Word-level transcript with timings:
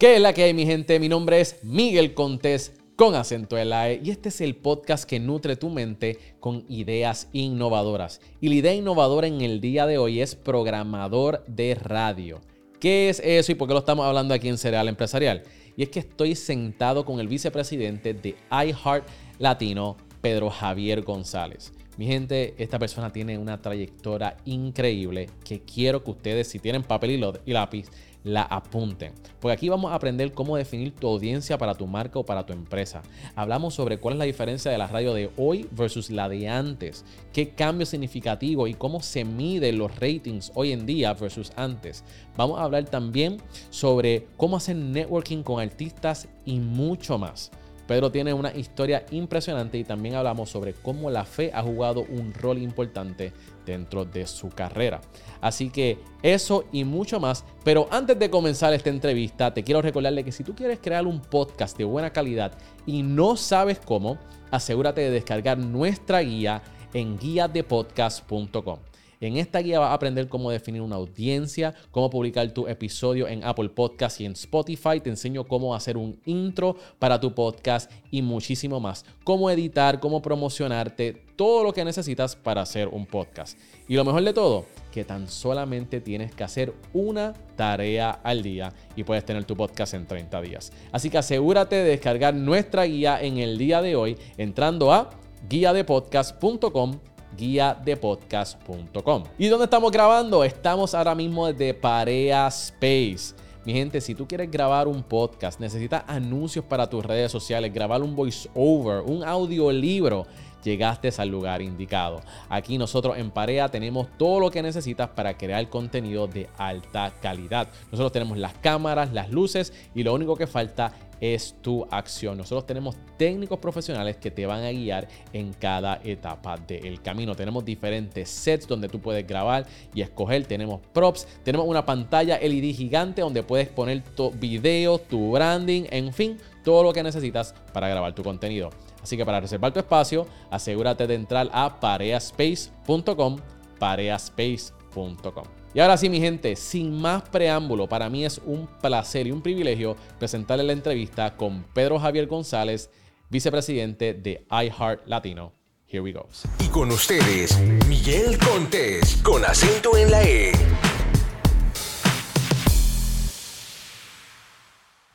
¿Qué 0.00 0.14
es 0.16 0.22
la 0.22 0.32
que 0.32 0.44
hay, 0.44 0.54
mi 0.54 0.64
gente? 0.64 0.98
Mi 0.98 1.10
nombre 1.10 1.42
es 1.42 1.62
Miguel 1.62 2.14
Contés 2.14 2.72
con 2.96 3.14
acento 3.14 3.58
en 3.58 3.68
la 3.68 3.90
E 3.90 4.00
y 4.02 4.08
este 4.08 4.30
es 4.30 4.40
el 4.40 4.56
podcast 4.56 5.04
que 5.04 5.20
nutre 5.20 5.56
tu 5.56 5.68
mente 5.68 6.18
con 6.40 6.64
ideas 6.70 7.28
innovadoras. 7.34 8.22
Y 8.40 8.48
la 8.48 8.54
idea 8.54 8.72
innovadora 8.72 9.26
en 9.26 9.42
el 9.42 9.60
día 9.60 9.86
de 9.86 9.98
hoy 9.98 10.22
es 10.22 10.36
programador 10.36 11.44
de 11.46 11.74
radio. 11.74 12.40
¿Qué 12.80 13.10
es 13.10 13.20
eso 13.22 13.52
y 13.52 13.56
por 13.56 13.68
qué 13.68 13.74
lo 13.74 13.80
estamos 13.80 14.06
hablando 14.06 14.32
aquí 14.32 14.48
en 14.48 14.56
Cereal 14.56 14.88
Empresarial? 14.88 15.42
Y 15.76 15.82
es 15.82 15.90
que 15.90 16.00
estoy 16.00 16.34
sentado 16.34 17.04
con 17.04 17.20
el 17.20 17.28
vicepresidente 17.28 18.14
de 18.14 18.36
iHeart 18.50 19.06
Latino, 19.38 19.98
Pedro 20.22 20.48
Javier 20.48 21.02
González. 21.02 21.74
Mi 21.98 22.06
gente, 22.06 22.54
esta 22.56 22.78
persona 22.78 23.12
tiene 23.12 23.36
una 23.36 23.60
trayectoria 23.60 24.38
increíble 24.46 25.28
que 25.44 25.60
quiero 25.60 26.02
que 26.02 26.12
ustedes, 26.12 26.48
si 26.48 26.58
tienen 26.58 26.84
papel 26.84 27.22
y 27.44 27.52
lápiz, 27.52 27.90
la 28.24 28.42
apunten. 28.42 29.12
Porque 29.40 29.52
aquí 29.52 29.68
vamos 29.68 29.92
a 29.92 29.94
aprender 29.94 30.32
cómo 30.32 30.56
definir 30.56 30.94
tu 30.94 31.08
audiencia 31.08 31.58
para 31.58 31.74
tu 31.74 31.86
marca 31.86 32.18
o 32.18 32.24
para 32.24 32.44
tu 32.44 32.52
empresa. 32.52 33.02
Hablamos 33.34 33.74
sobre 33.74 33.98
cuál 33.98 34.14
es 34.14 34.18
la 34.18 34.24
diferencia 34.24 34.70
de 34.70 34.78
la 34.78 34.86
radio 34.86 35.14
de 35.14 35.30
hoy 35.36 35.68
versus 35.70 36.10
la 36.10 36.28
de 36.28 36.48
antes. 36.48 37.04
Qué 37.32 37.50
cambio 37.50 37.86
significativo 37.86 38.66
y 38.66 38.74
cómo 38.74 39.00
se 39.00 39.24
miden 39.24 39.78
los 39.78 39.98
ratings 39.98 40.52
hoy 40.54 40.72
en 40.72 40.86
día 40.86 41.14
versus 41.14 41.52
antes. 41.56 42.04
Vamos 42.36 42.58
a 42.58 42.64
hablar 42.64 42.84
también 42.84 43.38
sobre 43.70 44.26
cómo 44.36 44.56
hacer 44.56 44.76
networking 44.76 45.42
con 45.42 45.60
artistas 45.60 46.28
y 46.44 46.60
mucho 46.60 47.18
más. 47.18 47.50
Pedro 47.90 48.12
tiene 48.12 48.32
una 48.32 48.54
historia 48.54 49.04
impresionante 49.10 49.76
y 49.76 49.82
también 49.82 50.14
hablamos 50.14 50.48
sobre 50.48 50.74
cómo 50.74 51.10
la 51.10 51.24
fe 51.24 51.50
ha 51.52 51.60
jugado 51.60 52.02
un 52.08 52.32
rol 52.32 52.58
importante 52.58 53.32
dentro 53.70 54.04
de 54.04 54.26
su 54.26 54.48
carrera. 54.48 55.00
Así 55.40 55.70
que 55.70 55.98
eso 56.22 56.64
y 56.72 56.84
mucho 56.84 57.20
más. 57.20 57.44
Pero 57.64 57.88
antes 57.90 58.18
de 58.18 58.30
comenzar 58.30 58.74
esta 58.74 58.90
entrevista, 58.90 59.54
te 59.54 59.64
quiero 59.64 59.80
recordarle 59.80 60.24
que 60.24 60.32
si 60.32 60.44
tú 60.44 60.54
quieres 60.54 60.80
crear 60.80 61.06
un 61.06 61.20
podcast 61.20 61.78
de 61.78 61.84
buena 61.84 62.10
calidad 62.10 62.52
y 62.86 63.02
no 63.02 63.36
sabes 63.36 63.78
cómo, 63.78 64.18
asegúrate 64.50 65.00
de 65.02 65.10
descargar 65.10 65.58
nuestra 65.58 66.20
guía 66.20 66.62
en 66.92 67.18
guiadepodcast.com. 67.18 68.89
En 69.22 69.36
esta 69.36 69.58
guía 69.58 69.78
vas 69.78 69.90
a 69.90 69.92
aprender 69.92 70.28
cómo 70.28 70.50
definir 70.50 70.80
una 70.80 70.96
audiencia, 70.96 71.74
cómo 71.90 72.08
publicar 72.08 72.50
tu 72.52 72.66
episodio 72.66 73.28
en 73.28 73.44
Apple 73.44 73.68
Podcast 73.68 74.18
y 74.18 74.24
en 74.24 74.32
Spotify. 74.32 74.98
Te 74.98 75.10
enseño 75.10 75.46
cómo 75.46 75.74
hacer 75.74 75.98
un 75.98 76.18
intro 76.24 76.74
para 76.98 77.20
tu 77.20 77.34
podcast 77.34 77.92
y 78.10 78.22
muchísimo 78.22 78.80
más. 78.80 79.04
Cómo 79.22 79.50
editar, 79.50 80.00
cómo 80.00 80.22
promocionarte, 80.22 81.26
todo 81.36 81.62
lo 81.64 81.74
que 81.74 81.84
necesitas 81.84 82.34
para 82.34 82.62
hacer 82.62 82.88
un 82.88 83.04
podcast. 83.04 83.58
Y 83.88 83.94
lo 83.96 84.06
mejor 84.06 84.24
de 84.24 84.32
todo, 84.32 84.64
que 84.90 85.04
tan 85.04 85.28
solamente 85.28 86.00
tienes 86.00 86.34
que 86.34 86.42
hacer 86.42 86.72
una 86.94 87.34
tarea 87.56 88.12
al 88.24 88.42
día 88.42 88.72
y 88.96 89.04
puedes 89.04 89.26
tener 89.26 89.44
tu 89.44 89.54
podcast 89.54 89.92
en 89.92 90.06
30 90.06 90.40
días. 90.40 90.72
Así 90.92 91.10
que 91.10 91.18
asegúrate 91.18 91.76
de 91.76 91.84
descargar 91.90 92.32
nuestra 92.34 92.84
guía 92.84 93.20
en 93.20 93.36
el 93.36 93.58
día 93.58 93.82
de 93.82 93.96
hoy 93.96 94.16
entrando 94.38 94.94
a 94.94 95.10
guiadepodcast.com 95.46 97.00
guiadepodcast.com. 97.36 99.24
¿Y 99.38 99.48
dónde 99.48 99.64
estamos 99.64 99.90
grabando? 99.92 100.44
Estamos 100.44 100.94
ahora 100.94 101.14
mismo 101.14 101.46
desde 101.46 101.74
Parea 101.74 102.46
Space. 102.48 103.34
Mi 103.64 103.74
gente, 103.74 104.00
si 104.00 104.14
tú 104.14 104.26
quieres 104.26 104.50
grabar 104.50 104.88
un 104.88 105.02
podcast, 105.02 105.60
necesitas 105.60 106.02
anuncios 106.06 106.64
para 106.64 106.88
tus 106.88 107.04
redes 107.04 107.30
sociales, 107.30 107.72
grabar 107.72 108.02
un 108.02 108.16
voiceover, 108.16 109.02
un 109.02 109.22
audiolibro 109.22 110.26
llegaste 110.62 111.10
al 111.18 111.28
lugar 111.28 111.62
indicado. 111.62 112.20
Aquí 112.48 112.78
nosotros 112.78 113.18
en 113.18 113.30
Parea 113.30 113.68
tenemos 113.68 114.08
todo 114.18 114.40
lo 114.40 114.50
que 114.50 114.62
necesitas 114.62 115.08
para 115.10 115.36
crear 115.36 115.68
contenido 115.68 116.26
de 116.26 116.48
alta 116.56 117.12
calidad. 117.20 117.68
Nosotros 117.90 118.12
tenemos 118.12 118.38
las 118.38 118.54
cámaras, 118.54 119.12
las 119.12 119.30
luces 119.30 119.72
y 119.94 120.02
lo 120.02 120.14
único 120.14 120.36
que 120.36 120.46
falta 120.46 120.92
es 121.20 121.54
tu 121.60 121.86
acción. 121.90 122.38
Nosotros 122.38 122.66
tenemos 122.66 122.96
técnicos 123.16 123.58
profesionales 123.58 124.16
que 124.16 124.30
te 124.30 124.46
van 124.46 124.64
a 124.64 124.70
guiar 124.70 125.06
en 125.32 125.52
cada 125.52 126.00
etapa 126.02 126.56
del 126.56 127.02
camino. 127.02 127.34
Tenemos 127.34 127.64
diferentes 127.64 128.28
sets 128.30 128.66
donde 128.66 128.88
tú 128.88 129.00
puedes 129.00 129.26
grabar 129.26 129.66
y 129.94 130.00
escoger. 130.00 130.46
Tenemos 130.46 130.80
props, 130.92 131.26
tenemos 131.44 131.66
una 131.66 131.84
pantalla 131.84 132.38
LED 132.38 132.74
gigante 132.74 133.20
donde 133.20 133.42
puedes 133.42 133.68
poner 133.68 134.02
tu 134.02 134.30
video, 134.30 134.98
tu 134.98 135.32
branding, 135.32 135.84
en 135.90 136.12
fin, 136.12 136.38
todo 136.64 136.82
lo 136.82 136.92
que 136.92 137.02
necesitas 137.02 137.54
para 137.72 137.88
grabar 137.88 138.14
tu 138.14 138.22
contenido. 138.22 138.70
Así 139.02 139.16
que 139.16 139.24
para 139.24 139.40
reservar 139.40 139.72
tu 139.72 139.80
espacio, 139.80 140.26
asegúrate 140.50 141.06
de 141.06 141.14
entrar 141.14 141.48
a 141.52 141.80
pareaspace.com, 141.80 143.38
pareaspace.com. 143.78 145.44
Y 145.72 145.78
ahora 145.78 145.96
sí, 145.96 146.08
mi 146.08 146.20
gente, 146.20 146.56
sin 146.56 147.00
más 147.00 147.22
preámbulo, 147.28 147.88
para 147.88 148.10
mí 148.10 148.24
es 148.24 148.40
un 148.44 148.66
placer 148.80 149.28
y 149.28 149.32
un 149.32 149.40
privilegio 149.40 149.96
presentarle 150.18 150.64
la 150.64 150.72
entrevista 150.72 151.36
con 151.36 151.62
Pedro 151.72 151.98
Javier 152.00 152.26
González, 152.26 152.90
vicepresidente 153.28 154.14
de 154.14 154.44
iHeart 154.50 155.06
Latino. 155.06 155.52
Here 155.86 156.00
we 156.00 156.12
go. 156.12 156.28
Y 156.58 156.68
con 156.68 156.90
ustedes, 156.90 157.58
Miguel 157.88 158.38
Contés, 158.38 159.16
con 159.22 159.44
acento 159.44 159.96
en 159.96 160.10
la 160.10 160.22
E. 160.22 160.52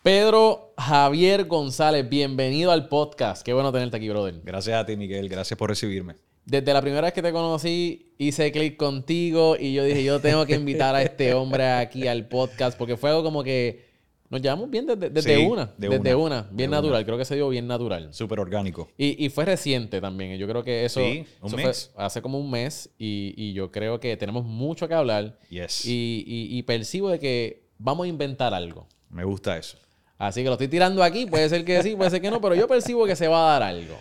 Pedro 0.01 0.64
Javier 0.77 1.45
González, 1.45 2.07
bienvenido 2.07 2.71
al 2.71 2.89
podcast. 2.89 3.43
Qué 3.43 3.53
bueno 3.53 3.71
tenerte 3.71 3.97
aquí, 3.97 4.09
brother. 4.09 4.41
Gracias 4.43 4.77
a 4.77 4.85
ti, 4.85 4.97
Miguel. 4.97 5.29
Gracias 5.29 5.57
por 5.57 5.69
recibirme. 5.69 6.15
Desde 6.45 6.73
la 6.73 6.81
primera 6.81 7.01
vez 7.01 7.13
que 7.13 7.21
te 7.21 7.31
conocí, 7.31 8.13
hice 8.17 8.51
clic 8.51 8.77
contigo 8.77 9.55
y 9.59 9.73
yo 9.73 9.83
dije, 9.83 10.03
yo 10.03 10.19
tengo 10.19 10.45
que 10.45 10.53
invitar 10.53 10.93
a 10.93 11.01
este 11.01 11.33
hombre 11.33 11.65
aquí 11.71 12.07
al 12.07 12.27
podcast 12.27 12.77
porque 12.77 12.97
fue 12.97 13.09
algo 13.09 13.23
como 13.23 13.43
que 13.43 13.85
nos 14.29 14.41
llevamos 14.41 14.69
bien 14.69 14.85
desde, 14.85 15.37
una. 15.47 15.73
desde 15.77 16.13
una. 16.13 16.47
Bien 16.51 16.69
natural. 16.69 17.05
Creo 17.05 17.17
que 17.17 17.25
se 17.25 17.35
dio 17.35 17.47
bien 17.49 17.67
natural. 17.67 18.13
Súper 18.13 18.39
orgánico. 18.39 18.89
Y, 18.97 19.29
fue 19.29 19.45
reciente 19.45 20.01
también. 20.01 20.37
Yo 20.37 20.47
creo 20.47 20.63
que 20.63 20.85
eso, 20.85 20.99
sí, 20.99 21.25
un 21.41 21.55
mes. 21.55 21.91
Fue 21.95 22.03
hace 22.03 22.21
como 22.21 22.39
un 22.39 22.51
mes 22.51 22.89
y, 22.97 23.53
yo 23.53 23.71
creo 23.71 23.99
que 23.99 24.17
tenemos 24.17 24.45
mucho 24.45 24.87
que 24.87 24.93
hablar. 24.93 25.39
Yes. 25.49 25.83
Y, 25.85 26.61
percibo 26.63 27.09
de 27.09 27.19
que 27.19 27.69
vamos 27.77 28.05
a 28.05 28.07
inventar 28.07 28.53
algo. 28.53 28.87
Me 29.09 29.23
gusta 29.23 29.57
eso. 29.57 29.77
Así 30.17 30.41
que 30.41 30.47
lo 30.47 30.53
estoy 30.53 30.67
tirando 30.67 31.03
aquí. 31.03 31.25
Puede 31.25 31.49
ser 31.49 31.65
que 31.65 31.81
sí, 31.83 31.95
puede 31.95 32.09
ser 32.09 32.21
que 32.21 32.31
no, 32.31 32.39
pero 32.41 32.55
yo 32.55 32.67
percibo 32.67 33.05
que 33.05 33.15
se 33.15 33.27
va 33.27 33.47
a 33.47 33.59
dar 33.59 33.63
algo. 33.63 33.97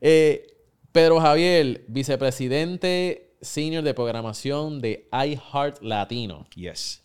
Eh, 0.00 0.46
Pedro 0.92 1.20
Javier, 1.20 1.84
vicepresidente 1.88 3.36
senior 3.40 3.84
de 3.84 3.94
programación 3.94 4.80
de 4.80 5.08
iHeart 5.12 5.82
Latino. 5.82 6.46
Yes. 6.54 7.02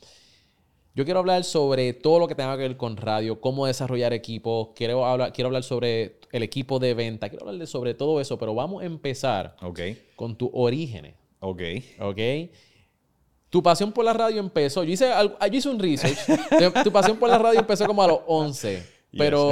Yo 0.95 1.05
quiero 1.05 1.19
hablar 1.19 1.43
sobre 1.43 1.93
todo 1.93 2.19
lo 2.19 2.27
que 2.27 2.35
tenga 2.35 2.55
que 2.55 2.63
ver 2.63 2.77
con 2.77 2.97
radio, 2.97 3.41
cómo 3.41 3.65
desarrollar 3.65 4.13
equipos. 4.13 4.69
Quiero 4.75 5.05
hablar, 5.05 5.33
quiero 5.33 5.47
hablar 5.47 5.63
sobre 5.63 6.19
el 6.31 6.43
equipo 6.43 6.77
de 6.77 6.93
venta. 6.93 7.29
Quiero 7.29 7.47
hablar 7.47 7.65
sobre 7.65 7.95
todo 7.95 8.21
eso, 8.21 8.37
pero 8.37 8.53
vamos 8.53 8.83
a 8.83 8.85
empezar 8.85 9.55
con 10.15 10.37
tus 10.37 10.49
orígenes. 10.53 11.15
Ok. 11.39 11.61
Ok. 11.99 12.19
Tu 13.53 13.61
pasión 13.61 13.91
por 13.91 14.03
la 14.03 14.13
radio 14.13 14.39
empezó. 14.39 14.83
Yo 14.83 14.93
hice, 14.93 15.11
yo 15.11 15.55
hice 15.55 15.69
un 15.69 15.77
research. 15.77 16.17
tu 16.83 16.91
pasión 16.91 17.17
por 17.17 17.29
la 17.29 17.37
radio 17.37 17.59
empezó 17.59 17.85
como 17.85 18.01
a 18.01 18.07
los 18.07 18.21
11. 18.25 18.83
Pero, 19.15 19.51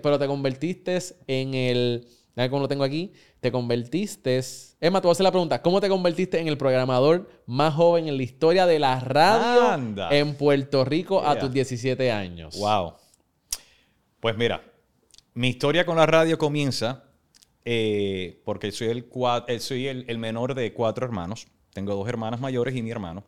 pero 0.00 0.18
te 0.20 0.26
convertiste 0.28 0.96
en 1.26 1.54
el. 1.54 2.06
¿Cómo 2.48 2.60
lo 2.60 2.68
tengo 2.68 2.84
aquí? 2.84 3.12
Te 3.40 3.50
convertiste. 3.50 4.38
Es 4.38 4.76
más, 4.92 5.02
te 5.02 5.08
voy 5.08 5.08
a 5.08 5.12
hacer 5.14 5.24
la 5.24 5.32
pregunta. 5.32 5.60
¿Cómo 5.62 5.80
te 5.80 5.88
convertiste 5.88 6.38
en 6.38 6.46
el 6.46 6.56
programador 6.56 7.28
más 7.44 7.74
joven 7.74 8.06
en 8.06 8.18
la 8.18 8.22
historia 8.22 8.66
de 8.66 8.78
la 8.78 9.00
radio 9.00 9.98
en 10.12 10.36
Puerto 10.36 10.84
Rico 10.84 11.20
a 11.20 11.36
tus 11.36 11.50
17 11.50 12.12
años? 12.12 12.56
Wow. 12.56 12.94
Pues 14.20 14.36
mira, 14.36 14.62
mi 15.34 15.48
historia 15.48 15.84
con 15.84 15.96
la 15.96 16.06
radio 16.06 16.38
comienza 16.38 17.02
eh, 17.64 18.42
porque 18.44 18.70
soy, 18.70 18.90
el, 18.90 19.08
eh, 19.48 19.58
soy 19.58 19.88
el 19.88 20.18
menor 20.18 20.54
de 20.54 20.72
cuatro 20.72 21.04
hermanos. 21.04 21.48
Tengo 21.72 21.96
dos 21.96 22.08
hermanas 22.08 22.38
mayores 22.38 22.76
y 22.76 22.82
mi 22.82 22.92
hermano. 22.92 23.24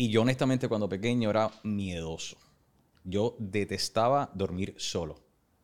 Y 0.00 0.08
yo 0.08 0.22
honestamente 0.22 0.66
cuando 0.66 0.88
pequeño 0.88 1.28
era 1.28 1.50
miedoso. 1.62 2.38
Yo 3.04 3.36
detestaba 3.38 4.30
dormir 4.32 4.74
solo. 4.78 5.20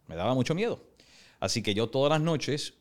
Me 0.08 0.14
daba 0.14 0.34
mucho 0.34 0.55
miedo. 0.55 0.78
Así 1.40 1.62
que 1.62 1.72
yo 1.72 1.88
todas 1.88 2.11
las 2.11 2.20
noches 2.20 2.75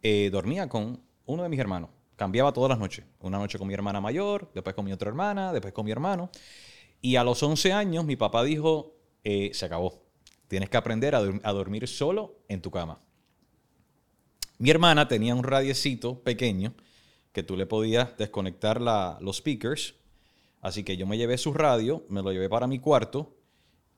eh, 0.00 0.30
dormía 0.30 0.68
con 0.68 1.02
uno 1.26 1.42
de 1.42 1.48
mis 1.48 1.58
hermanos. 1.58 1.90
Cambiaba 2.14 2.52
todas 2.52 2.68
las 2.68 2.78
noches. 2.78 3.04
Una 3.18 3.38
noche 3.38 3.58
con 3.58 3.66
mi 3.66 3.74
hermana 3.74 4.00
mayor, 4.00 4.48
después 4.54 4.76
con 4.76 4.84
mi 4.84 4.92
otra 4.92 5.08
hermana, 5.08 5.52
después 5.52 5.74
con 5.74 5.84
mi 5.84 5.90
hermano. 5.90 6.30
Y 7.00 7.16
a 7.16 7.24
los 7.24 7.42
11 7.42 7.72
años 7.72 8.04
mi 8.04 8.14
papá 8.14 8.44
dijo, 8.44 8.94
eh, 9.24 9.50
se 9.54 9.66
acabó. 9.66 10.04
Tienes 10.46 10.70
que 10.70 10.76
aprender 10.76 11.16
a, 11.16 11.52
dormir 11.52 11.88
solo 11.88 12.36
en 12.46 12.62
tu 12.62 12.70
cama. 12.70 13.00
Mi 14.58 14.70
hermana 14.70 15.08
tenía 15.08 15.34
un 15.34 15.42
radiecito 15.42 16.22
pequeño 16.22 16.74
que 17.32 17.42
tú 17.42 17.56
le 17.56 17.66
podías 17.66 18.16
desconectar 18.16 18.80
la, 18.80 19.18
los 19.20 19.38
speakers 19.38 19.96
Así 20.62 20.84
que 20.84 20.96
yo 20.96 21.06
me 21.06 21.18
llevé 21.18 21.36
su 21.36 21.52
radio, 21.52 22.04
me 22.08 22.22
lo 22.22 22.32
llevé 22.32 22.48
para 22.48 22.68
mi 22.68 22.78
cuarto 22.78 23.34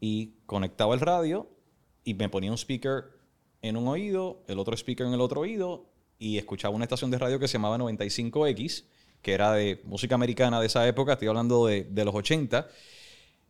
y 0.00 0.32
conectaba 0.46 0.94
el 0.94 1.00
radio 1.00 1.46
y 2.04 2.14
me 2.14 2.30
ponía 2.30 2.50
un 2.50 2.56
speaker 2.56 3.04
en 3.60 3.76
un 3.76 3.86
oído, 3.86 4.42
el 4.48 4.58
otro 4.58 4.74
speaker 4.74 5.06
en 5.06 5.12
el 5.12 5.20
otro 5.20 5.42
oído 5.42 5.86
y 6.18 6.38
escuchaba 6.38 6.74
una 6.74 6.84
estación 6.84 7.10
de 7.10 7.18
radio 7.18 7.38
que 7.38 7.48
se 7.48 7.54
llamaba 7.54 7.76
95X, 7.76 8.84
que 9.20 9.34
era 9.34 9.52
de 9.52 9.82
música 9.84 10.14
americana 10.14 10.58
de 10.58 10.66
esa 10.66 10.88
época, 10.88 11.12
estoy 11.12 11.28
hablando 11.28 11.66
de, 11.66 11.86
los 12.04 12.14
80. 12.14 12.66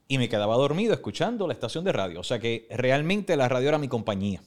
y 0.08 0.18
me 0.18 0.28
quedaba 0.28 0.56
dormido 0.56 0.92
escuchando 0.92 1.46
la 1.46 1.52
estación 1.52 1.84
de 1.84 1.92
radio. 1.92 2.18
O 2.18 2.24
sea 2.24 2.40
que 2.40 2.66
realmente 2.70 3.36
la 3.36 3.48
radio 3.48 3.68
era 3.68 3.78
mi 3.78 3.88
compañía. 3.88 4.42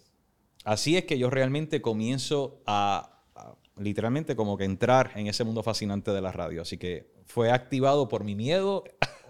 Así 0.65 0.97
es 0.97 1.05
que 1.05 1.17
yo 1.17 1.29
realmente 1.29 1.81
comienzo 1.81 2.61
a, 2.65 3.23
a 3.33 3.55
literalmente 3.77 4.35
como 4.35 4.57
que 4.57 4.65
entrar 4.65 5.11
en 5.15 5.27
ese 5.27 5.45
mundo 5.45 5.63
fascinante 5.63 6.11
de 6.11 6.21
la 6.21 6.33
radio. 6.33 6.61
Así 6.61 6.77
que 6.77 7.16
fue 7.27 7.51
activado 7.51 8.07
por 8.07 8.23
mi 8.23 8.33
miedo 8.35 8.83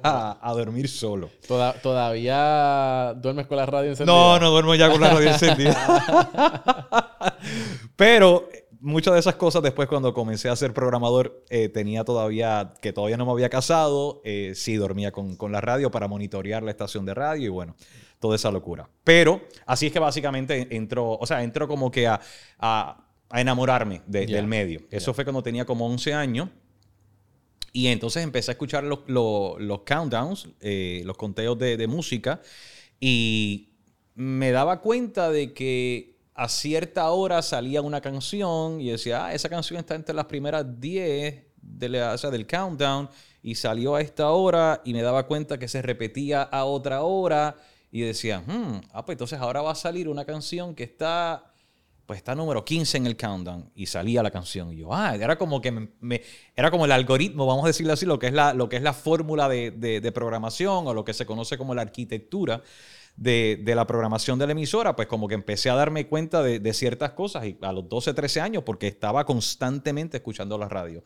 a, 0.03 0.37
a 0.41 0.53
dormir 0.53 0.87
solo. 0.87 1.29
Toda- 1.47 1.73
¿Todavía 1.81 3.13
duermes 3.17 3.47
con 3.47 3.57
la 3.57 3.65
radio 3.65 3.89
encendida? 3.89 4.15
No, 4.15 4.39
no 4.39 4.51
duermo 4.51 4.75
ya 4.75 4.89
con 4.91 5.01
la 5.01 5.09
radio 5.09 5.29
encendida. 5.31 5.75
Pero 7.95 8.47
eh, 8.53 8.67
muchas 8.79 9.13
de 9.13 9.19
esas 9.19 9.35
cosas 9.35 9.61
después 9.63 9.87
cuando 9.87 10.13
comencé 10.13 10.49
a 10.49 10.55
ser 10.55 10.73
programador 10.73 11.43
eh, 11.49 11.69
tenía 11.69 12.03
todavía, 12.03 12.73
que 12.81 12.93
todavía 12.93 13.17
no 13.17 13.25
me 13.25 13.31
había 13.31 13.49
casado, 13.49 14.21
eh, 14.23 14.53
sí 14.55 14.75
dormía 14.75 15.11
con, 15.11 15.35
con 15.35 15.51
la 15.51 15.61
radio 15.61 15.91
para 15.91 16.07
monitorear 16.07 16.63
la 16.63 16.71
estación 16.71 17.05
de 17.05 17.13
radio 17.13 17.45
y 17.47 17.49
bueno, 17.49 17.75
toda 18.19 18.35
esa 18.35 18.51
locura. 18.51 18.89
Pero 19.03 19.41
así 19.65 19.87
es 19.87 19.93
que 19.93 19.99
básicamente 19.99 20.67
entró, 20.75 21.13
o 21.13 21.25
sea, 21.25 21.43
entró 21.43 21.67
como 21.67 21.91
que 21.91 22.07
a, 22.07 22.19
a- 22.59 23.03
a 23.29 23.41
enamorarme 23.41 24.03
de- 24.05 24.25
del 24.25 24.47
medio. 24.47 24.81
Eso 24.89 25.13
fue 25.13 25.25
cuando 25.25 25.43
tenía 25.43 25.65
como 25.65 25.85
11 25.87 26.13
años. 26.13 26.49
Y 27.77 27.89
entonces 27.89 28.23
empecé 28.23 28.49
a 28.49 28.53
escuchar 28.53 28.83
los, 28.83 29.01
los- 29.07 29.81
countdowns, 29.85 30.47
eh, 30.61 31.03
los 31.05 31.15
conteos 31.15 31.59
de, 31.59 31.77
de 31.77 31.85
música, 31.85 32.41
y 32.99 33.69
me 34.15 34.49
daba 34.49 34.81
cuenta 34.81 35.29
de 35.29 35.53
que 35.53 36.17
a 36.33 36.49
cierta 36.49 37.07
hora 37.11 37.43
salía 37.43 37.83
una 37.83 38.01
canción 38.01 38.81
y 38.81 38.89
decía, 38.89 39.27
ah, 39.27 39.33
esa 39.35 39.47
canción 39.47 39.79
está 39.79 39.93
entre 39.93 40.15
las 40.15 40.25
primeras 40.25 40.65
10 40.81 41.45
de 41.61 41.89
la- 41.89 42.15
o 42.15 42.31
del 42.31 42.47
countdown, 42.47 43.11
y 43.43 43.53
salió 43.53 43.93
a 43.93 44.01
esta 44.01 44.31
hora, 44.31 44.81
y 44.83 44.93
me 44.93 45.03
daba 45.03 45.27
cuenta 45.27 45.59
que 45.59 45.67
se 45.67 45.83
repetía 45.83 46.41
a 46.41 46.65
otra 46.65 47.03
hora, 47.03 47.57
y 47.91 48.01
decía, 48.01 48.39
hmm, 48.39 48.81
ah, 48.91 49.05
pues 49.05 49.13
entonces 49.17 49.37
ahora 49.37 49.61
va 49.61 49.73
a 49.73 49.75
salir 49.75 50.09
una 50.09 50.25
canción 50.25 50.73
que 50.73 50.83
está 50.83 51.53
pues 52.07 52.17
está 52.17 52.33
número 52.33 52.63
15 52.65 52.97
en 52.97 53.05
el 53.05 53.17
countdown 53.17 53.69
y 53.75 53.85
salía 53.85 54.23
la 54.23 54.31
canción. 54.31 54.73
Y 54.73 54.77
yo, 54.77 54.93
ah, 54.93 55.13
era 55.15 55.37
como 55.37 55.61
que 55.61 55.71
me, 55.71 56.21
era 56.55 56.71
como 56.71 56.85
el 56.85 56.91
algoritmo, 56.93 57.45
vamos 57.45 57.65
a 57.65 57.67
decirlo 57.67 57.93
así, 57.93 58.05
lo 58.07 58.17
que 58.17 58.27
es 58.27 58.33
la, 58.33 58.53
lo 58.53 58.69
que 58.69 58.77
es 58.77 58.81
la 58.81 58.93
fórmula 58.93 59.49
de, 59.49 59.71
de- 59.71 60.11
programación 60.13 60.87
o 60.87 60.93
lo 60.93 61.03
que 61.05 61.13
se 61.13 61.25
conoce 61.25 61.57
como 61.57 61.75
la 61.75 61.81
arquitectura 61.83 62.63
de, 63.17 63.61
de 63.63 63.75
la 63.75 63.85
programación 63.85 64.39
de 64.39 64.45
la 64.47 64.53
emisora, 64.53 64.95
pues 64.95 65.07
como 65.09 65.27
que 65.27 65.35
empecé 65.35 65.69
a 65.69 65.75
darme 65.75 66.07
cuenta 66.07 66.41
de, 66.41 66.59
de 66.59 66.73
ciertas 66.73 67.11
cosas 67.11 67.45
y 67.45 67.57
a 67.61 67.73
los 67.73 67.89
12, 67.89 68.13
13 68.13 68.39
años 68.41 68.63
porque 68.63 68.87
estaba 68.87 69.25
constantemente 69.25 70.17
escuchando 70.17 70.57
la 70.57 70.69
radio. 70.69 71.03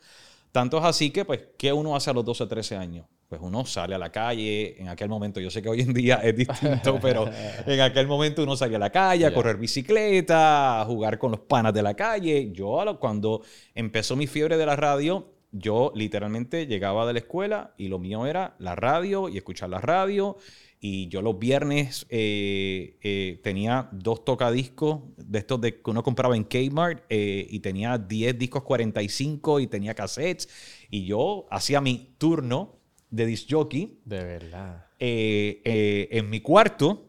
Tanto 0.52 0.78
es 0.78 0.84
así 0.84 1.10
que, 1.10 1.24
pues, 1.24 1.40
¿qué 1.58 1.72
uno 1.72 1.96
hace 1.96 2.10
a 2.10 2.12
los 2.12 2.24
12, 2.24 2.46
13 2.46 2.76
años? 2.76 3.06
Pues 3.32 3.40
uno 3.40 3.64
sale 3.64 3.94
a 3.94 3.98
la 3.98 4.12
calle, 4.12 4.78
en 4.78 4.90
aquel 4.90 5.08
momento, 5.08 5.40
yo 5.40 5.48
sé 5.48 5.62
que 5.62 5.70
hoy 5.70 5.80
en 5.80 5.94
día 5.94 6.16
es 6.16 6.36
distinto, 6.36 6.98
pero 7.00 7.30
en 7.64 7.80
aquel 7.80 8.06
momento 8.06 8.42
uno 8.42 8.54
salía 8.58 8.76
a 8.76 8.80
la 8.80 8.90
calle 8.90 9.24
a 9.24 9.30
Ya. 9.30 9.34
correr 9.34 9.56
bicicleta, 9.56 10.82
a 10.82 10.84
jugar 10.84 11.18
con 11.18 11.30
los 11.30 11.40
panas 11.40 11.72
de 11.72 11.82
la 11.82 11.94
calle. 11.94 12.50
Yo 12.52 12.84
cuando 13.00 13.40
empezó 13.74 14.16
mi 14.16 14.26
fiebre 14.26 14.58
de 14.58 14.66
la 14.66 14.76
radio, 14.76 15.32
yo 15.50 15.92
literalmente 15.94 16.66
llegaba 16.66 17.06
de 17.06 17.14
la 17.14 17.20
escuela 17.20 17.72
y 17.78 17.88
lo 17.88 17.98
mío 17.98 18.26
era 18.26 18.54
la 18.58 18.74
radio 18.74 19.30
y 19.30 19.38
escuchar 19.38 19.70
la 19.70 19.80
radio. 19.80 20.36
Y 20.78 21.08
yo 21.08 21.22
los 21.22 21.38
viernes 21.38 22.04
eh, 22.10 22.98
eh, 23.00 23.40
tenía 23.42 23.88
dos 23.92 24.26
tocadiscos 24.26 25.00
de 25.16 25.38
estos 25.38 25.58
de, 25.62 25.80
que 25.80 25.90
uno 25.90 26.02
compraba 26.02 26.36
en 26.36 26.44
Kmart 26.44 27.04
eh, 27.08 27.46
y 27.48 27.60
tenía 27.60 27.96
10 27.96 28.38
discos 28.38 28.62
45 28.62 29.60
y 29.60 29.68
tenía 29.68 29.94
cassettes. 29.94 30.50
Y 30.90 31.06
yo 31.06 31.46
hacía 31.50 31.80
mi 31.80 32.14
turno 32.18 32.81
de 33.12 33.26
disc 33.26 33.46
jockey 33.48 34.00
De 34.04 34.24
verdad. 34.24 34.86
eh, 34.98 35.60
eh, 35.64 36.08
en 36.10 36.28
mi 36.30 36.40
cuarto 36.40 37.08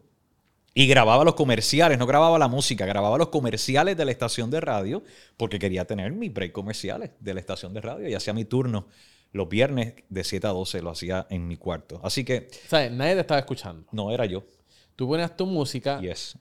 y 0.75 0.85
grababa 0.87 1.23
los 1.23 1.33
comerciales, 1.35 1.97
no 1.97 2.05
grababa 2.05 2.37
la 2.37 2.47
música, 2.47 2.85
grababa 2.85 3.17
los 3.17 3.29
comerciales 3.29 3.95
de 3.97 4.05
la 4.05 4.11
estación 4.11 4.51
de 4.51 4.59
radio 4.61 5.03
porque 5.37 5.57
quería 5.59 5.85
tener 5.85 6.11
mi 6.11 6.29
break 6.29 6.51
comerciales 6.51 7.11
de 7.19 7.33
la 7.33 7.39
estación 7.39 7.73
de 7.73 7.81
radio 7.81 8.07
y 8.09 8.13
hacía 8.13 8.33
mi 8.33 8.45
turno 8.45 8.87
los 9.31 9.49
viernes 9.49 9.95
de 10.09 10.23
7 10.23 10.45
a 10.45 10.51
12, 10.51 10.81
lo 10.83 10.91
hacía 10.91 11.25
en 11.31 11.47
mi 11.47 11.57
cuarto. 11.57 11.99
Así 12.03 12.23
que 12.23 12.49
O 12.65 12.69
sea, 12.69 12.87
nadie 12.91 13.15
te 13.15 13.21
estaba 13.21 13.39
escuchando. 13.39 13.87
no 13.91 14.11
era 14.11 14.25
yo. 14.27 14.43
Tú 14.95 15.07
ponías 15.07 15.35
tu 15.35 15.45
música, 15.47 15.99
Yes. 16.01 16.37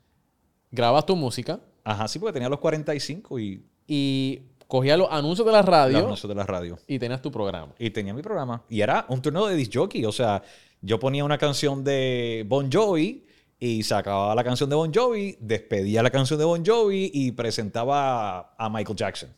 grabas 0.70 1.06
tu 1.06 1.16
música 1.16 1.60
Ajá, 1.84 2.06
sí, 2.08 2.18
porque 2.18 2.34
tenía 2.34 2.48
los 2.48 2.58
45 2.60 3.38
y 3.38 3.64
y 3.88 4.40
cogías 4.72 4.96
los 4.96 5.08
anuncios 5.10 5.44
de 5.44 5.52
la 5.52 5.58
los 5.58 5.68
radio 5.68 5.98
anuncios 5.98 6.26
de 6.30 6.34
la 6.34 6.46
radio. 6.46 6.78
y 6.86 6.98
tenías 6.98 7.20
tu 7.20 7.30
programa. 7.30 7.74
Y 7.78 7.90
tenía 7.90 8.14
mi 8.14 8.22
programa. 8.22 8.62
Y 8.70 8.80
era 8.80 9.04
un 9.10 9.20
turno 9.20 9.44
de 9.46 9.54
disc 9.54 9.70
jockey. 9.74 10.06
O 10.06 10.12
sea, 10.12 10.42
yo 10.80 10.98
ponía 10.98 11.26
una 11.26 11.36
canción 11.36 11.84
de 11.84 12.46
Bon 12.48 12.72
Jovi 12.72 13.26
y 13.58 13.82
sacaba 13.82 14.34
la 14.34 14.42
canción 14.42 14.70
de 14.70 14.76
Bon 14.76 14.90
Jovi, 14.90 15.36
despedía 15.40 16.02
la 16.02 16.08
canción 16.08 16.38
de 16.38 16.46
Bon 16.46 16.64
Jovi 16.64 17.10
y 17.12 17.32
presentaba 17.32 18.54
a 18.56 18.70
Michael 18.70 18.96
Jackson. 18.96 19.28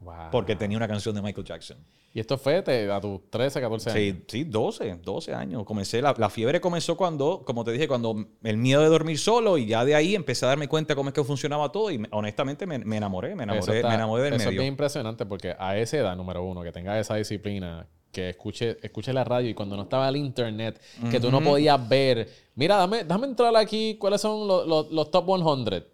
Wow. 0.00 0.30
Porque 0.32 0.56
tenía 0.56 0.76
una 0.78 0.88
canción 0.88 1.14
de 1.14 1.20
Michael 1.22 1.46
Jackson. 1.46 1.76
Y 2.12 2.18
esto 2.20 2.36
fue 2.38 2.62
te- 2.62 2.90
a 2.90 3.00
tus 3.00 3.30
13, 3.30 3.60
14 3.60 3.90
años. 3.90 4.00
Sí, 4.00 4.24
sí, 4.26 4.44
12, 4.44 4.96
12 5.04 5.32
años. 5.34 5.62
Comencé, 5.64 6.00
la, 6.02 6.14
la 6.18 6.28
fiebre 6.30 6.60
comenzó 6.60 6.96
cuando, 6.96 7.42
como 7.44 7.62
te 7.64 7.70
dije, 7.72 7.86
cuando 7.86 8.16
el 8.42 8.56
miedo 8.56 8.80
de 8.82 8.88
dormir 8.88 9.18
solo 9.18 9.58
y 9.58 9.66
ya 9.66 9.84
de 9.84 9.94
ahí 9.94 10.14
empecé 10.16 10.46
a 10.46 10.48
darme 10.48 10.66
cuenta 10.68 10.96
cómo 10.96 11.10
es 11.10 11.14
que 11.14 11.22
funcionaba 11.22 11.70
todo 11.70 11.90
y 11.90 11.98
me- 11.98 12.08
honestamente 12.12 12.66
me, 12.66 12.78
me 12.78 12.96
enamoré, 12.96 13.36
me 13.36 13.44
Eso 13.44 13.52
enamoré, 13.52 13.76
está- 13.76 13.88
me 13.90 13.94
enamoré 13.94 14.22
del 14.24 14.32
eso 14.34 14.42
es 14.42 14.46
medio. 14.48 14.60
bien 14.62 14.72
impresionante 14.72 15.26
porque 15.26 15.54
a 15.58 15.76
esa 15.76 15.98
edad, 15.98 16.16
número 16.16 16.42
uno, 16.42 16.62
que 16.62 16.72
tenga 16.72 16.98
esa 16.98 17.14
disciplina, 17.16 17.86
que 18.10 18.30
escuche, 18.30 18.78
escuche 18.82 19.12
la 19.12 19.22
radio 19.22 19.48
y 19.50 19.54
cuando 19.54 19.76
no 19.76 19.82
estaba 19.84 20.08
el 20.08 20.16
internet, 20.16 20.80
que 21.12 21.20
tú 21.20 21.30
no 21.30 21.40
podías 21.42 21.88
ver, 21.88 22.28
mira, 22.56 22.76
dame, 22.76 23.04
dame 23.04 23.26
entrar 23.28 23.54
aquí 23.56 23.96
cuáles 24.00 24.20
son 24.20 24.48
los, 24.48 24.66
los- 24.66 24.90
los 24.90 25.10
top 25.12 25.26
100. 25.26 25.84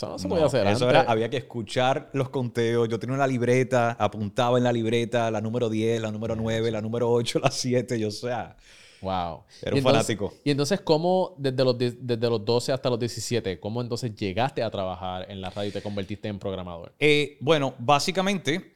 Eso 0.00 0.08
no 0.08 0.18
se 0.18 0.28
podía 0.28 0.40
No, 0.42 0.46
hacer 0.46 0.66
Eso 0.66 0.86
antes. 0.86 1.00
era, 1.02 1.10
había 1.12 1.28
que 1.28 1.36
escuchar 1.36 2.08
los 2.14 2.30
conteos. 2.30 2.88
Yo 2.88 2.98
tenía 2.98 3.14
una 3.14 3.26
libreta, 3.26 3.92
apuntaba 3.98 4.56
en 4.56 4.64
la 4.64 4.72
libreta 4.72 5.30
la 5.30 5.40
número 5.42 5.68
10, 5.68 6.00
la 6.00 6.10
número 6.10 6.34
9, 6.36 6.70
la 6.70 6.80
número 6.80 7.10
8, 7.10 7.38
la 7.38 7.50
7. 7.50 7.98
Yo, 8.00 8.08
o 8.08 8.10
sea, 8.10 8.56
Wow. 9.02 9.44
Era 9.62 9.72
un 9.72 9.78
entonces- 9.78 9.82
fanático. 9.82 10.34
Y 10.44 10.50
entonces, 10.50 10.80
¿cómo 10.82 11.34
desde 11.38 11.64
los, 11.64 11.76
desde 11.78 12.28
los 12.28 12.44
12 12.44 12.70
hasta 12.72 12.90
los 12.90 12.98
17, 12.98 13.58
cómo 13.58 13.80
entonces 13.80 14.14
llegaste 14.14 14.62
a 14.62 14.70
trabajar 14.70 15.24
en 15.30 15.40
la 15.40 15.48
radio 15.48 15.70
y 15.70 15.72
te 15.72 15.80
convertiste 15.80 16.28
en 16.28 16.38
programador? 16.38 16.92
Eh, 16.98 17.38
bueno, 17.40 17.74
básicamente, 17.78 18.74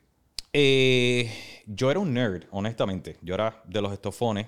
eh, 0.53 1.31
yo 1.67 1.91
era 1.91 2.00
un 2.00 2.15
nerd, 2.15 2.44
honestamente. 2.53 3.17
Yo 3.20 3.35
era 3.35 3.62
de 3.67 3.82
los 3.82 3.93
estofones. 3.93 4.47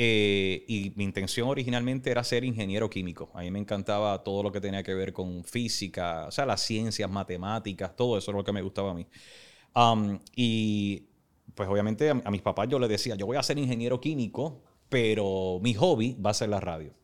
Eh, 0.00 0.64
y 0.68 0.92
mi 0.94 1.02
intención 1.02 1.48
originalmente 1.48 2.08
era 2.08 2.22
ser 2.22 2.44
ingeniero 2.44 2.88
químico. 2.88 3.32
A 3.34 3.40
mí 3.40 3.50
me 3.50 3.58
encantaba 3.58 4.22
todo 4.22 4.44
lo 4.44 4.52
que 4.52 4.60
tenía 4.60 4.84
que 4.84 4.94
ver 4.94 5.12
con 5.12 5.42
física, 5.42 6.26
o 6.28 6.30
sea, 6.30 6.46
las 6.46 6.60
ciencias, 6.62 7.10
matemáticas, 7.10 7.96
todo 7.96 8.16
eso 8.16 8.30
es 8.30 8.36
lo 8.36 8.44
que 8.44 8.52
me 8.52 8.62
gustaba 8.62 8.92
a 8.92 8.94
mí. 8.94 9.08
Um, 9.74 10.20
y 10.36 11.08
pues 11.52 11.68
obviamente 11.68 12.10
a, 12.10 12.22
a 12.24 12.30
mis 12.30 12.42
papás 12.42 12.68
yo 12.68 12.78
les 12.78 12.88
decía, 12.88 13.16
yo 13.16 13.26
voy 13.26 13.38
a 13.38 13.42
ser 13.42 13.58
ingeniero 13.58 14.00
químico, 14.00 14.62
pero 14.88 15.58
mi 15.62 15.74
hobby 15.74 16.16
va 16.24 16.30
a 16.30 16.34
ser 16.34 16.50
la 16.50 16.60
radio. 16.60 16.94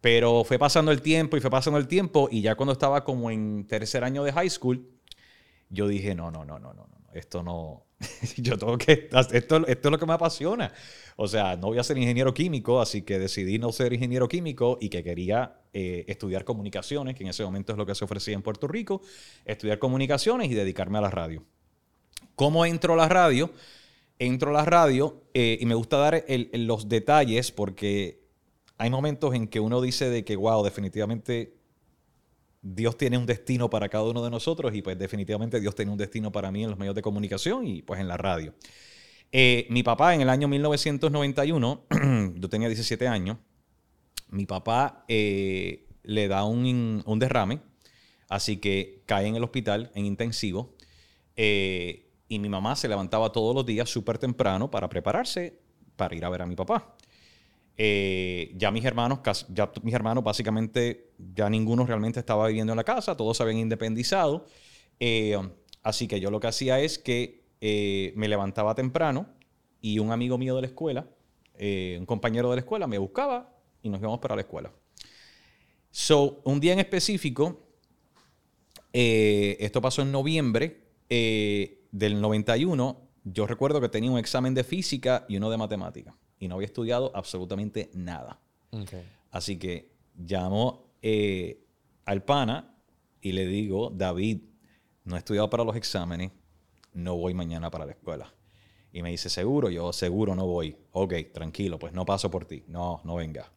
Pero 0.00 0.42
fue 0.42 0.58
pasando 0.58 0.90
el 0.90 1.02
tiempo 1.02 1.36
y 1.36 1.40
fue 1.40 1.50
pasando 1.50 1.78
el 1.78 1.86
tiempo 1.86 2.28
y 2.28 2.40
ya 2.40 2.56
cuando 2.56 2.72
estaba 2.72 3.04
como 3.04 3.30
en 3.30 3.68
tercer 3.68 4.02
año 4.02 4.24
de 4.24 4.32
high 4.32 4.50
school, 4.50 4.84
yo 5.68 5.86
dije, 5.86 6.16
no, 6.16 6.32
no, 6.32 6.44
no, 6.44 6.58
no, 6.58 6.74
no, 6.74 6.88
esto 7.14 7.42
no, 7.42 7.86
yo 8.36 8.58
tengo 8.58 8.78
que, 8.78 9.08
esto, 9.32 9.66
esto 9.66 9.88
es 9.88 9.92
lo 9.92 9.98
que 9.98 10.06
me 10.06 10.12
apasiona. 10.14 10.72
O 11.16 11.28
sea, 11.28 11.56
no 11.56 11.68
voy 11.68 11.78
a 11.78 11.84
ser 11.84 11.98
ingeniero 11.98 12.32
químico, 12.32 12.80
así 12.80 13.02
que 13.02 13.18
decidí 13.18 13.58
no 13.58 13.72
ser 13.72 13.92
ingeniero 13.92 14.28
químico 14.28 14.78
y 14.80 14.88
que 14.88 15.02
quería 15.02 15.60
eh, 15.72 16.04
estudiar 16.08 16.44
comunicaciones, 16.44 17.14
que 17.14 17.24
en 17.24 17.30
ese 17.30 17.44
momento 17.44 17.72
es 17.72 17.78
lo 17.78 17.86
que 17.86 17.94
se 17.94 18.04
ofrecía 18.04 18.34
en 18.34 18.42
Puerto 18.42 18.66
Rico, 18.68 19.02
estudiar 19.44 19.78
comunicaciones 19.78 20.50
y 20.50 20.54
dedicarme 20.54 20.98
a 20.98 21.02
la 21.02 21.10
radio. 21.10 21.44
¿Cómo 22.34 22.64
entro 22.64 22.94
a 22.94 22.96
la 22.96 23.08
radio? 23.08 23.52
Entro 24.18 24.50
a 24.50 24.54
la 24.54 24.64
radio 24.64 25.24
eh, 25.34 25.58
y 25.60 25.66
me 25.66 25.74
gusta 25.74 25.98
dar 25.98 26.24
los 26.28 26.88
detalles 26.88 27.52
porque 27.52 28.20
hay 28.78 28.88
momentos 28.88 29.34
en 29.34 29.48
que 29.48 29.60
uno 29.60 29.80
dice 29.82 30.08
de 30.08 30.24
que, 30.24 30.36
wow, 30.36 30.62
definitivamente 30.62 31.59
Dios 32.62 32.96
tiene 32.98 33.16
un 33.16 33.26
destino 33.26 33.70
para 33.70 33.88
cada 33.88 34.04
uno 34.04 34.22
de 34.22 34.30
nosotros 34.30 34.74
y 34.74 34.82
pues 34.82 34.98
definitivamente 34.98 35.60
Dios 35.60 35.74
tiene 35.74 35.90
un 35.90 35.98
destino 35.98 36.30
para 36.30 36.50
mí 36.50 36.62
en 36.64 36.70
los 36.70 36.78
medios 36.78 36.94
de 36.94 37.02
comunicación 37.02 37.66
y 37.66 37.82
pues 37.82 38.00
en 38.00 38.08
la 38.08 38.16
radio. 38.16 38.54
Eh, 39.32 39.66
mi 39.70 39.82
papá 39.82 40.14
en 40.14 40.20
el 40.20 40.28
año 40.28 40.48
1991, 40.48 41.84
yo 42.34 42.48
tenía 42.48 42.68
17 42.68 43.06
años, 43.08 43.38
mi 44.28 44.44
papá 44.44 45.04
eh, 45.08 45.86
le 46.02 46.28
da 46.28 46.44
un, 46.44 47.02
derrame, 47.18 47.60
así 48.28 48.58
que 48.58 49.02
cae 49.06 49.26
en 49.26 49.36
el 49.36 49.44
hospital 49.44 49.90
en 49.94 50.04
intensivo 50.04 50.76
eh, 51.36 52.10
y 52.28 52.38
mi 52.40 52.48
mamá 52.48 52.76
se 52.76 52.88
levantaba 52.88 53.32
todos 53.32 53.54
los 53.54 53.64
días 53.64 53.88
súper 53.88 54.18
temprano 54.18 54.70
para 54.70 54.88
prepararse 54.88 55.58
para 55.96 56.14
ir 56.14 56.24
a 56.24 56.30
ver 56.30 56.42
a 56.42 56.46
mi 56.46 56.56
papá. 56.56 56.96
Ya 57.76 58.70
mis 58.70 58.84
hermanos, 58.84 59.20
ya 59.48 59.72
mis 59.82 59.94
hermanos 59.94 60.22
básicamente, 60.22 61.09
ya 61.34 61.50
ninguno 61.50 61.86
realmente 61.86 62.20
estaba 62.20 62.46
viviendo 62.48 62.72
en 62.72 62.76
la 62.76 62.84
casa, 62.84 63.16
todos 63.16 63.36
se 63.36 63.42
habían 63.42 63.58
independizado. 63.58 64.46
Eh, 64.98 65.38
así 65.82 66.08
que 66.08 66.20
yo 66.20 66.30
lo 66.30 66.40
que 66.40 66.48
hacía 66.48 66.80
es 66.80 66.98
que 66.98 67.44
eh, 67.60 68.12
me 68.16 68.28
levantaba 68.28 68.74
temprano 68.74 69.26
y 69.80 69.98
un 69.98 70.12
amigo 70.12 70.38
mío 70.38 70.54
de 70.54 70.62
la 70.62 70.66
escuela, 70.66 71.08
eh, 71.54 71.96
un 71.98 72.06
compañero 72.06 72.50
de 72.50 72.56
la 72.56 72.60
escuela 72.60 72.86
me 72.86 72.98
buscaba 72.98 73.54
y 73.82 73.88
nos 73.88 74.00
íbamos 74.00 74.18
para 74.18 74.34
la 74.34 74.42
escuela. 74.42 74.72
So, 75.90 76.40
un 76.44 76.60
día 76.60 76.72
en 76.72 76.78
específico, 76.78 77.66
eh, 78.92 79.56
esto 79.60 79.80
pasó 79.80 80.02
en 80.02 80.12
noviembre 80.12 80.80
eh, 81.08 81.86
del 81.90 82.20
91, 82.20 83.08
yo 83.24 83.46
recuerdo 83.46 83.80
que 83.80 83.88
tenía 83.88 84.10
un 84.10 84.18
examen 84.18 84.54
de 84.54 84.64
física 84.64 85.26
y 85.28 85.36
uno 85.36 85.50
de 85.50 85.56
matemática 85.56 86.16
y 86.38 86.48
no 86.48 86.54
había 86.54 86.66
estudiado 86.66 87.12
absolutamente 87.14 87.90
nada. 87.92 88.40
Ok. 88.70 88.94
Así 89.30 89.58
que 89.58 89.92
llamo 90.16 90.89
eh, 91.02 91.64
al 92.04 92.22
pana 92.24 92.74
y 93.20 93.32
le 93.32 93.46
digo, 93.46 93.90
David, 93.90 94.42
no 95.04 95.16
he 95.16 95.18
estudiado 95.18 95.48
para 95.50 95.64
los 95.64 95.76
exámenes, 95.76 96.30
no 96.92 97.16
voy 97.16 97.34
mañana 97.34 97.70
para 97.70 97.86
la 97.86 97.92
escuela. 97.92 98.32
Y 98.92 99.02
me 99.02 99.10
dice, 99.10 99.28
¿seguro? 99.30 99.70
Yo, 99.70 99.92
seguro 99.92 100.34
no 100.34 100.46
voy. 100.46 100.76
Ok, 100.92 101.14
tranquilo, 101.32 101.78
pues 101.78 101.92
no 101.92 102.04
paso 102.04 102.30
por 102.30 102.44
ti. 102.44 102.64
No, 102.66 103.00
no 103.04 103.14
venga. 103.16 103.52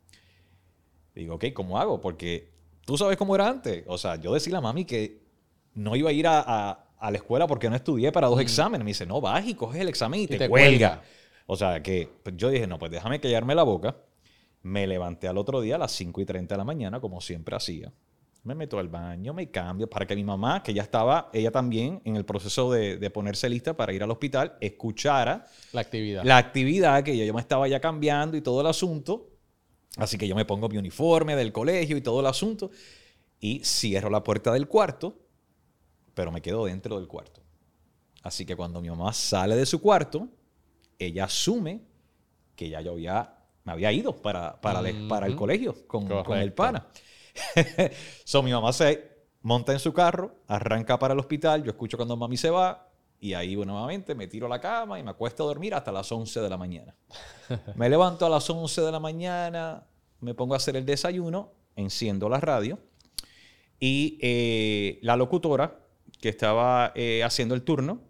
Digo, 1.15 1.35
ok, 1.35 1.45
¿cómo 1.53 1.79
hago? 1.79 2.01
Porque 2.01 2.51
tú 2.85 2.97
sabes 2.97 3.17
cómo 3.17 3.35
era 3.35 3.47
antes. 3.47 3.83
O 3.87 3.97
sea, 3.97 4.15
yo 4.17 4.33
decía 4.33 4.57
a 4.57 4.61
mami 4.61 4.85
que 4.85 5.21
no 5.73 5.95
iba 5.95 6.09
a 6.09 6.13
ir 6.13 6.27
a, 6.27 6.39
a- 6.45 6.79
a 6.99 7.11
la 7.11 7.17
escuela 7.17 7.47
porque 7.47 7.69
no 7.69 7.75
estudié 7.75 8.11
para 8.11 8.27
dos 8.27 8.39
exámenes. 8.39 8.85
Me 8.85 8.91
dice, 8.91 9.05
no, 9.05 9.19
vas 9.21 9.45
y 9.45 9.55
coges 9.55 9.81
el 9.81 9.89
examen 9.89 10.21
y, 10.21 10.27
te, 10.27 10.37
te 10.37 10.49
cuelga. 10.49 10.69
cuelga. 10.97 11.03
O 11.47 11.55
sea, 11.57 11.83
que 11.83 12.09
pues, 12.23 12.37
yo 12.37 12.49
dije, 12.49 12.65
no, 12.67 12.79
pues 12.79 12.91
déjame 12.91 13.19
callarme 13.19 13.55
la 13.55 13.63
boca. 13.63 13.97
Me 14.63 14.87
levanté 14.87 15.27
al 15.27 15.37
otro 15.37 15.61
día 15.61 15.75
a 15.75 15.77
las 15.77 15.91
5 15.91 16.21
y 16.21 16.25
30 16.25 16.53
de 16.53 16.57
la 16.57 16.63
mañana, 16.63 16.99
como 16.99 17.21
siempre 17.21 17.55
hacía. 17.55 17.91
Me 18.43 18.55
meto 18.55 18.77
al 18.79 18.89
baño, 18.89 19.33
me 19.33 19.49
cambio, 19.51 19.89
para 19.89 20.05
que 20.05 20.15
mi 20.15 20.23
mamá, 20.23 20.63
que 20.63 20.73
ya 20.73 20.81
estaba, 20.81 21.29
ella 21.31 21.51
también, 21.51 22.01
en 22.03 22.15
el 22.17 22.25
proceso 22.25 22.71
de, 22.71 22.97
de 22.97 23.09
ponerse 23.09 23.47
lista 23.47 23.75
para 23.75 23.93
ir 23.93 24.03
al 24.03 24.11
hospital, 24.11 24.57
escuchara 24.59 25.45
La 25.71 25.81
actividad. 25.81 26.23
la 26.25 26.37
actividad 26.37 27.03
que 27.03 27.15
yo, 27.17 27.23
yo 27.23 27.33
me 27.33 27.39
estaba 27.39 27.67
ya 27.67 27.79
cambiando 27.79 28.35
y 28.35 28.41
todo 28.41 28.59
el 28.61 28.67
asunto. 28.67 29.29
Así 29.95 30.17
que 30.17 30.27
yo 30.27 30.35
me 30.35 30.43
pongo 30.45 30.67
mi 30.67 30.77
uniforme 30.77 31.35
del 31.35 31.53
colegio 31.53 31.95
y 31.95 32.01
todo 32.01 32.19
el 32.19 32.25
asunto. 32.25 32.71
Y 33.39 33.61
cierro 33.63 34.09
la 34.09 34.23
puerta 34.23 34.51
del 34.51 34.67
cuarto, 34.67 35.19
pero 36.13 36.31
me 36.31 36.41
quedo 36.41 36.65
dentro 36.65 36.97
del 36.97 37.07
cuarto. 37.07 37.41
Así 38.23 38.45
que 38.45 38.55
cuando 38.55 38.81
mi 38.81 38.89
mamá 38.89 39.13
sale 39.13 39.55
de 39.55 39.65
su 39.65 39.81
cuarto, 39.81 40.29
ella 40.97 41.25
asume 41.25 41.81
que 42.55 42.69
ya 42.69 42.81
yo 42.81 42.91
había, 42.93 43.32
me 43.63 43.71
había 43.71 43.91
ido 43.91 44.15
para, 44.15 44.59
para, 44.59 44.79
el, 44.87 45.07
para 45.07 45.27
el 45.27 45.35
colegio 45.35 45.87
con, 45.87 46.07
con 46.07 46.37
el 46.37 46.53
pana. 46.53 46.87
so, 48.23 48.43
mi 48.43 48.51
mamá 48.51 48.73
se 48.73 49.11
monta 49.41 49.73
en 49.73 49.79
su 49.79 49.93
carro, 49.93 50.35
arranca 50.47 50.97
para 50.99 51.13
el 51.13 51.19
hospital, 51.19 51.63
yo 51.63 51.71
escucho 51.71 51.97
cuando 51.97 52.15
mami 52.15 52.37
se 52.37 52.49
va 52.49 52.89
y 53.23 53.33
ahí 53.33 53.55
bueno, 53.55 53.71
nuevamente 53.71 54.15
me 54.15 54.27
tiro 54.27 54.47
a 54.47 54.49
la 54.49 54.59
cama 54.59 54.99
y 54.99 55.03
me 55.03 55.11
acuesto 55.11 55.43
a 55.43 55.47
dormir 55.47 55.73
hasta 55.73 55.93
las 55.93 56.11
11 56.11 56.41
de 56.41 56.49
la 56.49 56.57
mañana. 56.57 56.93
Me 57.75 57.89
levanto 57.89 58.25
a 58.25 58.29
las 58.29 58.49
11 58.49 58.81
de 58.81 58.91
la 58.91 58.99
mañana, 58.99 59.85
me 60.19 60.33
pongo 60.33 60.55
a 60.55 60.57
hacer 60.57 60.75
el 60.75 60.85
desayuno, 60.85 61.51
enciendo 61.75 62.27
la 62.27 62.39
radio 62.39 62.79
y 63.79 64.17
eh, 64.21 64.99
la 65.01 65.15
locutora 65.15 65.79
que 66.19 66.29
estaba 66.29 66.91
eh, 66.95 67.23
haciendo 67.23 67.55
el 67.55 67.63
turno, 67.63 68.01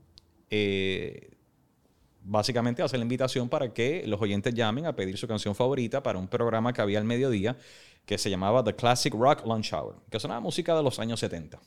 eh, 0.50 1.33
básicamente 2.24 2.82
hace 2.82 2.98
la 2.98 3.04
invitación 3.04 3.50
para 3.50 3.74
que 3.74 4.04
los 4.08 4.22
oyentes 4.22 4.54
llamen 4.54 4.86
a 4.86 4.96
pedir 4.96 5.18
su 5.18 5.28
canción 5.28 5.56
favorita 5.56 6.02
para 6.02 6.20
un 6.20 6.28
programa 6.28 6.74
que 6.74 6.82
había 6.82 7.00
al 7.00 7.06
mediodía 7.06 7.58
que 8.06 8.18
se 8.18 8.30
llamaba 8.30 8.64
The 8.64 8.76
Classic 8.76 9.14
Rock 9.14 9.46
Lunch 9.46 9.74
Hour, 9.74 10.02
que 10.10 10.20
sonaba 10.20 10.40
música 10.40 10.76
de 10.76 10.84
los 10.84 11.00
años 11.00 11.20
70. 11.20 11.60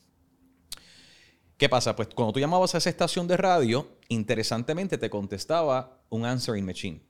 ¿Qué 1.57 1.69
pasa? 1.69 1.97
Pues 1.97 2.09
cuando 2.15 2.35
tú 2.35 2.41
llamabas 2.41 2.75
a 2.75 2.79
esa 2.79 2.91
estación 2.91 3.27
de 3.27 3.39
radio, 3.39 3.89
interesantemente 4.09 4.99
te 4.99 5.09
contestaba 5.09 6.03
un 6.11 6.27
answering 6.27 6.67
machine. 6.67 7.01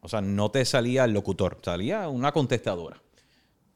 O 0.00 0.08
sea, 0.08 0.20
no 0.20 0.50
te 0.50 0.64
salía 0.64 1.04
el 1.04 1.12
locutor, 1.12 1.58
salía 1.62 2.08
una 2.08 2.32
contestadora. 2.32 3.02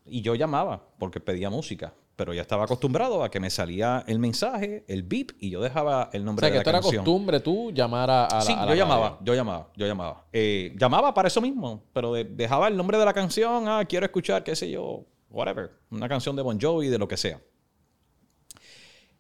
Y 0.05 0.23
yo 0.23 0.35
llamaba 0.35 0.89
porque 0.99 1.21
pedía 1.21 1.51
música, 1.51 1.95
pero 2.21 2.35
ya 2.35 2.43
estaba 2.43 2.65
acostumbrado 2.65 3.25
a 3.25 3.31
que 3.31 3.41
me 3.41 3.49
salía 3.49 4.05
el 4.07 4.19
mensaje, 4.19 4.85
el 4.89 5.05
beep, 5.05 5.33
y 5.41 5.49
yo 5.49 5.63
dejaba 5.63 6.11
el 6.13 6.21
O 6.21 6.25
nombre 6.27 6.43
sea, 6.43 6.49
de 6.49 6.53
que 6.53 6.57
la 6.59 6.61
esto 6.61 6.69
era 6.71 6.81
canción. 6.83 7.03
costumbre 7.03 7.41
tú 7.41 7.71
llamar 7.73 8.11
a, 8.11 8.27
a 8.27 8.35
la 8.35 8.41
Sí, 8.43 8.53
a 8.53 8.67
la 8.67 8.73
yo 8.73 8.75
llamaba, 8.75 9.09
radio. 9.13 9.19
yo 9.25 9.35
llamaba, 9.35 9.71
yo 9.75 9.87
llamaba. 9.87 10.27
Eh, 10.31 10.77
llamaba 10.79 11.15
para 11.15 11.29
eso 11.29 11.41
mismo, 11.41 11.83
pero 11.95 12.13
de- 12.13 12.25
dejaba 12.25 12.69
el 12.69 12.77
nombre 12.77 12.99
de 12.99 13.07
la 13.07 13.15
canción, 13.15 13.67
ah, 13.69 13.83
quiero 13.89 14.05
escuchar, 14.05 14.45
qué 14.45 14.55
sé 14.55 14.71
yo, 14.71 15.07
whatever, 15.31 15.71
una 15.91 16.11
canción 16.11 16.37
de 16.37 16.43
Bon 16.43 16.61
Jovi, 16.61 16.89
de 16.89 16.99
lo 16.99 17.09
que 17.09 17.17
sea. 17.17 17.41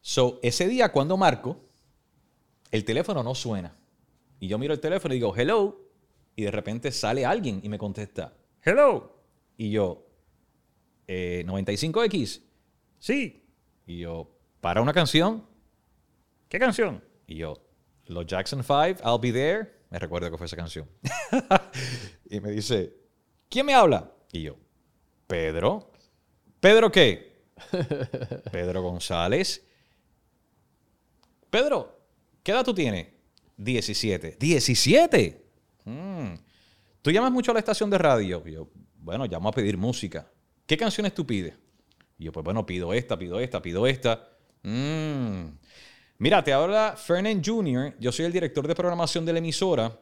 So, 0.02 0.38
ese 0.42 0.68
día 0.68 0.92
cuando 0.92 1.16
marco, 1.16 1.56
el 2.70 2.84
teléfono 2.84 3.22
no 3.22 3.34
suena. 3.34 3.74
Y 4.40 4.46
yo 4.48 4.58
miro 4.58 4.74
el 4.74 4.80
teléfono 4.80 5.14
y 5.14 5.16
digo, 5.16 5.34
hello, 5.34 5.88
y 6.36 6.42
de 6.42 6.50
repente 6.50 6.92
sale 6.92 7.24
alguien 7.24 7.60
y 7.62 7.70
me 7.70 7.78
contesta, 7.78 8.34
hello. 8.62 9.16
Y 9.56 9.70
yo, 9.70 10.06
"Eh, 11.06 11.44
95X, 11.46 12.42
sí. 13.00 13.44
Y 13.86 13.98
yo, 13.98 14.30
¿para 14.60 14.80
una 14.80 14.92
canción? 14.92 15.44
¿Qué 16.48 16.60
canción? 16.60 17.02
Y 17.26 17.36
yo, 17.36 17.60
los 18.06 18.26
Jackson 18.26 18.62
5, 18.62 19.02
I'll 19.04 19.18
be 19.20 19.32
there. 19.32 19.80
Me 19.90 19.98
recuerdo 19.98 20.30
que 20.30 20.36
fue 20.36 20.46
esa 20.46 20.56
canción. 20.56 20.88
y 22.30 22.40
me 22.40 22.52
dice, 22.52 22.94
¿quién 23.48 23.66
me 23.66 23.74
habla? 23.74 24.12
Y 24.30 24.42
yo, 24.42 24.56
Pedro. 25.26 25.90
¿Pedro 26.60 26.92
qué? 26.92 27.42
Pedro 28.52 28.82
González. 28.82 29.66
Pedro, 31.50 32.00
¿qué 32.42 32.52
edad 32.52 32.64
tú 32.64 32.72
tienes? 32.72 33.08
17. 33.56 34.38
¿17? 34.38 35.40
Mm. 35.84 36.34
¿Tú 37.02 37.10
llamas 37.10 37.32
mucho 37.32 37.50
a 37.50 37.54
la 37.54 37.60
estación 37.60 37.90
de 37.90 37.98
radio? 37.98 38.42
Y 38.46 38.52
yo, 38.52 38.68
bueno, 38.98 39.26
llamo 39.26 39.48
a 39.48 39.52
pedir 39.52 39.76
música. 39.76 40.30
¿Qué 40.66 40.76
canciones 40.76 41.14
tú 41.14 41.26
pides? 41.26 41.54
Y 42.20 42.24
yo, 42.24 42.32
pues 42.32 42.44
bueno, 42.44 42.66
pido 42.66 42.92
esta, 42.92 43.18
pido 43.18 43.40
esta, 43.40 43.62
pido 43.62 43.86
esta. 43.86 44.28
Mm. 44.62 45.56
Mira, 46.18 46.44
te 46.44 46.52
habla 46.52 46.94
Fernan 46.94 47.42
Jr., 47.42 47.94
yo 47.98 48.12
soy 48.12 48.26
el 48.26 48.32
director 48.32 48.68
de 48.68 48.74
programación 48.74 49.24
de 49.24 49.32
la 49.32 49.38
emisora 49.38 49.98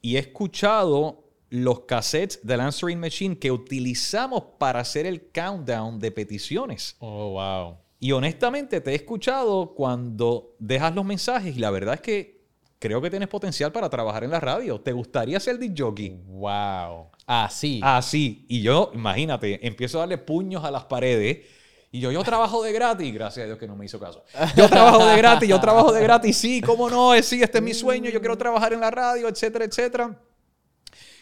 y 0.00 0.16
he 0.16 0.18
escuchado 0.18 1.28
los 1.50 1.80
cassettes 1.80 2.40
del 2.42 2.60
Answering 2.60 2.98
Machine 2.98 3.38
que 3.38 3.52
utilizamos 3.52 4.44
para 4.58 4.80
hacer 4.80 5.04
el 5.04 5.30
countdown 5.30 5.98
de 5.98 6.10
peticiones. 6.10 6.96
Oh, 7.00 7.32
wow. 7.32 7.76
Y 8.00 8.12
honestamente 8.12 8.80
te 8.80 8.92
he 8.92 8.94
escuchado 8.94 9.74
cuando 9.74 10.56
dejas 10.58 10.94
los 10.94 11.04
mensajes 11.04 11.54
y 11.54 11.60
la 11.60 11.70
verdad 11.70 11.96
es 11.96 12.00
que 12.00 12.46
creo 12.78 13.02
que 13.02 13.10
tienes 13.10 13.28
potencial 13.28 13.72
para 13.72 13.90
trabajar 13.90 14.24
en 14.24 14.30
la 14.30 14.40
radio. 14.40 14.80
¿Te 14.80 14.92
gustaría 14.92 15.38
ser 15.38 15.58
disc 15.58 15.74
jockey? 15.76 16.18
Wow. 16.28 17.10
Así. 17.26 17.80
Así. 17.82 18.46
Y 18.48 18.62
yo, 18.62 18.90
imagínate, 18.94 19.66
empiezo 19.66 19.98
a 19.98 20.00
darle 20.00 20.16
puños 20.16 20.64
a 20.64 20.70
las 20.70 20.84
paredes. 20.84 21.57
Y 21.90 22.00
yo, 22.00 22.12
yo 22.12 22.22
trabajo 22.22 22.62
de 22.62 22.72
gratis. 22.72 23.12
Gracias 23.14 23.44
a 23.44 23.46
Dios 23.46 23.58
que 23.58 23.66
no 23.66 23.74
me 23.74 23.86
hizo 23.86 23.98
caso. 23.98 24.24
Yo 24.56 24.68
trabajo 24.68 25.06
de 25.06 25.16
gratis, 25.16 25.48
yo 25.48 25.60
trabajo 25.60 25.92
de 25.92 26.02
gratis. 26.02 26.36
Sí, 26.36 26.60
cómo 26.60 26.90
no, 26.90 27.14
Eh, 27.14 27.22
sí, 27.22 27.42
este 27.42 27.58
es 27.58 27.64
mi 27.64 27.72
sueño. 27.72 28.10
Yo 28.10 28.20
quiero 28.20 28.36
trabajar 28.36 28.72
en 28.72 28.80
la 28.80 28.90
radio, 28.90 29.28
etcétera, 29.28 29.64
etcétera. 29.64 30.20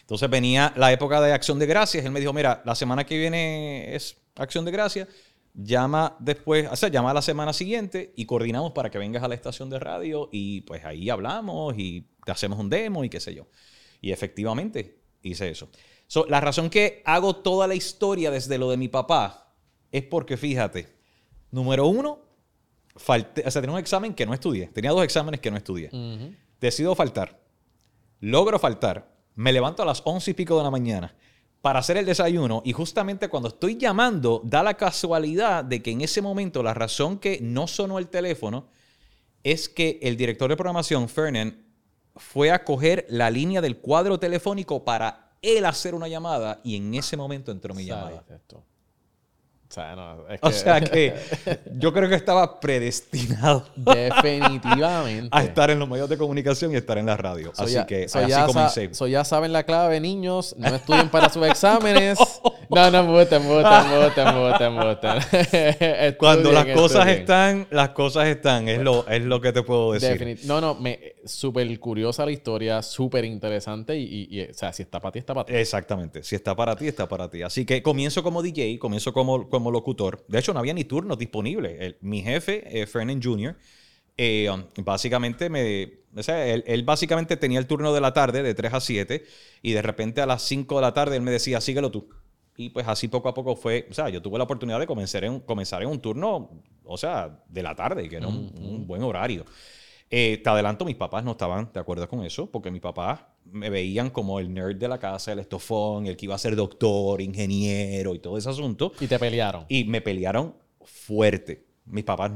Entonces 0.01 0.29
venía 0.29 0.73
la 0.75 0.91
época 0.91 1.21
de 1.21 1.33
Acción 1.33 1.59
de 1.59 1.65
Gracias. 1.65 2.03
Él 2.03 2.11
me 2.11 2.19
dijo, 2.19 2.33
mira, 2.33 2.61
la 2.65 2.75
semana 2.75 3.05
que 3.05 3.17
viene 3.17 3.95
es 3.95 4.17
Acción 4.35 4.65
de 4.65 4.71
Gracias. 4.71 5.07
Llama 5.53 6.15
después, 6.19 6.67
o 6.69 6.75
sea, 6.75 6.89
llama 6.89 7.13
la 7.13 7.21
semana 7.21 7.51
siguiente 7.51 8.13
y 8.15 8.25
coordinamos 8.25 8.73
para 8.73 8.89
que 8.89 8.97
vengas 8.99 9.23
a 9.23 9.27
la 9.27 9.35
estación 9.35 9.69
de 9.69 9.79
radio 9.79 10.29
y 10.31 10.61
pues 10.61 10.85
ahí 10.85 11.09
hablamos 11.09 11.73
y 11.77 12.07
te 12.23 12.31
hacemos 12.31 12.59
un 12.59 12.69
demo 12.69 13.03
y 13.03 13.09
qué 13.09 13.19
sé 13.19 13.33
yo. 13.33 13.47
Y 14.01 14.11
efectivamente 14.11 14.99
hice 15.23 15.49
eso. 15.49 15.69
So, 16.07 16.25
la 16.27 16.39
razón 16.39 16.69
que 16.69 17.01
hago 17.05 17.37
toda 17.37 17.67
la 17.67 17.75
historia 17.75 18.31
desde 18.31 18.57
lo 18.57 18.69
de 18.69 18.77
mi 18.77 18.87
papá 18.87 19.46
es 19.97 20.03
porque, 20.03 20.37
fíjate, 20.37 20.87
número 21.51 21.87
uno, 21.87 22.19
falté, 22.95 23.43
o 23.45 23.51
sea, 23.51 23.61
tenía 23.61 23.73
un 23.73 23.79
examen 23.79 24.13
que 24.13 24.25
no 24.25 24.33
estudié. 24.33 24.67
Tenía 24.67 24.91
dos 24.91 25.03
exámenes 25.03 25.39
que 25.39 25.51
no 25.51 25.57
estudié. 25.57 25.89
Decido 26.59 26.95
faltar. 26.95 27.39
Logro 28.19 28.59
faltar. 28.59 29.15
Me 29.35 29.53
levanto 29.53 29.83
a 29.83 29.85
las 29.85 30.01
once 30.05 30.31
y 30.31 30.33
pico 30.33 30.57
de 30.57 30.63
la 30.63 30.71
mañana 30.71 31.15
para 31.61 31.79
hacer 31.79 31.97
el 31.97 32.05
desayuno 32.05 32.61
y 32.65 32.71
justamente 32.71 33.29
cuando 33.29 33.49
estoy 33.49 33.77
llamando 33.77 34.41
da 34.43 34.63
la 34.63 34.75
casualidad 34.75 35.63
de 35.63 35.81
que 35.81 35.91
en 35.91 36.01
ese 36.01 36.21
momento 36.21 36.63
la 36.63 36.73
razón 36.73 37.19
que 37.19 37.39
no 37.41 37.67
sonó 37.67 37.99
el 37.99 38.07
teléfono 38.07 38.69
es 39.43 39.69
que 39.69 39.99
el 40.01 40.17
director 40.17 40.49
de 40.49 40.55
programación, 40.55 41.09
Fernan, 41.09 41.65
fue 42.15 42.51
a 42.51 42.63
coger 42.63 43.05
la 43.09 43.29
línea 43.29 43.61
del 43.61 43.77
cuadro 43.77 44.19
telefónico 44.19 44.83
para 44.83 45.37
él 45.41 45.65
hacer 45.65 45.93
una 45.93 46.07
llamada 46.07 46.61
y 46.63 46.75
en 46.75 46.93
ese 46.95 47.15
momento 47.15 47.51
entró 47.51 47.73
mi 47.73 47.85
llamada. 47.85 48.23
O 49.69 49.73
sea, 49.73 49.95
no, 49.95 50.27
es 50.29 50.39
O 50.41 50.47
que- 50.47 50.53
sea 50.53 50.79
que 50.81 51.13
yo 51.77 51.91
creo 51.93 52.07
que 52.07 52.15
estaba 52.15 52.59
predestinado 52.59 53.65
definitivamente. 53.75 55.29
a 55.31 55.43
estar 55.43 55.69
en 55.69 55.79
los 55.79 55.89
medios 55.89 56.09
de 56.09 56.17
comunicación 56.17 56.71
y 56.71 56.75
estar 56.75 56.97
en 56.97 57.05
la 57.05 57.17
radio. 57.17 57.51
So 57.53 57.63
así 57.63 57.73
ya- 57.73 57.85
que 57.85 58.07
so 58.07 58.19
así 58.19 58.29
ya 58.29 58.45
comencé. 58.45 58.93
so 58.93 59.07
ya 59.07 59.23
saben 59.23 59.51
la 59.53 59.63
clave, 59.63 59.99
niños. 59.99 60.55
No 60.57 60.67
estudien 60.75 61.09
para 61.09 61.29
sus 61.29 61.45
exámenes. 61.45 62.17
No, 62.69 62.91
no, 62.91 62.97
embuste, 62.99 63.37
embuste, 63.37 63.69
embuste, 63.69 64.21
embuste, 64.65 64.65
embuste. 64.65 66.17
Cuando 66.17 66.51
las 66.51 66.65
cosas 66.65 67.07
estudien. 67.07 67.19
están, 67.21 67.67
las 67.71 67.89
cosas 67.91 68.27
están, 68.27 68.67
es 68.67 68.79
lo, 68.81 69.07
es 69.07 69.21
lo 69.23 69.39
que 69.39 69.53
te 69.53 69.63
puedo 69.63 69.93
decir. 69.93 70.19
Definit- 70.19 70.43
no, 70.43 70.59
no, 70.59 70.75
me 70.75 71.15
súper 71.23 71.79
curiosa 71.79 72.25
la 72.25 72.31
historia, 72.31 72.81
súper 72.81 73.23
interesante 73.23 73.97
y, 73.97 74.03
y- 74.29 74.39
y, 74.41 74.41
o 74.49 74.53
sea, 74.53 74.73
si 74.73 74.83
está 74.83 74.99
para 74.99 75.13
ti, 75.13 75.19
está 75.19 75.33
para 75.33 75.45
ti. 75.45 75.55
Exactamente. 75.55 76.23
Si 76.23 76.35
está 76.35 76.53
para 76.57 76.75
ti, 76.75 76.89
está 76.89 77.07
para 77.07 77.29
ti. 77.29 77.41
Así 77.41 77.65
que 77.65 77.81
comienzo 77.81 78.21
como 78.21 78.41
DJ, 78.43 78.77
comienzo 78.79 79.13
como, 79.13 79.47
como 79.57 79.71
locutor. 79.71 80.23
De 80.27 80.39
hecho, 80.39 80.53
no 80.53 80.59
había 80.59 80.73
ni 80.73 80.83
turnos 80.83 81.17
disponibles. 81.17 81.79
El- 81.81 81.97
mi 82.01 82.21
jefe, 82.21 82.81
eh, 82.81 82.85
Fernan 82.87 83.21
Jr., 83.21 83.55
eh, 84.17 84.49
um, 84.51 84.63
básicamente 84.83 85.49
me... 85.49 85.93
O 86.15 86.23
sea, 86.23 86.47
él, 86.47 86.63
él 86.67 86.83
básicamente 86.83 87.37
tenía 87.37 87.59
el 87.59 87.67
turno 87.67 87.93
de 87.93 88.01
la 88.01 88.13
tarde, 88.13 88.41
de 88.41 88.53
3 88.55 88.73
a 88.73 88.79
7, 88.79 89.23
y 89.61 89.71
de 89.73 89.81
repente 89.81 90.21
a 90.21 90.25
las 90.25 90.41
5 90.43 90.75
de 90.75 90.81
la 90.81 90.93
tarde 90.93 91.15
él 91.17 91.21
me 91.21 91.31
decía, 91.31 91.61
síguelo 91.61 91.91
tú. 91.91 92.09
Y 92.55 92.69
pues 92.69 92.87
así 92.87 93.07
poco 93.07 93.29
a 93.29 93.33
poco 93.35 93.55
fue, 93.55 93.87
o 93.91 93.93
sea, 93.93 94.09
yo 94.09 94.19
tuve 94.21 94.37
la 94.39 94.45
oportunidad 94.45 94.79
de 94.79 94.87
comenzar 94.87 95.23
en, 95.23 95.39
comenzar 95.41 95.83
en 95.83 95.89
un 95.89 95.99
turno, 96.01 96.49
o 96.83 96.97
sea, 96.97 97.43
de 97.47 97.61
la 97.61 97.75
tarde, 97.75 98.09
que 98.09 98.15
era 98.17 98.27
un, 98.27 98.51
un 98.59 98.87
buen 98.87 99.03
horario. 99.03 99.45
Eh, 100.09 100.39
te 100.43 100.49
adelanto, 100.49 100.85
mis 100.85 100.95
papás 100.95 101.23
no 101.23 101.31
estaban 101.31 101.69
de 101.71 101.79
acuerdo 101.79 102.07
con 102.09 102.23
eso, 102.23 102.49
porque 102.49 102.71
mis 102.71 102.81
papás 102.81 103.19
me 103.51 103.69
veían 103.69 104.09
como 104.09 104.39
el 104.39 104.53
nerd 104.53 104.75
de 104.77 104.87
la 104.87 104.99
casa, 104.99 105.31
el 105.33 105.39
estofón, 105.39 106.05
el 106.07 106.15
que 106.17 106.25
iba 106.25 106.35
a 106.35 106.39
ser 106.39 106.55
doctor, 106.55 107.21
ingeniero 107.21 108.13
y 108.15 108.19
todo 108.19 108.37
ese 108.37 108.49
asunto. 108.49 108.91
Y 108.99 109.07
te 109.07 109.17
pelearon. 109.19 109.65
Y 109.69 109.83
me 109.85 110.01
pelearon 110.01 110.55
fuerte. 110.83 111.65
Mis 111.85 112.03
papás, 112.03 112.31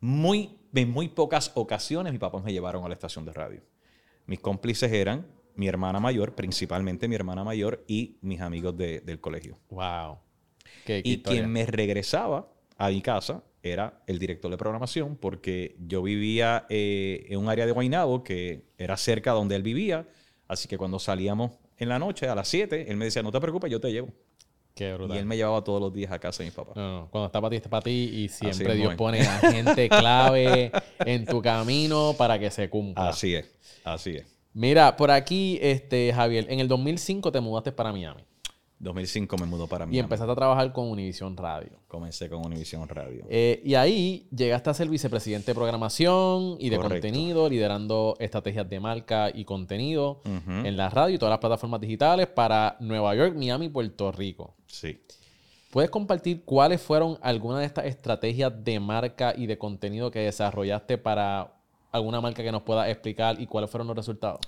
muy, 0.00 0.50
en 0.74 0.90
muy 0.90 1.08
pocas 1.08 1.52
ocasiones, 1.54 2.12
mis 2.12 2.20
papás 2.20 2.42
me 2.44 2.52
llevaron 2.52 2.84
a 2.84 2.88
la 2.88 2.94
estación 2.94 3.24
de 3.24 3.32
radio. 3.32 3.62
Mis 4.26 4.40
cómplices 4.40 4.92
eran 4.92 5.26
mi 5.56 5.68
hermana 5.68 6.00
mayor, 6.00 6.34
principalmente 6.34 7.06
mi 7.08 7.14
hermana 7.14 7.44
mayor 7.44 7.84
y 7.86 8.16
mis 8.22 8.40
amigos 8.40 8.76
de- 8.76 9.00
del 9.00 9.20
colegio. 9.20 9.58
Wow. 9.70 10.18
Qué, 10.84 11.02
qué 11.02 11.08
Y 11.08 11.12
historia. 11.14 11.40
quien 11.40 11.52
me 11.52 11.64
regresaba 11.66 12.48
a 12.76 12.88
mi 12.88 13.00
casa 13.02 13.44
era 13.72 14.02
el 14.06 14.18
director 14.18 14.50
de 14.50 14.56
programación, 14.56 15.16
porque 15.16 15.76
yo 15.78 16.02
vivía 16.02 16.66
eh, 16.68 17.26
en 17.28 17.38
un 17.38 17.48
área 17.48 17.66
de 17.66 17.72
Guaynabo 17.72 18.22
que 18.22 18.64
era 18.78 18.96
cerca 18.96 19.32
donde 19.32 19.56
él 19.56 19.62
vivía. 19.62 20.06
Así 20.48 20.68
que 20.68 20.76
cuando 20.76 20.98
salíamos 20.98 21.52
en 21.78 21.88
la 21.88 21.98
noche 21.98 22.28
a 22.28 22.34
las 22.34 22.48
7, 22.48 22.86
él 22.88 22.96
me 22.96 23.06
decía, 23.06 23.22
no 23.22 23.32
te 23.32 23.40
preocupes, 23.40 23.70
yo 23.70 23.80
te 23.80 23.90
llevo. 23.90 24.08
Qué 24.74 24.92
brutal. 24.92 25.16
Y 25.16 25.20
él 25.20 25.26
me 25.26 25.36
llevaba 25.36 25.62
todos 25.62 25.80
los 25.80 25.92
días 25.92 26.10
a 26.10 26.18
casa 26.18 26.42
de 26.42 26.48
mis 26.48 26.54
papás. 26.54 26.76
No, 26.76 27.00
no, 27.00 27.10
cuando 27.10 27.26
está 27.26 27.40
para 27.40 27.50
ti, 27.50 27.56
está 27.56 27.70
para 27.70 27.82
ti 27.82 28.10
y 28.12 28.28
siempre 28.28 28.74
Dios 28.74 28.94
pone 28.96 29.20
a 29.20 29.38
gente 29.38 29.88
clave 29.88 30.72
en 30.98 31.24
tu 31.24 31.40
camino 31.40 32.14
para 32.18 32.38
que 32.38 32.50
se 32.50 32.68
cumpla. 32.68 33.08
Así 33.08 33.34
es, 33.34 33.54
así 33.84 34.16
es. 34.16 34.26
Mira, 34.52 34.96
por 34.96 35.10
aquí, 35.10 35.58
este, 35.62 36.12
Javier, 36.12 36.46
en 36.48 36.60
el 36.60 36.68
2005 36.68 37.30
te 37.32 37.40
mudaste 37.40 37.72
para 37.72 37.92
Miami 37.92 38.24
2005 38.84 39.36
me 39.38 39.46
mudó 39.46 39.66
para 39.66 39.86
mí. 39.86 39.96
y 39.96 39.98
empezaste 39.98 40.30
a 40.30 40.34
trabajar 40.36 40.72
con 40.72 40.88
Univision 40.88 41.36
Radio. 41.36 41.80
Comencé 41.88 42.28
con 42.28 42.44
Univision 42.46 42.88
Radio. 42.88 43.24
Eh, 43.28 43.60
y 43.64 43.74
ahí 43.74 44.28
llegaste 44.30 44.70
a 44.70 44.74
ser 44.74 44.88
vicepresidente 44.88 45.50
de 45.50 45.54
programación 45.54 46.56
y 46.60 46.70
de 46.70 46.76
Correcto. 46.76 46.94
contenido, 47.08 47.48
liderando 47.48 48.16
estrategias 48.20 48.68
de 48.68 48.78
marca 48.80 49.30
y 49.34 49.44
contenido 49.44 50.20
en 50.24 50.76
la 50.76 50.88
radio 50.90 51.14
y 51.14 51.18
todas 51.18 51.30
las 51.30 51.40
plataformas 51.40 51.80
digitales 51.80 52.26
para 52.28 52.76
Nueva 52.80 53.14
York, 53.14 53.34
Miami 53.36 53.66
y 53.66 53.68
Puerto 53.70 54.12
Rico. 54.12 54.54
Sí. 54.66 55.00
¿Puedes 55.70 55.90
compartir 55.90 56.42
cuáles 56.44 56.80
fueron 56.80 57.18
algunas 57.20 57.58
de 57.60 57.66
estas 57.66 57.86
estrategias 57.86 58.52
de 58.64 58.78
marca 58.78 59.34
y 59.36 59.46
de 59.46 59.58
contenido 59.58 60.10
que 60.10 60.20
desarrollaste 60.20 60.98
para 60.98 61.52
alguna 61.90 62.20
marca 62.20 62.42
que 62.44 62.52
nos 62.52 62.62
pueda 62.62 62.88
explicar 62.88 63.40
y 63.40 63.46
cuáles 63.46 63.70
fueron 63.70 63.88
los 63.88 63.96
resultados? 63.96 64.40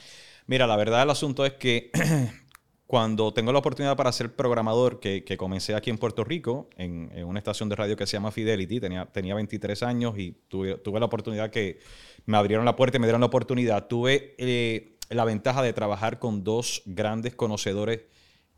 Mira, 0.46 0.68
la 0.68 0.76
verdad 0.76 1.00
del 1.00 1.10
asunto 1.10 1.44
es 1.44 1.54
que 1.54 1.90
cuando 2.86 3.32
tengo 3.32 3.52
la 3.52 3.58
oportunidad 3.58 3.96
para 3.96 4.12
ser 4.12 4.34
programador, 4.36 5.00
que, 5.00 5.24
que 5.24 5.36
comencé 5.36 5.74
aquí 5.74 5.90
en 5.90 5.98
Puerto 5.98 6.22
Rico, 6.22 6.68
en, 6.76 7.10
en 7.14 7.24
una 7.26 7.38
estación 7.38 7.68
de 7.68 7.76
radio 7.76 7.96
que 7.96 8.06
se 8.06 8.12
llama 8.12 8.30
Fidelity, 8.30 8.78
tenía, 8.80 9.06
tenía 9.06 9.34
23 9.34 9.82
años 9.82 10.16
y 10.18 10.36
tuve, 10.48 10.78
tuve 10.78 11.00
la 11.00 11.06
oportunidad 11.06 11.50
que 11.50 11.80
me 12.26 12.36
abrieron 12.36 12.64
la 12.64 12.76
puerta 12.76 12.96
y 12.96 13.00
me 13.00 13.06
dieron 13.06 13.20
la 13.20 13.26
oportunidad. 13.26 13.88
Tuve 13.88 14.34
eh, 14.38 14.98
la 15.10 15.24
ventaja 15.24 15.62
de 15.62 15.72
trabajar 15.72 16.18
con 16.18 16.44
dos 16.44 16.82
grandes 16.86 17.34
conocedores 17.34 18.02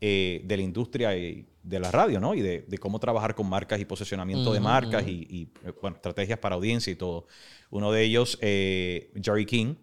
eh, 0.01 0.41
de 0.45 0.57
la 0.57 0.63
industria 0.63 1.17
y 1.17 1.45
de 1.61 1.79
la 1.79 1.91
radio, 1.91 2.19
¿no? 2.19 2.33
Y 2.33 2.41
de, 2.41 2.61
de 2.61 2.77
cómo 2.77 2.99
trabajar 2.99 3.35
con 3.35 3.49
marcas 3.49 3.81
y 3.81 3.85
posicionamiento 3.85 4.53
de 4.53 4.59
marcas 4.61 5.05
y, 5.05 5.27
y, 5.29 5.49
eh, 5.67 5.73
bueno, 5.81 5.97
estrategias 5.97 6.39
para 6.39 6.55
audiencia 6.55 6.91
y 6.91 6.95
todo. 6.95 7.27
Uno 7.69 7.91
de 7.91 8.03
ellos, 8.03 8.37
eh, 8.41 9.11
Jerry 9.21 9.45
King, 9.45 9.75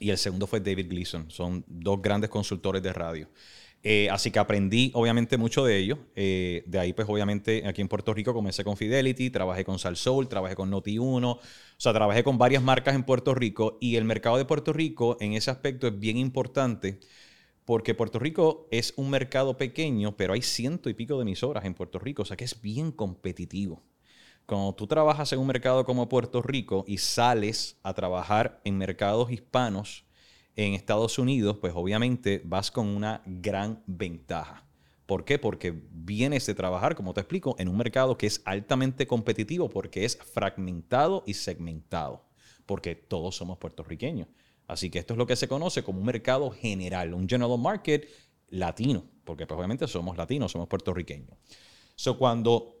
y 0.00 0.10
el 0.10 0.18
segundo 0.18 0.48
fue 0.48 0.58
David 0.58 0.88
Gleason. 0.88 1.30
Son 1.30 1.64
dos 1.68 2.02
grandes 2.02 2.30
consultores 2.30 2.82
de 2.82 2.92
radio. 2.92 3.28
Eh, 3.82 4.08
así 4.10 4.30
que 4.30 4.38
aprendí 4.38 4.90
obviamente 4.94 5.36
mucho 5.38 5.64
de 5.64 5.78
ellos. 5.78 5.98
Eh, 6.16 6.64
de 6.66 6.78
ahí 6.78 6.92
pues 6.92 7.08
obviamente 7.08 7.66
aquí 7.66 7.80
en 7.80 7.88
Puerto 7.88 8.12
Rico 8.12 8.34
comencé 8.34 8.64
con 8.64 8.76
Fidelity, 8.76 9.30
trabajé 9.30 9.64
con 9.64 9.78
Salsoul, 9.78 10.28
trabajé 10.28 10.56
con 10.56 10.70
Noti1, 10.70 11.24
o 11.24 11.40
sea, 11.76 11.92
trabajé 11.92 12.24
con 12.24 12.36
varias 12.38 12.62
marcas 12.62 12.94
en 12.94 13.04
Puerto 13.04 13.34
Rico 13.34 13.78
y 13.80 13.96
el 13.96 14.04
mercado 14.04 14.36
de 14.36 14.44
Puerto 14.44 14.72
Rico 14.72 15.16
en 15.20 15.34
ese 15.34 15.50
aspecto 15.50 15.86
es 15.86 15.98
bien 15.98 16.16
importante 16.16 16.98
porque 17.64 17.94
Puerto 17.94 18.18
Rico 18.18 18.66
es 18.70 18.92
un 18.96 19.10
mercado 19.10 19.56
pequeño, 19.56 20.16
pero 20.16 20.32
hay 20.32 20.42
ciento 20.42 20.90
y 20.90 20.94
pico 20.94 21.16
de 21.16 21.22
emisoras 21.22 21.64
en 21.64 21.74
Puerto 21.74 21.98
Rico, 21.98 22.22
o 22.22 22.24
sea 22.24 22.36
que 22.36 22.44
es 22.44 22.60
bien 22.60 22.90
competitivo. 22.90 23.82
Cuando 24.50 24.74
tú 24.74 24.88
trabajas 24.88 25.32
en 25.32 25.38
un 25.38 25.46
mercado 25.46 25.84
como 25.84 26.08
Puerto 26.08 26.42
Rico 26.42 26.84
y 26.88 26.98
sales 26.98 27.78
a 27.84 27.94
trabajar 27.94 28.60
en 28.64 28.78
mercados 28.78 29.30
hispanos 29.30 30.04
en 30.56 30.74
Estados 30.74 31.20
Unidos, 31.20 31.58
pues 31.60 31.72
obviamente 31.76 32.42
vas 32.44 32.72
con 32.72 32.88
una 32.88 33.22
gran 33.26 33.80
ventaja. 33.86 34.66
¿Por 35.06 35.24
qué? 35.24 35.38
Porque 35.38 35.72
vienes 35.92 36.46
de 36.46 36.56
trabajar, 36.56 36.96
como 36.96 37.14
te 37.14 37.20
explico, 37.20 37.54
en 37.60 37.68
un 37.68 37.76
mercado 37.76 38.18
que 38.18 38.26
es 38.26 38.42
altamente 38.44 39.06
competitivo 39.06 39.70
porque 39.70 40.04
es 40.04 40.16
fragmentado 40.16 41.22
y 41.28 41.34
segmentado, 41.34 42.24
porque 42.66 42.96
todos 42.96 43.36
somos 43.36 43.56
puertorriqueños. 43.56 44.26
Así 44.66 44.90
que 44.90 44.98
esto 44.98 45.14
es 45.14 45.18
lo 45.18 45.28
que 45.28 45.36
se 45.36 45.46
conoce 45.46 45.84
como 45.84 46.00
un 46.00 46.06
mercado 46.06 46.50
general, 46.50 47.14
un 47.14 47.28
general 47.28 47.56
market 47.56 48.08
latino, 48.48 49.04
porque 49.22 49.46
pues 49.46 49.56
obviamente 49.56 49.86
somos 49.86 50.16
latinos, 50.16 50.50
somos 50.50 50.66
puertorriqueños. 50.66 51.38
So, 51.94 52.18
cuando 52.18 52.79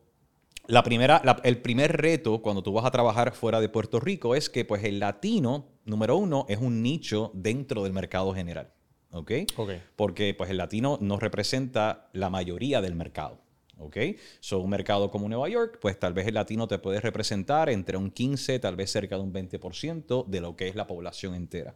la 0.66 0.82
primera, 0.82 1.20
la- 1.24 1.40
el 1.44 1.60
primer 1.60 2.00
reto 2.00 2.42
cuando 2.42 2.62
tú 2.62 2.72
vas 2.72 2.84
a 2.84 2.90
trabajar 2.90 3.32
fuera 3.34 3.60
de 3.60 3.68
Puerto 3.68 3.98
Rico 4.00 4.34
es 4.34 4.48
que 4.50 4.64
pues 4.64 4.84
el 4.84 4.98
latino, 5.00 5.66
número 5.84 6.16
uno, 6.16 6.46
es 6.48 6.58
un 6.58 6.82
nicho 6.82 7.30
dentro 7.34 7.82
del 7.84 7.92
mercado 7.92 8.32
general. 8.34 8.72
¿Ok? 9.12 9.32
Ok. 9.56 9.70
Porque 9.96 10.34
pues 10.34 10.50
el 10.50 10.56
latino 10.58 10.96
no 11.00 11.18
representa 11.18 12.08
la 12.12 12.30
mayoría 12.30 12.80
del 12.80 12.94
mercado. 12.94 13.40
¿Ok? 13.78 13.96
So, 14.40 14.58
un 14.58 14.68
mercado 14.70 15.10
como 15.10 15.26
Nueva 15.28 15.48
York, 15.48 15.78
pues 15.80 15.98
tal 15.98 16.12
vez 16.12 16.26
el 16.26 16.34
latino 16.34 16.68
te 16.68 16.78
puede 16.78 17.00
representar 17.00 17.70
entre 17.70 17.96
un 17.96 18.10
15, 18.10 18.58
tal 18.58 18.76
vez 18.76 18.92
cerca 18.92 19.16
de 19.16 19.22
un 19.22 19.32
20% 19.32 20.24
de 20.28 20.40
lo 20.42 20.54
que 20.54 20.68
es 20.68 20.74
la 20.76 20.86
población 20.86 21.34
entera. 21.34 21.74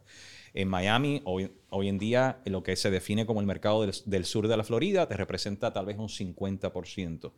En 0.53 0.69
Miami, 0.69 1.21
hoy, 1.25 1.51
hoy 1.69 1.89
en 1.89 1.97
día, 1.97 2.41
lo 2.45 2.61
que 2.61 2.75
se 2.75 2.91
define 2.91 3.25
como 3.25 3.41
el 3.41 3.47
mercado 3.47 3.81
del, 3.81 3.91
del 4.05 4.23
sur 4.25 4.47
de 4.47 4.55
la 4.55 4.63
Florida, 4.63 5.07
te 5.07 5.17
representa 5.17 5.73
tal 5.73 5.87
vez 5.87 5.97
un 5.97 6.07
50%. 6.07 7.31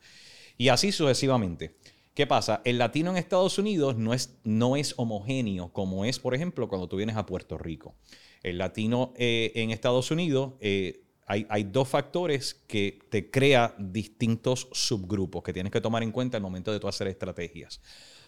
Y 0.58 0.70
así 0.70 0.92
sucesivamente. 0.92 1.76
¿Qué 2.14 2.26
pasa? 2.26 2.62
El 2.66 2.80
latino 2.80 3.12
en 3.12 3.18
Estados 3.18 3.60
Unidos 3.60 3.96
no 3.96 4.14
es, 4.14 4.40
no 4.44 4.76
es 4.76 4.96
homogéneo 4.98 5.72
como 5.72 6.04
es, 6.04 6.18
por 6.18 6.34
ejemplo, 6.34 6.68
cuando 6.68 6.88
tú 6.88 6.98
vienes 6.98 7.16
a 7.16 7.28
Puerto 7.28 7.60
Rico. 7.60 7.96
El 8.42 8.58
latino 8.58 9.14
eh, 9.18 9.52
en 9.54 9.70
Estados 9.70 10.10
Unidos, 10.10 10.54
eh, 10.60 11.04
hay, 11.28 11.46
hay 11.50 11.64
dos 11.66 11.88
factores 11.88 12.56
que 12.56 12.98
te 13.12 13.30
crea 13.30 13.76
distintos 13.78 14.68
subgrupos 14.72 15.44
que 15.44 15.54
tienes 15.54 15.72
que 15.72 15.80
tomar 15.80 16.02
en 16.02 16.12
cuenta 16.12 16.38
al 16.38 16.44
momento 16.44 16.72
de 16.72 16.80
tú 16.80 16.88
hacer 16.88 17.08
estrategias. 17.08 17.82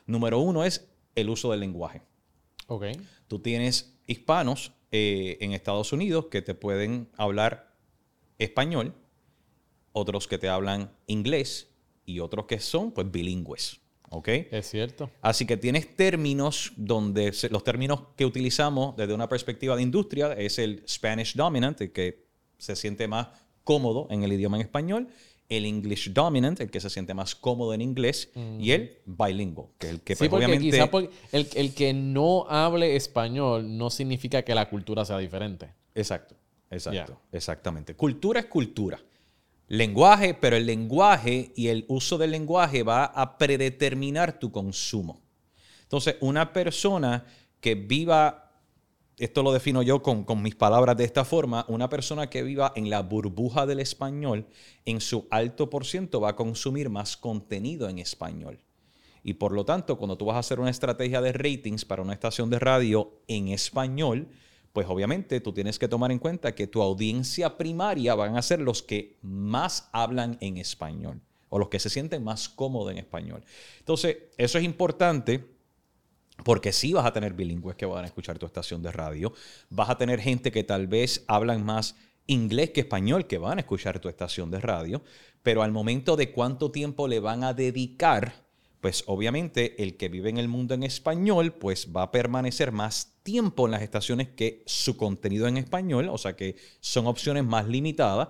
Número 0.06 0.38
uno 0.40 0.64
es 0.64 0.88
el 1.16 1.30
uso 1.30 1.50
del 1.50 1.62
lenguaje. 1.62 2.04
Ok. 2.68 2.86
Tú 3.28 3.40
tienes 3.40 3.98
hispanos 4.06 4.74
eh, 4.92 5.38
en 5.42 5.54
Estados 5.54 5.94
Unidos 5.94 6.28
que 6.28 6.44
te 6.44 6.54
pueden 6.54 7.10
hablar 7.18 7.76
español, 8.38 8.94
otros 9.94 10.28
que 10.28 10.38
te 10.38 10.48
hablan 10.48 10.92
inglés 11.08 11.69
y 12.10 12.20
otros 12.20 12.46
que 12.46 12.60
son 12.60 12.92
pues 12.92 13.10
bilingües. 13.12 13.80
¿Ok? 14.12 14.28
Es 14.50 14.70
cierto. 14.70 15.12
Así 15.22 15.46
que 15.46 15.56
tienes 15.56 15.96
términos 15.96 16.72
donde 16.76 17.32
se- 17.32 17.50
los 17.50 17.64
términos 17.64 18.02
que 18.16 18.26
utilizamos 18.26 18.96
desde 18.98 19.14
una 19.14 19.30
perspectiva 19.30 19.76
de 19.76 19.84
industria 19.84 20.34
es 20.34 20.58
el 20.58 20.84
Spanish 20.88 21.36
Dominant, 21.36 21.80
el 21.82 21.92
que 21.92 22.26
se 22.58 22.76
siente 22.76 23.08
más 23.08 23.28
cómodo 23.64 24.08
en 24.10 24.24
el 24.24 24.34
idioma 24.34 24.58
en 24.58 24.62
español, 24.62 25.08
el 25.48 25.66
English 25.66 26.12
Dominant, 26.12 26.60
el 26.60 26.72
que 26.72 26.80
se 26.80 26.90
siente 26.90 27.14
más 27.14 27.36
cómodo 27.36 27.74
en 27.74 27.82
inglés, 27.82 28.32
y 28.60 28.72
el 28.72 28.98
Bilingual, 29.06 29.68
que 29.78 29.88
es 29.88 29.94
el 29.94 30.02
que 30.02 30.16
sí, 30.16 30.20
pues, 30.20 30.30
porque 30.30 30.46
obviamente... 30.46 30.72
quizá 30.72 30.90
porque 30.92 31.10
el, 31.32 31.48
el 31.56 31.74
que 31.76 31.94
no 31.94 32.46
hable 32.50 32.96
español 32.96 33.78
no 33.78 33.90
significa 33.92 34.42
que 34.44 34.56
la 34.56 34.70
cultura 34.70 35.06
sea 35.06 35.20
diferente. 35.20 35.70
Exacto, 35.94 36.36
exacto, 36.72 37.20
exactamente. 37.32 37.96
Cultura 37.96 38.40
es 38.40 38.46
cultura. 38.48 39.00
Lenguaje, 39.70 40.34
pero 40.34 40.58
el 40.58 40.66
lenguaje 40.66 41.54
y 41.56 41.68
el 41.68 41.86
uso 41.88 42.18
del 42.18 42.32
lenguaje 42.32 42.84
va 42.84 43.06
a 43.06 43.38
predeterminar 43.38 44.38
tu 44.38 44.52
consumo. 44.52 45.22
Entonces, 45.84 46.18
una 46.20 46.52
persona 46.52 47.26
que 47.62 47.76
viva 47.76 48.50
esto 49.20 49.44
lo 49.44 49.52
defino 49.52 49.82
yo 49.82 50.02
con, 50.02 50.26
mis 50.42 50.56
palabras 50.56 50.96
de 50.96 51.04
esta 51.04 51.26
forma, 51.26 51.66
una 51.68 51.90
persona 51.90 52.30
que 52.30 52.42
viva 52.42 52.72
en 52.76 52.90
la 52.90 53.02
burbuja 53.02 53.66
del 53.66 53.82
español, 53.82 54.48
en 54.86 55.02
su 55.02 55.28
alto 55.30 55.70
por 55.70 55.86
ciento 55.86 56.22
va 56.22 56.30
a 56.30 56.36
consumir 56.38 56.90
más 56.90 57.18
contenido 57.18 57.90
en 57.90 58.00
español. 58.00 58.64
Y 59.22 59.34
por 59.34 59.52
lo 59.52 59.66
tanto, 59.66 59.98
cuando 59.98 60.18
tú 60.18 60.26
vas 60.26 60.38
a 60.38 60.40
hacer 60.40 60.62
una 60.62 60.70
estrategia 60.70 61.20
de 61.20 61.34
ratings 61.34 61.84
para 61.84 62.02
una 62.02 62.14
estación 62.14 62.50
de 62.50 62.60
radio 62.60 63.20
en 63.28 63.50
español, 63.50 64.30
pues 64.74 64.88
obviamente 64.88 65.42
tú 65.42 65.54
tienes 65.54 65.80
que 65.80 65.88
tomar 65.88 66.12
en 66.12 66.20
cuenta 66.20 66.56
que 66.56 66.68
tu 66.68 66.82
audiencia 66.82 67.58
primaria 67.58 68.16
van 68.16 68.38
a 68.38 68.42
ser 68.42 68.60
los 68.60 68.84
que 68.84 69.18
más 69.22 69.90
hablan 69.92 70.38
en 70.42 70.58
español 70.58 71.22
o 71.50 71.60
los 71.60 71.70
que 71.70 71.80
se 71.80 71.90
sienten 71.90 72.24
más 72.24 72.48
cómodos 72.50 72.92
en 72.92 73.00
español. 73.00 73.44
Entonces, 73.80 74.18
eso 74.38 74.58
es 74.58 74.64
importante 74.64 75.46
porque 76.44 76.72
sí 76.72 76.94
vas 76.94 77.06
a 77.06 77.14
tener 77.14 77.34
bilingües 77.34 77.76
que 77.76 77.86
van 77.86 78.04
a 78.04 78.08
escuchar 78.08 78.38
tu 78.38 78.46
estación 78.46 78.82
de 78.82 78.92
radio. 78.92 79.34
Vas 79.70 79.90
a 79.90 79.98
tener 79.98 80.20
gente 80.22 80.52
que 80.52 80.64
tal 80.64 80.88
vez 80.88 81.24
hablan 81.28 81.66
más 81.66 81.96
inglés 82.28 82.70
que 82.70 82.82
español 82.82 83.28
que 83.28 83.40
van 83.40 83.58
a 83.58 83.62
escuchar 83.62 84.00
tu 84.00 84.08
estación 84.08 84.52
de 84.52 84.62
radio. 84.62 85.02
Pero 85.44 85.64
al 85.64 85.72
momento 85.72 86.16
de 86.16 86.32
cuánto 86.32 86.72
tiempo 86.72 87.08
le 87.08 87.20
van 87.20 87.44
a 87.44 87.54
dedicar, 87.54 88.49
pues 88.82 89.04
obviamente 89.08 89.82
el 89.84 89.98
que 89.98 90.10
vive 90.10 90.30
en 90.30 90.38
el 90.38 90.48
mundo 90.48 90.74
en 90.74 90.84
español, 90.84 91.54
pues 91.54 91.90
va 91.96 92.04
a 92.04 92.12
permanecer 92.12 92.72
más 92.72 93.14
tiempo 93.24 93.66
en 93.66 93.72
las 93.72 93.82
estaciones 93.82 94.30
que 94.30 94.64
su 94.66 94.96
contenido 94.96 95.48
en 95.48 95.58
español. 95.58 96.10
O 96.10 96.18
sea 96.18 96.36
que 96.36 96.56
son 96.80 97.08
opciones 97.08 97.44
más 97.44 97.68
limitadas. 97.68 98.30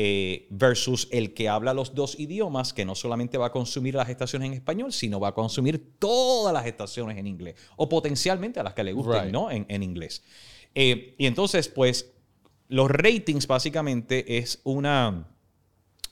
Eh, 0.00 0.46
versus 0.50 1.08
el 1.10 1.34
que 1.34 1.48
habla 1.48 1.74
los 1.74 1.92
dos 1.92 2.20
idiomas, 2.20 2.72
que 2.72 2.84
no 2.84 2.94
solamente 2.94 3.36
va 3.36 3.46
a 3.46 3.50
consumir 3.50 3.94
las 3.94 4.08
estaciones 4.08 4.46
en 4.46 4.52
español, 4.52 4.92
sino 4.92 5.18
va 5.18 5.28
a 5.28 5.34
consumir 5.34 5.96
todas 5.98 6.54
las 6.54 6.66
estaciones 6.66 7.18
en 7.18 7.26
inglés, 7.26 7.56
o 7.74 7.88
potencialmente 7.88 8.60
a 8.60 8.62
las 8.62 8.74
que 8.74 8.84
le 8.84 8.92
gusten, 8.92 9.32
¿no? 9.32 9.50
En, 9.50 9.82
inglés. 9.82 10.22
Eh, 10.72 11.16
y 11.18 11.26
entonces, 11.26 11.66
pues, 11.66 12.12
los 12.68 12.88
ratings 12.88 13.48
básicamente 13.48 14.38
es 14.38 14.60
una, 14.62 15.26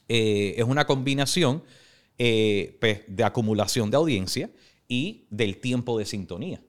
eh, 0.09 0.55
es 0.57 0.65
una 0.65 0.85
combinación 0.85 1.63
pues, 2.17 3.03
de 3.07 3.25
acumulación 3.25 3.91
de 3.91 3.97
audiencia 3.97 4.51
y 4.89 5.27
del 5.31 5.59
tiempo 5.59 5.99
de 5.99 6.07
sintonía. 6.07 6.61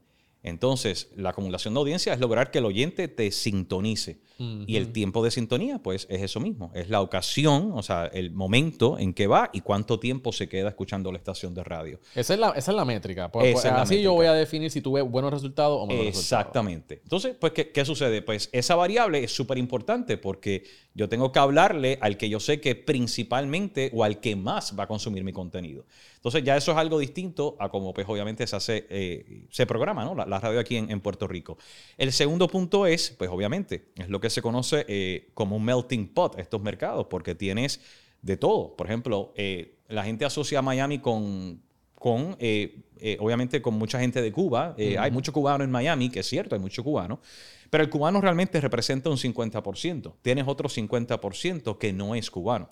Entonces, 0.44 1.10
la 1.16 1.30
acumulación 1.30 1.74
de 1.74 1.80
audiencia 1.80 2.14
es 2.14 2.20
lograr 2.20 2.52
que 2.52 2.60
el 2.60 2.66
oyente 2.66 3.08
te 3.08 3.32
sintonice. 3.32 4.20
Y 4.40 4.76
el 4.76 4.92
tiempo 4.92 5.24
de 5.24 5.32
sintonía, 5.32 5.80
pues 5.80 6.06
es 6.12 6.22
eso 6.22 6.40
mismo. 6.40 6.72
Es 6.76 6.92
la 6.92 7.02
ocasión, 7.02 7.72
o 7.74 7.82
sea, 7.82 8.06
el 8.06 8.30
momento 8.30 9.00
en 9.00 9.16
que 9.16 9.26
va 9.26 9.50
y 9.52 9.62
cuánto 9.62 10.00
tiempo 10.00 10.32
se 10.32 10.48
queda 10.48 10.70
escuchando 10.70 11.12
la 11.12 11.18
estación 11.18 11.56
de 11.56 11.64
radio. 11.64 12.00
Esa 12.14 12.36
es 12.36 12.40
la, 12.40 12.50
esa 12.50 12.72
es 12.72 12.78
la 12.78 12.86
métrica. 12.86 13.32
Pues, 13.32 13.54
pues 13.54 13.66
así 13.66 14.00
yo 14.00 14.14
voy 14.14 14.28
a 14.28 14.34
definir 14.34 14.70
si 14.70 14.80
tuve 14.80 15.02
buenos 15.02 15.32
resultados 15.32 15.80
o 15.82 15.88
malos 15.88 16.06
resultados. 16.06 16.24
Exactamente. 16.24 17.00
Entonces, 17.02 17.36
pues, 17.40 17.52
¿qué, 17.54 17.72
¿qué, 17.72 17.84
sucede? 17.84 18.22
Pues 18.22 18.50
esa 18.52 18.76
variable 18.76 19.24
es 19.24 19.32
súper 19.32 19.58
importante 19.58 20.18
porque 20.18 20.66
yo 20.98 21.08
tengo 21.08 21.32
que 21.32 21.38
hablarle 21.38 22.00
al 22.02 22.18
que 22.18 22.28
yo 22.28 22.40
sé 22.40 22.60
que 22.60 22.74
principalmente 22.74 23.92
o 23.94 24.04
al 24.04 24.20
que 24.20 24.36
más 24.36 24.78
va 24.78 24.86
a 24.86 24.88
consumir 24.88 25.24
mi 25.24 25.32
contenido. 25.32 25.86
Entonces, 26.16 26.44
ya 26.44 26.58
eso 26.58 26.72
es 26.72 26.78
algo 26.80 26.98
distinto 26.98 27.56
a 27.60 27.70
como, 27.70 27.94
pues, 27.94 28.08
obviamente 28.10 28.48
se 28.48 28.56
hace, 28.56 28.88
eh, 28.90 29.44
se 29.52 29.68
programa, 29.68 30.04
¿no? 30.04 30.16
La, 30.16 30.40
radio 30.40 30.60
aquí 30.60 30.76
en, 30.76 30.90
en 30.90 31.00
Puerto 31.00 31.28
Rico. 31.28 31.60
El 32.00 32.12
segundo 32.12 32.48
punto 32.48 32.88
es, 32.88 33.12
pues, 33.12 33.30
obviamente, 33.30 33.90
es 33.96 34.10
lo 34.10 34.20
que 34.20 34.32
se 34.32 34.42
conoce 34.42 34.86
eh, 34.88 35.30
como 35.36 35.56
un 35.56 35.66
melting 35.66 36.08
pot, 36.08 36.40
estos 36.40 36.64
mercados, 36.64 37.06
porque 37.12 37.36
tienes 37.36 37.80
de 38.24 38.36
todo. 38.36 38.76
Por 38.76 38.88
ejemplo, 38.88 39.34
eh, 39.36 39.76
la 39.90 40.04
gente 40.04 40.26
asocia 40.26 40.60
a 40.60 40.62
Miami 40.64 40.98
con, 40.98 41.62
con 41.94 42.36
eh, 42.40 43.18
obviamente, 43.20 43.62
con 43.62 43.76
mucha 43.76 44.00
gente 44.00 44.20
de 44.20 44.32
Cuba. 44.32 44.76
Hay 44.98 45.12
mucho 45.12 45.32
cubano 45.32 45.64
en 45.64 45.70
Miami, 45.70 46.10
que 46.10 46.22
es 46.22 46.28
cierto, 46.28 46.56
hay 46.56 46.62
mucho 46.62 46.84
cubano. 46.84 47.20
Pero 47.70 47.84
el 47.84 47.90
cubano 47.90 48.22
realmente 48.22 48.62
representa 48.62 49.10
un 49.10 49.18
50%. 49.18 50.14
Tienes 50.22 50.46
otro 50.48 50.70
50% 50.70 51.78
que 51.78 51.94
no 51.94 52.16
es 52.16 52.32
cubano. 52.32 52.70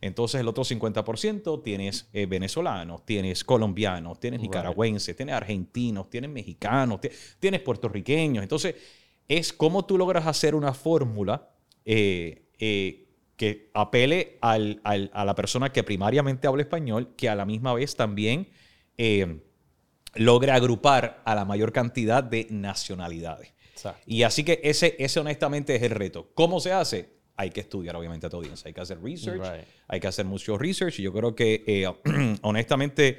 Entonces 0.00 0.40
el 0.40 0.48
otro 0.48 0.64
50% 0.64 1.62
tienes 1.62 2.10
venezolanos, 2.12 3.06
tienes 3.06 3.42
colombianos, 3.42 4.20
tienes 4.20 4.40
nicaragüenses, 4.40 5.16
tienes 5.16 5.34
argentinos, 5.34 6.10
tienes 6.10 6.30
mexicanos, 6.30 7.00
tienes 7.38 7.60
puertorriqueños. 7.62 8.42
Entonces 8.42 8.74
es 9.28 9.52
cómo 9.52 9.84
tú 9.84 9.98
logras 9.98 10.26
hacer 10.26 10.54
una 10.54 10.74
fórmula 10.74 11.50
eh, 11.84 12.50
eh, 12.58 13.00
que 13.36 13.70
apele 13.74 14.38
a 14.40 14.58
la 14.58 15.34
persona 15.34 15.72
que 15.72 15.82
primariamente 15.82 16.46
habla 16.46 16.62
español, 16.62 17.14
que 17.16 17.28
a 17.28 17.34
la 17.34 17.44
misma 17.44 17.74
vez 17.74 17.96
también 17.96 18.48
eh, 18.96 19.42
logre 20.14 20.52
agrupar 20.52 21.20
a 21.24 21.34
la 21.34 21.44
mayor 21.44 21.72
cantidad 21.72 22.22
de 22.22 22.46
nacionalidades. 22.50 23.52
Y 24.06 24.22
así 24.22 24.44
que 24.44 24.60
ese, 24.62 24.96
ese 24.98 25.20
honestamente 25.20 25.74
es 25.74 25.82
el 25.82 25.90
reto. 25.90 26.30
¿Cómo 26.34 26.60
se 26.60 26.72
hace? 26.72 27.14
Hay 27.36 27.50
que 27.50 27.60
estudiar, 27.60 27.96
obviamente, 27.96 28.26
a 28.26 28.30
tu 28.30 28.36
audiencia. 28.36 28.68
Hay 28.68 28.74
que 28.74 28.80
hacer 28.80 29.02
research, 29.02 29.42
hay 29.88 30.00
que 30.00 30.06
hacer 30.06 30.24
mucho 30.24 30.56
research. 30.56 31.00
Y 31.00 31.02
yo 31.02 31.12
creo 31.12 31.34
que, 31.34 31.88
honestamente, 32.42 33.18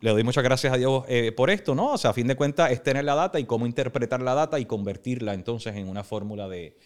le 0.00 0.10
doy 0.10 0.24
muchas 0.24 0.42
gracias 0.42 0.72
a 0.72 0.76
Dios 0.76 1.04
eh, 1.08 1.32
por 1.32 1.50
esto, 1.50 1.74
¿no? 1.74 1.92
O 1.92 1.98
sea, 1.98 2.10
a 2.10 2.14
fin 2.14 2.26
de 2.26 2.34
cuentas 2.34 2.70
es 2.70 2.82
tener 2.82 3.04
la 3.04 3.14
data 3.14 3.38
y 3.38 3.44
cómo 3.44 3.66
interpretar 3.66 4.22
la 4.22 4.34
data 4.34 4.58
y 4.58 4.64
convertirla 4.64 5.34
entonces 5.34 5.76
en 5.76 5.88
una 5.88 6.04
fórmula 6.04 6.48
de, 6.48 6.78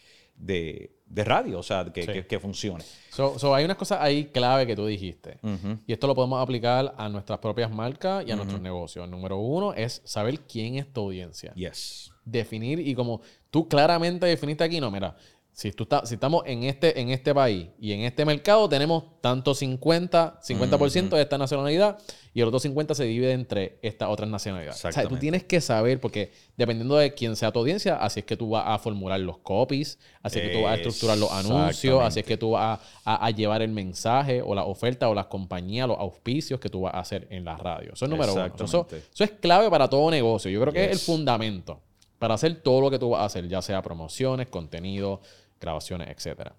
radio, 1.25 1.59
o 1.59 1.62
sea, 1.62 1.85
que, 1.92 2.27
que, 2.27 2.40
funcione. 2.40 2.85
So, 3.11 3.55
hay 3.55 3.64
unas 3.64 3.77
cosas 3.77 3.99
ahí 4.01 4.27
clave 4.27 4.66
que 4.66 4.77
tú 4.77 4.87
dijiste. 4.87 5.38
Y 5.87 5.92
esto 5.92 6.07
lo 6.07 6.14
podemos 6.14 6.42
aplicar 6.42 6.94
a 6.97 7.09
nuestras 7.09 7.38
propias 7.38 7.70
marcas 7.70 8.25
y 8.27 8.33
a 8.33 8.37
nuestros 8.37 8.61
negocios. 8.61 9.09
Número 9.09 9.38
uno 9.38 9.75
es 9.75 10.03
saber 10.05 10.40
quién 10.40 10.77
es 10.77 10.92
tu 10.92 11.03
audiencia. 11.03 11.53
Yes. 11.55 12.11
Definir 12.25 12.81
y 12.81 12.94
como 12.94 13.20
tú 13.51 13.68
claramente 13.68 14.27
definiste 14.27 14.64
aquí, 14.64 14.81
no, 14.81 14.90
mira, 14.90 15.14
si, 15.54 15.70
tú 15.70 15.86
si 16.02 16.14
estamos 16.14 16.42
en 16.46 16.64
este, 16.64 17.00
en 17.00 17.10
este 17.10 17.32
país 17.32 17.68
y 17.78 17.92
en 17.92 18.00
este 18.00 18.24
mercado, 18.24 18.68
tenemos 18.68 19.04
tanto 19.20 19.54
50, 19.54 20.40
50% 20.42 21.10
de 21.10 21.22
esta 21.22 21.38
nacionalidad 21.38 21.96
y 22.34 22.40
el 22.40 22.48
otro 22.48 22.58
50% 22.58 22.92
se 22.92 23.04
divide 23.04 23.30
entre 23.30 23.78
estas 23.80 24.08
otras 24.08 24.28
nacionalidades. 24.28 24.84
O 24.84 24.90
sea, 24.90 25.06
tú 25.06 25.16
tienes 25.16 25.44
que 25.44 25.60
saber, 25.60 26.00
porque 26.00 26.32
dependiendo 26.56 26.96
de 26.96 27.14
quién 27.14 27.36
sea 27.36 27.52
tu 27.52 27.60
audiencia, 27.60 27.94
así 27.94 28.18
es 28.18 28.26
que 28.26 28.36
tú 28.36 28.50
vas 28.50 28.64
a 28.66 28.76
formular 28.80 29.20
los 29.20 29.38
copies, 29.38 30.00
así 30.24 30.40
es 30.40 30.48
que 30.48 30.56
tú 30.56 30.62
vas 30.64 30.72
a 30.72 30.74
estructurar 30.74 31.18
los 31.18 31.30
anuncios, 31.30 32.02
así 32.02 32.18
es 32.18 32.26
que 32.26 32.36
tú 32.36 32.50
vas 32.50 32.80
a, 33.04 33.30
llevar 33.30 33.62
el 33.62 33.70
mensaje 33.70 34.42
o 34.42 34.56
la 34.56 34.64
oferta 34.64 35.08
o 35.08 35.14
las 35.14 35.26
compañías, 35.26 35.86
los 35.86 36.00
auspicios 36.00 36.58
que 36.58 36.68
tú 36.68 36.80
vas 36.80 36.94
a 36.94 36.98
hacer 36.98 37.28
en 37.30 37.44
la 37.44 37.56
radio. 37.56 37.92
Eso 37.92 38.06
es 38.06 38.10
número 38.10 38.32
uno. 38.32 38.46
Eso, 38.46 38.88
eso, 38.90 39.22
es 39.22 39.30
clave 39.30 39.70
para 39.70 39.88
todo 39.88 40.10
negocio. 40.10 40.50
Yo 40.50 40.60
creo 40.60 40.72
que 40.72 40.86
es 40.86 40.90
el 40.90 40.98
fundamento 40.98 41.80
para 42.18 42.34
hacer 42.34 42.54
todo 42.62 42.80
lo 42.80 42.90
que 42.90 42.98
tú 42.98 43.10
vas 43.10 43.20
a 43.20 43.24
hacer, 43.26 43.46
ya 43.48 43.60
sea 43.60 43.82
promociones, 43.82 44.48
contenido 44.48 45.20
grabaciones, 45.64 46.09
etc. 46.09 46.50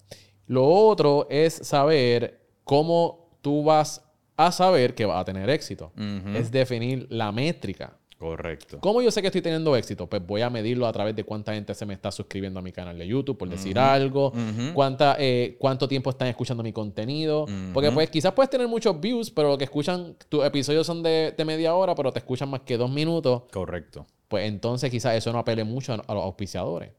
Lo 0.48 0.68
otro 0.68 1.28
es 1.30 1.54
saber 1.54 2.39
cómo 2.63 3.30
tú 3.41 3.63
vas 3.63 4.04
a 4.38 4.52
saber 4.52 4.96
que 4.96 5.06
vas 5.06 5.22
a 5.22 5.26
tener 5.26 5.50
éxito. 5.50 5.91
Es 6.34 6.52
definir 6.52 7.08
la 7.10 7.32
métrica. 7.32 7.98
Correcto. 8.18 8.80
¿Cómo 8.80 9.02
yo 9.02 9.12
sé 9.12 9.22
que 9.22 9.28
estoy 9.28 9.41
teniendo 9.41 9.76
éxito? 9.76 10.08
Pues 10.08 10.26
voy 10.26 10.41
a 10.41 10.50
medirlo 10.50 10.88
a 10.88 10.94
través 10.94 11.15
de 11.15 11.24
cuánta 11.24 11.54
gente 11.54 11.74
se 11.74 11.86
me 11.86 11.94
está 11.94 12.12
suscribiendo 12.12 12.60
a 12.60 12.63
mi 12.63 12.72
canal 12.72 12.98
de 12.98 13.08
YouTube, 13.08 13.38
por 13.38 13.50
decir 13.50 13.78
algo. 13.78 14.32
cuánta, 14.74 15.18
eh, 15.20 15.58
cuánto 15.60 15.88
tiempo 15.88 16.10
están 16.10 16.30
escuchando 16.30 16.63
mi 16.63 16.72
contenido. 16.72 17.46
Porque 17.74 17.91
pues 17.91 18.10
quizás 18.10 18.34
puedes 18.34 18.50
tener 18.50 18.68
muchos 18.68 19.00
views, 19.00 19.30
pero 19.30 19.50
lo 19.50 19.58
que 19.58 19.65
escuchan, 19.65 20.15
tus 20.30 20.46
episodios 20.46 20.88
son 20.88 21.04
de, 21.04 21.34
media 21.46 21.76
hora, 21.76 21.94
pero 21.94 22.12
te 22.12 22.20
escuchan 22.20 22.50
más 22.50 22.62
que 22.62 22.78
dos 22.78 22.89
minutos. 22.89 23.44
Correcto. 23.52 24.08
Pues 24.28 24.48
entonces 24.48 24.89
quizás 24.89 25.15
eso 25.15 25.32
no 25.32 25.39
apele 25.39 25.63
mucho 25.63 25.94
a 25.94 26.13
los 26.13 26.24
auspiciadores. 26.24 26.91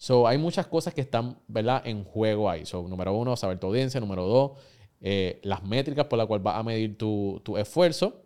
So, 0.00 0.26
hay 0.26 0.38
muchas 0.38 0.66
cosas 0.66 0.94
que 0.94 1.02
están, 1.02 1.36
¿verdad?, 1.46 1.82
en 1.84 2.04
juego 2.04 2.48
ahí. 2.48 2.64
So, 2.64 2.88
número 2.88 3.12
uno, 3.12 3.36
saber 3.36 3.60
tu 3.60 3.66
audiencia. 3.66 4.00
Número 4.00 4.24
dos, 4.24 4.52
eh, 5.02 5.40
las 5.42 5.62
métricas 5.62 6.06
por 6.06 6.16
las 6.16 6.26
cuales 6.26 6.42
vas 6.42 6.56
a 6.56 6.62
medir 6.62 6.96
tu, 6.96 7.42
esfuerzo. 7.58 8.22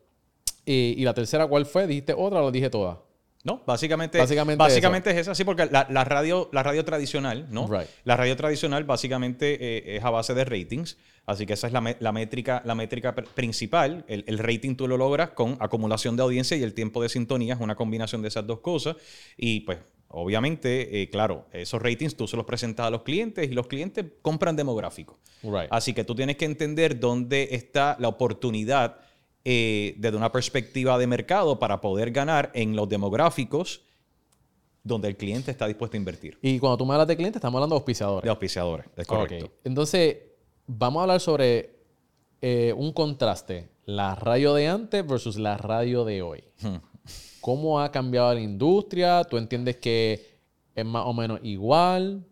Y, 0.65 1.05
la 1.05 1.13
tercera, 1.15 1.49
¿cuál 1.49 1.67
fue? 1.67 1.89
¿Dijiste 1.89 2.15
otra 2.17 2.39
o 2.39 2.43
lo 2.43 2.53
dije 2.53 2.71
toda? 2.71 3.01
No, 3.43 3.61
básicamente, 3.67 4.19
básicamente, 4.57 5.19
es 5.19 5.27
así 5.27 5.43
porque 5.43 5.67
la, 5.67 6.05
radio, 6.05 6.49
la 6.53 6.63
radio 6.63 6.85
tradicional, 6.85 7.49
¿no? 7.51 7.69
La 8.05 8.17
radio 8.17 8.37
tradicional 8.37 8.85
básicamente 8.85 9.59
eh, 9.61 9.97
es 9.97 10.05
a 10.05 10.11
base 10.11 10.33
de 10.33 10.45
ratings, 10.45 10.97
así 11.27 11.45
que 11.45 11.55
esa 11.55 11.67
es 11.67 11.73
la, 11.73 12.13
métrica, 12.13 12.63
la 12.65 12.77
métrica 12.77 13.17
principal. 13.17 14.05
El, 14.07 14.23
el, 14.29 14.39
rating 14.39 14.77
tú 14.77 14.87
lo 14.87 14.97
logras 14.97 15.31
con 15.31 15.57
acumulación 15.59 16.17
de 16.17 16.23
audiencia 16.23 16.57
y 16.57 16.63
el 16.63 16.73
tiempo 16.73 17.03
de 17.03 17.09
sintonía, 17.09 17.55
es 17.55 17.61
una 17.61 17.75
combinación 17.75 18.23
de 18.23 18.29
esas 18.29 18.47
dos 18.47 18.61
cosas. 18.61 18.97
Y 19.37 19.61
pues 19.61 19.79
Obviamente, 20.17 21.03
eh, 21.03 21.11
claro, 21.11 21.47
esos 21.53 21.83
ratings 21.83 22.17
tú 22.17 22.29
se 22.29 22.37
los 22.37 22.47
presentas 22.47 22.87
a 22.87 22.91
los 22.91 23.03
clientes 23.03 23.51
y 23.51 23.53
los 23.53 23.67
clientes 23.67 24.07
compran 24.23 24.55
demográficos. 24.55 25.17
Así 25.71 25.93
que 25.93 26.05
tú 26.05 26.15
tienes 26.15 26.37
que 26.37 26.45
entender 26.45 27.01
dónde 27.01 27.49
está 27.51 27.97
la 27.99 28.09
oportunidad 28.09 28.99
eh, 29.45 29.95
desde 29.99 30.17
una 30.17 30.31
perspectiva 30.31 30.97
de 30.99 31.07
mercado 31.07 31.59
para 31.59 31.81
poder 31.81 32.13
ganar 32.13 32.51
en 32.55 32.77
los 32.77 32.89
demográficos 32.89 33.83
donde 34.85 35.09
el 35.09 35.17
cliente 35.17 35.51
está 35.51 35.67
dispuesto 35.67 35.97
a 35.97 35.99
invertir. 35.99 36.39
Y 36.41 36.59
cuando 36.59 36.77
tú 36.77 36.87
me 36.87 36.93
hablas 36.93 37.09
de 37.09 37.17
clientes, 37.17 37.37
estamos 37.37 37.59
hablando 37.59 37.75
de 37.75 37.79
auspiciadores. 37.79 38.25
De 38.25 38.31
auspiciadores, 38.31 38.87
es 38.97 39.07
correcto. 39.07 39.51
Entonces, 39.65 40.19
vamos 40.67 41.01
a 41.01 41.03
hablar 41.03 41.21
sobre 41.21 41.75
eh, 42.41 42.73
un 42.77 42.93
contraste, 42.93 43.69
la 43.85 44.15
radio 44.15 44.55
de 44.55 44.69
antes 44.69 45.07
versus 45.07 45.39
la 45.39 45.57
radio 45.57 46.05
de 46.05 46.23
hoy. 46.23 46.45
Hmm. 46.61 46.77
¿Cómo 47.45 47.79
ha 47.79 47.93
cambiado 47.93 48.33
la 48.33 48.41
industria? 48.41 49.23
¿Tú 49.23 49.37
entiendes 49.37 49.77
que 49.77 50.39
es 50.75 50.85
más 50.87 51.05
o 51.05 51.13
menos 51.13 51.41
igual? 51.43 52.25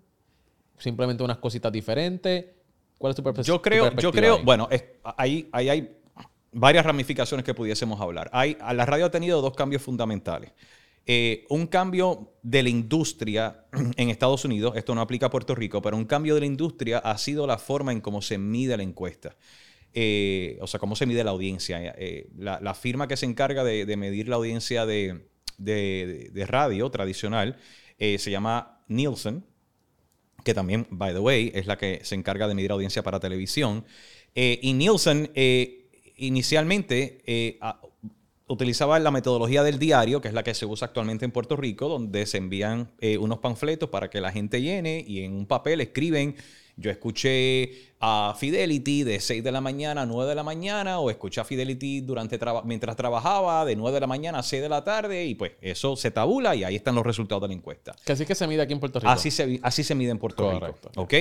¿Simplemente 0.79 1.23
unas 1.23 1.37
cositas 1.37 1.71
diferentes? 1.71 2.47
¿Cuál 2.97 3.11
es 3.11 3.17
tu, 3.17 3.23
perpe- 3.23 3.43
Yo 3.43 3.61
creo, 3.61 3.85
yo 3.91 3.91
perspectiva 3.91 4.13
creo, 4.13 4.35
ahí? 4.37 4.43
bueno, 4.43 4.69
es- 4.71 4.85
ahí, 5.19 5.51
ahí 5.53 5.69
hay 5.69 5.97
varias 6.51 6.87
ramificaciones 6.87 7.45
que 7.45 7.53
pudiésemos 7.53 8.01
hablar. 8.01 8.31
Hay, 8.33 8.57
la 8.75 8.87
radio 8.87 9.05
ha 9.05 9.11
tenido 9.11 9.43
dos 9.43 9.53
cambios 9.55 9.83
fundamentales. 9.83 10.51
Eh, 11.05 11.45
un 11.51 11.67
cambio 11.67 12.33
de 12.43 12.63
la 12.63 12.71
industria 12.71 13.67
en 13.99 14.09
Estados 14.09 14.47
Unidos, 14.47 14.77
esto 14.77 14.95
no 14.95 15.03
aplica 15.03 15.27
a 15.27 15.31
Puerto 15.31 15.55
Rico, 15.55 15.83
pero 15.83 15.95
un 15.99 16.07
cambio 16.07 16.33
de 16.37 16.41
la 16.41 16.47
industria 16.47 17.01
ha 17.01 17.19
sido 17.19 17.47
la 17.47 17.59
forma 17.59 17.93
en 17.93 18.01
cómo 18.01 18.23
se 18.23 18.39
mide 18.39 18.79
la 18.79 18.83
encuesta. 18.83 19.37
Eh, 19.95 20.59
o 20.61 20.67
sea, 20.67 20.81
cómo 20.81 20.97
se 20.97 21.07
mide 21.07 21.23
la 21.25 21.33
audiencia. 21.33 21.95
Eh, 21.99 22.29
la, 22.37 22.61
la 22.61 22.75
firma 22.75 23.09
que 23.09 23.17
se 23.17 23.27
encarga 23.27 23.65
de, 23.65 23.97
medir 23.97 24.29
la 24.29 24.37
audiencia 24.37 24.87
de, 24.87 25.27
radio 26.47 26.91
tradicional 26.91 27.57
eh, 27.99 28.19
se 28.19 28.31
llama 28.31 28.83
Nielsen 28.89 29.45
que 30.45 30.55
también, 30.55 30.87
by 30.91 31.13
the 31.13 31.21
way, 31.21 31.53
es 31.55 31.67
la 31.67 31.79
que 31.79 32.01
se 32.03 32.15
encarga 32.15 32.49
de 32.49 32.55
medir 32.55 32.73
audiencia 32.73 33.03
para 33.03 33.21
televisión. 33.21 33.85
Eh, 34.35 34.59
y 34.63 34.73
Nielsen 34.73 35.31
eh, 35.35 35.89
inicialmente 36.17 37.23
eh, 37.27 37.59
utilizaba 38.47 38.99
la 38.99 39.11
metodología 39.11 39.63
del 39.63 39.79
diario, 39.79 40.21
que 40.21 40.29
es 40.29 40.35
la 40.35 40.43
que 40.43 40.55
se 40.55 40.67
usa 40.67 40.87
actualmente 40.87 41.25
en 41.25 41.31
Puerto 41.31 41.57
Rico, 41.57 41.89
donde 41.89 42.27
se 42.27 42.39
envían 42.39 42.91
eh, 43.01 43.19
unos 43.19 43.39
panfletos 43.39 43.89
para 43.89 44.11
que 44.11 44.21
la 44.21 44.33
gente 44.33 44.61
llene 44.61 45.05
y 45.07 45.21
en 45.21 45.33
un 45.33 45.47
papel 45.47 45.81
escriben, 45.81 46.37
yo 46.77 46.91
escuché 46.91 47.71
a 48.01 48.35
Fidelity 48.39 49.05
de 49.05 49.21
6 49.21 49.45
de 49.45 49.53
la 49.53 49.61
mañana 49.61 50.03
a 50.03 50.07
9 50.07 50.29
de 50.31 50.35
la 50.35 50.43
mañana, 50.43 50.99
o 51.01 51.11
escuché 51.11 51.41
a 51.41 51.45
Fidelity 51.45 52.01
durante 52.01 52.39
traba- 52.39 52.63
mientras 52.65 52.97
trabajaba 52.97 53.65
de 53.65 53.77
9 53.77 53.95
de 53.95 54.01
la 54.01 54.07
mañana 54.07 54.39
a 54.39 54.43
6 54.43 54.61
de 54.63 54.69
la 54.69 54.83
tarde, 54.83 55.25
y 55.27 55.35
pues 55.35 55.53
eso 55.61 55.95
se 55.97 56.11
tabula 56.11 56.55
y 56.57 56.65
ahí 56.65 56.75
están 56.77 56.95
los 56.95 57.05
resultados 57.07 57.43
de 57.43 57.49
la 57.49 57.55
encuesta. 57.55 57.95
Que 58.05 58.13
así 58.13 58.25
que 58.27 58.35
se 58.35 58.47
mide 58.47 58.63
aquí 58.63 58.73
en 58.73 58.81
Puerto 58.81 58.99
Rico. 59.01 59.11
Así 59.11 59.31
se, 59.31 59.61
así 59.63 59.85
se 59.85 59.95
mide 59.95 60.11
en 60.11 60.19
Puerto 60.19 60.45
Correcto. 60.51 60.89
Rico. 60.89 61.03
¿Ok? 61.03 61.13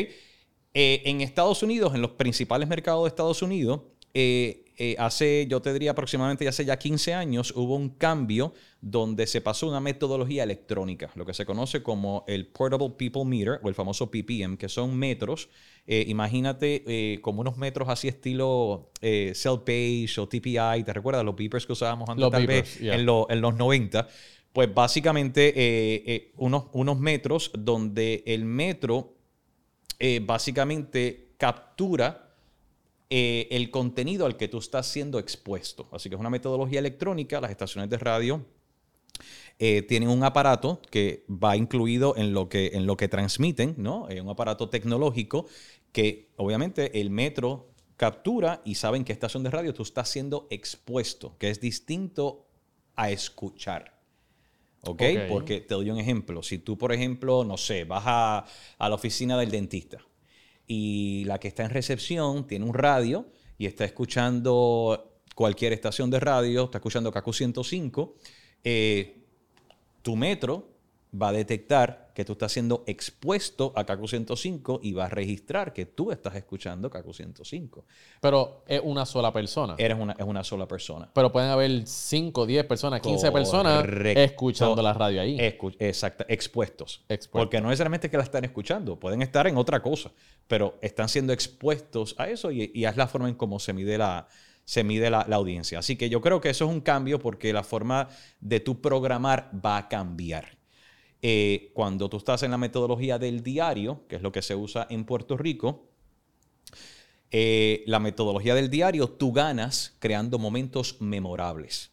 Eh, 0.74 1.02
en 1.06 1.22
Estados 1.22 1.62
Unidos, 1.64 1.94
en 1.96 2.02
los 2.02 2.12
principales 2.12 2.68
mercados 2.70 3.04
de 3.04 3.10
Estados 3.10 3.42
Unidos, 3.42 3.82
eh, 4.14 4.66
eh, 4.84 4.96
hace, 4.98 5.46
yo 5.48 5.62
te 5.62 5.72
diría 5.74 5.92
aproximadamente 5.92 6.48
hace 6.48 6.66
ya 6.66 6.78
15 6.80 7.14
años, 7.14 7.54
hubo 7.56 7.76
un 7.76 7.90
cambio 7.90 8.54
donde 8.82 9.28
se 9.28 9.40
pasó 9.42 9.68
una 9.68 9.80
metodología 9.80 10.44
electrónica, 10.44 11.12
lo 11.16 11.26
que 11.26 11.34
se 11.34 11.46
conoce 11.46 11.84
como 11.84 12.24
el 12.28 12.48
Portable 12.48 12.90
People 12.98 13.26
Meter 13.26 13.60
o 13.64 13.70
el 13.70 13.76
famoso 13.76 14.10
PPM, 14.10 14.58
que 14.58 14.68
son 14.70 14.96
metros. 14.98 15.50
eh, 15.86 16.06
imagínate 16.08 16.84
eh, 16.88 17.20
como 17.22 17.42
unos 17.42 17.58
metros 17.58 17.90
así 17.90 18.08
estilo 18.08 18.90
Cell 19.02 19.60
Page 19.66 20.20
o 20.20 20.28
TPI, 20.28 20.84
¿te 20.84 20.94
recuerdas 20.94 21.24
los 21.26 21.36
beepers 21.36 21.66
que 21.66 21.74
usábamos 21.74 22.10
antes 22.10 22.22
Los 22.22 22.32
tal 22.32 22.48
beepers, 22.48 22.70
vez 22.76 22.80
yeah. 22.82 22.96
en, 22.96 23.06
lo- 23.06 23.28
en 23.30 23.42
los 23.42 23.56
90? 23.56 24.08
Pues 24.54 24.74
básicamente 24.74 26.32
unos, 26.38 26.66
unos 26.74 27.00
metros 27.00 27.52
donde 27.58 28.24
el 28.26 28.46
metro 28.46 29.16
básicamente 30.26 31.34
captura 31.38 32.31
eh, 33.14 33.50
el 33.52 33.72
contenido 33.72 34.26
al 34.26 34.38
que 34.38 34.48
tú 34.48 34.60
estás 34.60 34.88
siendo 34.88 35.20
expuesto. 35.20 35.90
Así 35.92 36.08
que 36.08 36.16
es 36.16 36.20
una 36.22 36.30
metodología 36.30 36.80
electrónica. 36.80 37.42
Las 37.42 37.52
estaciones 37.52 37.90
de 37.90 37.98
radio 37.98 38.46
eh, 39.60 39.82
tienen 39.82 40.08
un 40.08 40.24
aparato 40.24 40.82
que 40.90 41.26
va 41.28 41.58
incluido 41.58 42.16
en 42.16 42.34
lo 42.34 42.48
que, 42.48 42.68
en 42.68 42.86
lo 42.86 42.96
que 42.96 43.10
transmiten, 43.10 43.76
¿no? 43.78 44.10
Eh, 44.10 44.22
un 44.22 44.30
aparato 44.30 44.70
tecnológico 44.70 45.46
que 45.92 46.30
obviamente 46.38 47.02
el 47.02 47.10
metro 47.10 47.68
captura 47.98 48.62
y 48.64 48.76
saben 48.76 49.04
qué 49.04 49.12
estación 49.12 49.44
de 49.44 49.50
radio 49.50 49.74
tú 49.74 49.84
estás 49.84 50.08
siendo 50.08 50.48
expuesto, 50.50 51.36
que 51.38 51.50
es 51.50 51.60
distinto 51.60 52.48
a 52.96 53.12
escuchar. 53.12 54.00
¿Ok? 54.84 55.02
Ok. 55.02 55.20
Porque 55.28 55.60
te 55.60 55.74
doy 55.74 55.90
un 55.90 55.98
ejemplo. 55.98 56.42
Si 56.44 56.60
tú, 56.60 56.78
por 56.78 56.94
ejemplo, 56.94 57.44
no 57.44 57.58
sé, 57.58 57.84
vas 57.84 58.04
a, 58.06 58.46
a 58.78 58.88
la 58.88 58.96
oficina 58.96 59.38
del 59.38 59.52
dentista 59.52 60.02
y 60.74 61.26
la 61.26 61.38
que 61.38 61.50
está 61.50 61.66
en 61.66 61.70
recepción 61.70 62.48
tiene 62.48 62.64
un 62.64 62.74
radio 62.74 63.26
y 63.58 63.66
está 63.66 63.84
escuchando 63.84 65.20
cualquier 65.36 65.74
estación 65.74 66.10
de 66.10 66.18
radio, 66.22 66.64
está 66.64 66.78
escuchando 66.78 67.12
KQ 67.12 67.34
105, 67.34 68.16
eh, 68.64 69.22
tu 70.02 70.16
metro 70.16 70.70
va 71.14 71.30
a 71.30 71.32
detectar 71.34 72.12
que 72.16 72.24
tú 72.24 72.34
estás 72.34 72.52
siendo 72.54 72.84
expuesto 72.88 73.74
a 73.76 73.84
KQ 73.86 74.08
105 74.08 74.80
y 74.84 74.94
va 74.94 75.06
a 75.06 75.10
registrar 75.10 75.74
que 75.74 75.86
tú 75.86 76.12
estás 76.12 76.36
escuchando 76.36 76.90
KQ 76.90 77.14
105. 77.14 77.86
Pero 78.22 78.64
es 78.68 78.82
una 78.84 79.06
sola 79.06 79.32
persona. 79.34 79.76
Eres 79.78 79.98
una, 80.00 80.14
es 80.14 80.26
una 80.26 80.44
sola 80.44 80.68
persona. 80.68 81.10
Pero 81.14 81.32
pueden 81.32 81.50
haber 81.50 81.86
5, 81.86 82.46
10 82.46 82.66
personas, 82.66 83.02
15 83.02 83.32
personas 83.32 83.84
escuchando 84.18 84.82
la 84.82 84.94
radio 84.94 85.22
ahí. 85.22 85.38
Escu- 85.38 85.76
exacto, 85.80 86.26
expuestos. 86.28 87.04
Porque 87.42 87.60
no 87.62 87.68
necesariamente 87.70 88.10
que 88.10 88.18
la 88.18 88.24
están 88.24 88.46
escuchando, 88.46 88.98
pueden 89.00 89.22
estar 89.22 89.48
en 89.48 89.58
otra 89.58 89.82
cosa, 89.82 90.12
pero 90.48 90.78
están 90.82 91.10
siendo 91.10 91.34
expuestos 91.34 92.16
a 92.18 92.30
eso 92.30 92.52
y, 92.52 92.72
y 92.74 92.86
es 92.86 92.96
la 92.98 93.08
forma 93.08 93.28
en 93.28 93.36
cómo 93.36 93.60
se 93.60 93.74
mide 93.74 93.98
la, 93.98 94.28
se 94.64 94.84
mide 94.84 95.10
la, 95.10 95.26
la 95.28 95.36
audiencia. 95.38 95.80
Así 95.80 95.96
que 95.98 96.10
yo 96.10 96.22
creo 96.22 96.40
que 96.40 96.50
eso 96.50 96.66
es 96.66 96.72
un 96.72 96.82
cambio 96.82 97.20
porque 97.20 97.52
la 97.52 97.64
forma 97.64 98.08
de 98.40 98.60
tu 98.62 98.80
programar 98.82 99.50
va 99.66 99.78
a 99.78 99.88
cambiar. 99.90 100.58
Eh, 101.22 101.72
cuando 101.76 102.10
tú 102.10 102.18
estás 102.18 102.42
en 102.42 102.52
la 102.52 102.58
metodología 102.58 103.20
del 103.20 103.44
diario, 103.44 104.08
que 104.08 104.16
es 104.16 104.22
lo 104.24 104.32
que 104.32 104.42
se 104.42 104.56
usa 104.56 104.88
en 104.90 105.06
Puerto 105.06 105.38
Rico, 105.38 105.88
eh, 107.30 107.84
la 107.86 108.00
metodología 108.00 108.56
del 108.56 108.70
diario, 108.70 109.08
tú 109.08 109.32
ganas 109.32 109.96
creando 110.00 110.40
momentos 110.40 111.00
memorables. 111.00 111.92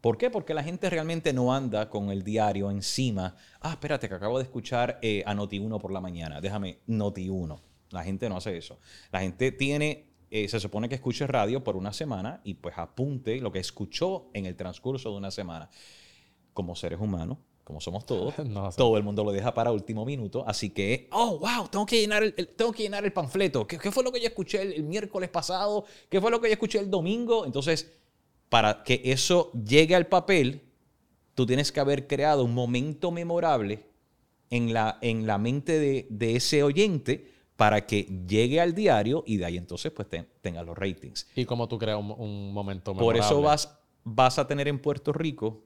¿Por 0.00 0.16
qué? 0.16 0.30
Porque 0.30 0.54
la 0.54 0.62
gente 0.62 0.88
realmente 0.88 1.34
no 1.34 1.54
anda 1.54 1.90
con 1.90 2.10
el 2.10 2.24
diario 2.24 2.70
encima. 2.70 3.36
Ah, 3.60 3.72
espérate, 3.72 4.08
que 4.08 4.14
acabo 4.14 4.38
de 4.38 4.44
escuchar 4.44 4.98
eh, 5.02 5.22
a 5.26 5.34
Noti1 5.34 5.78
por 5.78 5.92
la 5.92 6.00
mañana. 6.00 6.40
Déjame, 6.40 6.78
Noti1. 6.88 7.60
La 7.90 8.02
gente 8.02 8.30
no 8.30 8.38
hace 8.38 8.56
eso. 8.56 8.78
La 9.12 9.20
gente 9.20 9.52
tiene, 9.52 10.06
se 10.30 10.58
supone 10.58 10.88
que 10.88 10.94
escuche 10.94 11.26
radio 11.26 11.62
por 11.62 11.76
una 11.76 11.92
semana 11.92 12.40
y 12.44 12.54
pues 12.54 12.78
apunte 12.78 13.40
lo 13.40 13.52
que 13.52 13.58
escuchó 13.58 14.30
en 14.32 14.46
el 14.46 14.56
transcurso 14.56 15.10
de 15.10 15.16
una 15.18 15.30
semana. 15.30 15.68
Como 16.54 16.76
seres 16.76 17.00
humanos, 17.00 17.38
como 17.70 17.80
somos 17.80 18.04
todos, 18.04 18.36
No 18.44 18.68
todo 18.72 18.96
el 18.96 19.04
mundo 19.04 19.22
lo 19.22 19.30
deja 19.30 19.54
para 19.54 19.70
último 19.70 20.04
minuto. 20.04 20.44
Así 20.46 20.70
que, 20.70 21.08
oh, 21.12 21.38
wow, 21.38 21.68
tengo 21.70 21.86
que 21.86 22.00
llenar 22.00 22.24
el, 22.24 22.34
el- 22.36 22.48
tengo 22.48 22.72
que 22.72 22.82
llenar 22.82 23.04
el 23.04 23.12
panfleto. 23.12 23.64
¿Qué, 23.66 23.78
qué 23.78 23.92
fue 23.92 24.02
lo 24.02 24.10
que 24.10 24.20
yo 24.20 24.26
escuché 24.26 24.60
el, 24.62 24.72
el 24.72 24.82
miércoles 24.82 25.30
pasado? 25.30 25.84
¿Qué 26.08 26.20
fue 26.20 26.30
lo 26.32 26.40
que 26.40 26.48
yo 26.48 26.52
escuché 26.54 26.80
el 26.80 26.90
domingo? 26.90 27.46
Entonces, 27.46 27.92
para 28.48 28.82
que 28.82 29.00
eso 29.04 29.52
llegue 29.52 29.94
al 29.94 30.08
papel, 30.08 30.62
tú 31.36 31.46
tienes 31.46 31.70
que 31.70 31.78
haber 31.78 32.08
creado 32.08 32.44
un 32.44 32.52
momento 32.54 33.12
memorable 33.12 33.84
en 34.50 34.72
la, 34.72 34.98
en 35.00 35.26
la 35.28 35.38
mente 35.38 35.78
de, 35.78 36.06
de 36.10 36.34
ese 36.36 36.64
oyente 36.64 37.30
para 37.54 37.86
que 37.86 38.02
llegue 38.26 38.60
al 38.60 38.74
diario 38.74 39.22
y 39.26 39.36
de 39.36 39.44
ahí 39.44 39.56
entonces 39.56 39.92
pues 39.92 40.08
te- 40.08 40.24
tenga 40.40 40.62
los 40.64 40.76
ratings. 40.76 41.28
Y 41.36 41.44
como 41.44 41.68
tú 41.68 41.78
creas 41.78 41.98
un, 42.00 42.10
un 42.18 42.52
momento 42.52 42.94
Por 42.94 43.16
eso 43.16 43.34
memorable. 43.36 43.46
vas, 43.46 43.78
vas 44.02 44.38
a 44.38 44.46
tener 44.48 44.66
en 44.66 44.80
Puerto 44.80 45.12
Rico, 45.12 45.62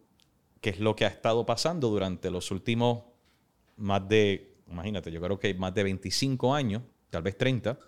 que 0.64 0.70
es 0.70 0.81
lo 0.81 0.96
que 0.96 1.05
ha 1.05 1.09
estado 1.09 1.44
pasando 1.44 1.90
durante 1.90 2.31
los 2.31 2.50
últimos 2.50 3.03
más 3.77 4.09
de, 4.09 4.55
imagínate, 4.66 5.12
yo 5.12 5.20
creo 5.20 5.38
que 5.38 5.53
más 5.53 5.74
de 5.74 5.83
25 5.83 6.55
años, 6.55 6.83
tal 7.11 7.22
vez 7.22 7.37
30, 7.37 7.79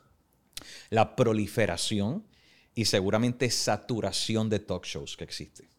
la 0.90 1.16
proliferación 1.16 2.26
y 2.74 2.84
seguramente 2.84 3.48
saturación 3.48 4.50
de 4.50 4.58
talk 4.58 4.84
shows 4.84 5.16
que 5.16 5.24
existe. 5.24 5.70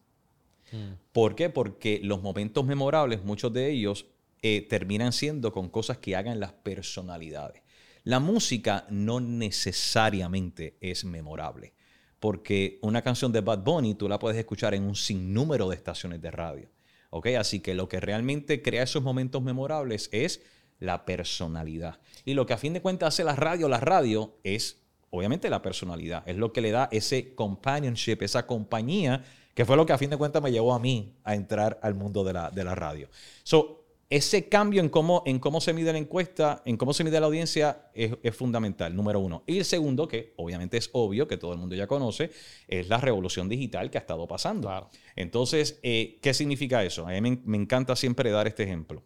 ¿Por 1.12 1.36
qué? 1.36 1.50
Porque 1.50 2.00
los 2.02 2.20
momentos 2.20 2.66
memorables, 2.66 3.22
muchos 3.22 3.52
de 3.52 3.70
ellos, 3.70 4.06
eh, 4.42 4.66
terminan 4.68 5.12
siendo 5.12 5.52
con 5.52 5.68
cosas 5.68 5.98
que 5.98 6.16
hagan 6.16 6.40
las 6.40 6.50
personalidades. 6.50 7.62
La 8.02 8.18
música 8.18 8.88
no 8.90 9.20
necesariamente 9.20 10.76
es 10.80 11.04
memorable, 11.04 11.74
porque 12.18 12.80
una 12.82 13.02
canción 13.02 13.30
de 13.30 13.40
Bad 13.40 13.62
Bunny 13.62 13.94
tú 13.94 14.08
la 14.08 14.18
puedes 14.18 14.36
escuchar 14.36 14.74
en 14.74 14.82
un 14.82 14.96
sinnúmero 14.96 15.68
de 15.68 15.76
estaciones 15.76 16.20
de 16.20 16.32
radio. 16.32 16.68
¿Ok? 17.10 17.28
Así 17.38 17.60
que 17.60 17.74
lo 17.74 17.88
que 17.88 18.00
realmente 18.00 18.62
crea 18.62 18.82
esos 18.82 19.02
momentos 19.02 19.42
memorables 19.42 20.08
es 20.12 20.42
la 20.78 21.04
personalidad. 21.04 22.00
Y 22.24 22.34
lo 22.34 22.46
que 22.46 22.52
a 22.52 22.58
fin 22.58 22.72
de 22.72 22.82
cuentas 22.82 23.14
hace 23.14 23.24
la 23.24 23.36
radio, 23.36 23.68
la 23.68 23.80
radio 23.80 24.36
es 24.44 24.82
obviamente 25.10 25.50
la 25.50 25.62
personalidad, 25.62 26.22
es 26.28 26.36
lo 26.36 26.52
que 26.52 26.60
le 26.60 26.70
da 26.70 26.88
ese 26.92 27.34
companionship, 27.34 28.22
esa 28.22 28.46
compañía, 28.46 29.24
que 29.54 29.64
fue 29.64 29.76
lo 29.76 29.86
que 29.86 29.92
a 29.92 29.98
fin 29.98 30.10
de 30.10 30.16
cuentas 30.16 30.42
me 30.42 30.52
llevó 30.52 30.74
a 30.74 30.78
mí 30.78 31.16
a 31.24 31.34
entrar 31.34 31.80
al 31.82 31.94
mundo 31.94 32.22
de 32.24 32.32
la, 32.32 32.50
de 32.50 32.62
la 32.62 32.74
radio. 32.74 33.08
So, 33.42 33.77
ese 34.10 34.48
cambio 34.48 34.80
en 34.80 34.88
cómo, 34.88 35.22
en 35.26 35.38
cómo 35.38 35.60
se 35.60 35.74
mide 35.74 35.92
la 35.92 35.98
encuesta, 35.98 36.62
en 36.64 36.76
cómo 36.78 36.94
se 36.94 37.04
mide 37.04 37.20
la 37.20 37.26
audiencia, 37.26 37.90
es, 37.92 38.12
es 38.22 38.34
fundamental, 38.34 38.96
número 38.96 39.20
uno. 39.20 39.42
Y 39.46 39.58
el 39.58 39.64
segundo, 39.64 40.08
que 40.08 40.32
obviamente 40.36 40.78
es 40.78 40.88
obvio, 40.92 41.28
que 41.28 41.36
todo 41.36 41.52
el 41.52 41.58
mundo 41.58 41.74
ya 41.74 41.86
conoce, 41.86 42.30
es 42.66 42.88
la 42.88 42.98
revolución 42.98 43.48
digital 43.48 43.90
que 43.90 43.98
ha 43.98 44.00
estado 44.00 44.26
pasando. 44.26 44.68
Claro. 44.68 44.88
Entonces, 45.14 45.78
eh, 45.82 46.18
¿qué 46.22 46.32
significa 46.32 46.82
eso? 46.84 47.06
A 47.06 47.10
mí 47.10 47.20
me, 47.20 47.38
me 47.44 47.56
encanta 47.58 47.94
siempre 47.96 48.30
dar 48.30 48.46
este 48.46 48.62
ejemplo. 48.62 49.02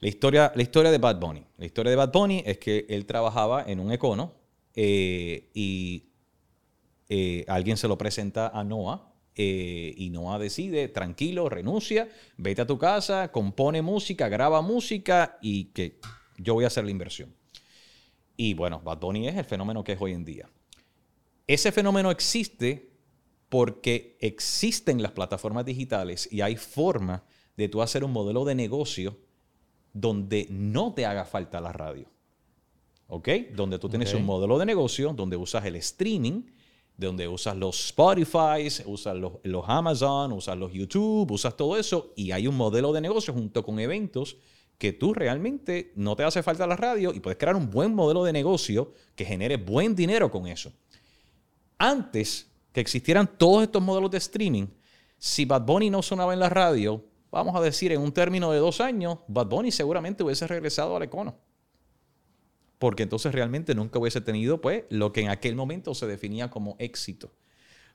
La 0.00 0.08
historia, 0.08 0.52
la 0.54 0.62
historia 0.62 0.90
de 0.90 0.98
Bad 0.98 1.18
Bunny. 1.18 1.44
La 1.56 1.66
historia 1.66 1.90
de 1.90 1.96
Bad 1.96 2.12
Bunny 2.12 2.42
es 2.46 2.58
que 2.58 2.86
él 2.88 3.06
trabajaba 3.06 3.64
en 3.66 3.80
un 3.80 3.92
econo 3.92 4.34
eh, 4.74 5.50
y 5.54 6.04
eh, 7.08 7.44
alguien 7.48 7.76
se 7.76 7.88
lo 7.88 7.98
presenta 7.98 8.48
a 8.48 8.62
Noah 8.62 9.07
eh, 9.40 9.94
y 9.96 10.10
Noah 10.10 10.40
decide, 10.40 10.88
tranquilo, 10.88 11.48
renuncia, 11.48 12.08
vete 12.36 12.62
a 12.62 12.66
tu 12.66 12.76
casa, 12.76 13.30
compone 13.30 13.82
música, 13.82 14.28
graba 14.28 14.62
música 14.62 15.38
y 15.40 15.66
que 15.66 16.00
yo 16.38 16.54
voy 16.54 16.64
a 16.64 16.66
hacer 16.66 16.84
la 16.84 16.90
inversión. 16.90 17.32
Y 18.36 18.54
bueno, 18.54 18.80
Bad 18.80 18.98
Bunny 18.98 19.28
es 19.28 19.36
el 19.36 19.44
fenómeno 19.44 19.84
que 19.84 19.92
es 19.92 20.00
hoy 20.00 20.12
en 20.12 20.24
día. 20.24 20.50
Ese 21.46 21.70
fenómeno 21.70 22.10
existe 22.10 22.90
porque 23.48 24.16
existen 24.20 25.00
las 25.02 25.12
plataformas 25.12 25.64
digitales 25.64 26.28
y 26.32 26.40
hay 26.40 26.56
forma 26.56 27.22
de 27.56 27.68
tú 27.68 27.80
hacer 27.80 28.02
un 28.02 28.10
modelo 28.10 28.44
de 28.44 28.56
negocio 28.56 29.18
donde 29.92 30.48
no 30.50 30.94
te 30.94 31.06
haga 31.06 31.24
falta 31.24 31.60
la 31.60 31.72
radio. 31.72 32.10
¿Ok? 33.06 33.28
Donde 33.54 33.78
tú 33.78 33.88
tienes 33.88 34.12
un 34.14 34.24
modelo 34.24 34.58
de 34.58 34.66
negocio 34.66 35.12
donde 35.12 35.36
usas 35.36 35.64
el 35.64 35.76
streaming, 35.76 36.42
donde 36.98 37.28
usas 37.28 37.56
los 37.56 37.86
Spotify, 37.86 38.68
usas 38.84 39.16
los, 39.16 39.34
los 39.44 39.64
Amazon, 39.68 40.32
usas 40.32 40.58
los 40.58 40.72
YouTube, 40.72 41.30
usas 41.30 41.56
todo 41.56 41.78
eso 41.78 42.12
y 42.16 42.32
hay 42.32 42.48
un 42.48 42.56
modelo 42.56 42.92
de 42.92 43.00
negocio 43.00 43.32
junto 43.32 43.64
con 43.64 43.78
eventos 43.78 44.36
que 44.78 44.92
tú 44.92 45.14
realmente 45.14 45.92
no 45.94 46.16
te 46.16 46.24
hace 46.24 46.42
falta 46.42 46.66
la 46.66 46.76
radio 46.76 47.14
y 47.14 47.20
puedes 47.20 47.38
crear 47.38 47.56
un 47.56 47.70
buen 47.70 47.94
modelo 47.94 48.24
de 48.24 48.32
negocio 48.32 48.92
que 49.14 49.24
genere 49.24 49.56
buen 49.56 49.94
dinero 49.94 50.30
con 50.30 50.48
eso. 50.48 50.72
Antes 51.78 52.50
que 52.72 52.80
existieran 52.80 53.38
todos 53.38 53.62
estos 53.62 53.80
modelos 53.80 54.10
de 54.10 54.18
streaming, 54.18 54.66
si 55.18 55.44
Bad 55.44 55.62
Bunny 55.62 55.90
no 55.90 56.02
sonaba 56.02 56.32
en 56.32 56.40
la 56.40 56.48
radio, 56.48 57.04
vamos 57.30 57.54
a 57.54 57.60
decir 57.60 57.92
en 57.92 58.00
un 58.00 58.12
término 58.12 58.50
de 58.50 58.58
dos 58.58 58.80
años, 58.80 59.18
Bad 59.28 59.46
Bunny 59.46 59.70
seguramente 59.70 60.24
hubiese 60.24 60.48
regresado 60.48 60.96
al 60.96 61.04
Econo. 61.04 61.36
Porque 62.78 63.02
entonces 63.02 63.32
realmente 63.32 63.74
nunca 63.74 63.98
hubiese 63.98 64.20
tenido 64.20 64.60
pues 64.60 64.84
lo 64.90 65.12
que 65.12 65.22
en 65.22 65.30
aquel 65.30 65.56
momento 65.56 65.94
se 65.94 66.06
definía 66.06 66.50
como 66.50 66.76
éxito. 66.78 67.32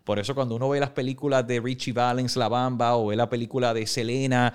Por 0.03 0.19
eso 0.19 0.35
cuando 0.35 0.55
uno 0.55 0.69
ve 0.69 0.79
las 0.79 0.89
películas 0.89 1.47
de 1.47 1.61
Richie 1.61 1.93
Valens, 1.93 2.35
La 2.35 2.49
Bamba, 2.49 2.97
o 2.97 3.07
ve 3.07 3.15
la 3.15 3.29
película 3.29 3.73
de 3.73 3.87
Selena, 3.87 4.53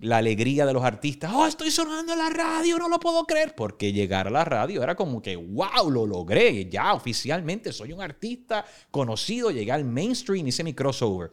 la 0.00 0.18
alegría 0.18 0.66
de 0.66 0.74
los 0.74 0.84
artistas, 0.84 1.32
oh, 1.34 1.46
estoy 1.46 1.70
sonando 1.70 2.12
en 2.12 2.18
la 2.18 2.28
radio, 2.28 2.78
no 2.78 2.88
lo 2.88 3.00
puedo 3.00 3.24
creer, 3.24 3.54
porque 3.54 3.92
llegar 3.92 4.26
a 4.26 4.30
la 4.30 4.44
radio 4.44 4.82
era 4.82 4.94
como 4.94 5.22
que, 5.22 5.36
wow, 5.36 5.90
lo 5.90 6.06
logré, 6.06 6.68
ya 6.68 6.92
oficialmente 6.92 7.72
soy 7.72 7.92
un 7.92 8.02
artista 8.02 8.66
conocido, 8.90 9.50
llegué 9.50 9.72
al 9.72 9.86
mainstream, 9.86 10.46
hice 10.46 10.62
mi 10.62 10.74
crossover. 10.74 11.32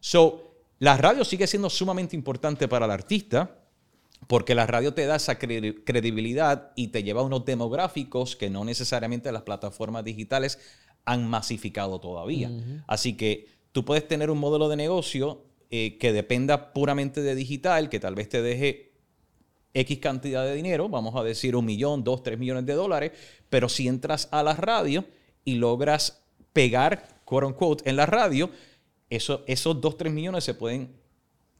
So, 0.00 0.66
la 0.80 0.98
radio 0.98 1.24
sigue 1.24 1.46
siendo 1.46 1.70
sumamente 1.70 2.14
importante 2.14 2.68
para 2.68 2.84
el 2.84 2.90
artista, 2.90 3.63
porque 4.26 4.54
la 4.54 4.66
radio 4.66 4.94
te 4.94 5.06
da 5.06 5.16
esa 5.16 5.38
cre- 5.38 5.82
credibilidad 5.84 6.72
y 6.76 6.88
te 6.88 7.02
lleva 7.02 7.20
a 7.20 7.24
unos 7.24 7.44
demográficos 7.44 8.36
que 8.36 8.50
no 8.50 8.64
necesariamente 8.64 9.30
las 9.32 9.42
plataformas 9.42 10.04
digitales 10.04 10.58
han 11.04 11.28
masificado 11.28 12.00
todavía. 12.00 12.50
Así 12.86 13.16
que 13.16 13.48
tú 13.72 13.84
puedes 13.84 14.06
tener 14.08 14.30
un 14.30 14.38
modelo 14.38 14.68
de 14.68 14.76
negocio 14.76 15.42
eh, 15.70 15.98
que 15.98 16.12
dependa 16.12 16.72
puramente 16.72 17.20
de 17.20 17.34
digital, 17.34 17.88
que 17.88 18.00
tal 18.00 18.14
vez 18.14 18.28
te 18.28 18.40
deje 18.40 18.92
X 19.74 19.98
cantidad 19.98 20.44
de 20.44 20.54
dinero, 20.54 20.88
vamos 20.88 21.16
a 21.16 21.24
decir 21.24 21.56
un 21.56 21.64
millón, 21.64 22.04
dos, 22.04 22.22
tres 22.22 22.38
millones 22.38 22.64
de 22.64 22.74
dólares, 22.74 23.12
pero 23.50 23.68
si 23.68 23.88
entras 23.88 24.28
a 24.30 24.42
la 24.44 24.54
radio 24.54 25.04
y 25.44 25.56
logras 25.56 26.22
pegar, 26.52 27.20
quote 27.24 27.46
unquote, 27.46 27.90
en 27.90 27.96
la 27.96 28.06
radio, 28.06 28.50
eso, 29.10 29.42
esos 29.48 29.80
dos, 29.80 29.96
tres 29.96 30.12
millones 30.12 30.44
se 30.44 30.54
pueden 30.54 30.94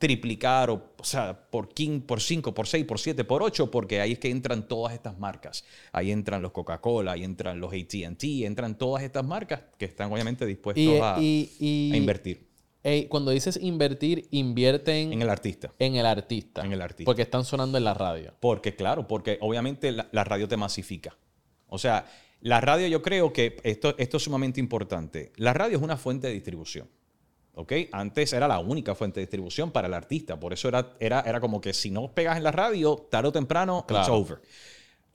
triplicar, 0.07 0.69
o, 0.69 0.93
o 0.99 1.05
sea, 1.05 1.49
por 1.51 1.71
15, 1.73 2.05
por 2.07 2.21
5, 2.21 2.53
por 2.53 2.67
6, 2.67 2.85
por 2.85 2.99
7, 2.99 3.25
por 3.25 3.43
8, 3.43 3.71
porque 3.71 4.03
ahí 4.03 4.13
es 4.13 4.19
que 4.19 4.29
entran 4.31 4.69
todas 4.69 4.93
estas 4.93 5.19
marcas. 5.19 5.65
Ahí 5.93 6.11
entran 6.11 6.43
los 6.43 6.53
Coca-Cola, 6.53 7.13
ahí 7.13 7.25
entran 7.25 7.59
los 7.59 7.73
ATT, 7.73 8.23
entran 8.45 8.77
todas 8.77 9.03
estas 9.03 9.25
marcas 9.25 9.63
que 9.79 9.87
están 9.87 10.13
obviamente 10.13 10.45
dispuestos 10.45 10.85
Y, 10.85 10.99
a, 11.01 11.17
y- 11.19 11.51
y- 11.59 11.93
a 11.95 11.97
invertir 11.97 12.47
Ey, 12.83 13.07
cuando 13.07 13.31
dices 13.31 13.59
invertir, 13.63 14.29
invierten 14.31 15.15
en 15.15 15.23
el 15.23 15.31
artista. 15.31 15.73
en 15.79 15.97
el 15.97 16.05
artista. 16.05 16.63
En 16.63 16.73
el 16.75 16.83
artista. 16.83 17.07
Porque 17.09 17.23
están 17.23 17.43
sonando 17.47 17.79
en 17.79 17.85
la 17.85 17.95
radio. 17.95 18.35
Porque, 18.41 18.77
claro, 18.77 19.09
porque 19.09 19.39
obviamente 19.41 19.91
la, 19.91 20.07
la 20.13 20.23
radio 20.23 20.47
te 20.49 20.59
masifica. 20.59 21.17
O 21.69 21.79
sea, 21.79 22.05
la 22.43 22.61
radio 22.61 22.87
yo 22.89 23.01
creo 23.01 23.33
que 23.33 23.57
esto, 23.63 23.95
esto 23.97 24.19
es 24.19 24.23
sumamente 24.23 24.61
importante. 24.61 25.33
La 25.37 25.55
radio 25.55 25.79
es 25.79 25.83
una 25.83 25.97
fuente 25.97 26.27
de 26.27 26.35
distribución. 26.35 26.87
¿Ok? 27.57 27.73
Antes 27.93 28.33
era 28.33 28.49
la 28.49 28.59
única 28.59 28.95
fuente 28.95 29.21
de 29.21 29.27
distribución 29.27 29.71
para 29.71 29.87
el 29.89 29.95
artista. 29.95 30.39
Por 30.41 30.53
eso 30.53 30.69
era, 30.69 30.95
era, 30.99 31.21
era 31.21 31.41
como 31.41 31.61
que 31.61 31.73
si 31.73 31.91
no 31.91 32.13
pegas 32.13 32.37
en 32.37 32.43
la 32.43 32.51
radio, 32.53 33.07
tarde 33.11 33.29
o 33.29 33.33
temprano, 33.33 33.79
it's 33.79 33.87
Claro. 33.89 34.15
over. 34.17 34.41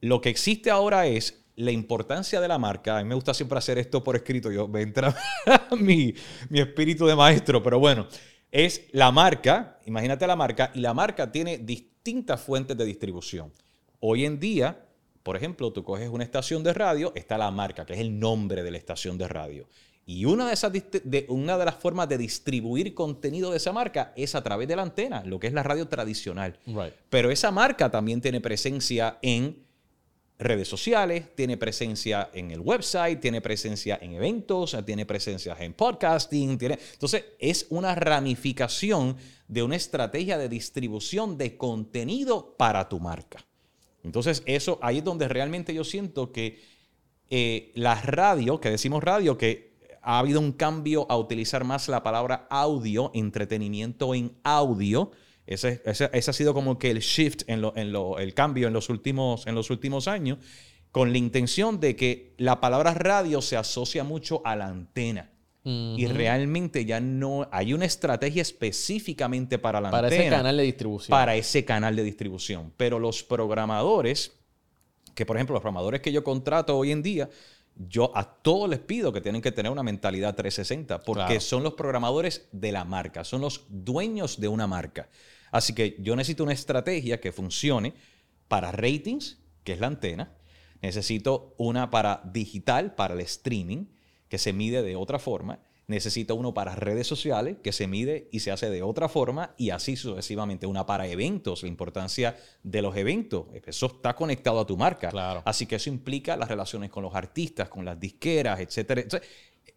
Lo 0.01 0.21
que 0.21 0.29
existe 0.29 0.71
ahora 0.71 1.07
es 1.07 1.41
la 1.57 1.71
importancia 1.71 2.39
de 2.39 2.47
la 2.47 2.57
marca. 2.57 2.97
A 2.97 3.03
mí 3.03 3.09
me 3.09 3.15
gusta 3.15 3.33
siempre 3.33 3.57
hacer 3.57 3.77
esto 3.77 4.01
por 4.01 4.15
escrito. 4.15 4.49
Yo 4.51 4.67
me 4.69 4.81
entra 4.81 5.13
mi, 5.77 6.13
mi 6.49 6.61
espíritu 6.61 7.05
de 7.05 7.15
maestro, 7.17 7.61
pero 7.61 7.79
bueno, 7.79 8.07
es 8.51 8.83
la 8.93 9.11
marca. 9.11 9.77
Imagínate 9.85 10.25
la 10.25 10.37
marca 10.37 10.71
y 10.73 10.79
la 10.79 10.93
marca 10.93 11.29
tiene 11.31 11.57
distintas 11.57 12.39
fuentes 12.39 12.77
de 12.77 12.85
distribución. 12.85 13.51
Hoy 13.99 14.23
en 14.23 14.39
día, 14.39 14.85
por 15.23 15.35
ejemplo, 15.35 15.73
tú 15.73 15.83
coges 15.83 16.07
una 16.07 16.23
estación 16.23 16.63
de 16.63 16.73
radio, 16.73 17.11
está 17.15 17.37
la 17.37 17.51
marca, 17.51 17.85
que 17.85 17.91
es 17.93 17.99
el 17.99 18.17
nombre 18.17 18.63
de 18.63 18.71
la 18.71 18.77
estación 18.77 19.17
de 19.17 19.27
radio. 19.27 19.67
Y 20.11 20.25
una 20.25 20.47
de, 20.47 20.53
esas, 20.55 20.71
de, 20.73 21.27
una 21.29 21.55
de 21.55 21.65
las 21.65 21.75
formas 21.75 22.09
de 22.09 22.17
distribuir 22.17 22.95
contenido 22.95 23.51
de 23.51 23.57
esa 23.57 23.71
marca 23.71 24.11
es 24.15 24.33
a 24.33 24.41
través 24.41 24.67
de 24.67 24.75
la 24.75 24.81
antena, 24.81 25.23
lo 25.23 25.39
que 25.39 25.45
es 25.45 25.53
la 25.53 25.61
radio 25.61 25.87
tradicional. 25.87 26.57
Right. 26.65 26.95
Pero 27.11 27.29
esa 27.29 27.51
marca 27.51 27.91
también 27.91 28.19
tiene 28.19 28.41
presencia 28.41 29.19
en 29.21 29.67
redes 30.39 30.67
sociales, 30.67 31.35
tiene 31.35 31.57
presencia 31.57 32.31
en 32.33 32.49
el 32.49 32.59
website, 32.59 33.19
tiene 33.19 33.39
presencia 33.39 33.99
en 34.01 34.13
eventos, 34.13 34.75
tiene 34.83 35.05
presencia 35.05 35.55
en 35.59 35.73
podcasting. 35.73 36.57
Tiene... 36.57 36.79
Entonces, 36.93 37.25
es 37.37 37.67
una 37.69 37.93
ramificación 37.93 39.15
de 39.47 39.61
una 39.61 39.75
estrategia 39.75 40.39
de 40.39 40.49
distribución 40.49 41.37
de 41.37 41.55
contenido 41.55 42.55
para 42.57 42.89
tu 42.89 42.99
marca. 42.99 43.45
Entonces, 44.03 44.41
eso 44.47 44.79
ahí 44.81 44.97
es 44.97 45.03
donde 45.03 45.27
realmente 45.27 45.71
yo 45.71 45.83
siento 45.83 46.31
que 46.31 46.59
eh, 47.29 47.71
la 47.75 47.93
radio, 48.01 48.59
que 48.59 48.71
decimos 48.71 49.03
radio, 49.03 49.37
que 49.37 49.68
ha 50.01 50.19
habido 50.19 50.39
un 50.39 50.51
cambio 50.51 51.05
a 51.09 51.17
utilizar 51.17 51.63
más 51.63 51.87
la 51.87 52.03
palabra 52.03 52.47
audio, 52.49 53.11
entretenimiento 53.13 54.13
en 54.15 54.33
audio. 54.43 55.11
Ese, 55.45 55.81
ese- 55.85 56.09
ese 56.13 56.29
ha 56.31 56.33
sido 56.33 56.53
como 56.53 56.77
que 56.77 56.91
el 56.91 56.99
shift, 56.99 57.43
en 57.47 57.61
lo- 57.61 57.75
en 57.75 57.91
lo- 57.91 58.19
el 58.19 58.33
cambio 58.33 58.67
en 58.67 58.73
los, 58.73 58.89
últimos, 58.89 59.47
en 59.47 59.55
los 59.55 59.69
últimos 59.69 60.07
años, 60.07 60.37
con 60.91 61.11
la 61.11 61.17
intención 61.17 61.79
de 61.79 61.95
que 61.95 62.33
la 62.37 62.59
palabra 62.61 62.93
radio 62.93 63.41
se 63.41 63.57
asocia 63.57 64.03
mucho 64.03 64.41
a 64.45 64.55
la 64.55 64.67
antena. 64.67 65.31
Y 65.63 66.07
realmente 66.07 66.83
ya 66.85 66.99
no 66.99 67.47
hay 67.51 67.73
una 67.73 67.85
estrategia 67.85 68.41
específicamente 68.41 69.59
para 69.59 69.79
la 69.81 69.91
Para 69.91 70.07
antena 70.07 70.23
ese 70.23 70.31
canal 70.35 70.57
de 70.57 70.63
distribución. 70.63 71.09
para 71.11 71.35
ese 71.35 71.63
canal 71.65 71.95
de 71.95 72.03
distribución. 72.03 72.73
Pero 72.75 72.97
los 72.97 73.23
programadores, 73.23 74.31
que 75.13 75.25
por 75.27 75.35
ejemplo 75.35 75.53
los 75.53 75.61
programadores 75.61 76.01
que 76.01 76.11
yo 76.11 76.23
contrato 76.23 76.75
hoy 76.75 76.91
en 76.91 77.03
día, 77.03 77.29
yo 77.87 78.11
a 78.15 78.25
todos 78.41 78.69
les 78.69 78.79
pido 78.79 79.13
que 79.13 79.21
tienen 79.21 79.41
que 79.41 79.51
tener 79.53 79.71
una 79.71 79.83
mentalidad 79.83 80.35
360, 80.35 80.99
porque 81.01 81.23
Claro. 81.25 81.39
son 81.41 81.63
los 81.63 81.73
programadores 81.75 82.47
de 82.51 82.71
la 82.73 82.83
marca, 82.83 83.23
son 83.23 83.41
los 83.41 83.65
dueños 83.69 84.39
de 84.39 84.49
una 84.49 84.67
marca. 84.67 85.09
Así 85.51 85.73
que 85.73 85.95
yo 85.99 86.15
necesito 86.15 86.43
una 86.43 86.53
estrategia 86.53 87.21
que 87.21 87.31
funcione 87.31 87.93
para 88.49 88.71
ratings, 88.71 89.39
que 89.63 89.73
es 89.73 89.79
la 89.79 89.87
antena. 89.87 90.33
Necesito 90.81 91.55
una 91.57 91.89
para 91.89 92.21
digital, 92.25 92.95
para 92.95 93.13
el 93.13 93.21
streaming, 93.21 93.85
que 94.27 94.37
se 94.37 94.53
mide 94.53 94.83
de 94.83 94.95
otra 94.95 95.17
forma. 95.17 95.59
Necesito 95.89 96.35
uno 96.35 96.53
para 96.53 96.75
redes 96.75 97.07
sociales, 97.07 97.57
que 97.63 97.71
se 97.71 97.87
mide 97.87 98.27
y 98.31 98.41
se 98.41 98.51
hace 98.51 98.69
de 98.69 98.83
otra 98.83 99.09
forma, 99.09 99.55
y 99.57 99.71
así 99.71 99.95
sucesivamente. 99.95 100.67
Una 100.67 100.85
para 100.85 101.07
eventos, 101.07 101.63
la 101.63 101.69
importancia 101.69 102.37
de 102.61 102.81
los 102.83 102.95
eventos. 102.95 103.47
Eso 103.65 103.87
está 103.87 104.15
conectado 104.15 104.59
a 104.59 104.67
tu 104.67 104.77
marca. 104.77 105.09
Claro. 105.09 105.41
Así 105.45 105.65
que 105.65 105.77
eso 105.77 105.89
implica 105.89 106.37
las 106.37 106.47
relaciones 106.47 106.91
con 106.91 107.01
los 107.01 107.15
artistas, 107.15 107.69
con 107.69 107.83
las 107.83 107.99
disqueras, 107.99 108.59
etcétera. 108.59 109.01
Entonces, 109.01 109.27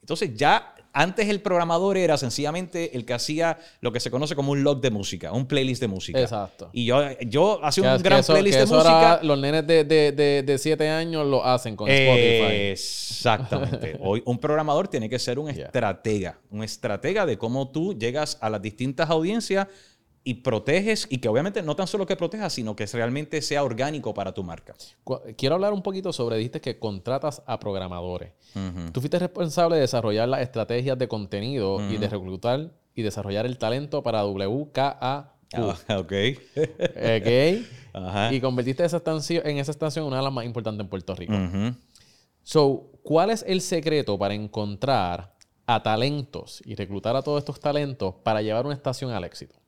entonces 0.03 0.35
ya 0.35 0.75
antes 0.95 1.27
el 1.31 1.41
programador 1.41 1.97
era 1.97 2.19
sencillamente 2.19 2.95
el 2.95 3.07
que 3.07 3.15
hacía 3.15 3.59
lo 3.81 3.93
que 3.93 3.99
se 4.01 4.11
conoce 4.11 4.37
como 4.37 4.53
un 4.53 4.63
log 4.63 4.83
de 4.83 4.91
música, 4.91 5.33
un 5.33 5.47
playlist 5.47 5.81
de 5.81 5.89
música. 5.89 6.21
Exacto. 6.21 6.69
Y 6.75 6.85
yo, 6.85 7.01
yo 7.23 7.65
hacía 7.65 7.95
un 7.97 8.03
gran 8.03 8.21
eso- 8.21 8.35
playlist 8.35 8.59
de 8.59 8.67
música. 8.67 9.21
los 9.23 9.39
nenes 9.39 9.67
de, 9.67 9.85
de, 9.85 10.13
de, 10.13 10.43
de 10.43 10.59
siete 10.59 10.91
años 10.91 11.27
lo 11.27 11.43
hacen 11.47 11.77
con 11.77 11.89
Spotify. 11.89 12.73
Exactamente. 12.73 13.97
Hoy 14.01 14.23
un 14.27 14.39
programador 14.39 14.89
tiene 14.89 15.09
que 15.09 15.19
ser 15.19 15.39
un 15.39 15.53
Yeah. 15.53 15.67
estratega, 15.67 16.39
un 16.51 16.63
estratega 16.63 17.25
de 17.27 17.37
cómo 17.39 17.71
tú 17.71 17.97
llegas 17.99 18.37
a 18.41 18.49
las 18.51 18.61
distintas 18.63 19.09
audiencias 19.11 19.67
y 20.25 20.35
proteges, 20.35 21.07
y 21.11 21.19
que 21.19 21.29
obviamente 21.29 21.63
no 21.63 21.75
tan 21.75 21.87
solo 21.87 22.07
que 22.07 22.17
protejas, 22.17 22.53
sino 22.53 22.77
que 22.77 22.87
realmente 22.87 23.43
sea 23.43 23.65
orgánico 23.65 24.15
para 24.15 24.33
tu 24.33 24.45
marca. 24.45 24.75
Quiero 25.37 25.57
hablar 25.57 25.73
un 25.73 25.83
poquito 25.83 26.13
sobre, 26.13 26.37
dijiste 26.37 26.61
que 26.61 26.79
contratas 26.79 27.43
a 27.47 27.59
programadores. 27.59 28.33
Tú 28.93 29.01
fuiste 29.01 29.19
responsable 29.19 29.77
de 29.77 29.83
desarrollar 29.83 30.29
las 30.29 30.43
estrategias 30.43 30.99
de 30.99 31.09
contenido 31.09 31.81
y 31.91 31.97
de 31.97 32.09
reclutar 32.09 32.71
y 32.95 33.03
desarrollar 33.03 33.47
el 33.47 33.59
talento 33.59 34.03
para 34.03 34.25
WKAQ. 34.25 34.77
Ah, 35.01 35.33
ok. 35.99 36.13
¿Ok? 36.57 37.65
Ajá. 37.93 38.33
Y 38.33 38.41
convertiste 38.41 38.85
esa 38.85 38.99
estación, 38.99 39.47
en 39.47 39.59
esa 39.59 39.71
estación 39.71 40.07
una 40.07 40.19
de 40.19 40.23
las 40.23 40.33
más 40.33 40.45
importantes 40.45 40.85
en 40.85 40.89
Puerto 40.89 41.15
Rico. 41.15 41.35
So, 42.43 42.91
¿cuál 43.03 43.31
es 43.31 43.45
el 43.47 43.61
secreto 43.61 44.19
para 44.19 44.35
encontrar 44.35 45.35
a 45.67 45.83
talentos 45.83 46.63
y 46.65 46.75
reclutar 46.75 47.17
a 47.17 47.23
todos 47.23 47.39
estos 47.39 47.61
talentos 47.61 48.15
para 48.23 48.43
llevar 48.43 48.67
una 48.67 48.75
estación 48.75 49.11
al 49.11 49.25
éxito? 49.25 49.62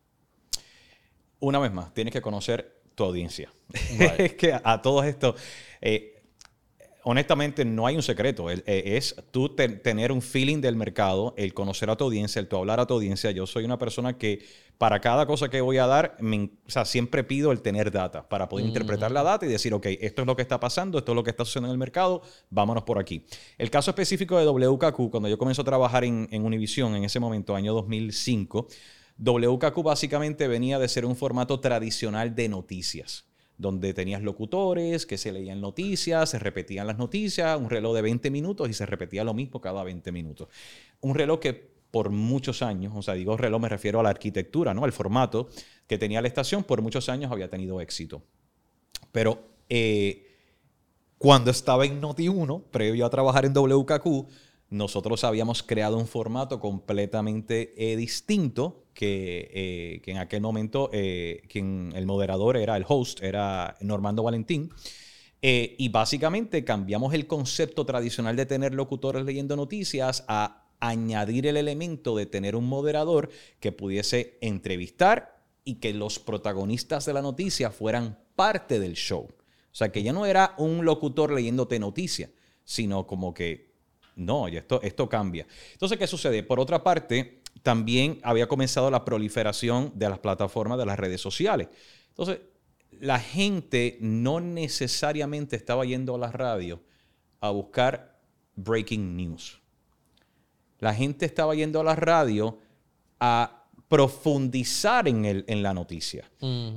Una 1.45 1.59
vez 1.59 1.73
más, 1.73 1.93
tienes 1.93 2.13
que 2.13 2.23
conocer 2.23 2.81
tu 2.95 3.05
audiencia. 3.05 3.53
Es 4.19 4.35
que 4.35 4.53
a 4.63 4.81
todos 4.83 5.05
estos, 5.05 5.35
eh, 5.81 6.23
honestamente, 7.03 7.65
no 7.65 7.87
hay 7.87 7.97
un 7.97 8.03
secreto. 8.03 8.51
Eh, 8.51 8.63
es 8.67 9.15
tú 9.31 9.49
te- 9.55 9.69
tener 9.69 10.11
un 10.13 10.23
feeling 10.23 10.61
del 10.61 10.77
mercado, 10.77 11.35
el 11.37 11.53
conocer 11.53 11.91
a 11.91 11.97
tu 11.97 12.05
audiencia, 12.05 12.41
el 12.41 12.49
tú 12.49 12.57
hablar 12.57 12.81
a 12.81 12.87
tu 12.87 12.95
audiencia. 12.95 13.31
Yo 13.31 13.47
soy 13.47 13.65
una 13.65 13.79
persona 13.79 14.17
que 14.17 14.43
para 14.79 15.01
cada 15.01 15.27
cosa 15.27 15.49
que 15.49 15.61
voy 15.61 15.79
a 15.79 15.87
dar, 15.87 16.17
me 16.21 16.51
o 16.67 16.71
sea, 16.71 16.85
siempre 16.85 17.23
pido 17.23 17.53
el 17.53 17.63
tener 17.63 17.93
data 17.93 18.29
para 18.29 18.49
poder 18.49 18.67
interpretar 18.67 19.13
la 19.13 19.23
data 19.23 19.47
y 19.47 19.49
decir, 19.49 19.73
ok, 19.75 19.87
esto 20.01 20.23
es 20.23 20.27
lo 20.27 20.35
que 20.35 20.43
está 20.43 20.59
pasando, 20.59 20.99
esto 20.99 21.13
es 21.13 21.17
lo 21.17 21.23
que 21.23 21.31
está 21.31 21.45
sucediendo 21.45 21.69
en 21.69 21.73
el 21.73 21.79
mercado, 21.79 22.23
vámonos 22.51 22.83
por 22.83 22.99
aquí. 22.99 23.25
El 23.57 23.71
caso 23.71 23.91
específico 23.93 24.37
de 24.39 24.47
WKQ, 24.47 25.11
cuando 25.11 25.29
yo 25.29 25.39
comencé 25.39 25.61
a 25.61 25.65
trabajar 25.65 26.05
en, 26.05 26.27
en 26.31 26.45
Univision 26.45 26.97
en 26.97 27.05
ese 27.05 27.21
momento, 27.21 27.55
año 27.55 27.73
2005, 27.73 28.67
WKQ 29.19 29.83
básicamente 29.83 30.49
venía 30.49 30.79
de 30.79 30.89
ser 30.89 31.05
un 31.05 31.17
formato 31.17 31.61
tradicional 31.61 32.35
de 32.35 32.49
noticias, 32.49 33.27
donde 33.57 33.95
tenías 33.95 34.23
locutores 34.23 35.07
que 35.07 35.19
se 35.19 35.33
leían 35.33 35.61
noticias, 35.61 36.31
se 36.31 36.39
repetían 36.39 36.87
las 36.87 36.99
noticias, 36.99 37.59
un 37.59 37.71
reloj 37.71 37.95
de 37.95 38.03
20 38.03 38.31
minutos 38.31 38.69
y 38.69 38.73
se 38.73 38.87
repetía 38.87 39.23
lo 39.23 39.35
mismo 39.35 39.61
cada 39.61 39.85
20 39.85 40.11
minutos. 40.11 40.49
Un 41.01 41.15
reloj 41.15 41.39
que 41.39 41.75
por 41.91 42.11
muchos 42.11 42.63
años, 42.63 42.93
o 42.97 43.03
sea, 43.03 43.15
digo 43.15 43.37
reloj 43.37 43.61
me 43.63 43.69
refiero 43.69 44.01
a 44.01 44.03
la 44.03 44.09
arquitectura, 44.09 44.75
¿no? 44.75 44.85
Al 44.85 44.93
formato 44.93 45.49
que 45.87 45.97
tenía 45.97 46.21
la 46.21 46.27
estación, 46.27 46.65
por 46.65 46.83
muchos 46.83 47.09
años 47.09 47.31
había 47.31 47.49
tenido 47.49 47.81
éxito. 47.81 48.25
Pero 49.13 49.39
eh, 49.69 50.27
cuando 51.19 51.53
estaba 51.53 51.87
en 51.87 52.03
Noti1, 52.03 52.65
previo 52.73 53.07
a 53.07 53.11
trabajar 53.11 53.45
en 53.45 53.53
WKQ, 53.53 54.27
nosotros 54.71 55.23
habíamos 55.23 55.63
creado 55.63 55.97
un 55.97 56.09
formato 56.09 56.59
completamente 56.59 57.75
eh, 57.77 57.95
distinto 57.95 58.84
que, 58.95 59.51
eh, 59.53 60.01
que 60.03 60.13
en 60.13 60.19
aquel 60.19 60.41
momento 60.41 60.89
eh, 60.93 61.43
quien 61.49 61.93
el 61.95 62.07
moderador 62.07 62.57
era 62.57 62.77
el 62.77 62.85
host, 62.87 63.23
era 63.23 63.77
Normando 63.81 64.23
Valentín. 64.23 64.71
Eh, 65.43 65.75
y 65.79 65.91
básicamente 65.91 66.65
cambiamos 66.65 67.13
el 67.13 67.27
concepto 67.27 67.85
tradicional 67.85 68.35
de 68.35 68.47
tener 68.47 68.73
locutores 68.73 69.27
leyendo 69.27 69.57
noticias 69.57 70.25
a 70.27 70.65
añadir 70.81 71.47
el 71.47 71.59
elemento 71.59 72.17
de 72.17 72.25
tener 72.25 72.57
un 72.57 72.67
moderador 72.67 73.29
que 73.61 73.73
pudiese 73.73 74.39
entrevistar 74.41 75.43
y 75.65 75.77
que 75.77 75.93
los 75.93 76.19
protagonistas 76.19 77.05
de 77.05 77.13
la 77.13 77.21
noticia 77.21 77.71
fueran 77.71 78.19
parte 78.37 78.81
del 78.81 78.95
show. 78.95 79.29
O 79.29 79.77
sea, 79.77 79.91
que 79.93 80.03
ya 80.03 80.13
no 80.13 80.25
era 80.25 80.55
un 80.57 80.85
locutor 80.85 81.33
leyéndote 81.33 81.79
noticia, 81.79 82.31
sino 82.65 83.07
como 83.07 83.35
que, 83.35 83.75
no, 84.17 84.49
esto, 84.49 84.81
esto 84.83 85.09
cambia. 85.09 85.47
Entonces, 85.73 85.99
¿qué 85.99 86.07
sucede? 86.07 86.43
Por 86.43 86.61
otra 86.61 86.83
parte, 86.83 87.43
también 87.63 88.21
había 88.23 88.47
comenzado 88.49 88.91
la 88.91 89.05
proliferación 89.05 89.93
de 89.95 90.09
las 90.09 90.19
plataformas 90.19 90.79
de 90.79 90.87
las 90.87 90.99
redes 90.99 91.21
sociales. 91.21 91.69
Entonces, 92.09 92.41
la 93.01 93.19
gente 93.19 93.97
no 94.01 94.41
necesariamente 94.41 95.57
estaba 95.57 95.85
yendo 95.85 96.15
a 96.15 96.19
la 96.19 96.31
radio 96.33 96.83
a 97.41 97.51
buscar 97.51 98.19
breaking 98.57 99.17
news. 99.17 99.61
La 100.79 100.95
gente 100.95 101.27
estaba 101.27 101.55
yendo 101.55 101.81
a 101.81 101.85
la 101.85 101.97
radio 101.97 102.59
a 103.21 103.65
profundizar 103.89 105.09
en, 105.09 105.25
el, 105.25 105.45
en 105.49 105.63
la 105.63 105.73
noticia. 105.75 106.31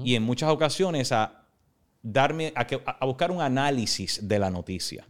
Y 0.06 0.16
en 0.16 0.24
muchas 0.24 0.50
ocasiones 0.50 1.12
a 1.12 1.44
darme 2.02 2.54
a, 2.56 2.66
que- 2.68 2.82
a 2.86 3.06
buscar 3.06 3.32
un 3.32 3.42
análisis 3.42 4.28
de 4.28 4.40
la 4.40 4.50
noticia. 4.50 5.06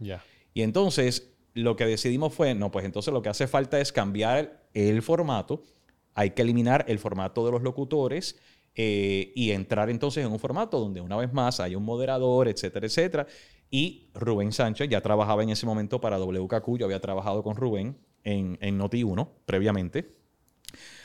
Y 0.54 0.62
entonces 0.62 1.30
lo 1.54 1.76
que 1.76 1.86
decidimos 1.86 2.34
fue, 2.34 2.54
no, 2.54 2.70
pues 2.70 2.84
entonces 2.84 3.12
lo 3.12 3.22
que 3.22 3.28
hace 3.28 3.46
falta 3.46 3.80
es 3.80 3.92
cambiar 3.92 4.67
el 4.74 5.02
formato. 5.02 5.62
Hay 6.14 6.30
que 6.30 6.42
eliminar 6.42 6.84
el 6.88 6.98
formato 6.98 7.44
de 7.44 7.52
los 7.52 7.62
locutores 7.62 8.38
eh, 8.74 9.32
y 9.34 9.50
entrar 9.52 9.90
entonces 9.90 10.24
en 10.24 10.32
un 10.32 10.38
formato 10.38 10.78
donde 10.78 11.00
una 11.00 11.16
vez 11.16 11.32
más 11.32 11.60
hay 11.60 11.74
un 11.74 11.84
moderador, 11.84 12.48
etcétera, 12.48 12.86
etcétera. 12.86 13.26
Y 13.70 14.08
Rubén 14.14 14.52
Sánchez 14.52 14.88
ya 14.88 15.00
trabajaba 15.00 15.42
en 15.42 15.50
ese 15.50 15.66
momento 15.66 16.00
para 16.00 16.18
WKQ. 16.18 16.78
Yo 16.78 16.86
había 16.86 17.00
trabajado 17.00 17.42
con 17.42 17.56
Rubén 17.56 17.98
en, 18.24 18.58
en 18.60 18.78
Noti1 18.78 19.28
previamente. 19.46 20.17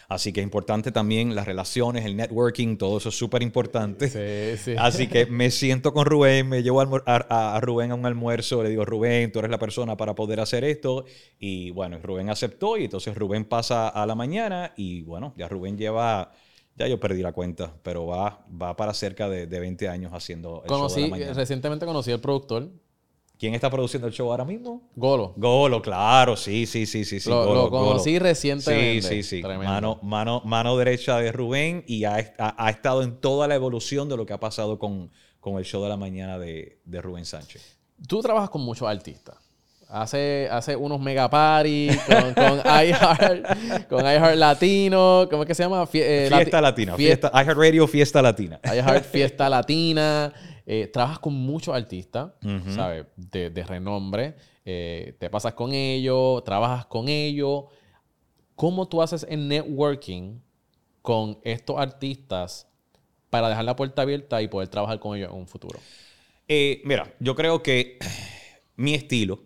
Así 0.07 0.33
que 0.33 0.41
es 0.41 0.43
importante 0.43 0.91
también 0.91 1.35
las 1.35 1.45
relaciones, 1.45 2.05
el 2.05 2.15
networking, 2.15 2.77
todo 2.77 2.97
eso 2.97 3.09
es 3.09 3.15
súper 3.15 3.41
importante. 3.41 4.09
Sí, 4.09 4.63
sí. 4.63 4.75
Así 4.77 5.07
que 5.07 5.25
me 5.25 5.51
siento 5.51 5.93
con 5.93 6.05
Rubén, 6.05 6.49
me 6.49 6.63
llevo 6.63 6.81
a, 6.81 7.59
Rubén 7.61 7.91
a 7.91 7.95
un 7.95 8.05
almuerzo, 8.05 8.63
le 8.63 8.69
digo, 8.69 8.85
Rubén, 8.85 9.31
tú 9.31 9.39
eres 9.39 9.51
la 9.51 9.59
persona 9.59 9.97
para 9.97 10.15
poder 10.15 10.39
hacer 10.39 10.63
esto. 10.63 11.05
Y 11.39 11.71
bueno, 11.71 11.99
Rubén 12.01 12.29
aceptó 12.29 12.77
y 12.77 12.85
entonces 12.85 13.15
Rubén 13.15 13.45
pasa 13.45 13.89
a 13.89 14.05
la 14.05 14.15
mañana 14.15 14.73
y 14.75 15.03
bueno, 15.03 15.33
ya 15.37 15.47
Rubén 15.47 15.77
lleva, 15.77 16.31
ya 16.75 16.87
yo 16.87 16.99
perdí 16.99 17.21
la 17.21 17.31
cuenta, 17.31 17.73
pero 17.83 18.05
va, 18.05 18.45
va 18.49 18.75
para 18.75 18.93
cerca 18.93 19.29
de, 19.29 19.47
de 19.47 19.59
20 19.59 19.87
años 19.87 20.13
haciendo 20.13 20.63
el 20.63 20.69
show 20.69 20.77
de 20.77 20.81
Conocí, 20.81 21.01
la 21.01 21.07
mañana. 21.07 21.33
recientemente 21.33 21.85
conocí 21.85 22.11
al 22.11 22.21
productor, 22.21 22.69
¿Quién 23.43 23.55
está 23.55 23.69
produciendo 23.69 24.07
el 24.07 24.13
show 24.13 24.31
ahora 24.31 24.45
mismo? 24.45 24.83
Golo. 24.95 25.33
Golo, 25.35 25.81
claro, 25.81 26.37
sí, 26.37 26.65
sí, 26.65 26.85
sí, 26.85 27.03
sí. 27.03 27.19
sí 27.19 27.29
Lo- 27.29 27.43
Golo, 27.45 27.63
lo 27.63 27.69
conocí 27.69 28.13
Golo. 28.13 28.23
recientemente. 28.23 29.01
Sí, 29.01 29.21
sí, 29.21 29.23
sí. 29.23 29.41
Tremendo. 29.41 29.65
Mano, 29.69 29.99
mano, 30.01 30.41
mano 30.45 30.77
derecha 30.77 31.17
de 31.17 31.29
Rubén 31.33 31.83
y 31.85 32.05
ha, 32.05 32.15
ha- 32.39 32.55
ha 32.57 32.69
estado 32.69 33.03
en 33.03 33.17
toda 33.19 33.49
la 33.49 33.55
evolución 33.55 34.07
de 34.07 34.15
lo 34.15 34.25
que 34.25 34.31
ha 34.31 34.39
pasado 34.39 34.79
con, 34.79 35.11
con 35.41 35.57
el 35.57 35.65
show 35.65 35.83
de 35.83 35.89
la 35.89 35.97
mañana 35.97 36.39
de, 36.39 36.79
de 36.85 37.01
Rubén 37.01 37.25
Sánchez. 37.25 37.75
Tú 38.07 38.21
trabajas 38.21 38.49
con 38.49 38.61
muchos 38.61 38.87
artistas. 38.87 39.35
Hace, 39.89 40.47
hace 40.49 40.75
unos 40.77 41.01
mega 41.01 41.29
party 41.29 41.89
con, 42.07 42.33
con 42.33 42.59
iHeart, 42.65 43.87
con 43.89 43.99
iHeart 44.05 44.37
Latino, 44.37 45.27
¿cómo 45.29 45.43
es 45.43 45.47
que 45.47 45.53
se 45.53 45.63
llama? 45.63 45.83
Fie- 45.85 46.01
eh, 46.01 46.29
Fiesta 46.31 46.59
Lati- 46.59 46.61
Latina, 46.63 46.95
Fiesta, 46.95 47.27
fiesta, 47.29 47.43
iHeartRadio 47.43 47.87
Fiesta 47.87 48.21
Latina. 48.21 48.59
iHeart 48.63 49.03
Fiesta 49.05 49.49
Latina. 49.49 50.33
Eh, 50.65 50.87
trabajas 50.87 51.19
con 51.19 51.33
muchos 51.33 51.75
artistas, 51.75 52.31
¿sabes? 52.69 53.05
De, 53.17 53.49
de 53.49 53.63
renombre. 53.63 54.35
Eh, 54.65 55.15
te 55.19 55.29
pasas 55.29 55.53
con 55.53 55.73
ellos, 55.73 56.43
trabajas 56.43 56.85
con 56.85 57.09
ellos. 57.09 57.65
¿Cómo 58.55 58.87
tú 58.87 59.01
haces 59.01 59.25
el 59.29 59.47
networking 59.47 60.39
con 61.01 61.39
estos 61.43 61.77
artistas 61.77 62.67
para 63.29 63.49
dejar 63.49 63.65
la 63.65 63.75
puerta 63.75 64.03
abierta 64.03 64.41
y 64.41 64.47
poder 64.47 64.69
trabajar 64.69 64.99
con 64.99 65.17
ellos 65.17 65.31
en 65.31 65.37
un 65.37 65.47
futuro? 65.47 65.79
Eh, 66.47 66.81
mira, 66.85 67.13
yo 67.19 67.35
creo 67.35 67.61
que 67.61 67.99
mi 68.75 68.93
estilo 68.93 69.43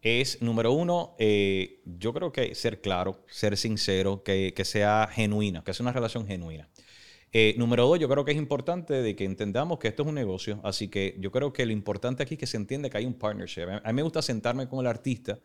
es, 0.00 0.40
número 0.40 0.72
uno, 0.72 1.16
eh, 1.18 1.80
yo 1.84 2.12
creo 2.14 2.32
que 2.32 2.54
ser 2.54 2.80
claro, 2.80 3.24
ser 3.28 3.56
sincero, 3.56 4.22
que, 4.22 4.54
que 4.54 4.64
sea 4.64 5.08
genuina, 5.10 5.64
que 5.64 5.74
sea 5.74 5.84
una 5.84 5.92
relación 5.92 6.26
genuina. 6.26 6.68
Eh, 7.32 7.54
número 7.58 7.86
dos, 7.86 7.98
yo 7.98 8.08
creo 8.08 8.24
que 8.24 8.30
es 8.32 8.38
importante 8.38 8.94
de 8.94 9.14
que 9.16 9.24
entendamos 9.24 9.78
que 9.78 9.88
esto 9.88 10.02
es 10.02 10.08
un 10.08 10.14
negocio, 10.14 10.60
así 10.64 10.88
que 10.88 11.16
yo 11.18 11.30
creo 11.30 11.52
que 11.52 11.66
lo 11.66 11.72
importante 11.72 12.22
aquí 12.22 12.34
es 12.34 12.40
que 12.40 12.46
se 12.46 12.56
entiende 12.56 12.88
que 12.88 12.96
hay 12.98 13.04
un 13.04 13.14
partnership. 13.14 13.62
A 13.82 13.88
mí 13.92 13.96
me 13.96 14.02
gusta 14.02 14.22
sentarme 14.22 14.68
con 14.68 14.80
el 14.80 14.86
artista 14.86 15.38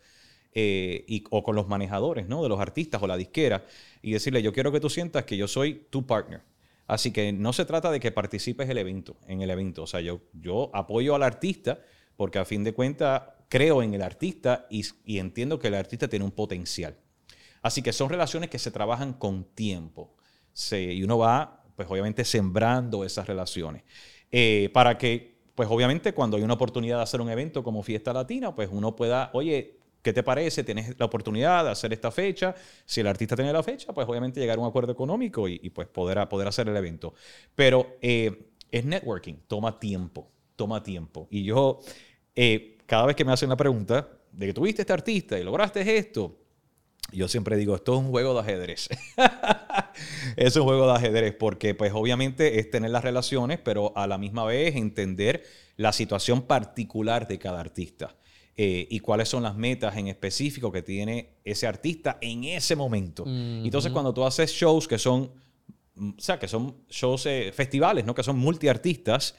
eh, 0.53 1.03
y- 1.07 1.23
o 1.31 1.43
con 1.43 1.55
los 1.55 1.67
manejadores 1.67 2.27
¿no? 2.27 2.43
de 2.43 2.49
los 2.49 2.59
artistas 2.59 3.01
o 3.01 3.07
la 3.07 3.17
disquera 3.17 3.65
y 4.01 4.11
decirle, 4.11 4.41
yo 4.41 4.53
quiero 4.53 4.71
que 4.71 4.79
tú 4.79 4.89
sientas 4.89 5.25
que 5.25 5.37
yo 5.37 5.47
soy 5.47 5.87
tu 5.89 6.05
partner. 6.05 6.41
Así 6.87 7.11
que 7.11 7.31
no 7.33 7.53
se 7.53 7.65
trata 7.65 7.89
de 7.91 7.99
que 7.99 8.11
participes 8.11 8.69
el 8.69 8.77
evento, 8.77 9.15
en 9.27 9.41
el 9.41 9.49
evento. 9.49 9.83
O 9.83 9.87
sea, 9.87 10.01
yo, 10.01 10.21
yo 10.33 10.69
apoyo 10.73 11.15
al 11.15 11.23
artista 11.23 11.79
porque 12.17 12.37
a 12.39 12.45
fin 12.45 12.63
de 12.63 12.73
cuentas 12.73 13.23
creo 13.49 13.81
en 13.81 13.93
el 13.93 14.01
artista 14.01 14.67
y, 14.69 14.85
y 15.05 15.19
entiendo 15.19 15.57
que 15.57 15.69
el 15.69 15.75
artista 15.75 16.07
tiene 16.09 16.25
un 16.25 16.31
potencial. 16.31 16.95
Así 17.61 17.81
que 17.81 17.93
son 17.93 18.09
relaciones 18.09 18.49
que 18.49 18.59
se 18.59 18.71
trabajan 18.71 19.13
con 19.13 19.43
tiempo. 19.45 20.15
Y 20.71 21.01
uno 21.03 21.17
va, 21.17 21.60
pues 21.81 21.91
obviamente, 21.91 22.23
sembrando 22.23 23.03
esas 23.03 23.25
relaciones. 23.27 23.83
Eh, 24.31 24.69
para 24.71 24.99
que, 24.99 25.39
pues 25.55 25.67
obviamente, 25.71 26.13
cuando 26.13 26.37
hay 26.37 26.43
una 26.43 26.53
oportunidad 26.53 26.97
de 26.97 27.03
hacer 27.03 27.21
un 27.21 27.29
evento 27.29 27.63
como 27.63 27.81
Fiesta 27.81 28.13
Latina, 28.13 28.53
pues 28.53 28.69
uno 28.71 28.95
pueda, 28.95 29.31
oye, 29.33 29.79
¿qué 30.03 30.13
te 30.13 30.21
parece? 30.21 30.63
Tienes 30.63 30.99
la 30.99 31.05
oportunidad 31.07 31.63
de 31.65 31.71
hacer 31.71 31.91
esta 31.91 32.11
fecha. 32.11 32.53
Si 32.85 33.01
el 33.01 33.07
artista 33.07 33.35
tiene 33.35 33.51
la 33.51 33.63
fecha, 33.63 33.93
pues 33.93 34.07
obviamente 34.07 34.39
llegar 34.39 34.59
a 34.59 34.61
un 34.61 34.67
acuerdo 34.67 34.91
económico 34.91 35.47
y, 35.47 35.71
pues 35.71 35.87
poder, 35.87 36.29
poder 36.29 36.47
hacer 36.47 36.69
el 36.69 36.77
evento. 36.77 37.15
Pero 37.55 37.97
eh, 37.99 38.51
es 38.69 38.85
networking, 38.85 39.35
toma 39.47 39.79
tiempo, 39.79 40.29
toma 40.55 40.83
tiempo. 40.83 41.27
Y 41.31 41.43
yo, 41.43 41.79
eh, 42.35 42.77
cada 42.85 43.07
vez 43.07 43.15
que 43.15 43.25
me 43.25 43.31
hacen 43.31 43.49
la 43.49 43.57
pregunta 43.57 44.07
de 44.31 44.45
que 44.45 44.53
tuviste 44.53 44.83
este 44.83 44.93
artista 44.93 45.39
y 45.39 45.43
lograste 45.43 45.97
esto, 45.97 46.40
yo 47.11 47.27
siempre 47.27 47.57
digo, 47.57 47.75
esto 47.75 47.93
es 47.93 47.99
un 47.99 48.09
juego 48.09 48.33
de 48.33 48.39
ajedrez. 48.39 48.89
es 50.35 50.55
un 50.55 50.63
juego 50.63 50.87
de 50.87 50.93
ajedrez 50.93 51.35
porque 51.37 51.75
pues 51.75 51.91
obviamente 51.93 52.59
es 52.59 52.69
tener 52.69 52.91
las 52.91 53.03
relaciones, 53.03 53.59
pero 53.59 53.91
a 53.95 54.07
la 54.07 54.17
misma 54.17 54.45
vez 54.45 54.75
entender 54.75 55.43
la 55.77 55.93
situación 55.93 56.43
particular 56.43 57.27
de 57.27 57.39
cada 57.39 57.59
artista 57.59 58.15
eh, 58.55 58.87
y 58.89 58.99
cuáles 58.99 59.29
son 59.29 59.43
las 59.43 59.55
metas 59.55 59.95
en 59.97 60.07
específico 60.07 60.71
que 60.71 60.81
tiene 60.81 61.37
ese 61.43 61.67
artista 61.67 62.17
en 62.21 62.43
ese 62.43 62.75
momento. 62.75 63.23
Entonces 63.25 63.91
cuando 63.91 64.13
tú 64.13 64.23
haces 64.23 64.51
shows 64.51 64.87
que 64.87 64.97
son, 64.97 65.31
mm, 65.95 66.09
o 66.17 66.21
sea, 66.21 66.37
que 66.37 66.47
son 66.47 66.75
shows, 66.89 67.25
eh, 67.25 67.51
festivales, 67.53 68.05
¿no? 68.05 68.13
Que 68.13 68.23
son 68.23 68.37
multiartistas, 68.37 69.35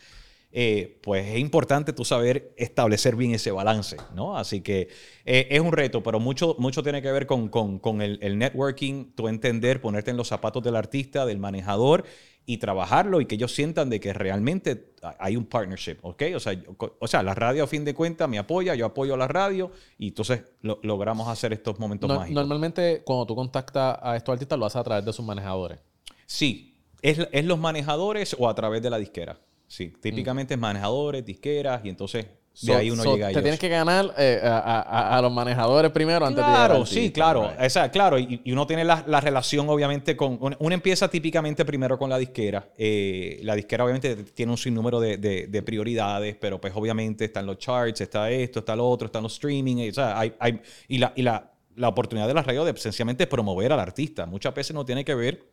eh, 0.54 0.98
pues 1.02 1.26
es 1.26 1.38
importante 1.38 1.94
tú 1.94 2.04
saber 2.04 2.52
establecer 2.58 3.16
bien 3.16 3.32
ese 3.32 3.50
balance, 3.50 3.96
¿no? 4.14 4.36
Así 4.36 4.60
que 4.60 4.88
eh, 5.24 5.48
es 5.50 5.60
un 5.60 5.72
reto, 5.72 6.02
pero 6.02 6.20
mucho, 6.20 6.56
mucho 6.58 6.82
tiene 6.82 7.00
que 7.00 7.10
ver 7.10 7.26
con, 7.26 7.48
con, 7.48 8.02
el, 8.02 8.18
el, 8.20 8.36
networking, 8.36 9.12
tú 9.14 9.28
entender, 9.28 9.80
ponerte 9.80 10.10
en 10.10 10.18
los 10.18 10.28
zapatos 10.28 10.62
del 10.62 10.76
artista, 10.76 11.24
del 11.24 11.38
manejador 11.38 12.04
y 12.44 12.58
trabajarlo 12.58 13.22
y 13.22 13.26
que 13.26 13.36
ellos 13.36 13.54
sientan 13.54 13.88
de 13.88 13.98
que 13.98 14.12
realmente 14.12 14.92
hay 15.18 15.36
un 15.36 15.46
partnership, 15.46 15.96
¿ok? 16.02 16.22
O 16.34 16.40
sea, 16.40 16.60
o 16.98 17.08
sea 17.08 17.22
la 17.22 17.34
radio 17.34 17.64
a 17.64 17.66
fin 17.66 17.84
de 17.84 17.94
cuentas 17.94 18.28
me 18.28 18.38
apoya, 18.38 18.74
yo 18.74 18.84
apoyo 18.84 19.14
a 19.14 19.16
la 19.16 19.28
radio 19.28 19.70
y 19.96 20.08
entonces 20.08 20.42
logramos 20.60 21.28
hacer 21.28 21.54
estos 21.54 21.78
momentos 21.78 22.10
mágicos. 22.10 22.34
Normalmente 22.34 23.02
cuando 23.04 23.24
tú 23.24 23.34
contactas 23.34 23.96
a 24.02 24.16
estos 24.16 24.34
artistas 24.34 24.58
lo 24.58 24.66
haces 24.66 24.76
a 24.76 24.84
través 24.84 25.04
de 25.04 25.12
sus 25.14 25.24
manejadores. 25.24 25.78
Sí, 26.26 26.76
es, 27.00 27.26
es 27.32 27.44
los 27.46 27.58
manejadores 27.58 28.36
o 28.38 28.48
a 28.48 28.54
través 28.54 28.82
de 28.82 28.90
la 28.90 28.98
disquera. 28.98 29.38
Sí, 29.72 29.90
típicamente 30.02 30.52
es 30.52 30.60
manejadores, 30.60 31.24
disqueras 31.24 31.80
y 31.82 31.88
entonces 31.88 32.26
de 32.60 32.74
ahí 32.74 32.90
uno 32.90 33.04
llega 33.04 33.28
a 33.28 33.32
Te 33.32 33.40
tienes 33.40 33.58
que 33.58 33.70
ganar 33.70 34.12
eh, 34.18 34.38
a, 34.44 35.18
los 35.22 35.32
manejadores 35.32 35.90
primero 35.92 36.26
antes 36.26 36.44
de 36.44 36.52
Claro, 36.52 36.84
sí, 36.84 37.10
claro. 37.10 37.50
claro. 37.90 38.18
Y, 38.18 38.42
uno 38.52 38.66
tiene 38.66 38.84
la, 38.84 39.20
relación, 39.22 39.66
obviamente, 39.70 40.14
con. 40.14 40.38
Uno 40.38 40.74
empieza 40.74 41.08
típicamente 41.08 41.64
primero 41.64 41.98
con 41.98 42.10
la 42.10 42.18
disquera. 42.18 42.68
Eh, 42.76 43.40
la 43.44 43.54
disquera, 43.54 43.84
obviamente, 43.84 44.14
tiene 44.16 44.52
un 44.52 44.58
sinnúmero 44.58 45.00
de, 45.00 45.62
prioridades, 45.64 46.36
pero 46.38 46.60
pues 46.60 46.74
obviamente 46.76 47.24
están 47.24 47.46
los 47.46 47.56
charts, 47.56 48.02
está 48.02 48.30
esto, 48.30 48.58
está 48.58 48.76
lo 48.76 48.86
otro, 48.86 49.06
están 49.06 49.22
los 49.22 49.32
streaming. 49.32 49.88
O 49.88 49.94
sea, 49.94 50.18
hay, 50.18 50.34
hay, 50.38 50.60
y 50.86 50.98
la, 50.98 51.14
y 51.16 51.22
la, 51.22 51.50
la 51.76 51.88
oportunidad 51.88 52.28
de 52.28 52.34
la 52.34 52.42
radio 52.42 52.66
de 52.66 52.72
esencialmente 52.72 53.26
promover 53.26 53.72
al 53.72 53.80
artista. 53.80 54.26
Muchas 54.26 54.54
veces 54.54 54.74
no 54.74 54.84
tiene 54.84 55.02
que 55.02 55.14
ver 55.14 55.51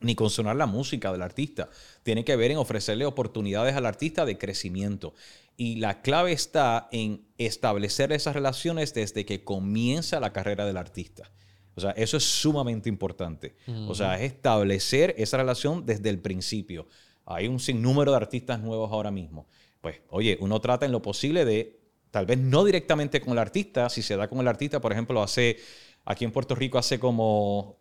ni 0.00 0.14
con 0.14 0.30
sonar 0.30 0.56
la 0.56 0.66
música 0.66 1.12
del 1.12 1.22
artista. 1.22 1.68
Tiene 2.02 2.24
que 2.24 2.36
ver 2.36 2.50
en 2.50 2.58
ofrecerle 2.58 3.06
oportunidades 3.06 3.74
al 3.74 3.86
artista 3.86 4.24
de 4.24 4.38
crecimiento. 4.38 5.14
Y 5.56 5.76
la 5.76 6.02
clave 6.02 6.32
está 6.32 6.88
en 6.92 7.24
establecer 7.38 8.12
esas 8.12 8.34
relaciones 8.34 8.92
desde 8.92 9.24
que 9.24 9.42
comienza 9.42 10.20
la 10.20 10.32
carrera 10.32 10.66
del 10.66 10.76
artista. 10.76 11.30
O 11.74 11.80
sea, 11.80 11.90
eso 11.92 12.16
es 12.16 12.24
sumamente 12.24 12.88
importante. 12.88 13.54
O 13.86 13.94
sea, 13.94 14.16
es 14.16 14.32
establecer 14.32 15.14
esa 15.18 15.36
relación 15.36 15.84
desde 15.84 16.08
el 16.08 16.18
principio. 16.18 16.86
Hay 17.26 17.48
un 17.48 17.60
sinnúmero 17.60 18.12
de 18.12 18.16
artistas 18.16 18.60
nuevos 18.60 18.90
ahora 18.92 19.10
mismo. 19.10 19.46
Pues, 19.80 20.00
oye, 20.10 20.38
uno 20.40 20.60
trata 20.60 20.86
en 20.86 20.92
lo 20.92 21.02
posible 21.02 21.44
de, 21.44 21.78
tal 22.10 22.24
vez 22.24 22.38
no 22.38 22.64
directamente 22.64 23.20
con 23.20 23.32
el 23.32 23.38
artista, 23.38 23.90
si 23.90 24.02
se 24.02 24.16
da 24.16 24.28
con 24.28 24.40
el 24.40 24.48
artista, 24.48 24.80
por 24.80 24.92
ejemplo, 24.92 25.22
hace, 25.22 25.58
aquí 26.04 26.24
en 26.24 26.32
Puerto 26.32 26.54
Rico 26.54 26.78
hace 26.78 26.98
como 26.98 27.76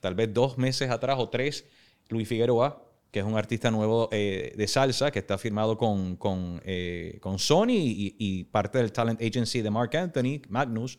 tal 0.00 0.14
vez 0.14 0.32
dos 0.32 0.58
meses 0.58 0.90
atrás 0.90 1.18
o 1.18 1.28
tres, 1.28 1.64
Luis 2.08 2.28
Figueroa, 2.28 2.84
que 3.10 3.20
es 3.20 3.24
un 3.26 3.36
artista 3.36 3.70
nuevo 3.70 4.08
eh, 4.10 4.54
de 4.56 4.66
salsa, 4.66 5.10
que 5.10 5.18
está 5.18 5.36
firmado 5.36 5.76
con, 5.76 6.16
con, 6.16 6.60
eh, 6.64 7.20
Sony 7.36 7.76
y, 7.76 8.44
parte 8.44 8.78
del 8.78 8.90
talent 8.90 9.20
agency 9.20 9.60
de 9.60 9.70
Mark 9.70 9.94
Anthony, 9.96 10.40
Magnus, 10.48 10.98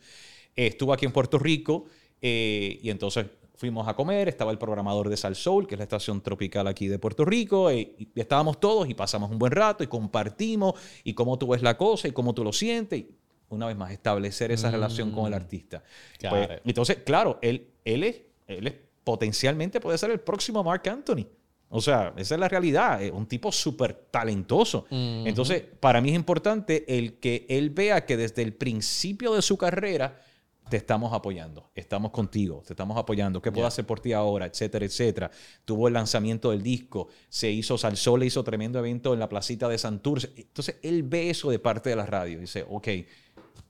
eh, 0.56 0.68
estuvo 0.68 0.94
aquí 0.94 1.06
en 1.06 1.12
Puerto 1.12 1.40
Rico 1.40 1.86
y 2.22 2.90
entonces 2.90 3.26
fuimos 3.56 3.88
a 3.88 3.96
comer, 3.96 4.30
estaba 4.30 4.52
el 4.52 4.58
programador 4.58 5.10
de 5.10 5.18
Sal 5.18 5.36
Soul, 5.36 5.68
que 5.68 5.76
es 5.76 5.80
la 5.80 5.84
estación 5.84 6.22
tropical 6.22 6.68
aquí 6.68 6.88
de 6.88 7.00
Puerto 7.00 7.26
Rico, 7.26 7.72
y, 7.72 8.12
estábamos 8.16 8.60
todos 8.60 8.88
y 8.88 8.94
pasamos 8.94 9.32
un 9.32 9.40
buen 9.40 9.52
rato 9.52 9.84
y 9.84 9.88
compartimos 9.88 10.76
y 11.04 11.14
cómo 11.14 11.38
tú 11.38 11.48
ves 11.48 11.64
la 11.64 11.76
cosa 11.76 12.08
y 12.08 12.12
cómo 12.12 12.34
tú 12.34 12.44
lo 12.44 12.54
sientes. 12.54 13.00
Y 13.00 13.08
una 13.50 13.68
vez 13.68 13.76
más, 13.76 13.92
establecer 13.92 14.52
esa 14.52 14.72
relación 14.72 15.12
con 15.12 15.26
el 15.26 15.32
mm. 15.32 15.36
artista. 15.36 15.84
Pues, 16.30 16.50
entonces, 16.64 16.98
claro, 17.06 17.40
él, 17.42 17.72
él 17.86 18.04
es 18.04 18.22
él 18.48 18.80
potencialmente 19.04 19.80
puede 19.80 19.98
ser 19.98 20.12
el 20.12 20.20
próximo 20.20 20.64
Mark 20.64 20.88
Anthony. 20.88 21.28
O 21.76 21.82
sea, 21.82 22.14
esa 22.18 22.36
es 22.36 22.40
la 22.40 22.48
realidad. 22.48 23.02
Es 23.02 23.12
un 23.12 23.26
tipo 23.26 23.52
súper 23.52 23.94
talentoso. 24.12 24.86
Entonces, 24.92 25.64
para 25.80 26.02
mí 26.02 26.10
es 26.10 26.16
importante 26.16 26.86
el 26.98 27.20
que 27.20 27.48
él 27.50 27.72
vea 27.72 28.06
que 28.06 28.16
desde 28.16 28.44
el 28.44 28.54
principio 28.54 29.34
de 29.34 29.42
su 29.42 29.58
carrera 29.58 30.22
te 30.70 30.78
estamos 30.78 31.12
apoyando, 31.14 31.72
estamos 31.76 32.12
contigo, 32.12 32.64
te 32.66 32.74
estamos 32.74 32.96
apoyando. 32.98 33.42
¿Qué 33.42 33.52
puedo 33.52 33.66
hacer 33.68 33.86
por 33.86 34.00
ti 34.00 34.14
ahora? 34.14 34.46
Etcétera, 34.46 34.86
etcétera. 34.86 35.32
Tuvo 35.66 35.88
el 35.88 35.96
lanzamiento 35.96 36.52
del 36.52 36.62
disco, 36.62 37.08
se 37.28 37.52
hizo 37.52 37.78
Salsol, 37.78 38.20
le 38.20 38.28
hizo 38.28 38.44
tremendo 38.44 38.80
evento 38.80 39.14
en 39.14 39.20
la 39.20 39.28
placita 39.28 39.68
de 39.68 39.78
Santurce. 39.78 40.32
Entonces, 40.38 40.78
él 40.84 41.04
ve 41.04 41.32
eso 41.32 41.50
de 41.50 41.60
parte 41.60 41.90
de 41.90 41.96
la 41.96 42.06
radio. 42.06 42.40
Dice, 42.40 42.66
ok, 42.70 42.88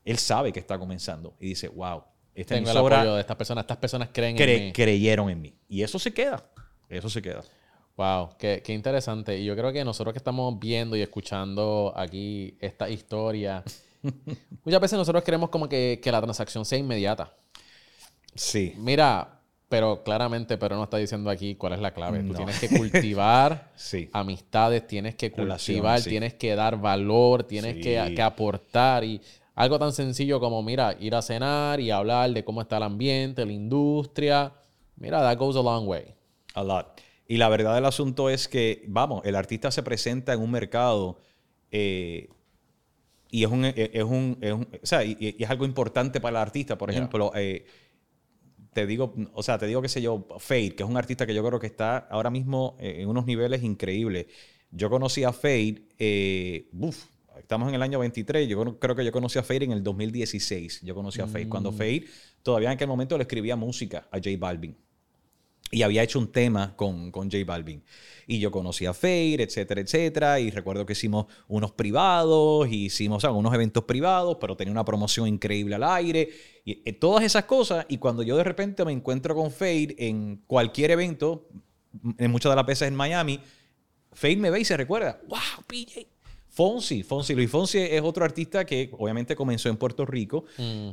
él 0.05 0.17
sabe 0.17 0.51
que 0.51 0.59
está 0.59 0.77
comenzando. 0.77 1.35
Y 1.39 1.47
dice, 1.47 1.69
wow, 1.69 2.03
tengo 2.45 2.71
el 2.71 2.77
apoyo 2.77 3.15
de 3.15 3.21
estas 3.21 3.37
personas. 3.37 3.63
Estas 3.63 3.77
personas 3.77 4.09
creen 4.11 4.39
en 4.39 4.65
mí. 4.65 4.73
Creyeron 4.73 5.29
en 5.29 5.41
mí. 5.41 5.53
Y 5.69 5.83
eso 5.83 5.99
se 5.99 6.13
queda. 6.13 6.43
Eso 6.89 7.09
se 7.09 7.21
queda. 7.21 7.43
Wow, 7.95 8.29
qué, 8.39 8.63
interesante. 8.69 9.37
Y 9.37 9.45
yo 9.45 9.55
creo 9.55 9.71
que 9.71 9.85
nosotros 9.85 10.13
que 10.13 10.17
estamos 10.17 10.59
viendo 10.59 10.95
y 10.95 11.01
escuchando 11.01 11.93
aquí 11.95 12.57
esta 12.59 12.89
historia, 12.89 13.63
muchas 14.63 14.81
veces 14.81 14.97
nosotros 14.97 15.23
queremos 15.23 15.49
como 15.49 15.69
que, 15.69 15.99
la 16.03 16.21
transacción 16.21 16.65
sea 16.65 16.79
inmediata. 16.79 17.31
Sí. 18.33 18.73
Mira, 18.77 19.39
pero 19.69 20.03
claramente, 20.03 20.57
pero 20.57 20.75
no 20.75 20.85
está 20.85 20.97
diciendo 20.97 21.29
aquí 21.29 21.53
cuál 21.53 21.73
es 21.73 21.81
la 21.81 21.93
clave. 21.93 22.23
Tú 22.23 22.33
tienes 22.33 22.59
que 22.59 22.69
cultivar 22.69 23.71
amistades, 24.13 24.87
tienes 24.87 25.13
que 25.13 25.31
cultivar, 25.31 26.01
tienes 26.01 26.33
que 26.33 26.55
dar 26.55 26.79
valor, 26.79 27.43
tienes 27.43 27.75
que, 27.75 28.13
que, 28.15 28.21
aportar. 28.23 29.03
Y 29.03 29.21
algo 29.55 29.79
tan 29.79 29.93
sencillo 29.93 30.39
como, 30.39 30.63
mira, 30.63 30.95
ir 30.99 31.15
a 31.15 31.21
cenar 31.21 31.79
y 31.79 31.91
hablar 31.91 32.31
de 32.31 32.43
cómo 32.43 32.61
está 32.61 32.77
el 32.77 32.83
ambiente, 32.83 33.45
la 33.45 33.51
industria. 33.51 34.53
Mira, 34.95 35.19
that 35.21 35.37
goes 35.37 35.55
a 35.55 35.61
long 35.61 35.87
way. 35.87 36.15
A 36.55 36.63
lot. 36.63 37.01
Y 37.27 37.37
la 37.37 37.49
verdad 37.49 37.75
del 37.75 37.85
asunto 37.85 38.29
es 38.29 38.47
que, 38.47 38.83
vamos, 38.87 39.23
el 39.25 39.35
artista 39.35 39.71
se 39.71 39.83
presenta 39.83 40.33
en 40.33 40.41
un 40.41 40.51
mercado 40.51 41.19
eh, 41.71 42.29
y 43.29 43.43
es 43.43 43.51
un, 43.51 43.65
eh, 43.65 43.73
es 43.93 44.03
un, 44.03 44.37
es 44.41 44.53
o 44.53 44.67
sea, 44.85 45.03
y, 45.03 45.35
es 45.39 45.49
algo 45.49 45.65
importante 45.65 46.19
para 46.19 46.37
el 46.37 46.41
artista. 46.41 46.77
Por 46.77 46.91
ejemplo, 46.91 47.31
eh, 47.35 47.65
te 48.73 48.85
digo, 48.85 49.13
o 49.33 49.43
sea, 49.43 49.57
te 49.57 49.67
digo, 49.67 49.81
qué 49.81 49.89
sé 49.89 50.01
yo, 50.01 50.27
Fade, 50.39 50.75
que 50.75 50.83
es 50.83 50.89
un 50.89 50.97
artista 50.97 51.25
que 51.25 51.33
yo 51.33 51.43
creo 51.43 51.59
que 51.59 51.67
está 51.67 51.97
ahora 51.97 52.29
mismo 52.29 52.75
en 52.79 53.07
unos 53.07 53.25
niveles 53.25 53.63
increíbles. 53.63 54.27
Yo 54.75 54.89
conocí 54.89 55.23
a 55.23 55.31
Fade, 55.31 55.83
eh, 55.99 56.67
estamos 57.43 57.69
en 57.69 57.75
el 57.75 57.81
año 57.81 57.99
23, 57.99 58.47
yo 58.47 58.79
creo 58.79 58.95
que 58.95 59.05
yo 59.05 59.11
conocí 59.11 59.37
a 59.37 59.43
Fade 59.43 59.65
en 59.65 59.73
el 59.73 59.83
2016, 59.83 60.81
yo 60.81 60.95
conocí 60.95 61.21
a 61.21 61.27
Fade, 61.27 61.49
cuando 61.49 61.71
mm. 61.71 61.75
Fade 61.75 62.05
todavía 62.41 62.69
en 62.69 62.75
aquel 62.75 62.87
momento 62.87 63.17
le 63.17 63.23
escribía 63.23 63.55
música 63.55 64.07
a 64.11 64.17
J 64.17 64.29
Balvin. 64.39 64.75
Y 65.69 65.81
había 65.81 66.03
hecho 66.03 66.19
un 66.19 66.31
tema 66.31 66.75
con, 66.75 67.11
con 67.11 67.31
J 67.31 67.43
Balvin. 67.45 67.83
Y 68.27 68.37
yo 68.37 68.51
conocí 68.51 68.85
a 68.85 68.93
Fade, 68.93 69.41
etcétera, 69.41 69.81
etcétera. 69.81 70.39
Y 70.39 70.51
recuerdo 70.51 70.85
que 70.85 70.93
hicimos 70.93 71.25
unos 71.47 71.71
privados, 71.71 72.67
hicimos 72.71 73.23
unos 73.23 73.53
eventos 73.55 73.83
privados, 73.85 74.37
pero 74.39 74.55
tenía 74.55 74.71
una 74.71 74.85
promoción 74.85 75.27
increíble 75.27 75.73
al 75.73 75.83
aire. 75.83 76.29
Y 76.63 76.83
eh, 76.85 76.93
todas 76.93 77.23
esas 77.23 77.45
cosas. 77.45 77.87
Y 77.89 77.97
cuando 77.97 78.21
yo 78.21 78.37
de 78.37 78.43
repente 78.43 78.85
me 78.85 78.91
encuentro 78.91 79.33
con 79.33 79.49
Fade 79.49 79.95
en 79.97 80.43
cualquier 80.45 80.91
evento, 80.91 81.49
en 82.19 82.29
muchas 82.29 82.51
de 82.51 82.55
las 82.55 82.65
veces 82.67 82.87
en 82.87 82.95
Miami, 82.95 83.39
Fade 84.11 84.37
me 84.37 84.51
ve 84.51 84.59
y 84.59 84.65
se 84.65 84.77
recuerda, 84.77 85.21
wow, 85.27 85.39
PJ, 85.65 86.05
Fonsi, 86.53 87.01
Fonsi, 87.01 87.33
Luis 87.33 87.49
Fonsi 87.49 87.79
es 87.79 88.01
otro 88.03 88.23
artista 88.23 88.63
que 88.63 88.91
obviamente 88.99 89.35
comenzó 89.35 89.69
en 89.69 89.77
Puerto 89.77 90.05
Rico. 90.05 90.45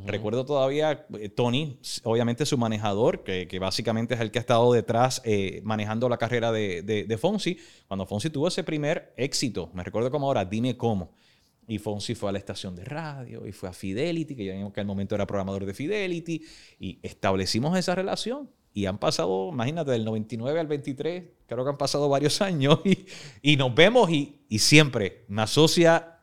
Recuerdo 0.07 0.43
todavía 0.43 1.05
eh, 1.19 1.29
Tony, 1.29 1.77
obviamente 2.01 2.47
su 2.47 2.57
manejador, 2.57 3.23
que, 3.23 3.59
básicamente 3.59 4.15
es 4.15 4.21
el 4.21 4.31
que 4.31 4.39
ha 4.39 4.41
estado 4.41 4.73
detrás 4.73 5.21
eh, 5.23 5.61
manejando 5.63 6.09
la 6.09 6.17
carrera 6.17 6.51
de, 6.51 6.81
de, 6.81 7.17
Fonsi. 7.19 7.59
Cuando 7.87 8.07
Fonsi 8.07 8.31
tuvo 8.31 8.47
ese 8.47 8.63
primer 8.63 9.13
éxito, 9.15 9.69
me 9.75 9.83
recuerdo 9.83 10.09
como 10.09 10.25
ahora, 10.25 10.45
dime 10.45 10.75
cómo. 10.75 11.11
Y 11.67 11.77
Fonsi 11.77 12.15
fue 12.15 12.29
a 12.29 12.31
la 12.31 12.39
estación 12.39 12.75
de 12.75 12.83
radio 12.83 13.45
y 13.45 13.51
fue 13.51 13.69
a 13.69 13.73
Fidelity, 13.73 14.35
que 14.35 14.45
yo 14.45 14.73
que 14.73 14.79
al 14.79 14.87
momento 14.87 15.13
era 15.13 15.27
programador 15.27 15.67
de 15.67 15.75
Fidelity, 15.75 16.43
y 16.79 16.97
establecimos 17.03 17.77
esa 17.77 17.93
relación. 17.93 18.49
Y 18.73 18.85
han 18.85 18.97
pasado, 18.97 19.49
imagínate, 19.51 19.91
del 19.91 20.05
99 20.05 20.59
al 20.59 20.67
23, 20.67 21.23
creo 21.45 21.63
que 21.63 21.69
han 21.69 21.77
pasado 21.77 22.07
varios 22.07 22.41
años 22.41 22.79
y, 23.41 23.57
nos 23.57 23.73
vemos 23.75 24.09
y, 24.09 24.37
siempre 24.59 25.25
me 25.27 25.41
asocia 25.41 26.19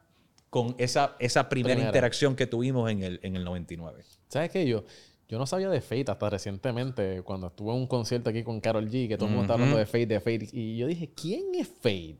con 0.50 0.74
esa, 0.78 1.16
esa 1.18 1.48
primera, 1.48 1.80
interacción 1.80 2.34
que 2.34 2.46
tuvimos 2.46 2.90
en 2.90 3.02
el, 3.02 3.20
en 3.22 3.36
el 3.36 3.44
99. 3.44 4.02
¿Sabes 4.28 4.50
qué? 4.50 4.66
Yo, 4.66 4.84
yo 5.28 5.38
no 5.38 5.46
sabía 5.46 5.68
de 5.68 5.82
Fate 5.82 6.10
hasta 6.10 6.30
recientemente, 6.30 7.20
cuando 7.22 7.48
estuve 7.48 7.72
en 7.72 7.80
un 7.80 7.86
concierto 7.86 8.30
aquí 8.30 8.42
con 8.42 8.60
Carol 8.60 8.88
G, 8.88 9.08
que 9.08 9.16
todo 9.16 9.26
el 9.26 9.32
mundo 9.32 9.42
estaba 9.42 9.58
hablando 9.58 9.76
de 9.76 9.84
Fate, 9.84 10.06
de 10.06 10.20
Fate. 10.20 10.48
Y 10.52 10.78
yo 10.78 10.86
dije, 10.86 11.10
¿quién 11.14 11.54
es 11.54 11.68
Fate? 11.68 12.18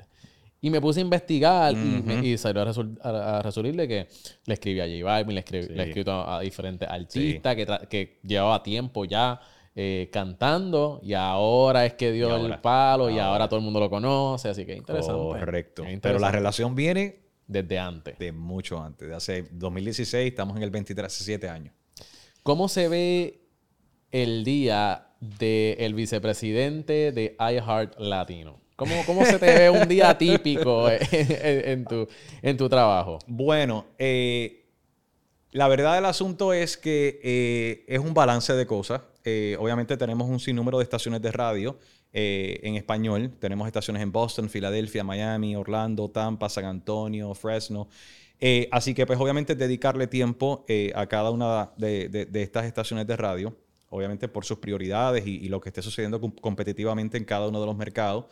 Y 0.61 0.69
me 0.71 0.81
puse 0.81 1.01
a 1.01 1.05
investigar 1.05 1.73
y, 1.73 2.37
salió 2.37 2.63
a, 2.63 3.43
resultarle 3.43 3.89
que 3.89 4.09
le 4.45 4.55
escribí 4.55 4.81
a 4.81 4.87
J 4.87 5.05
Balvin, 5.05 5.35
le, 5.37 5.41
escribí, 5.41 5.69
le 5.69 5.83
escribí 5.85 6.11
a, 6.11 6.41
diferentes 6.41 6.89
artistas 6.89 7.57
que, 7.57 7.67
que 7.89 8.21
llevaba 8.25 8.63
tiempo 8.63 9.05
ya 9.05 9.41
eh, 9.75 10.09
cantando 10.13 11.01
y 11.03 11.15
ahora 11.15 11.87
es 11.87 11.95
que 11.95 12.11
dio 12.13 12.35
el 12.47 12.59
palo 12.61 13.11
y 13.11 13.19
ahora 13.19 13.49
todo 13.49 13.59
el 13.59 13.65
mundo 13.65 13.81
lo 13.81 13.89
conoce, 13.91 14.49
así 14.49 14.65
que 14.67 14.75
interesante. 14.75 15.13
Correcto. 15.41 15.85
Pero 16.03 16.19
la 16.19 16.31
relación 16.31 16.75
viene 16.75 17.21
desde 17.47 17.79
antes. 17.79 18.19
De 18.19 18.33
mucho 18.33 18.83
antes, 18.83 19.09
de 19.09 19.15
hace 19.15 19.49
2016, 19.53 20.29
estamos 20.31 20.57
en 20.57 20.63
el 20.63 20.71
23, 20.71 21.07
hace 21.07 21.25
7 21.25 21.49
años. 21.49 21.75
¿Cómo 22.43 22.69
se 22.69 22.89
ve 22.89 23.41
el 24.11 24.43
día 24.45 25.09
del 25.21 25.95
vicepresidente 25.95 27.13
de 27.13 27.37
iHeart 27.39 27.99
Latino? 27.99 28.61
¿Cómo, 28.77 28.95
cómo 29.07 29.25
se 29.25 29.39
te 29.41 29.47
ve 29.59 29.71
un 29.71 29.89
día 29.89 30.17
típico 30.19 30.89
en, 30.89 30.99
en- 31.11 31.69
en 31.69 31.85
tu, 31.85 32.09
en 32.43 32.57
tu 32.57 32.69
trabajo? 32.69 33.19
Bueno, 33.27 33.87
eh, 33.99 34.67
la 35.51 35.67
verdad 35.69 35.95
del 35.97 36.05
asunto 36.05 36.53
es 36.53 36.77
que 36.77 37.21
eh, 37.25 37.85
es 37.89 37.99
un 37.99 38.15
balance 38.15 38.53
de 38.53 38.67
cosas. 38.67 39.01
Eh, 39.29 39.57
obviamente 39.59 39.97
tenemos 39.97 40.29
un 40.29 40.41
sinnúmero 40.41 40.79
de 40.79 40.85
estaciones 40.85 41.21
de 41.21 41.31
radio 41.31 41.79
eh, 42.13 42.61
en 42.63 42.77
español. 42.77 43.31
Tenemos 43.39 43.67
estaciones 43.67 44.03
en 44.03 44.11
Boston, 44.11 44.49
Filadelfia, 44.49 45.05
Miami, 45.05 45.55
Orlando, 45.55 46.09
Tampa, 46.11 46.49
San 46.49 46.65
Antonio, 46.65 47.35
Fresno. 47.35 47.89
Eh, 48.41 48.69
así 48.73 48.95
que 48.95 49.05
pues 49.05 49.19
obviamente 49.19 49.55
dedicarle 49.55 50.07
tiempo 50.07 50.65
a 50.95 51.07
cada 51.07 51.31
una 51.31 51.73
de, 51.77 52.29
estas 52.35 52.65
estaciones 52.65 53.07
de 53.07 53.17
radio, 53.17 53.57
obviamente 53.91 54.29
por 54.29 54.45
sus 54.45 54.59
prioridades 54.59 55.27
y, 55.27 55.49
lo 55.49 55.61
que 55.61 55.69
esté 55.71 55.83
sucediendo 55.83 56.21
com- 56.21 56.33
competitivamente 56.33 57.19
en 57.19 57.25
cada 57.25 57.49
uno 57.49 57.61
de 57.61 57.67
los 57.67 57.77
mercados. 57.77 58.27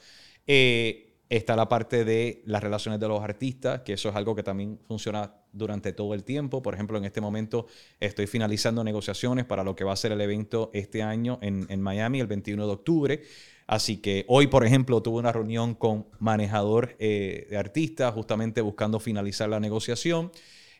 Está 1.28 1.56
la 1.56 1.68
parte 1.68 2.04
de 2.04 2.42
las 2.46 2.62
relaciones 2.62 3.00
de 3.00 3.08
los 3.08 3.22
artistas, 3.22 3.80
que 3.80 3.94
eso 3.94 4.08
es 4.08 4.16
algo 4.16 4.34
que 4.34 4.42
también 4.42 4.78
funciona 4.86 5.34
durante 5.52 5.92
todo 5.92 6.14
el 6.14 6.22
tiempo. 6.24 6.62
Por 6.62 6.74
ejemplo, 6.74 6.98
en 6.98 7.04
este 7.04 7.20
momento 7.20 7.66
estoy 7.98 8.26
finalizando 8.26 8.84
negociaciones 8.84 9.44
para 9.44 9.64
lo 9.64 9.74
que 9.74 9.84
va 9.84 9.92
a 9.92 9.96
ser 9.96 10.12
el 10.12 10.20
evento 10.20 10.70
este 10.72 11.02
año 11.02 11.38
en, 11.42 11.66
en 11.68 11.80
Miami, 11.82 12.20
el 12.20 12.26
21 12.26 12.66
de 12.66 12.72
octubre. 12.72 13.22
Así 13.66 13.96
que 13.96 14.24
hoy, 14.28 14.46
por 14.46 14.64
ejemplo, 14.64 15.02
tuve 15.02 15.18
una 15.18 15.32
reunión 15.32 15.74
con 15.74 16.06
manejador 16.20 16.94
eh, 16.98 17.46
de 17.50 17.56
artistas, 17.56 18.14
justamente 18.14 18.60
buscando 18.60 19.00
finalizar 19.00 19.48
la 19.48 19.58
negociación. 19.58 20.30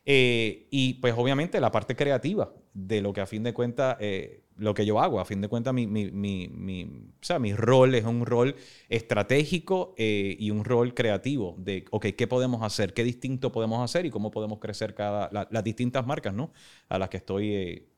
Eh, 0.05 0.69
y 0.71 0.95
pues 0.95 1.15
obviamente 1.17 1.61
la 1.61 1.73
parte 1.73 1.97
creativa 1.97 2.53
de 2.73 3.01
lo 3.01 3.13
que 3.13 3.21
a 3.21 3.27
fin 3.27 3.43
de 3.43 3.53
cuentas, 3.53 3.97
eh, 3.99 4.45
lo 4.59 4.73
que 4.75 4.87
yo 4.87 5.01
hago, 5.01 5.21
a 5.21 5.25
fin 5.25 5.41
de 5.41 5.49
cuentas 5.49 5.75
mi, 5.75 5.87
mi, 5.87 6.11
mi, 6.11 6.49
mi- 6.49 6.85
o 6.85 7.25
sea, 7.25 7.39
mi 7.39 7.53
rol 7.55 7.95
es 7.95 8.05
un 8.05 8.25
rol 8.25 8.57
estratégico 8.89 9.95
eh, 9.97 10.37
y 10.39 10.51
un 10.51 10.65
rol 10.65 10.95
creativo 10.95 11.55
de, 11.59 11.85
ok, 11.91 12.07
¿qué 12.17 12.27
podemos 12.27 12.63
hacer? 12.63 12.93
¿Qué 12.95 13.05
distinto 13.05 13.53
podemos 13.53 13.83
hacer? 13.83 14.07
Y 14.07 14.11
cómo 14.11 14.31
podemos 14.31 14.59
crecer 14.59 14.95
cada, 14.95 15.29
la- 15.33 15.47
las 15.51 15.63
distintas 15.65 16.07
marcas, 16.07 16.35
¿no? 16.35 16.53
A 16.89 16.99
las 16.99 17.09
que 17.09 17.19
estoy 17.19 17.55
eh, 17.55 17.89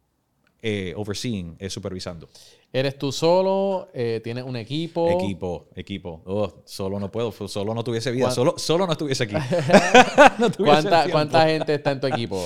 eh, 0.62 0.92
overseeing, 0.96 1.56
supervisando. 1.68 2.28
¿Eres 2.72 2.98
tú 2.98 3.12
solo? 3.12 3.88
¿Tienes 4.24 4.44
un 4.44 4.56
equipo? 4.56 5.08
Equipo, 5.08 5.68
equipo. 5.74 6.22
Oh, 6.26 6.62
solo 6.66 6.98
no 7.00 7.10
puedo, 7.10 7.32
solo 7.32 7.72
no 7.72 7.82
tuviese 7.84 8.10
vida, 8.10 8.24
¿Cuán- 8.26 8.34
solo, 8.34 8.54
solo 8.58 8.84
no 8.86 8.92
estuviese 8.92 9.24
aquí. 9.24 9.34
No 10.38 10.50
tuviese 10.50 10.88
¿Cuánta. 10.88 11.10
¿Cuánta 11.10 11.46
gente 11.46 11.74
está 11.74 11.92
en 11.92 12.00
tu 12.00 12.06
equipo, 12.08 12.44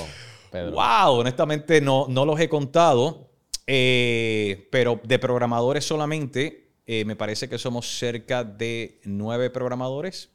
Pedro? 0.51 0.73
Wow, 0.73 1.21
honestamente 1.21 1.81
no, 1.81 2.07
no 2.09 2.25
los 2.25 2.39
he 2.39 2.49
contado, 2.49 3.32
eh, 3.67 4.69
pero 4.71 5.01
de 5.05 5.19
programadores 5.19 5.85
solamente, 5.85 6.73
eh, 6.87 7.05
me 7.05 7.17
parece 7.17 7.49
que 7.49 7.59
somos 7.59 7.99
cerca 7.99 8.45
de 8.45 9.01
nueve 9.05 9.51
programadores. 9.51 10.31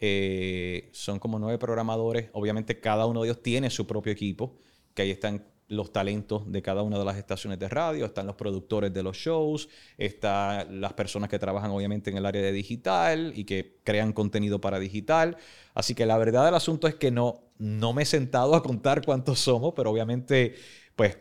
Eh, 0.00 0.90
son 0.92 1.18
como 1.18 1.38
nueve 1.38 1.58
programadores. 1.58 2.30
Obviamente 2.32 2.80
cada 2.80 3.06
uno 3.06 3.22
de 3.22 3.28
ellos 3.28 3.42
tiene 3.42 3.70
su 3.70 3.86
propio 3.86 4.12
equipo, 4.12 4.58
que 4.94 5.02
ahí 5.02 5.10
están 5.10 5.44
los 5.68 5.92
talentos 5.92 6.50
de 6.50 6.62
cada 6.62 6.82
una 6.82 6.98
de 6.98 7.04
las 7.04 7.18
estaciones 7.18 7.58
de 7.58 7.68
radio, 7.68 8.06
están 8.06 8.26
los 8.26 8.36
productores 8.36 8.92
de 8.94 9.02
los 9.02 9.16
shows, 9.16 9.68
están 9.98 10.80
las 10.80 10.94
personas 10.94 11.28
que 11.28 11.38
trabajan 11.38 11.70
obviamente 11.70 12.10
en 12.10 12.16
el 12.16 12.24
área 12.24 12.40
de 12.40 12.52
digital 12.52 13.32
y 13.36 13.44
que 13.44 13.78
crean 13.84 14.14
contenido 14.14 14.60
para 14.60 14.78
digital. 14.78 15.36
Así 15.74 15.94
que 15.94 16.06
la 16.06 16.16
verdad 16.16 16.46
del 16.46 16.54
asunto 16.54 16.88
es 16.88 16.94
que 16.94 17.10
no, 17.10 17.42
no 17.58 17.92
me 17.92 18.02
he 18.02 18.06
sentado 18.06 18.54
a 18.54 18.62
contar 18.62 19.04
cuántos 19.04 19.40
somos, 19.40 19.74
pero 19.76 19.90
obviamente 19.90 20.54
pues 20.96 21.18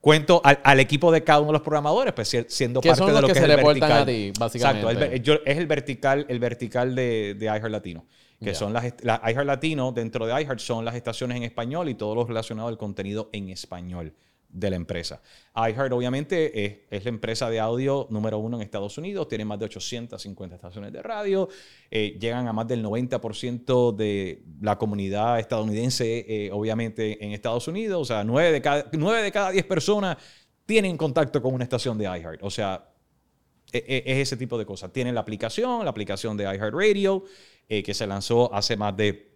cuento 0.00 0.40
al, 0.44 0.60
al 0.62 0.80
equipo 0.80 1.10
de 1.10 1.24
cada 1.24 1.40
uno 1.40 1.48
de 1.48 1.52
los 1.54 1.62
programadores, 1.62 2.12
pues 2.12 2.28
si- 2.28 2.44
siendo 2.48 2.80
¿Qué 2.80 2.90
parte 2.90 2.98
son 2.98 3.06
de 3.08 3.12
los 3.14 3.22
lo 3.22 3.26
que 3.28 3.32
que, 3.34 3.40
se 3.40 3.46
es 3.46 3.50
el 3.58 3.64
vertical. 3.64 3.92
a 4.02 4.06
ti, 4.06 4.32
básicamente? 4.38 4.86
Exacto, 4.92 5.14
el 5.14 5.22
yo- 5.22 5.40
es 5.44 5.58
el 5.58 5.66
vertical, 5.66 6.26
el 6.28 6.38
vertical 6.38 6.94
de, 6.94 7.34
de 7.38 7.46
iHeart 7.46 7.70
Latino, 7.70 8.04
que 8.38 8.46
Ya. 8.46 8.54
son 8.54 8.72
las, 8.72 8.84
iHeart 8.84 9.46
Latino, 9.46 9.92
dentro 9.92 10.26
de 10.26 10.40
iHeart 10.42 10.60
son 10.60 10.84
las 10.84 10.94
estaciones 10.94 11.36
en 11.38 11.42
español 11.42 11.88
y 11.88 11.94
todo 11.94 12.14
lo 12.14 12.24
relacionado 12.24 12.68
al 12.68 12.78
contenido 12.78 13.30
en 13.32 13.48
español 13.50 14.12
de 14.48 14.70
la 14.70 14.76
empresa. 14.76 15.20
iHeart 15.54 15.92
obviamente 15.92 16.64
es, 16.64 16.78
es 16.90 17.04
la 17.04 17.10
empresa 17.10 17.50
de 17.50 17.60
audio 17.60 18.06
número 18.10 18.38
uno 18.38 18.56
en 18.56 18.62
Estados 18.62 18.96
Unidos, 18.98 19.28
tiene 19.28 19.44
más 19.44 19.58
de 19.58 19.66
850 19.66 20.56
estaciones 20.56 20.92
de 20.92 21.02
radio, 21.02 21.48
eh, 21.90 22.16
llegan 22.20 22.48
a 22.48 22.52
más 22.52 22.66
del 22.66 22.82
90% 22.84 23.94
de 23.94 24.42
la 24.60 24.78
comunidad 24.78 25.38
estadounidense, 25.38 26.24
eh, 26.28 26.50
obviamente 26.52 27.24
en 27.24 27.32
Estados 27.32 27.68
Unidos, 27.68 28.00
o 28.02 28.04
sea, 28.04 28.24
9 28.24 28.52
de, 28.52 28.62
cada, 28.62 28.86
9 28.92 29.22
de 29.22 29.32
cada 29.32 29.50
10 29.50 29.64
personas 29.66 30.16
tienen 30.64 30.96
contacto 30.96 31.40
con 31.42 31.54
una 31.54 31.64
estación 31.64 31.98
de 31.98 32.04
iHeart, 32.04 32.42
o 32.42 32.50
sea, 32.50 32.88
e- 33.72 33.84
e- 33.86 34.12
es 34.12 34.18
ese 34.28 34.36
tipo 34.36 34.56
de 34.58 34.64
cosas. 34.64 34.92
Tienen 34.92 35.14
la 35.14 35.20
aplicación, 35.20 35.84
la 35.84 35.90
aplicación 35.90 36.36
de 36.36 36.44
iHeartRadio, 36.44 37.24
eh, 37.68 37.82
que 37.82 37.94
se 37.94 38.06
lanzó 38.06 38.52
hace 38.54 38.76
más 38.76 38.96
de, 38.96 39.35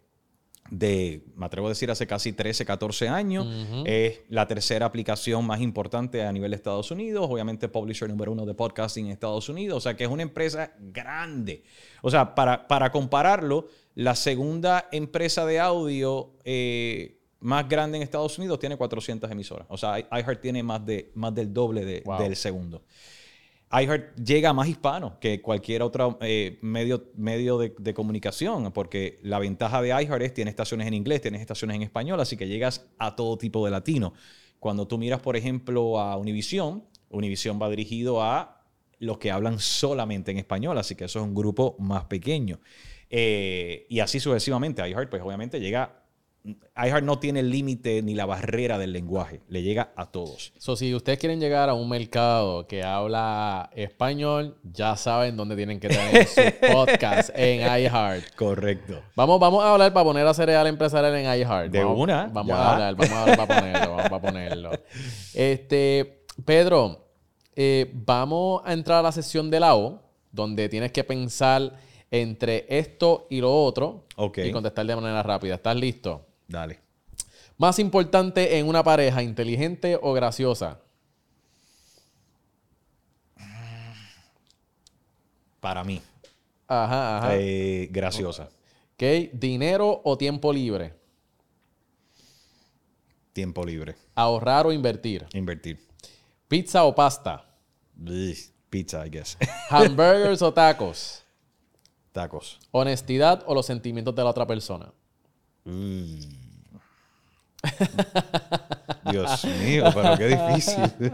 de, 0.71 1.23
me 1.37 1.47
atrevo 1.47 1.67
a 1.67 1.71
decir, 1.71 1.91
hace 1.91 2.07
casi 2.07 2.33
13, 2.33 2.65
14 2.65 3.09
años. 3.09 3.47
Es 3.87 4.21
la 4.29 4.47
tercera 4.47 4.87
aplicación 4.87 5.45
más 5.45 5.61
importante 5.61 6.23
a 6.23 6.33
nivel 6.33 6.51
de 6.53 6.57
Estados 6.57 6.91
Unidos. 6.91 7.27
Obviamente, 7.29 7.69
publisher 7.69 8.09
número 8.09 8.33
uno 8.33 8.47
de 8.47 8.55
podcasting 8.55 9.07
en 9.07 9.13
Estados 9.13 9.49
Unidos. 9.49 9.79
O 9.79 9.81
sea, 9.81 9.97
que 9.97 10.05
es 10.05 10.11
una 10.11 10.23
empresa 10.23 10.73
grande. 10.79 11.65
O 12.03 12.11
sea, 12.11 12.35
para, 12.35 12.69
para 12.69 12.91
compararlo, 12.93 13.67
la 13.97 14.15
segunda 14.15 14.89
empresa 14.93 15.45
de 15.45 15.59
audio 15.59 16.31
eh, 16.45 17.19
más 17.41 17.69
grande 17.69 17.97
en 17.97 18.03
Estados 18.03 18.39
Unidos 18.39 18.59
tiene 18.61 18.77
400 18.77 19.31
emisoras. 19.31 19.67
O 19.71 19.77
sea, 19.77 19.99
iHeart 19.99 20.41
tiene 20.41 20.63
más, 20.63 20.85
de, 20.87 21.11
más 21.15 21.35
del 21.35 21.53
doble 21.53 21.85
de- 21.85 22.03
Wow. 22.05 22.19
del 22.23 22.37
segundo 22.37 22.83
iHeart 23.73 24.17
llega 24.17 24.51
a 24.51 24.53
más 24.53 24.69
hispanos 24.69 25.13
que 25.21 25.41
cualquier 25.41 25.83
otro 25.83 26.19
eh, 26.21 26.59
medio, 26.61 27.11
medio 27.15 27.57
de, 27.59 27.95
comunicación, 27.95 28.73
porque 28.73 29.19
la 29.23 29.39
ventaja 29.39 29.81
de 29.81 29.91
iHeart 29.91 30.23
es 30.23 30.35
tiene 30.35 30.51
estaciones 30.51 30.89
en 30.89 30.95
inglés, 30.95 31.21
tienes 31.21 31.41
estaciones 31.41 31.77
en 31.77 31.83
español, 31.83 32.19
así 32.21 32.37
que 32.37 32.49
llegas 32.49 32.87
a 32.99 33.15
todo 33.15 33.39
tipo 33.39 33.65
de 33.65 33.71
latino. 33.71 34.13
Cuando 34.59 34.89
tú 34.89 34.99
miras, 34.99 35.21
por 35.21 35.37
ejemplo, 35.37 36.01
a 36.01 36.17
Univision, 36.17 36.85
Univision 37.11 37.61
va 37.63 37.71
dirigido 37.71 38.23
a 38.23 38.61
los 38.99 39.19
que 39.19 39.31
hablan 39.31 39.61
solamente 39.61 40.33
en 40.33 40.39
español, 40.39 40.77
así 40.77 40.97
que 40.97 41.05
eso 41.05 41.21
es 41.21 41.25
un 41.25 41.35
grupo 41.35 41.77
más 41.79 42.05
pequeño. 42.07 42.61
Eh, 43.09 43.87
y 43.89 44.01
así 44.01 44.21
sucesivamente. 44.21 44.87
iHeart, 44.89 45.11
pues 45.11 45.23
obviamente 45.23 45.61
llega... 45.61 46.00
iHeart 46.43 47.05
no 47.05 47.19
tiene 47.19 47.41
el 47.41 47.51
límite 47.51 48.01
ni 48.03 48.15
la 48.15 48.25
barrera 48.25 48.79
del 48.79 48.93
lenguaje, 48.93 49.41
le 49.49 49.63
llega 49.63 49.93
a 49.95 50.07
todos. 50.11 50.53
So, 50.59 50.75
si 50.75 50.95
ustedes 50.95 51.19
quieren 51.19 51.39
llegar 51.39 51.69
a 51.69 51.75
un 51.75 51.89
mercado 51.89 52.67
que 52.67 52.83
habla 52.83 53.69
español, 53.75 54.57
ya 54.63 54.97
saben 54.97 55.37
dónde 55.37 55.55
tienen 55.57 55.79
que 55.81 55.89
tener 55.89 56.27
su 56.27 56.41
podcast 56.73 57.31
en 57.35 57.61
iHeart. 57.61 58.35
Correcto. 58.37 59.03
Vamos, 59.15 59.39
vamos 59.39 59.63
a 59.63 59.73
hablar 59.73 59.93
para 59.93 60.05
poner 60.05 60.27
a 60.27 60.33
cereal 60.33 60.67
empresarial 60.67 61.15
en 61.17 61.25
iHeart. 61.41 61.71
De 61.71 61.85
Vamos- 61.85 61.99
una, 61.99 62.27
Vamos 62.33 62.47
ya. 62.49 62.57
a 62.57 62.73
hablar, 62.73 62.95
vamos 62.97 63.13
a 63.15 63.23
hablar 63.23 63.37
para 63.37 63.61
ponerlo, 63.61 63.97
vamos 63.97 64.13
a 64.13 64.21
ponerlo. 64.21 64.71
Este, 65.35 66.25
Pedro, 66.45 67.07
eh, 67.55 67.91
vamos 67.93 68.63
a 68.65 68.73
entrar 68.73 69.01
a 69.01 69.03
la 69.03 69.13
sesión 69.13 69.51
de 69.51 69.61
la 69.61 69.77
O, 69.77 70.01
donde 70.33 70.69
tienes 70.69 70.93
que 70.93 71.05
pensar 71.05 71.73
entre 72.11 72.65
esto 72.69 73.27
y 73.31 73.41
lo 73.41 73.55
otro 73.65 74.07
Ok. 74.17 74.39
y 74.39 74.51
contestar 74.51 74.87
de 74.87 74.97
manera 74.97 75.23
rápida. 75.23 75.55
¿Estás 75.57 75.77
listo? 75.77 76.27
Dale. 76.51 76.81
Más 77.57 77.79
importante 77.79 78.59
en 78.59 78.67
una 78.67 78.83
pareja, 78.83 79.23
inteligente 79.23 79.99
o 80.01 80.13
graciosa. 80.13 80.81
Para 85.61 85.85
mí. 85.85 86.03
Ajá, 86.67 87.19
ajá. 87.19 87.37
Eh, 87.37 87.89
graciosa. 87.91 88.49
Ok, 88.95 89.33
dinero 89.33 90.01
o 90.05 90.19
tiempo 90.19 90.53
libre. 90.53 90.95
Tiempo 93.33 93.65
libre. 93.65 93.95
Ahorrar 94.17 94.67
o 94.67 94.73
invertir. 94.73 95.27
Invertir. 95.33 95.87
Pizza 96.49 96.85
o 96.85 96.95
pasta. 96.95 97.45
Pizza, 98.71 99.07
I 99.07 99.11
guess. 99.11 99.37
Hamburgers 99.71 100.43
o 100.43 100.53
tacos. 100.53 101.23
Tacos. 102.11 102.59
Honestidad 102.73 103.45
o 103.47 103.55
los 103.55 103.67
sentimientos 103.67 104.15
de 104.17 104.25
la 104.25 104.31
otra 104.31 104.47
persona. 104.47 104.93
Dios 109.11 109.45
mío, 109.45 109.85
pero 109.95 110.17
qué 110.17 110.29
difícil. 110.29 110.79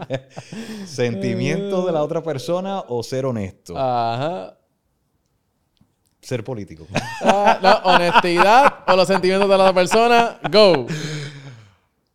Sentimiento 0.85 1.85
de 1.85 1.91
la 1.91 2.03
otra 2.03 2.23
persona 2.23 2.79
o 2.87 3.03
ser 3.03 3.25
honesto. 3.25 3.77
Ajá. 3.77 4.57
Ser 6.21 6.43
político. 6.43 6.85
Ah, 7.21 7.59
no, 7.61 7.91
honestidad 7.93 8.79
o 8.87 8.95
los 8.95 9.07
sentimientos 9.07 9.49
de 9.49 9.57
la 9.57 9.63
otra 9.63 9.73
persona. 9.73 10.39
Go. 10.51 10.87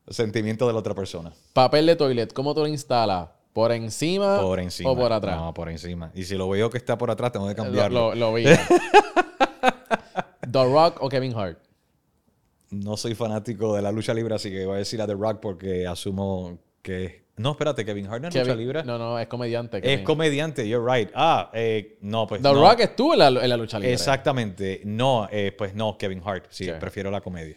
Sentimiento 0.09 0.67
de 0.67 0.73
la 0.73 0.79
otra 0.81 0.95
persona. 0.95 1.33
Papel 1.53 1.87
de 1.87 1.97
toilet, 1.97 2.33
¿cómo 2.33 2.55
tú 2.55 2.61
lo 2.61 2.67
instalas? 2.67 3.29
¿Por 3.53 3.71
encima, 3.73 4.41
Por 4.41 4.61
encima. 4.61 4.91
o 4.91 4.97
por 4.97 5.13
atrás? 5.13 5.37
No, 5.37 5.53
por 5.53 5.69
encima. 5.69 6.11
Y 6.15 6.25
si 6.25 6.37
lo 6.37 6.49
veo 6.49 6.71
que 6.71 6.79
está 6.79 6.97
por 6.97 7.11
atrás, 7.11 7.33
tengo 7.33 7.47
que 7.47 7.55
lo, 7.55 7.65
cambiarlo. 7.65 8.15
lo, 8.15 8.15
lo 8.15 8.35
vi. 8.35 8.45
The 10.51 10.65
Rock 10.65 11.03
o 11.03 11.09
Kevin 11.09 11.35
Hart. 11.39 11.59
No 12.73 12.97
soy 12.97 13.15
fanático 13.15 13.77
de 13.77 13.83
la 13.83 13.93
lucha 13.93 14.13
libre, 14.13 14.35
así 14.35 14.51
que 14.51 14.67
voy 14.67 14.75
a 14.75 14.79
decir 14.79 15.01
a 15.01 15.07
The 15.07 15.15
Rock 15.15 15.39
porque 15.41 15.87
asumo 15.87 16.59
que 16.83 17.23
No, 17.37 17.53
espérate, 17.53 17.85
Kevin 17.85 18.07
Hart 18.07 18.23
no 18.23 18.29
es 18.29 18.35
Kevin- 18.35 18.49
lucha 18.49 18.57
libre. 18.59 18.85
No, 18.85 18.99
no, 18.99 19.19
es 19.19 19.27
comediante. 19.27 19.81
es 19.83 20.01
comediante, 20.03 20.69
you're 20.69 20.85
right. 20.85 21.11
Ah, 21.15 21.51
eh, 21.55 21.99
no, 22.01 22.27
pues 22.27 22.43
The 22.43 22.53
no. 22.53 22.61
Rock 22.61 22.81
estuvo 22.81 23.13
en 23.13 23.19
la, 23.21 23.29
en 23.29 23.49
la 23.49 23.57
lucha 23.57 23.79
libre. 23.79 23.93
Exactamente. 23.93 24.81
No, 24.85 25.29
eh, 25.31 25.53
pues 25.57 25.75
no, 25.75 25.97
Kevin 25.97 26.21
Hart. 26.25 26.47
Sí, 26.51 26.71
prefiero 26.81 27.11
la 27.11 27.21
comedia. 27.21 27.55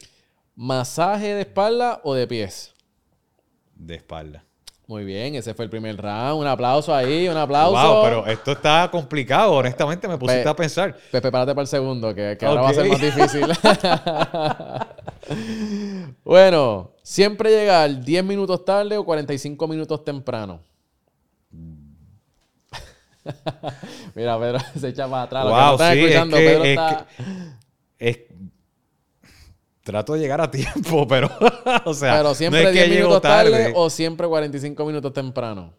¿Masaje 0.55 1.33
de 1.33 1.41
espalda 1.41 1.99
o 2.03 2.13
de 2.13 2.27
pies? 2.27 2.73
De 3.75 3.95
espalda. 3.95 4.43
Muy 4.87 5.03
bien, 5.03 5.33
ese 5.35 5.53
fue 5.55 5.65
el 5.65 5.71
primer 5.71 5.97
round. 5.97 6.39
Un 6.41 6.47
aplauso 6.47 6.93
ahí, 6.93 7.27
un 7.27 7.35
aplauso. 7.35 7.71
Wow, 7.95 8.03
pero 8.03 8.25
esto 8.27 8.51
está 8.51 8.87
complicado. 8.91 9.53
Honestamente, 9.53 10.07
me 10.07 10.17
pusiste 10.17 10.43
Pe- 10.43 10.49
a 10.49 10.55
pensar. 10.55 10.95
Pues 11.11 11.21
prepárate 11.21 11.53
para 11.55 11.63
el 11.63 11.67
segundo, 11.67 12.13
que, 12.13 12.37
que 12.39 12.45
ahora 12.45 12.61
va 12.61 12.69
a 12.69 12.73
ser 12.73 12.87
más 12.87 13.01
difícil. 13.01 13.41
bueno, 16.23 16.91
siempre 17.03 17.51
llegar 17.51 18.03
10 18.03 18.23
minutos 18.23 18.65
tarde 18.65 18.97
o 18.97 19.05
45 19.05 19.67
minutos 19.67 20.03
temprano. 20.03 20.61
Mira, 24.15 24.39
Pedro 24.39 24.59
se 24.79 24.87
echa 24.89 25.07
para 25.09 25.23
atrás. 25.23 25.45
Que 25.45 25.49
no 25.51 25.55
Wow, 25.55 25.77
sí, 25.77 25.83
es 25.83 25.97
escuchando, 25.97 26.37
que- 26.37 26.43
Pedro 26.45 26.63
es 26.63 26.69
está... 26.69 27.07
Es- 27.99 28.19
Trato 29.83 30.13
de 30.13 30.19
llegar 30.19 30.41
a 30.41 30.49
tiempo, 30.49 31.07
pero. 31.07 31.29
o 31.85 31.93
sea, 31.93 32.13
Pero 32.17 32.29
no 32.29 32.35
siempre 32.35 32.61
es 32.63 32.67
que 32.69 32.73
10 32.73 32.87
llego 32.89 32.99
minutos 33.09 33.21
tarde. 33.21 33.51
tarde. 33.51 33.73
o 33.75 33.89
siempre 33.91 34.27
45 34.27 34.85
minutos 34.85 35.13
temprano. 35.13 35.73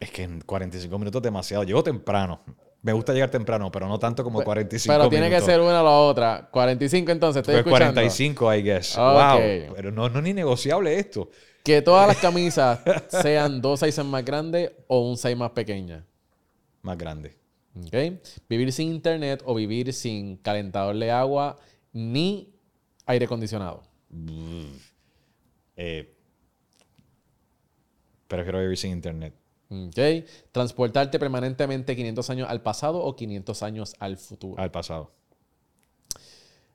Es 0.00 0.10
que 0.10 0.22
en 0.22 0.40
45 0.40 0.98
minutos 0.98 1.18
es 1.20 1.24
demasiado. 1.24 1.64
Llego 1.64 1.82
temprano. 1.82 2.40
Me 2.88 2.94
gusta 2.94 3.12
llegar 3.12 3.30
temprano, 3.30 3.70
pero 3.70 3.86
no 3.86 3.98
tanto 3.98 4.24
como 4.24 4.42
45 4.42 4.90
Pero 4.90 5.10
tiene 5.10 5.28
que 5.28 5.42
ser 5.42 5.60
una 5.60 5.82
o 5.82 5.84
la 5.84 5.90
otra. 5.90 6.48
45 6.50 7.12
entonces, 7.12 7.40
estoy 7.42 7.56
Pues 7.56 7.66
escuchando. 7.66 7.92
45, 8.00 8.54
I 8.54 8.62
guess. 8.62 8.96
Wow. 8.96 9.74
Pero 9.76 9.92
no, 9.92 10.08
no 10.08 10.20
es 10.20 10.24
ni 10.24 10.32
negociable 10.32 10.98
esto. 10.98 11.28
Que 11.62 11.82
todas 11.82 12.08
las 12.08 12.16
camisas 12.22 12.80
sean 13.08 13.60
dos 13.60 13.80
sizes 13.80 14.06
más 14.06 14.24
grandes 14.24 14.72
o 14.86 15.06
un 15.06 15.18
size 15.18 15.36
más 15.36 15.50
pequeña. 15.50 16.02
Más 16.80 16.96
grande. 16.96 17.36
¿Ok? 17.76 18.22
Vivir 18.48 18.72
sin 18.72 18.88
internet 18.88 19.42
o 19.44 19.54
vivir 19.54 19.92
sin 19.92 20.38
calentador 20.38 20.96
de 20.96 21.10
agua 21.10 21.58
ni 21.92 22.54
aire 23.04 23.26
acondicionado. 23.26 23.82
Eh, 25.76 26.16
prefiero 28.26 28.60
vivir 28.60 28.78
sin 28.78 28.92
internet. 28.92 29.34
¿Ok? 29.70 30.26
Transportarte 30.52 31.18
permanentemente 31.18 31.94
500 31.94 32.30
años 32.30 32.48
al 32.48 32.62
pasado 32.62 33.02
o 33.02 33.14
500 33.14 33.62
años 33.62 33.94
al 33.98 34.16
futuro. 34.16 34.60
Al 34.60 34.70
pasado. 34.70 35.10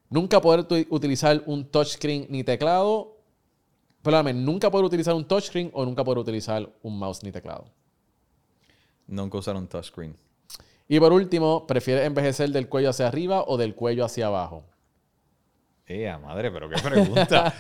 Nunca 0.10 0.40
poder 0.42 0.68
utilizar 0.90 1.42
un 1.48 1.66
touchscreen 1.66 2.28
ni 2.30 2.44
teclado. 2.44 3.18
Perdóname, 4.04 4.34
nunca 4.34 4.70
poder 4.70 4.86
utilizar 4.86 5.16
un 5.16 5.26
touchscreen 5.28 5.72
o 5.74 5.86
nunca 5.86 6.04
poder 6.04 6.20
utilizar 6.20 6.70
un 6.84 7.00
mouse 7.00 7.24
ni 7.24 7.32
teclado. 7.32 7.66
Nunca 9.08 9.38
usar 9.38 9.56
un 9.56 9.68
touchscreen. 9.68 10.16
Y 10.88 11.00
por 11.00 11.14
último, 11.14 11.66
¿prefieres 11.66 12.06
envejecer 12.06 12.50
del 12.52 12.70
cuello 12.70 12.90
hacia 12.90 13.08
arriba 13.08 13.44
o 13.48 13.58
del 13.58 13.74
cuello 13.74 14.06
hacia 14.06 14.28
abajo? 14.28 14.66
Eh, 15.86 16.10
madre, 16.22 16.50
pero 16.50 16.70
qué 16.70 16.82
pregunta. 16.82 17.54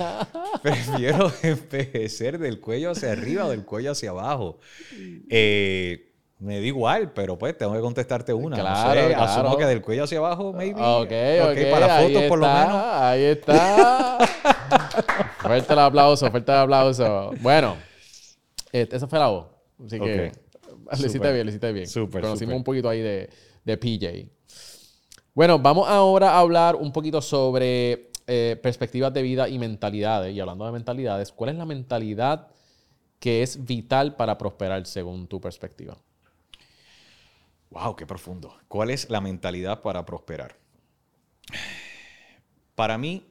Prefiero 0.63 1.31
envejecer 1.41 2.39
del 2.39 2.59
cuello 2.61 2.91
hacia 2.91 3.11
arriba 3.11 3.45
o 3.45 3.49
del 3.49 3.65
cuello 3.65 3.91
hacia 3.91 4.11
abajo. 4.11 4.59
Eh, 5.29 6.09
me 6.39 6.59
da 6.59 6.65
igual, 6.65 7.11
pero 7.13 7.37
pues 7.37 7.57
tengo 7.57 7.73
que 7.73 7.81
contestarte 7.81 8.33
una. 8.33 8.55
no 8.57 8.63
Claro, 8.63 9.01
sé, 9.01 9.07
claro. 9.07 9.23
Asumo 9.23 9.57
que 9.57 9.65
del 9.65 9.81
cuello 9.81 10.05
hacia 10.05 10.17
abajo, 10.19 10.53
maybe. 10.53 10.79
Ok, 10.81 11.11
ok. 11.51 11.71
para 11.71 11.97
ahí 11.97 12.13
fotos 12.13 12.27
por 12.29 12.39
lo 12.39 12.47
menos. 12.47 12.83
Ahí 12.85 13.23
está. 13.23 14.17
fuerte 15.39 15.73
el 15.73 15.79
aplauso, 15.79 16.31
fuerte 16.31 16.51
el 16.51 16.57
aplauso. 16.59 17.31
Bueno, 17.41 17.75
eh, 18.71 18.87
esa 18.89 19.07
fue 19.07 19.19
la 19.19 19.27
voz. 19.27 19.47
Así 19.85 19.99
que 19.99 20.31
le 20.99 21.07
hiciste 21.07 21.31
bien, 21.33 21.45
le 21.45 21.49
hiciste 21.51 21.71
bien. 21.73 21.87
Súper, 21.87 22.21
Conocimos 22.21 22.55
un 22.55 22.63
poquito 22.63 22.87
ahí 22.87 23.01
de, 23.01 23.29
de 23.65 23.77
PJ. 23.77 24.29
Bueno, 25.33 25.59
vamos 25.59 25.89
ahora 25.89 26.31
a 26.31 26.39
hablar 26.39 26.75
un 26.75 26.91
poquito 26.91 27.21
sobre 27.21 28.11
eh, 28.27 28.59
perspectivas 28.61 29.13
de 29.13 29.21
vida 29.21 29.49
y 29.49 29.59
mentalidades. 29.59 30.33
Y 30.33 30.39
hablando 30.39 30.65
de 30.65 30.71
mentalidades, 30.71 31.31
¿cuál 31.31 31.51
es 31.51 31.55
la 31.57 31.65
mentalidad 31.65 32.47
que 33.19 33.43
es 33.43 33.65
vital 33.65 34.15
para 34.15 34.37
prosperar 34.37 34.85
según 34.85 35.27
tu 35.27 35.41
perspectiva? 35.41 35.97
Wow, 37.69 37.95
qué 37.95 38.05
profundo. 38.05 38.55
¿Cuál 38.67 38.91
es 38.91 39.09
la 39.09 39.19
mentalidad 39.19 39.81
para 39.81 40.05
prosperar? 40.05 40.55
Para 42.75 42.97
mí, 42.97 43.25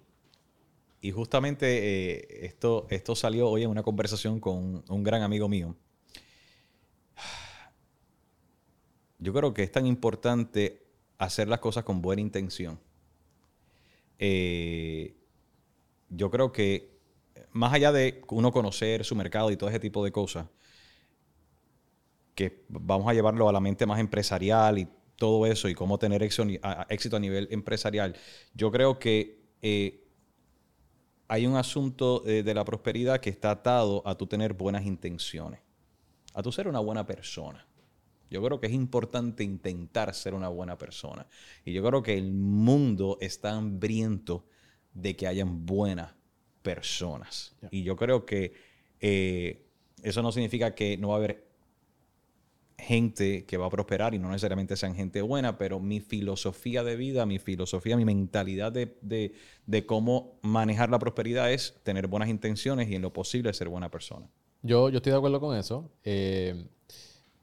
y 1.01 1.11
justamente 1.11 1.67
eh, 1.67 2.47
esto, 2.47 2.87
esto 2.91 3.15
salió 3.15 3.49
hoy 3.49 3.63
en 3.63 3.71
una 3.71 3.83
conversación 3.83 4.41
con 4.41 4.57
un, 4.57 4.85
un 4.89 5.03
gran 5.03 5.23
amigo 5.23 5.49
mío. 5.49 5.75
Yo 9.19 9.33
creo 9.33 9.55
que 9.55 9.63
es 9.63 9.71
tan 9.71 9.87
importante 9.87 10.83
hacer 11.19 11.49
las 11.49 11.61
cosas 11.61 11.85
con 11.85 12.03
buena 12.03 12.21
intención. 12.21 12.79
Eh, 14.25 15.17
yo 16.09 16.31
creo 16.31 16.53
que 16.53 16.93
más 17.51 17.73
allá 17.73 17.91
de 17.91 18.23
uno 18.29 18.53
conocer 18.53 19.05
su 19.05 19.17
mercado 19.17 19.51
y 19.51 19.57
todo 19.57 19.69
ese 19.69 19.81
tipo 19.81 20.05
de 20.05 20.13
cosas, 20.13 20.47
que 22.37 22.65
vamos 22.69 23.09
a 23.09 23.15
llevarlo 23.15 23.49
a 23.49 23.53
la 23.53 23.59
mente 23.61 23.85
más 23.85 23.99
empresarial 23.99 24.79
y 24.79 24.89
todo 25.17 25.45
eso 25.47 25.69
y 25.69 25.75
cómo 25.75 25.99
tener 25.99 26.23
éxito, 26.23 26.47
a- 26.63 27.19
nivel 27.21 27.49
empresarial, 27.51 28.17
yo 28.55 28.71
creo 28.71 28.99
que 29.01 29.41
eh, 29.61 30.05
hay 31.27 31.47
un 31.47 31.57
asunto 31.57 32.23
eh, 32.27 32.45
de 32.45 32.55
la 32.55 32.65
prosperidad 32.65 33.21
que 33.21 33.31
está 33.31 33.51
atado 33.51 34.03
a 34.07 34.17
tu 34.17 34.27
tener 34.29 34.55
buenas 34.55 34.87
intenciones, 34.87 35.61
a 36.33 36.43
tu 36.43 36.53
ser 36.53 36.69
una 36.69 36.79
buena 36.79 37.05
persona. 37.07 37.67
Yo 38.33 38.43
creo 38.43 38.59
que 38.61 38.67
es 38.67 38.73
importante 38.73 39.45
intentar 39.45 40.15
ser 40.15 40.35
una 40.35 40.49
buena 40.49 40.79
persona. 40.79 41.27
Y 41.65 41.73
yo 41.73 41.83
creo 41.85 42.03
que 42.03 42.17
el 42.17 42.33
mundo 42.33 43.19
está 43.21 43.53
hambriento 43.55 44.45
de 44.95 45.15
que 45.17 45.27
hayan 45.27 45.67
buenas 45.67 46.15
personas. 46.63 47.55
Y 47.71 47.83
yo 47.83 47.95
creo 47.97 48.25
que 48.27 48.53
eh, 49.01 49.67
eso 50.03 50.23
no 50.23 50.33
significa 50.33 50.75
que 50.75 50.97
no 50.97 51.09
va 51.09 51.15
a 51.15 51.19
haber 51.19 51.45
gente 52.79 53.45
que 53.45 53.57
va 53.57 53.67
a 53.67 53.71
prosperar 53.71 54.13
y 54.15 54.19
no 54.19 54.29
necesariamente 54.29 54.77
sean 54.77 54.95
gente 54.97 55.23
buena, 55.23 55.57
pero 55.57 55.79
mi 55.79 56.01
filosofía 56.01 56.83
de 56.83 56.97
vida, 56.97 57.27
mi 57.27 57.39
filosofía, 57.39 57.97
mi 57.97 58.05
mentalidad 58.05 58.73
de, 58.73 58.97
de- 59.03 59.35
de 59.67 59.87
cómo 59.87 60.39
manejar 60.43 60.91
la 60.91 60.99
prosperidad 60.99 61.53
es 61.53 61.77
tener 61.85 62.09
buenas 62.09 62.29
intenciones 62.29 62.89
y 62.89 62.97
en 62.97 63.03
lo 63.03 63.13
posible 63.13 63.53
ser 63.53 63.69
buena 63.69 63.89
persona. 63.91 64.29
Yo, 64.63 64.89
yo 64.91 64.97
estoy 64.97 65.13
de 65.13 65.19
acuerdo 65.19 65.39
con 65.41 65.57
eso. 65.57 65.93
Eh, 66.03 66.67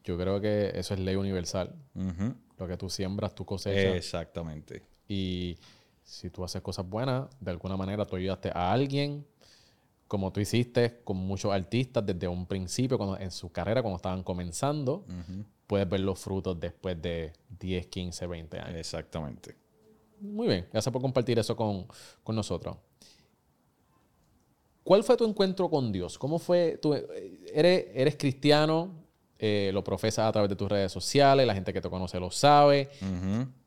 yo 0.09 0.17
creo 0.17 0.41
que 0.41 0.71
eso 0.73 0.95
es 0.95 0.99
ley 0.99 1.15
universal. 1.15 1.75
Lo 2.57 2.67
que 2.67 2.77
tú 2.77 2.89
siembras, 2.89 3.35
tú 3.35 3.45
cosechas. 3.45 3.95
Exactamente. 3.95 4.81
Y 5.07 5.55
si 6.03 6.31
tú 6.31 6.43
haces 6.43 6.63
cosas 6.63 6.89
buenas, 6.89 7.29
de 7.39 7.51
alguna 7.51 7.77
manera 7.77 8.05
tú 8.07 8.15
ayudaste 8.15 8.49
a 8.51 8.71
alguien, 8.71 9.23
como 10.07 10.31
tú 10.31 10.39
hiciste 10.39 11.01
con 11.03 11.17
muchos 11.17 11.53
artistas 11.53 12.03
desde 12.03 12.27
un 12.27 12.47
principio, 12.47 12.97
cuando, 12.97 13.19
en 13.19 13.29
su 13.29 13.51
carrera, 13.51 13.83
cuando 13.83 13.97
estaban 13.97 14.23
comenzando, 14.23 15.05
puedes 15.67 15.87
ver 15.87 15.99
los 15.99 16.17
frutos 16.17 16.59
después 16.59 16.99
de 16.99 17.31
10, 17.59 17.85
15, 17.85 18.25
20 18.25 18.59
años. 18.59 18.77
Exactamente. 18.77 19.55
Muy 20.19 20.47
bien, 20.47 20.67
gracias 20.71 20.91
por 20.91 21.03
compartir 21.03 21.37
eso 21.37 21.55
con, 21.55 21.85
con 22.23 22.35
nosotros. 22.35 22.77
¿Cuál 24.83 25.03
fue 25.03 25.15
tu 25.15 25.25
encuentro 25.25 25.69
con 25.69 25.91
Dios? 25.91 26.17
¿Cómo 26.17 26.39
fue 26.39 26.79
tu... 26.81 26.95
Eres, 26.95 27.85
eres 27.93 28.15
cristiano, 28.17 28.98
eh, 29.41 29.71
lo 29.73 29.85
profesas 29.85 30.27
a 30.27 30.31
través 30.33 30.49
de 30.49 30.57
tus 30.57 30.67
redes 30.67 30.91
sociales, 30.91 31.47
la 31.47 31.53
gente 31.53 31.71
que 31.71 31.79
te 31.79 31.89
conoce 31.89 32.19
lo 32.19 32.29
sabe. 32.29 32.89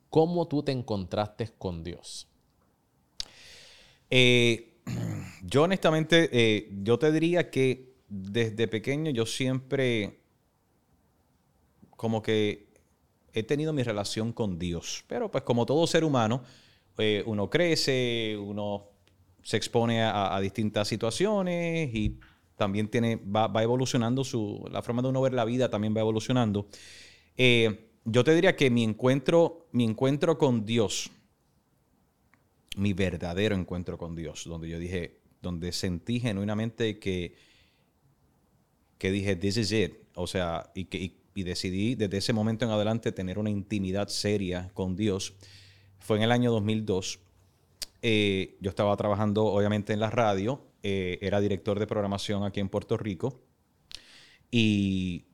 ¿Cómo 0.09 0.47
tú 0.47 0.61
te 0.61 0.71
encontraste 0.71 1.49
con 1.57 1.83
Dios? 1.83 2.27
Eh, 4.11 4.77
yo 5.41 5.63
honestamente, 5.63 6.29
eh, 6.31 6.69
yo 6.83 6.99
te 6.99 7.11
diría 7.11 7.49
que 7.49 7.95
desde 8.07 8.67
pequeño 8.67 9.09
yo 9.09 9.25
siempre 9.25 10.19
como 11.97 12.21
que 12.21 12.67
he 13.33 13.41
tenido 13.41 13.73
mi 13.73 13.81
relación 13.81 14.31
con 14.31 14.59
Dios. 14.59 15.03
Pero 15.07 15.31
pues 15.31 15.43
como 15.43 15.65
todo 15.65 15.87
ser 15.87 16.03
humano, 16.03 16.43
uno 17.25 17.49
crece, 17.49 18.37
uno 18.39 18.89
se 19.41 19.57
expone 19.57 20.03
a, 20.03 20.35
a 20.35 20.39
distintas 20.39 20.87
situaciones 20.87 21.89
y 21.95 22.19
también 22.55 22.87
tiene, 22.89 23.15
va, 23.15 23.47
va 23.47 23.63
evolucionando 23.63 24.23
su, 24.23 24.67
la 24.71 24.81
forma 24.81 25.01
de 25.01 25.09
uno 25.09 25.21
ver 25.21 25.33
la 25.33 25.45
vida 25.45 25.69
también 25.69 25.95
va 25.95 26.01
evolucionando. 26.01 26.67
Eh, 27.37 27.89
yo 28.05 28.23
te 28.23 28.35
diría 28.35 28.55
que 28.55 28.69
mi 28.69 28.83
encuentro, 28.83 29.67
mi 29.71 29.83
encuentro 29.83 30.37
con 30.37 30.65
Dios, 30.65 31.09
mi 32.75 32.93
verdadero 32.93 33.55
encuentro 33.55 33.97
con 33.97 34.15
Dios, 34.15 34.43
donde 34.45 34.69
yo 34.69 34.79
dije, 34.79 35.19
donde 35.41 35.71
sentí 35.71 36.19
genuinamente 36.19 36.99
que, 36.99 37.35
que 38.97 39.11
dije, 39.11 39.35
this 39.35 39.57
is 39.57 39.71
it. 39.71 39.93
O 40.15 40.27
sea, 40.27 40.71
y, 40.75 40.85
que, 40.85 41.15
y, 41.35 41.43
decidí 41.43 41.95
desde 41.95 42.17
ese 42.17 42.33
momento 42.33 42.65
en 42.65 42.71
adelante 42.71 43.11
tener 43.11 43.39
una 43.39 43.49
intimidad 43.49 44.07
seria 44.07 44.69
con 44.73 44.95
Dios. 44.95 45.33
Fue 45.99 46.17
en 46.17 46.23
el 46.23 46.31
año 46.31 46.51
2002. 46.51 47.19
Eh, 48.01 48.57
yo 48.59 48.69
estaba 48.69 48.95
trabajando 48.97 49.45
obviamente 49.45 49.93
en 49.93 49.99
la 49.99 50.09
radio, 50.09 50.61
eh, 50.83 51.17
era 51.21 51.39
director 51.39 51.79
de 51.79 51.87
programación 51.87 52.43
aquí 52.43 52.59
en 52.59 52.69
Puerto 52.69 52.97
Rico 52.97 53.41
y 54.51 55.25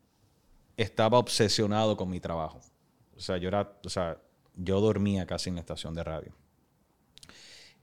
estaba 0.78 1.18
obsesionado 1.18 1.97
con 1.97 2.10
mi 2.10 2.20
trabajo. 2.20 2.62
O 3.18 3.20
sea, 3.20 3.38
yo 3.38 3.50
era, 3.50 3.74
o 3.84 3.89
yo 4.56 4.82
dormía 4.82 5.26
casi 5.26 5.50
en 5.50 5.56
la 5.56 5.62
estación 5.62 5.93
de 5.93 6.04
radio. 6.04 6.34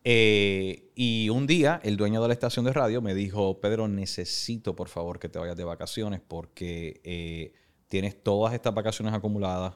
Eh, 0.08 0.92
y 0.94 1.28
un 1.30 1.48
día 1.48 1.80
el 1.82 1.96
dueño 1.96 2.22
de 2.22 2.28
la 2.28 2.34
estación 2.34 2.64
de 2.64 2.72
radio 2.72 3.02
me 3.02 3.12
dijo, 3.12 3.60
Pedro, 3.60 3.88
necesito 3.88 4.76
por 4.76 4.88
favor 4.88 5.18
que 5.18 5.28
te 5.28 5.40
vayas 5.40 5.56
de 5.56 5.64
vacaciones 5.64 6.20
porque 6.26 7.00
eh, 7.02 7.52
tienes 7.88 8.22
todas 8.22 8.54
estas 8.54 8.72
vacaciones 8.72 9.12
acumuladas 9.12 9.74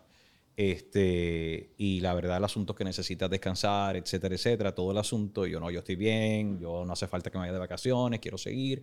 este, 0.60 1.72
y 1.78 2.00
la 2.00 2.12
verdad 2.12 2.36
el 2.36 2.44
asunto 2.44 2.74
es 2.74 2.76
que 2.76 2.84
necesitas 2.84 3.30
descansar, 3.30 3.96
etcétera, 3.96 4.34
etcétera, 4.34 4.74
todo 4.74 4.90
el 4.90 4.98
asunto. 4.98 5.46
Yo 5.46 5.58
no, 5.58 5.70
yo 5.70 5.78
estoy 5.78 5.96
bien, 5.96 6.58
yo 6.58 6.84
no 6.84 6.92
hace 6.92 7.06
falta 7.06 7.30
que 7.30 7.38
me 7.38 7.44
vaya 7.44 7.54
de 7.54 7.58
vacaciones, 7.58 8.20
quiero 8.20 8.36
seguir. 8.36 8.82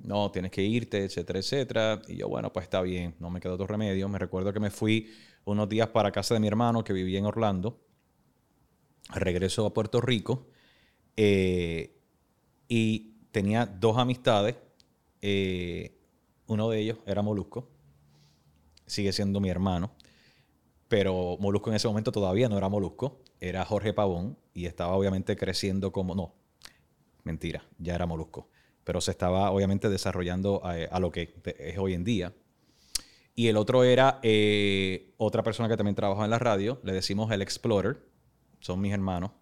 No, 0.00 0.32
tienes 0.32 0.50
que 0.50 0.64
irte, 0.64 1.04
etcétera, 1.04 1.38
etcétera. 1.38 2.02
Y 2.08 2.16
yo, 2.16 2.28
bueno, 2.28 2.52
pues 2.52 2.64
está 2.64 2.82
bien, 2.82 3.14
no 3.20 3.30
me 3.30 3.38
quedó 3.38 3.54
otro 3.54 3.68
remedio. 3.68 4.08
Me 4.08 4.18
recuerdo 4.18 4.52
que 4.52 4.58
me 4.58 4.70
fui 4.70 5.12
unos 5.44 5.68
días 5.68 5.86
para 5.90 6.10
casa 6.10 6.34
de 6.34 6.40
mi 6.40 6.48
hermano 6.48 6.82
que 6.82 6.92
vivía 6.92 7.20
en 7.20 7.26
Orlando 7.26 7.80
regreso 9.10 9.64
a 9.64 9.72
Puerto 9.72 10.00
Rico 10.00 10.48
eh, 11.16 11.96
y 12.66 13.12
tenía 13.30 13.64
dos 13.64 13.96
amistades. 13.96 14.56
Eh, 15.22 15.96
uno 16.48 16.68
de 16.68 16.80
ellos 16.80 16.98
era 17.06 17.22
Molusco, 17.22 17.70
sigue 18.86 19.12
siendo 19.12 19.38
mi 19.38 19.50
hermano, 19.50 19.92
pero 20.94 21.36
Molusco 21.40 21.70
en 21.70 21.74
ese 21.74 21.88
momento 21.88 22.12
todavía 22.12 22.48
no 22.48 22.56
era 22.56 22.68
Molusco, 22.68 23.20
era 23.40 23.64
Jorge 23.64 23.92
Pavón 23.92 24.38
y 24.52 24.66
estaba 24.66 24.94
obviamente 24.94 25.36
creciendo 25.36 25.90
como, 25.90 26.14
no, 26.14 26.36
mentira, 27.24 27.64
ya 27.78 27.96
era 27.96 28.06
Molusco, 28.06 28.48
pero 28.84 29.00
se 29.00 29.10
estaba 29.10 29.50
obviamente 29.50 29.88
desarrollando 29.88 30.62
a, 30.64 31.00
lo 31.00 31.10
que 31.10 31.34
es 31.58 31.78
hoy 31.78 31.94
en 31.94 32.04
día. 32.04 32.32
Y 33.34 33.48
el 33.48 33.56
otro 33.56 33.82
era 33.82 34.20
eh, 34.22 35.12
otra 35.16 35.42
persona 35.42 35.68
que 35.68 35.76
también 35.76 35.96
trabajaba 35.96 36.26
en 36.26 36.30
la 36.30 36.38
radio, 36.38 36.78
le 36.84 36.92
decimos 36.92 37.32
el 37.32 37.42
Explorer, 37.42 37.98
son 38.60 38.80
mis 38.80 38.92
hermanos. 38.92 39.32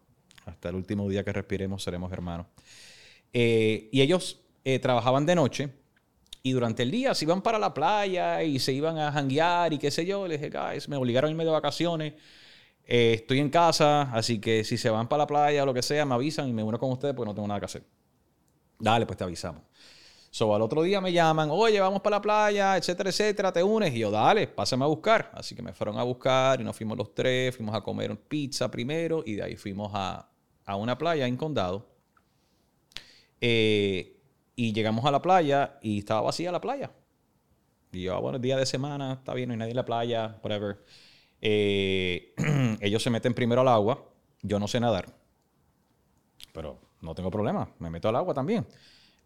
Hasta 0.46 0.70
el 0.70 0.74
último 0.74 1.06
día 1.10 1.22
que 1.22 1.34
respiremos 1.34 1.82
seremos 1.82 2.10
hermanos. 2.12 2.46
Eh, 3.34 3.90
y 3.92 4.00
ellos 4.00 4.40
eh, 4.64 4.78
trabajaban 4.78 5.26
de 5.26 5.34
noche 5.34 5.68
y 6.42 6.52
durante 6.52 6.82
el 6.82 6.90
día 6.90 7.14
se 7.14 7.24
iban 7.24 7.42
para 7.42 7.58
la 7.58 7.72
playa 7.72 8.42
y 8.42 8.58
se 8.58 8.72
iban 8.72 8.98
a 8.98 9.12
janguear 9.12 9.72
y 9.72 9.78
qué 9.78 9.90
sé 9.90 10.04
yo. 10.04 10.26
Les 10.26 10.40
dije, 10.40 10.50
guys, 10.50 10.88
me 10.88 10.96
obligaron 10.96 11.28
a 11.28 11.30
irme 11.30 11.44
de 11.44 11.50
vacaciones. 11.50 12.14
Eh, 12.84 13.14
estoy 13.14 13.38
en 13.38 13.48
casa, 13.48 14.02
así 14.12 14.40
que 14.40 14.64
si 14.64 14.76
se 14.76 14.90
van 14.90 15.08
para 15.08 15.22
la 15.22 15.26
playa 15.26 15.62
o 15.62 15.66
lo 15.66 15.74
que 15.74 15.82
sea, 15.82 16.04
me 16.04 16.14
avisan 16.14 16.48
y 16.48 16.52
me 16.52 16.64
uno 16.64 16.78
con 16.78 16.90
ustedes 16.90 17.14
porque 17.14 17.28
no 17.28 17.34
tengo 17.34 17.46
nada 17.46 17.60
que 17.60 17.66
hacer. 17.66 17.84
Dale, 18.78 19.06
pues 19.06 19.16
te 19.16 19.24
avisamos. 19.24 19.62
So, 20.30 20.54
al 20.54 20.62
otro 20.62 20.82
día 20.82 21.00
me 21.00 21.12
llaman, 21.12 21.50
oye, 21.52 21.78
vamos 21.78 22.00
para 22.00 22.16
la 22.16 22.22
playa, 22.22 22.76
etcétera, 22.76 23.10
etcétera, 23.10 23.52
te 23.52 23.62
unes. 23.62 23.94
Y 23.94 24.00
yo, 24.00 24.10
dale, 24.10 24.48
pásame 24.48 24.84
a 24.84 24.88
buscar. 24.88 25.30
Así 25.34 25.54
que 25.54 25.62
me 25.62 25.72
fueron 25.72 25.98
a 25.98 26.02
buscar 26.02 26.60
y 26.60 26.64
nos 26.64 26.74
fuimos 26.74 26.96
los 26.96 27.14
tres, 27.14 27.54
fuimos 27.54 27.76
a 27.76 27.82
comer 27.82 28.18
pizza 28.18 28.70
primero 28.70 29.22
y 29.24 29.34
de 29.34 29.42
ahí 29.42 29.56
fuimos 29.56 29.92
a, 29.94 30.28
una 30.74 30.96
playa 30.96 31.26
en 31.26 31.36
Condado. 31.36 31.86
Eh, 33.40 34.21
y 34.62 34.72
llegamos 34.72 35.04
a 35.04 35.10
la 35.10 35.20
playa 35.20 35.78
y 35.82 35.98
estaba 35.98 36.20
vacía 36.20 36.52
la 36.52 36.60
playa. 36.60 36.92
Y 37.90 38.02
yo, 38.02 38.14
ah, 38.14 38.20
bueno, 38.20 38.38
día 38.38 38.56
de 38.56 38.64
semana, 38.64 39.14
está 39.14 39.34
bien, 39.34 39.48
no 39.48 39.54
hay 39.54 39.58
nadie 39.58 39.72
en 39.72 39.76
la 39.76 39.84
playa, 39.84 40.38
whatever. 40.40 40.84
Eh, 41.40 42.32
ellos 42.80 43.02
se 43.02 43.10
meten 43.10 43.34
primero 43.34 43.62
al 43.62 43.68
agua, 43.68 44.04
yo 44.40 44.60
no 44.60 44.68
sé 44.68 44.78
nadar, 44.78 45.12
pero 46.52 46.78
no 47.00 47.12
tengo 47.12 47.28
problema, 47.28 47.68
me 47.80 47.90
meto 47.90 48.08
al 48.08 48.14
agua 48.14 48.34
también. 48.34 48.64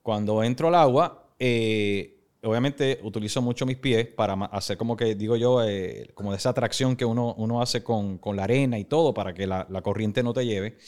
Cuando 0.02 0.42
entro 0.42 0.68
al 0.68 0.74
agua, 0.76 1.28
eh, 1.38 2.18
obviamente 2.42 2.98
utilizo 3.02 3.42
mucho 3.42 3.66
mis 3.66 3.76
pies 3.76 4.06
para 4.06 4.32
hacer 4.46 4.78
como 4.78 4.96
que, 4.96 5.16
digo 5.16 5.36
yo, 5.36 5.62
eh, 5.62 6.12
como 6.14 6.30
de 6.30 6.38
esa 6.38 6.48
atracción 6.48 6.96
que 6.96 7.04
uno, 7.04 7.34
uno 7.36 7.60
hace 7.60 7.84
con, 7.84 8.18
la 8.32 8.44
arena 8.44 8.78
y 8.78 8.86
todo 8.86 9.12
para 9.12 9.34
que 9.34 9.46
la, 9.46 9.66
corriente 9.82 10.22
no 10.22 10.32
te 10.32 10.46
lleve. 10.46 10.78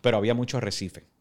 Pero 0.00 0.16
había 0.16 0.34
mucho 0.34 0.58
arrecife. 0.58 1.13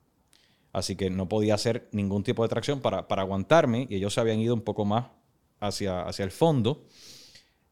Así 0.74 0.96
que 0.96 1.10
no 1.12 1.30
podía 1.30 1.54
hacer 1.54 1.88
ningún 1.92 2.24
tipo 2.24 2.44
de 2.44 2.50
tracción 2.50 2.82
para, 2.82 3.08
para 3.08 3.22
aguantarme 3.22 3.88
y 3.90 3.96
ellos 3.96 4.14
se 4.14 4.20
habían 4.20 4.40
ido 4.40 4.56
un 4.56 4.62
poco 4.62 4.84
más 4.86 5.06
hacia, 5.60 6.02
hacia 6.02 6.26
el 6.26 6.32
fondo. 6.32 6.88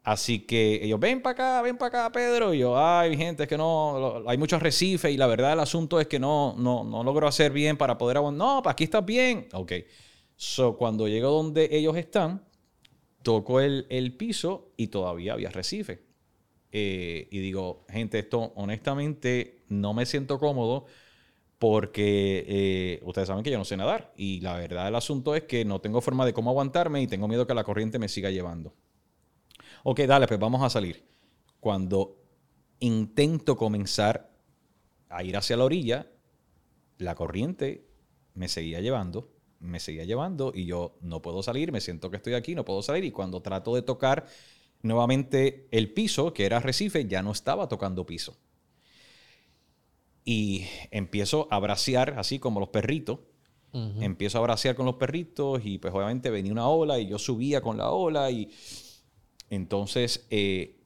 Así 0.03 0.39
que 0.39 0.79
ellos, 0.83 0.99
ven 0.99 1.21
para 1.21 1.33
acá, 1.33 1.61
ven 1.61 1.77
para 1.77 2.05
acá, 2.05 2.11
Pedro. 2.11 2.53
Y 2.53 2.59
yo, 2.59 2.77
ay, 2.77 3.17
gente, 3.17 3.43
es 3.43 3.49
que 3.49 3.57
no, 3.57 4.23
hay 4.27 4.37
mucho 4.37 4.55
arrecife 4.55 5.11
y 5.11 5.17
la 5.17 5.27
verdad 5.27 5.53
el 5.53 5.59
asunto 5.59 5.99
es 5.99 6.07
que 6.07 6.19
no, 6.19 6.55
no, 6.57 6.83
no 6.83 7.03
logro 7.03 7.27
hacer 7.27 7.51
bien 7.51 7.75
para 7.75 7.97
poder 7.97 8.17
aguantar. 8.17 8.37
No, 8.39 8.61
aquí 8.65 8.85
estás 8.85 9.05
bien. 9.05 9.47
Ok. 9.53 9.73
So, 10.35 10.77
cuando 10.77 11.07
llego 11.07 11.29
donde 11.29 11.69
ellos 11.71 11.95
están, 11.97 12.43
toco 13.23 13.59
el, 13.59 14.15
piso 14.17 14.73
y 14.77 14.87
todavía 14.87 15.33
había 15.33 15.49
arrecife. 15.49 16.03
Eh, 16.71 17.27
y 17.31 17.39
digo, 17.39 17.85
gente, 17.89 18.19
esto 18.19 18.53
honestamente 18.55 19.63
no 19.69 19.93
me 19.93 20.05
siento 20.05 20.39
cómodo 20.39 20.85
porque 21.61 22.43
eh, 22.47 23.01
ustedes 23.03 23.27
saben 23.27 23.43
que 23.43 23.51
yo 23.51 23.59
no 23.59 23.65
sé 23.65 23.77
nadar. 23.77 24.11
Y 24.17 24.41
la 24.41 24.55
verdad 24.55 24.87
el 24.87 24.95
asunto 24.95 25.35
es 25.35 25.43
que 25.43 25.63
no 25.63 25.79
tengo 25.79 26.01
forma 26.01 26.25
de 26.25 26.33
cómo 26.33 26.49
aguantarme 26.49 27.03
y 27.03 27.07
tengo 27.07 27.27
miedo 27.27 27.45
que 27.45 27.53
la 27.53 27.63
corriente 27.63 27.99
me 27.99 28.09
siga 28.09 28.31
llevando. 28.31 28.73
Ok, 29.83 29.99
dale, 29.99 30.25
pues 30.25 30.39
vamos 30.39 30.63
a 30.63 30.71
salir. 30.71 31.05
Cuando 31.59 32.17
intento 32.79 33.55
comenzar 33.57 34.31
a 35.07 35.23
ir 35.23 35.37
hacia 35.37 35.55
la 35.55 35.65
orilla, 35.65 36.07
la 36.97 37.13
corriente 37.13 37.85
me 38.33 38.47
seguía 38.47 38.81
llevando, 38.81 39.29
me 39.59 39.79
seguía 39.79 40.05
llevando 40.05 40.53
y 40.55 40.65
yo 40.65 40.97
no 41.01 41.21
puedo 41.21 41.43
salir, 41.43 41.71
me 41.71 41.79
siento 41.79 42.09
que 42.09 42.17
estoy 42.17 42.33
aquí, 42.33 42.55
no 42.55 42.65
puedo 42.65 42.81
salir 42.81 43.03
y 43.03 43.11
cuando 43.11 43.43
trato 43.43 43.75
de 43.75 43.83
tocar 43.83 44.25
nuevamente 44.81 45.67
el 45.69 45.93
piso, 45.93 46.33
que 46.33 46.47
era 46.47 46.57
arrecife, 46.57 47.05
ya 47.05 47.21
no 47.21 47.31
estaba 47.31 47.67
tocando 47.67 48.03
piso. 48.03 48.35
Y 50.23 50.65
empiezo 50.91 51.47
a 51.51 51.59
bracear 51.59 52.19
así 52.19 52.39
como 52.39 52.59
los 52.59 52.69
perritos. 52.69 53.19
Empiezo 54.01 54.37
a 54.37 54.41
bracear 54.41 54.75
con 54.75 54.85
los 54.85 54.95
perritos 54.95 55.61
y 55.63 55.77
pues 55.77 55.93
obviamente 55.93 56.29
venía 56.29 56.51
una 56.51 56.67
ola 56.67 56.99
y 56.99 57.07
yo 57.07 57.17
subía 57.17 57.61
con 57.61 57.77
la 57.77 57.91
ola 57.91 58.29
y 58.29 58.51
entonces, 59.51 60.25
eh, 60.29 60.77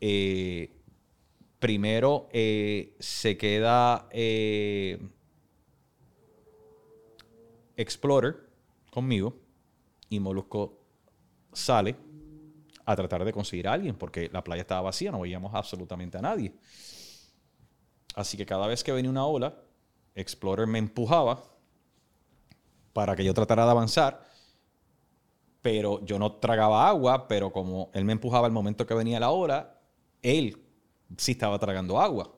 eh, 0.00 0.76
primero 1.60 2.28
eh, 2.32 2.96
se 2.98 3.38
queda 3.38 4.08
Explorer 7.76 8.36
conmigo 8.90 9.36
y 10.08 10.18
Molusco 10.18 10.80
sale 11.52 11.94
a 12.84 12.96
tratar 12.96 13.24
de 13.24 13.32
conseguir 13.32 13.68
a 13.68 13.74
alguien 13.74 13.94
porque 13.94 14.28
la 14.32 14.42
playa 14.42 14.62
estaba 14.62 14.80
vacía, 14.82 15.12
no 15.12 15.20
veíamos 15.20 15.54
absolutamente 15.54 16.18
a 16.18 16.22
nadie. 16.22 16.52
Así 18.14 18.36
que 18.36 18.46
cada 18.46 18.66
vez 18.66 18.84
que 18.84 18.92
venía 18.92 19.10
una 19.10 19.26
ola, 19.26 19.56
Explorer 20.14 20.66
me 20.66 20.78
empujaba 20.78 21.42
para 22.92 23.16
que 23.16 23.24
yo 23.24 23.32
tratara 23.32 23.64
de 23.64 23.70
avanzar 23.70 24.32
pero 25.62 26.04
yo 26.04 26.18
no 26.18 26.32
tragaba 26.32 26.88
agua, 26.88 27.28
pero 27.28 27.52
como 27.52 27.90
él 27.94 28.04
me 28.04 28.12
empujaba 28.12 28.46
al 28.46 28.52
momento 28.52 28.84
que 28.84 28.94
venía 28.94 29.20
la 29.20 29.30
hora, 29.30 29.80
él 30.20 30.60
sí 31.16 31.32
estaba 31.32 31.58
tragando 31.58 32.00
agua. 32.00 32.34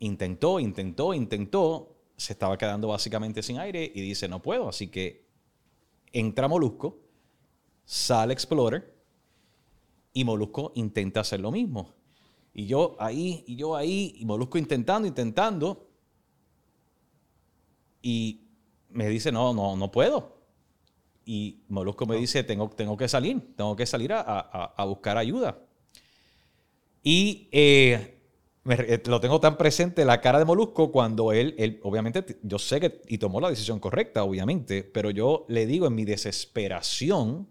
Intentó, 0.00 0.58
intentó, 0.58 1.14
intentó, 1.14 1.96
se 2.16 2.32
estaba 2.32 2.58
quedando 2.58 2.88
básicamente 2.88 3.42
sin 3.42 3.58
aire 3.58 3.90
y 3.94 4.00
dice, 4.00 4.28
no 4.28 4.42
puedo, 4.42 4.68
así 4.68 4.88
que 4.88 5.24
entra 6.12 6.48
Molusco, 6.48 6.98
sale 7.84 8.32
Explorer 8.32 8.92
y 10.12 10.24
Molusco 10.24 10.72
intenta 10.74 11.20
hacer 11.20 11.38
lo 11.38 11.52
mismo. 11.52 11.94
Y 12.54 12.66
yo 12.66 12.96
ahí, 12.98 13.44
y 13.46 13.56
yo 13.56 13.76
ahí, 13.76 14.14
y 14.18 14.24
Molusco 14.24 14.58
intentando, 14.58 15.08
intentando. 15.08 15.88
Y 18.02 18.42
me 18.90 19.08
dice, 19.08 19.32
no, 19.32 19.54
no, 19.54 19.76
no 19.76 19.90
puedo. 19.90 20.36
Y 21.24 21.62
Molusco 21.68 22.04
me 22.06 22.16
dice, 22.16 22.42
tengo, 22.44 22.68
tengo 22.70 22.96
que 22.96 23.08
salir, 23.08 23.54
tengo 23.56 23.76
que 23.76 23.86
salir 23.86 24.12
a, 24.12 24.84
buscar 24.86 25.16
ayuda. 25.16 25.58
Y 27.02 27.48
eh, 27.52 28.20
eh, 28.64 29.02
lo 29.06 29.20
tengo 29.20 29.40
tan 29.40 29.56
presente 29.56 30.04
la 30.04 30.20
cara 30.20 30.38
de 30.38 30.44
Molusco 30.44 30.92
cuando 30.92 31.32
él, 31.32 31.54
él, 31.58 31.80
obviamente, 31.84 32.38
yo 32.42 32.58
sé 32.58 32.80
que, 32.80 33.02
y 33.08 33.18
tomó 33.18 33.40
la 33.40 33.50
decisión 33.50 33.80
correcta, 33.80 34.24
obviamente, 34.24 34.84
pero 34.84 35.10
yo 35.10 35.46
le 35.48 35.66
digo 35.66 35.86
en 35.86 35.94
mi 35.94 36.04
desesperación, 36.04 37.48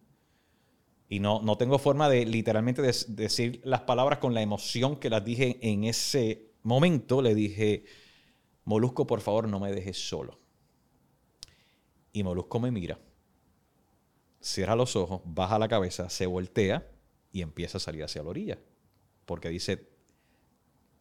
y 1.11 1.19
no, 1.19 1.41
no 1.41 1.57
tengo 1.57 1.77
forma 1.77 2.07
de 2.07 2.25
literalmente 2.25 2.81
decir 2.81 3.59
las 3.65 3.81
palabras 3.81 4.19
con 4.19 4.33
la 4.33 4.41
emoción 4.41 4.95
que 4.95 5.09
las 5.09 5.25
dije 5.25 5.59
en 5.61 5.83
ese 5.83 6.53
momento, 6.63 7.21
le 7.21 7.35
dije, 7.35 7.83
Molusco, 8.63 9.05
por 9.05 9.19
favor, 9.19 9.49
no 9.49 9.59
me 9.59 9.73
dejes 9.73 9.97
solo. 9.97 10.39
Y 12.13 12.23
Molusco 12.23 12.61
me 12.61 12.71
mira 12.71 12.97
cierra 14.39 14.73
los 14.77 14.95
ojos, 14.95 15.19
baja 15.25 15.59
la 15.59 15.67
cabeza, 15.67 16.09
se 16.09 16.25
voltea 16.27 16.89
y 17.33 17.41
empieza 17.41 17.77
a 17.77 17.81
salir 17.81 18.05
hacia 18.05 18.23
la 18.23 18.29
orilla. 18.29 18.57
Porque 19.25 19.49
dice, 19.49 19.89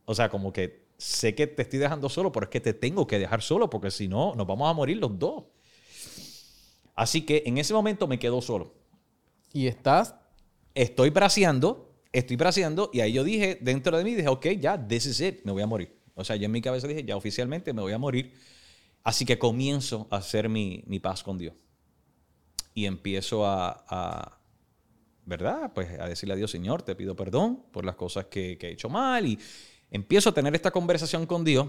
o 0.07 0.15
sea, 0.17 0.29
como 0.29 0.53
que 0.53 0.89
sé 0.99 1.37
que 1.37 1.47
te 1.47 1.63
estoy 1.63 1.79
dejando 1.79 2.09
solo, 2.09 2.33
pero 2.33 2.47
es 2.47 2.51
que 2.51 2.61
te 2.61 2.75
tengo 2.75 3.07
que 3.07 3.21
dejar 3.21 3.43
solo 3.43 3.71
porque 3.71 3.93
si 3.93 4.09
no, 4.09 4.35
nos 4.35 4.49
vamos 4.49 4.69
a 4.69 4.73
morir 4.73 4.97
los 4.97 5.17
dos. 5.17 5.45
Así 6.97 7.25
que 7.25 7.45
en 7.47 7.59
ese 7.59 7.73
momento 7.75 8.09
me 8.09 8.19
quedo 8.19 8.43
solo. 8.43 8.80
Y 9.53 9.67
estás 9.67 10.15
Estoy 10.75 11.11
braceando, 11.11 11.93
estoy 12.13 12.37
braceando, 12.37 12.91
y 12.93 13.01
ahí 13.01 13.13
yo 13.13 13.25
dije, 13.25 13.59
dentro 13.61 13.97
de 13.99 14.05
mí, 14.05 14.15
dije, 14.15 14.29
ok, 14.29 14.47
ya, 14.61 14.87
this 14.87 15.07
is 15.07 15.21
it, 15.21 15.45
me 15.45 15.53
voy 15.53 15.63
a 15.63 15.67
morir. 15.67 15.99
O 16.15 16.25
sea, 16.25 16.37
yo 16.37 16.45
en 16.45 16.53
mi 16.53 16.63
cabeza 16.63 16.87
dije, 16.87 17.05
ya 17.05 17.17
oficialmente 17.17 17.73
me 17.73 17.83
voy 17.83 17.93
a 17.93 17.99
morir. 17.99 18.33
Así 19.03 19.25
que 19.25 19.39
comienzo 19.39 20.07
a 20.11 20.17
hacer 20.19 20.49
mi, 20.49 20.85
mi 20.87 21.01
paz 21.01 21.23
con 21.23 21.39
Dios. 21.39 21.55
Y 22.73 22.85
empiezo 22.85 23.45
a, 23.45 23.85
a, 23.89 24.39
¿verdad? 25.25 25.73
Pues 25.75 25.99
a 25.99 26.07
decirle 26.07 26.35
a 26.35 26.37
Dios, 26.37 26.51
Señor, 26.51 26.83
te 26.83 26.95
pido 26.95 27.17
perdón 27.17 27.65
por 27.73 27.85
las 27.85 27.97
cosas 27.97 28.27
que, 28.27 28.57
que 28.59 28.69
he 28.69 28.73
hecho 28.73 28.89
mal. 28.89 29.27
Y 29.27 29.39
empiezo 29.91 30.31
a 30.31 30.35
tener 30.35 30.55
esta 30.55 30.71
conversación 30.71 31.27
con 31.27 31.45
Dios. 31.45 31.69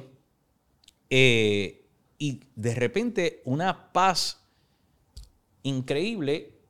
eh, 1.10 1.78
y 2.20 2.40
de 2.56 2.76
repente 2.76 3.42
una 3.46 3.92
paz 3.92 4.40
increíble 5.64 6.61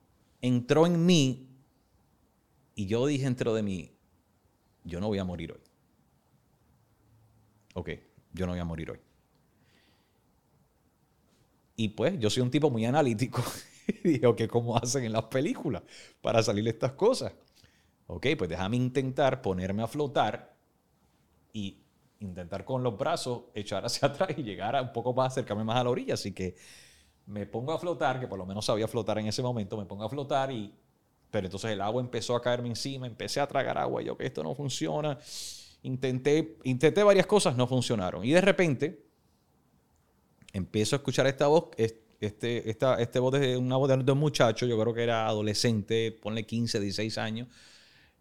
entró 0.41 0.85
en 0.85 1.05
mí 1.05 1.47
y 2.75 2.87
yo 2.87 3.05
dije 3.05 3.25
dentro 3.25 3.53
de 3.53 3.63
mí, 3.63 3.91
yo 4.83 4.99
no 4.99 5.07
voy 5.07 5.19
a 5.19 5.23
morir 5.23 5.53
hoy. 5.53 5.61
Ok, 7.73 7.89
yo 8.33 8.45
no 8.45 8.53
voy 8.53 8.59
a 8.59 8.65
morir 8.65 8.91
hoy. 8.91 8.99
Y 11.75 11.89
pues 11.89 12.19
yo 12.19 12.29
soy 12.29 12.43
un 12.43 12.51
tipo 12.51 12.69
muy 12.69 12.85
analítico. 12.85 13.43
y 14.03 14.09
dije, 14.09 14.27
ok, 14.27 14.47
¿cómo 14.47 14.77
hacen 14.77 15.03
en 15.03 15.13
las 15.13 15.23
películas 15.25 15.83
para 16.21 16.43
salir 16.43 16.67
estas 16.67 16.93
cosas? 16.93 17.33
Ok, 18.07 18.27
pues 18.37 18.49
déjame 18.49 18.77
intentar 18.77 19.41
ponerme 19.41 19.83
a 19.83 19.87
flotar 19.87 20.55
y 21.53 21.81
intentar 22.19 22.65
con 22.65 22.83
los 22.83 22.97
brazos 22.97 23.43
echar 23.53 23.85
hacia 23.85 24.07
atrás 24.09 24.29
y 24.37 24.43
llegar 24.43 24.75
a 24.75 24.81
un 24.81 24.91
poco 24.91 25.13
más, 25.13 25.33
acercarme 25.33 25.63
más 25.63 25.77
a 25.77 25.83
la 25.83 25.89
orilla. 25.89 26.13
Así 26.15 26.33
que 26.33 26.55
me 27.27 27.45
pongo 27.45 27.73
a 27.73 27.79
flotar, 27.79 28.19
que 28.19 28.27
por 28.27 28.37
lo 28.39 28.45
menos 28.45 28.65
sabía 28.65 28.87
flotar 28.87 29.17
en 29.19 29.27
ese 29.27 29.41
momento, 29.41 29.77
me 29.77 29.85
pongo 29.85 30.03
a 30.03 30.09
flotar 30.09 30.51
y... 30.51 30.73
Pero 31.31 31.47
entonces 31.47 31.71
el 31.71 31.81
agua 31.81 32.01
empezó 32.01 32.35
a 32.35 32.41
caerme 32.41 32.67
encima, 32.69 33.07
empecé 33.07 33.39
a 33.39 33.47
tragar 33.47 33.77
agua, 33.77 34.01
yo 34.01 34.17
que 34.17 34.25
esto 34.25 34.43
no 34.43 34.53
funciona. 34.53 35.17
Intenté, 35.83 36.57
intenté 36.65 37.03
varias 37.03 37.25
cosas, 37.25 37.55
no 37.55 37.67
funcionaron. 37.67 38.25
Y 38.25 38.31
de 38.31 38.41
repente 38.41 39.05
empiezo 40.53 40.95
a 40.95 40.97
escuchar 40.97 41.27
esta 41.27 41.47
voz, 41.47 41.65
es- 41.77 41.95
este, 42.19 42.69
esta, 42.69 43.01
este 43.01 43.19
voz 43.19 43.33
de 43.39 43.57
una 43.57 43.77
voz 43.77 43.89
de 44.05 44.11
un 44.11 44.17
muchacho, 44.19 44.65
yo 44.67 44.79
creo 44.79 44.93
que 44.93 45.03
era 45.03 45.25
adolescente, 45.27 46.11
ponle 46.11 46.45
15, 46.45 46.79
16 46.79 47.17
años, 47.17 47.47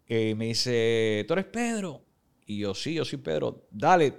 me 0.09 0.45
dice, 0.47 1.23
¿tú 1.27 1.33
eres 1.33 1.45
Pedro? 1.45 2.01
Y 2.45 2.59
yo, 2.59 2.73
sí, 2.73 2.93
yo 2.95 3.05
soy 3.05 3.19
Pedro, 3.19 3.67
dale, 3.71 4.13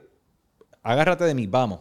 agárrate 0.82 1.24
de 1.24 1.34
mí, 1.34 1.46
vamos. 1.46 1.80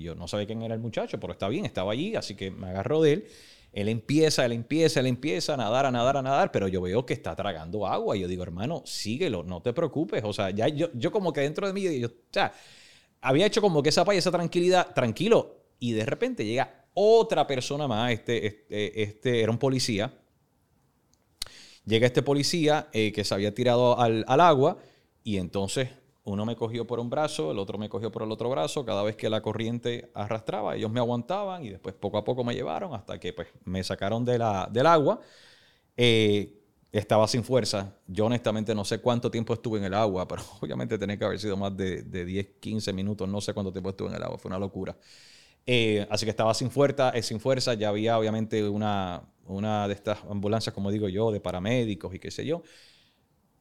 Yo 0.00 0.14
no 0.14 0.28
sabía 0.28 0.46
quién 0.46 0.62
era 0.62 0.74
el 0.74 0.80
muchacho, 0.80 1.18
pero 1.20 1.32
está 1.32 1.48
bien, 1.48 1.64
estaba 1.64 1.92
allí, 1.92 2.16
así 2.16 2.34
que 2.34 2.50
me 2.50 2.68
agarro 2.68 3.02
de 3.02 3.12
él. 3.12 3.26
Él 3.72 3.88
empieza, 3.88 4.44
él 4.44 4.52
empieza, 4.52 5.00
él 5.00 5.06
empieza 5.06 5.54
a 5.54 5.56
nadar, 5.56 5.86
a 5.86 5.90
nadar, 5.92 6.16
a 6.16 6.22
nadar, 6.22 6.50
pero 6.50 6.66
yo 6.66 6.80
veo 6.80 7.06
que 7.06 7.14
está 7.14 7.36
tragando 7.36 7.86
agua. 7.86 8.16
Y 8.16 8.20
yo 8.20 8.28
digo, 8.28 8.42
hermano, 8.42 8.82
síguelo, 8.84 9.44
no 9.44 9.62
te 9.62 9.72
preocupes. 9.72 10.22
O 10.24 10.32
sea, 10.32 10.50
ya 10.50 10.66
yo, 10.68 10.88
yo 10.94 11.12
como 11.12 11.32
que 11.32 11.42
dentro 11.42 11.66
de 11.66 11.72
mí, 11.72 12.00
yo, 12.00 12.08
o 12.08 12.32
sea, 12.32 12.52
había 13.20 13.46
hecho 13.46 13.60
como 13.60 13.82
que 13.82 13.90
esa 13.90 14.04
paz 14.04 14.16
esa 14.16 14.32
tranquilidad, 14.32 14.92
tranquilo. 14.92 15.56
Y 15.78 15.92
de 15.92 16.04
repente 16.04 16.44
llega 16.44 16.86
otra 16.94 17.46
persona 17.46 17.86
más, 17.86 18.12
este, 18.12 18.46
este, 18.46 19.02
este 19.02 19.40
era 19.40 19.52
un 19.52 19.58
policía. 19.58 20.12
Llega 21.86 22.06
este 22.06 22.22
policía 22.22 22.88
eh, 22.92 23.12
que 23.12 23.24
se 23.24 23.34
había 23.34 23.54
tirado 23.54 23.98
al 23.98 24.24
agua 24.40 24.78
y 25.22 25.36
entonces 25.38 25.88
uno 26.24 26.44
me 26.44 26.54
cogió 26.56 26.86
por 26.86 27.00
un 27.00 27.08
brazo, 27.10 27.50
el 27.50 27.58
otro 27.58 27.78
me 27.78 27.88
cogió 27.88 28.10
por 28.12 28.22
el 28.22 28.30
otro 28.30 28.50
brazo. 28.50 28.84
Cada 28.84 29.02
vez 29.02 29.16
que 29.16 29.30
la 29.30 29.40
corriente 29.40 30.10
arrastraba, 30.14 30.76
ellos 30.76 30.90
me 30.90 31.00
aguantaban 31.00 31.64
y 31.64 31.70
después 31.70 31.94
poco 31.94 32.18
a 32.18 32.24
poco 32.24 32.44
me 32.44 32.54
llevaron 32.54 32.94
hasta 32.94 33.18
que 33.18 33.32
pues, 33.32 33.48
me 33.64 33.82
sacaron 33.82 34.24
de 34.24 34.38
la, 34.38 34.68
del 34.70 34.86
agua. 34.86 35.20
Eh, 35.96 36.56
estaba 36.92 37.26
sin 37.28 37.44
fuerza. 37.44 37.94
Yo 38.06 38.26
honestamente 38.26 38.74
no 38.74 38.84
sé 38.84 39.00
cuánto 39.00 39.30
tiempo 39.30 39.54
estuve 39.54 39.78
en 39.78 39.84
el 39.84 39.94
agua, 39.94 40.26
pero 40.28 40.42
obviamente 40.60 40.98
tenía 40.98 41.16
que 41.18 41.24
haber 41.24 41.38
sido 41.38 41.56
más 41.56 41.76
de, 41.76 42.02
de 42.02 42.24
10, 42.24 42.46
15 42.60 42.92
minutos. 42.92 43.28
No 43.28 43.40
sé 43.40 43.54
cuánto 43.54 43.72
tiempo 43.72 43.90
estuve 43.90 44.08
en 44.08 44.16
el 44.16 44.22
agua. 44.22 44.38
Fue 44.38 44.48
una 44.48 44.58
locura. 44.58 44.96
Eh, 45.66 46.06
así 46.10 46.26
que 46.26 46.30
estaba 46.30 46.54
sin 46.54 46.70
fuerza, 46.70 47.10
eh, 47.10 47.22
sin 47.22 47.40
fuerza. 47.40 47.74
Ya 47.74 47.88
había 47.88 48.18
obviamente 48.18 48.66
una, 48.68 49.22
una 49.46 49.88
de 49.88 49.94
estas 49.94 50.18
ambulancias, 50.28 50.74
como 50.74 50.90
digo 50.90 51.08
yo, 51.08 51.30
de 51.32 51.40
paramédicos 51.40 52.14
y 52.14 52.18
qué 52.18 52.30
sé 52.30 52.44
yo. 52.44 52.62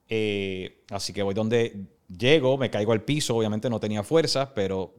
Eh, 0.07 0.83
así 0.89 1.13
que 1.13 1.21
voy 1.21 1.35
donde 1.35 1.87
llego, 2.15 2.57
me 2.57 2.69
caigo 2.69 2.91
al 2.91 3.03
piso, 3.03 3.35
obviamente 3.35 3.69
no 3.69 3.79
tenía 3.79 4.03
fuerza, 4.03 4.53
pero 4.53 4.95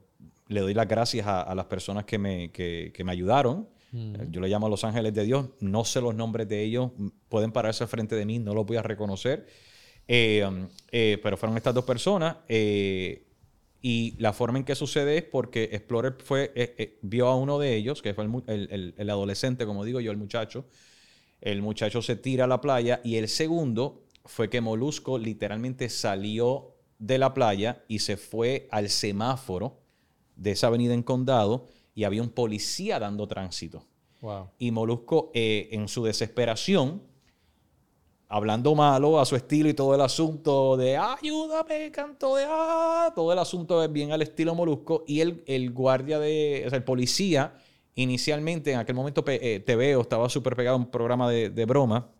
le 0.49 0.61
doy 0.61 0.75
las 0.75 0.89
gracias 0.89 1.27
a, 1.27 1.43
a 1.43 1.55
las 1.55 1.67
personas 1.67 2.05
que 2.05 2.19
me, 2.19 2.51
que, 2.51 2.93
que 2.95 3.05
me 3.05 3.13
ayudaron. 3.13 3.69
Eh, 3.93 4.27
Yo 4.31 4.41
le 4.41 4.49
llamo 4.49 4.67
a 4.67 4.71
los 4.71 4.85
ángeles 4.85 5.13
de 5.15 5.25
Dios, 5.25 5.49
no 5.61 5.85
sé 5.85 6.01
los 6.01 6.15
nombres 6.15 6.49
de 6.49 6.63
ellos, 6.63 6.91
pueden 7.29 7.51
pararse 7.53 7.83
al 7.85 7.89
frente 7.89 8.15
de 8.15 8.25
mí, 8.25 8.39
no 8.39 8.55
los 8.55 8.65
voy 8.67 8.77
a 8.77 8.83
reconocer. 8.83 9.47
Eh, 10.09 10.45
um, 10.47 10.69
eh, 10.91 11.19
pero 11.23 11.37
fueron 11.37 11.57
estas 11.57 11.75
dos 11.75 11.85
personas. 11.85 12.37
eh, 12.49 13.27
y 13.83 14.15
la 14.19 14.35
forma 14.35 14.59
en 14.59 14.65
que 14.65 14.75
sucede 14.75 15.17
es 15.17 15.23
porque 15.25 15.71
Explorer 15.73 16.15
fue, 16.23 16.53
eh, 16.55 16.75
eh, 16.77 16.99
vio 17.01 17.29
a 17.29 17.37
uno 17.37 17.59
de 17.59 17.75
ellos, 17.77 18.03
que 18.03 18.13
fue 18.13 18.25
el- 18.27 18.69
el- 18.71 18.95
el 18.99 19.11
adolescente, 19.11 19.65
como 19.65 19.87
digo 19.87 20.01
yo, 20.01 20.11
el 20.11 20.19
muchacho. 20.19 20.67
El 21.41 21.63
muchacho 21.63 22.03
se 22.03 22.15
tira 22.17 22.45
a 22.45 22.47
la 22.47 22.61
playa 22.61 23.01
y 23.03 23.17
el 23.17 23.27
segundo 23.29 24.05
fue 24.27 24.51
que 24.51 24.61
Molusco 24.61 25.17
literalmente 25.19 25.89
salió 25.89 26.75
de 27.01 27.19
la 27.19 27.35
playa 27.35 27.83
y 27.89 27.99
se 27.99 28.17
fue 28.17 28.69
al 28.71 28.89
semáforo 28.91 29.81
de 30.37 30.53
esa 30.53 30.69
avenida 30.69 30.95
en 30.95 31.03
Condado 31.03 31.67
y 31.95 32.05
había 32.05 32.23
un 32.23 32.31
policía 32.31 33.01
dando 33.01 33.27
tránsito. 33.27 33.85
Wow. 34.21 34.51
Y 34.59 34.71
Molusco, 34.71 35.33
eh, 35.35 35.71
en 35.73 35.89
su 35.89 36.05
desesperación, 36.05 37.03
hablando 38.29 38.75
malo 38.75 39.19
a 39.19 39.25
su 39.25 39.35
estilo 39.35 39.69
y 39.71 39.75
todo 39.75 39.95
el 39.95 40.03
asunto 40.03 40.77
de 40.77 40.97
ayúdame, 40.99 41.91
canto 41.91 42.37
de 42.37 42.45
ah, 42.47 43.11
todo 43.15 43.33
el 43.33 43.39
asunto 43.39 43.83
es 43.83 43.91
bien 43.91 44.13
al 44.13 44.21
estilo 44.23 44.55
Molusco. 44.55 45.05
Y 45.07 45.21
el, 45.21 45.43
el 45.47 45.73
guardia 45.73 46.19
de, 46.19 46.65
o 46.67 46.69
sea, 46.69 46.77
el 46.77 46.85
policía, 46.85 47.55
inicialmente 47.95 48.73
en 48.73 48.79
aquel 48.79 48.95
momento 48.95 49.25
eh, 49.27 49.61
TVO 49.61 50.03
estaba 50.03 50.29
súper 50.29 50.55
pegado 50.55 50.77
a 50.77 50.79
un 50.79 50.91
programa 50.91 51.31
de, 51.31 51.49
de 51.49 51.65
broma. 51.65 52.11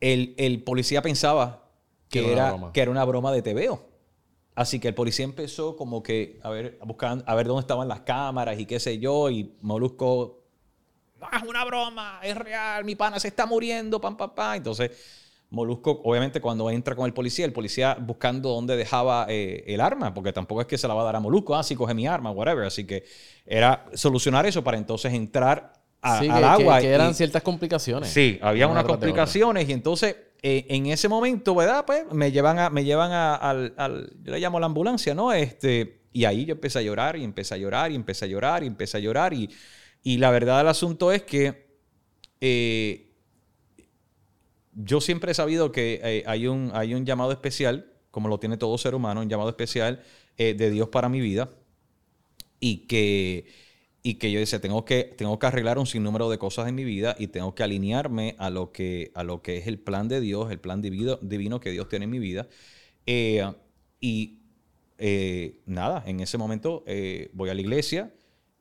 El, 0.00 0.34
el 0.38 0.62
policía 0.62 1.02
pensaba 1.02 1.67
que, 2.08 2.20
Que 2.20 2.32
era 2.32 2.32
una 2.32 2.42
era, 2.42 2.50
broma. 2.52 2.72
que 2.72 2.80
era 2.82 2.90
una 2.90 3.04
broma 3.04 3.32
de 3.32 3.42
TVO. 3.42 3.86
Así 4.54 4.80
que 4.80 4.88
el 4.88 4.94
policía 4.94 5.24
empezó 5.24 5.76
como 5.76 6.02
que 6.02 6.40
a 6.42 6.50
ver, 6.50 6.78
a 6.80 6.84
buscar, 6.84 7.22
a 7.24 7.34
ver 7.34 7.46
dónde 7.46 7.60
estaban 7.60 7.86
las 7.86 8.00
cámaras 8.00 8.58
y 8.58 8.66
qué 8.66 8.80
sé 8.80 8.98
yo. 8.98 9.30
Y 9.30 9.54
Molusco, 9.60 10.40
no 11.20 11.28
es 11.36 11.42
una 11.48 11.64
broma, 11.64 12.18
es 12.22 12.36
real, 12.36 12.84
mi 12.84 12.94
pana 12.96 13.20
se 13.20 13.28
está 13.28 13.46
muriendo, 13.46 14.00
pam, 14.00 14.16
pam, 14.16 14.34
pam. 14.34 14.56
Entonces, 14.56 14.90
Molusco, 15.50 16.00
obviamente, 16.04 16.40
cuando 16.40 16.68
entra 16.70 16.94
con 16.96 17.06
el 17.06 17.12
policía, 17.14 17.44
el 17.46 17.52
policía 17.52 17.96
buscando 18.00 18.50
dónde 18.50 18.76
dejaba 18.76 19.26
eh, 19.28 19.64
el 19.66 19.80
arma, 19.80 20.12
porque 20.12 20.32
tampoco 20.32 20.60
es 20.60 20.66
que 20.66 20.76
se 20.76 20.86
la 20.88 20.94
va 20.94 21.02
a 21.02 21.04
dar 21.04 21.16
a 21.16 21.20
Molusco, 21.20 21.54
ah, 21.56 21.62
sí, 21.62 21.74
coge 21.76 21.94
mi 21.94 22.06
arma, 22.06 22.30
whatever. 22.32 22.64
Así 22.66 22.84
que 22.84 23.04
era 23.46 23.86
solucionar 23.94 24.44
eso 24.44 24.62
para 24.64 24.76
entonces 24.76 25.12
entrar 25.14 25.72
a- 26.02 26.18
sí, 26.20 26.28
al 26.28 26.38
que, 26.40 26.44
agua. 26.44 26.76
que- 26.76 26.82
que 26.86 26.92
eran 26.92 27.10
y- 27.12 27.14
ciertas 27.14 27.42
complicaciones. 27.42 28.10
Sí, 28.10 28.38
había 28.42 28.66
Una 28.66 28.80
unas 28.80 28.84
complicaciones 28.84 29.68
y 29.68 29.72
entonces 29.72 30.16
eh, 30.42 30.66
en 30.68 30.86
ese 30.86 31.08
momento, 31.08 31.54
¿verdad? 31.54 31.84
Pues 31.86 32.04
me 32.12 32.32
llevan 32.32 32.58
a, 32.58 32.70
me 32.70 32.84
llevan 32.84 33.12
a- 33.12 33.34
al, 33.34 33.74
al- 33.76 34.12
yo 34.22 34.32
le 34.32 34.40
llamo 34.40 34.60
la 34.60 34.66
ambulancia, 34.66 35.14
¿no? 35.14 35.32
Este, 35.32 36.02
y 36.12 36.24
ahí 36.24 36.44
yo 36.44 36.54
empecé 36.54 36.78
a 36.78 36.82
llorar 36.82 37.16
y 37.16 37.24
empecé 37.24 37.54
a 37.54 37.58
llorar 37.58 37.92
y 37.92 37.94
empecé 37.96 38.24
a 38.24 38.28
llorar 38.28 38.62
y 38.62 38.66
empecé 38.66 38.96
a 38.98 39.00
llorar 39.00 39.34
y, 39.34 39.50
y 40.02 40.18
la 40.18 40.30
verdad 40.30 40.58
del 40.58 40.68
asunto 40.68 41.12
es 41.12 41.22
que 41.24 41.68
eh, 42.40 43.12
yo 44.74 45.00
siempre 45.00 45.32
he 45.32 45.34
sabido 45.34 45.72
que 45.72 46.00
eh, 46.02 46.24
hay, 46.26 46.46
un, 46.46 46.70
hay 46.74 46.94
un 46.94 47.04
llamado 47.04 47.32
especial, 47.32 47.92
como 48.10 48.28
lo 48.28 48.38
tiene 48.38 48.56
todo 48.56 48.76
ser 48.78 48.94
humano, 48.94 49.20
un 49.20 49.28
llamado 49.28 49.50
especial 49.50 50.02
de 50.36 50.70
Dios 50.70 50.88
para 50.88 51.08
mi 51.08 51.20
vida 51.20 51.50
y 52.60 52.86
que, 52.86 53.46
y 54.02 54.14
que 54.14 54.30
yo 54.32 54.38
decía, 54.40 54.60
tengo 54.60 54.84
que, 54.84 55.04
tengo 55.16 55.38
que 55.38 55.46
arreglar 55.46 55.78
un 55.78 55.86
sinnúmero 55.86 56.30
de 56.30 56.38
cosas 56.38 56.68
en 56.68 56.74
mi 56.74 56.84
vida 56.84 57.16
y 57.18 57.28
tengo 57.28 57.54
que 57.54 57.62
alinearme 57.64 58.36
a 58.38 58.50
lo 58.50 58.72
que, 58.72 59.10
a 59.14 59.24
lo 59.24 59.42
que 59.42 59.58
es 59.58 59.66
el 59.66 59.78
plan 59.78 60.08
de 60.08 60.20
Dios, 60.20 60.50
el 60.50 60.60
plan 60.60 60.80
divino, 60.82 61.16
divino 61.22 61.60
que 61.60 61.70
Dios 61.70 61.88
tiene 61.88 62.04
en 62.04 62.10
mi 62.10 62.18
vida. 62.18 62.48
Eh, 63.06 63.44
y 64.00 64.38
eh, 64.98 65.60
nada, 65.66 66.02
en 66.06 66.20
ese 66.20 66.38
momento 66.38 66.84
eh, 66.86 67.30
voy 67.32 67.50
a 67.50 67.54
la 67.54 67.60
iglesia 67.60 68.12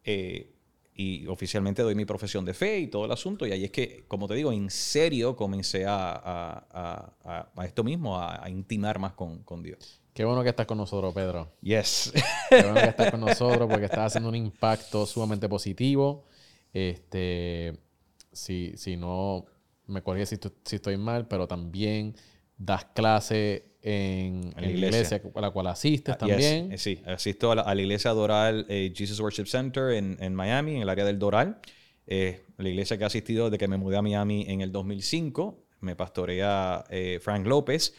eh, 0.03 0.51
y 0.95 1.27
oficialmente 1.27 1.83
doy 1.83 1.93
mi 1.95 2.05
profesión 2.05 2.43
de 2.45 2.53
fe 2.55 2.79
y 2.79 2.87
todo 2.87 3.05
el 3.05 3.11
asunto. 3.11 3.45
Y 3.45 3.51
ahí 3.51 3.63
es 3.63 3.71
que, 3.71 4.05
como 4.07 4.27
te 4.27 4.33
digo, 4.35 4.51
en 4.51 4.69
serio 4.71 5.35
comencé 5.35 5.85
a, 5.85 6.11
a- 6.11 7.13
a- 7.23 7.51
a- 7.55 7.65
esto 7.65 7.83
mismo, 7.83 8.19
a 8.19 8.49
intimar 8.49 8.97
más 8.99 9.13
con, 9.13 9.43
con 9.43 9.61
Dios. 9.63 10.01
Qué 10.17 10.25
bueno 10.25 10.41
que 10.41 10.49
estás 10.49 10.65
con 10.65 10.79
nosotros, 10.79 11.13
Pedro. 11.13 11.51
Yes. 11.61 12.11
Qué 12.49 12.63
bueno 12.63 12.81
que 12.81 12.87
estás 12.87 13.11
con 13.11 13.19
nosotros 13.19 13.69
porque 13.69 13.85
estás 13.85 14.07
haciendo 14.07 14.29
un 14.29 14.35
impacto 14.35 15.05
sumamente 15.05 15.47
positivo. 15.47 16.25
Este, 16.73 17.77
si, 18.31 18.73
si 18.77 18.97
no, 18.97 19.45
me 19.85 20.01
corrige 20.01 20.25
si, 20.25 20.39
estoy 20.71 20.97
mal, 20.97 21.27
pero 21.27 21.47
también 21.47 22.15
das 22.57 22.85
clase 22.95 23.75
en, 23.83 24.41
la 24.55 24.63
en 24.63 24.63
la 24.63 24.71
iglesia. 24.71 25.21
a 25.35 25.39
la 25.39 25.51
cual 25.51 25.67
asistes 25.67 26.15
Yes, 26.15 26.17
también. 26.17 26.71
eh, 26.71 26.79
sí, 26.79 26.99
asisto 27.05 27.51
a 27.51 27.55
la, 27.57 27.61
a 27.61 27.75
la 27.75 27.81
iglesia 27.83 28.09
Doral 28.09 28.65
eh, 28.69 28.91
Jesus 28.95 29.19
Worship 29.19 29.45
Center 29.45 29.91
en, 29.91 30.17
en 30.19 30.33
Miami, 30.33 30.77
en 30.77 30.81
el 30.81 30.89
área 30.89 31.05
del 31.05 31.19
Doral. 31.19 31.59
Eh, 32.07 32.41
la 32.57 32.69
iglesia 32.69 32.97
que 32.97 33.03
he 33.03 33.05
asistido 33.05 33.51
desde 33.51 33.59
que 33.59 33.67
me 33.67 33.77
mudé 33.77 33.97
a 33.97 34.01
Miami 34.01 34.45
en 34.47 34.61
el 34.61 34.71
2005. 34.71 35.63
Me 35.81 35.95
pastorea 35.95 36.85
eh, 36.89 37.19
Frank 37.21 37.45
López. 37.45 37.93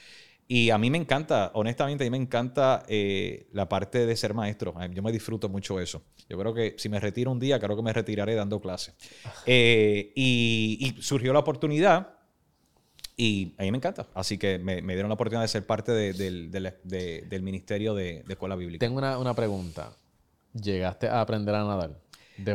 Y 0.51 0.71
a 0.71 0.79
mí 0.79 0.89
me 0.91 0.97
encanta, 0.97 1.51
honestamente, 1.55 2.05
a 2.05 2.07
mí 2.07 2.11
me 2.11 2.17
encanta 2.17 2.83
eh, 2.89 3.49
la 3.53 3.69
parte 3.69 4.07
de 4.07 4.17
ser 4.17 4.33
maestro. 4.33 4.75
Yo 4.95 5.03
me 5.03 5.13
disfruto 5.13 5.51
mucho 5.51 5.79
eso. 5.79 6.03
Yo 6.27 6.39
creo 6.39 6.55
que 6.55 6.75
si 6.79 6.89
me 6.89 6.99
retiro 6.99 7.31
un 7.31 7.39
día, 7.39 7.61
creo 7.61 7.77
que 7.77 7.83
me 7.83 7.93
retiraré 7.93 8.35
dando 8.35 8.59
clases. 8.61 8.95
Eh, 9.47 10.13
y, 10.17 10.95
y 10.97 11.03
surgió 11.03 11.33
la 11.35 11.39
oportunidad 11.41 12.15
y 13.17 13.55
a 13.59 13.63
mí 13.63 13.71
me 13.73 13.79
encanta. 13.79 14.07
Así 14.15 14.39
que 14.39 14.59
me, 14.59 14.81
me 14.81 14.95
dieron 14.95 15.09
la 15.09 15.15
oportunidad 15.15 15.43
de 15.43 15.49
ser 15.49 15.67
parte 15.67 15.93
de- 15.93 16.13
del, 16.13 16.51
del- 16.51 16.75
de- 16.85 17.23
del 17.29 17.43
Ministerio 17.43 17.95
de, 17.95 18.23
de 18.27 18.33
Escuela 18.33 18.57
Bíblica. 18.57 18.85
Tengo 18.87 18.99
una, 18.99 19.19
una 19.19 19.35
pregunta. 19.35 19.93
¿Llegaste 20.55 21.09
a 21.09 21.21
aprender 21.21 21.55
a 21.55 21.65
nadar? 21.65 21.99